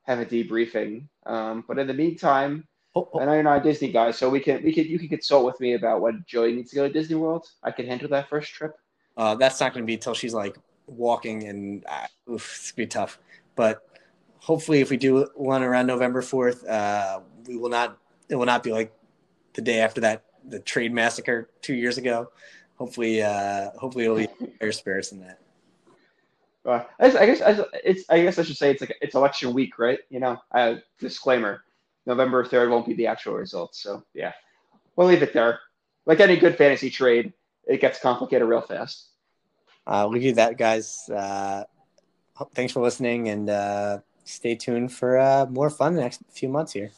have 0.04 0.20
a 0.20 0.26
debriefing. 0.26 1.08
Um, 1.26 1.64
but 1.68 1.78
in 1.78 1.88
the 1.88 1.94
meantime, 1.94 2.68
Oh, 2.94 3.10
oh, 3.14 3.20
I 3.20 3.26
know 3.26 3.34
you're 3.34 3.44
not 3.44 3.60
a 3.60 3.64
Disney 3.64 3.92
guy, 3.92 4.12
so 4.12 4.30
we 4.30 4.42
can 4.42 4.62
we 4.64 4.74
can 4.74 4.86
you 4.86 5.00
can 5.00 5.08
consult 5.08 5.46
with 5.46 5.60
me 5.62 5.74
about 5.74 6.02
when 6.02 6.26
Joey 6.28 6.54
needs 6.54 6.72
to 6.72 6.76
go 6.76 6.88
to 6.88 6.94
Disney 6.94 7.16
World. 7.16 7.50
I 7.64 7.72
can 7.72 7.86
handle 7.86 8.10
that 8.10 8.28
first 8.28 8.52
trip. 8.52 8.78
Uh, 9.16 9.36
that's 9.36 9.60
not 9.62 9.74
going 9.74 9.84
to 9.84 9.88
be 9.88 9.94
until 9.94 10.14
she's 10.14 10.34
like 10.34 10.58
walking, 10.88 11.48
and 11.48 11.86
uh, 11.88 12.08
oof, 12.30 12.54
it's 12.54 12.72
gonna 12.72 12.86
be 12.86 12.88
tough. 12.88 13.20
But 13.56 13.88
hopefully, 14.40 14.82
if 14.82 14.90
we 14.90 14.98
do 14.98 15.26
one 15.36 15.64
around 15.64 15.88
November 15.88 16.22
fourth, 16.22 16.68
uh, 16.68 17.22
we 17.48 17.56
will 17.56 17.70
not. 17.70 17.98
It 18.28 18.36
will 18.36 18.46
not 18.46 18.62
be 18.62 18.74
like 18.74 18.94
the 19.54 19.62
day 19.62 19.80
after 19.80 20.02
that 20.02 20.26
the 20.46 20.60
trade 20.60 20.92
massacre 20.92 21.50
two 21.62 21.76
years 21.76 21.98
ago. 21.98 22.30
Hopefully, 22.82 23.22
uh, 23.22 23.70
hopefully 23.78 24.06
it'll 24.06 24.18
be 24.18 24.28
higher 24.60 24.72
spirits 24.72 25.12
than 25.12 25.20
that. 25.22 25.40
Uh, 26.66 26.84
I 27.00 27.08
guess, 27.08 27.16
I 27.16 27.26
guess 27.28 27.42
I- 27.60 27.80
it's. 27.84 28.04
I 28.10 28.22
guess 28.24 28.40
I 28.40 28.44
should 28.44 28.58
say 28.58 28.72
it's 28.72 28.82
like 28.82 28.96
it's 29.02 29.14
election 29.16 29.54
week, 29.54 29.78
right? 29.78 30.00
You 30.10 30.20
know, 30.20 30.38
uh, 30.52 30.76
disclaimer: 31.00 31.64
November 32.08 32.44
third 32.44 32.70
won't 32.70 32.88
be 32.88 32.94
the 32.96 33.06
actual 33.08 33.34
results. 33.34 33.80
So 33.82 34.04
yeah, 34.14 34.34
we'll 34.96 35.08
leave 35.08 35.22
it 35.22 35.32
there. 35.34 35.60
Like 36.08 36.20
any 36.20 36.38
good 36.38 36.58
fantasy 36.58 36.90
trade, 36.90 37.34
it 37.68 37.82
gets 37.82 38.00
complicated 38.00 38.48
real 38.48 38.62
fast. 38.62 39.10
Uh, 39.86 40.08
we'll 40.10 40.22
do 40.22 40.34
that, 40.34 40.58
guys. 40.58 41.08
Uh, 41.10 41.64
thanks 42.54 42.74
for 42.74 42.82
listening, 42.82 43.30
and 43.30 43.50
uh, 43.50 44.00
stay 44.26 44.56
tuned 44.56 44.92
for 44.92 45.18
uh, 45.20 45.46
more 45.50 45.70
fun 45.70 45.94
the 45.96 46.02
next 46.02 46.22
few 46.32 46.50
months 46.50 46.74
here. 46.74 46.92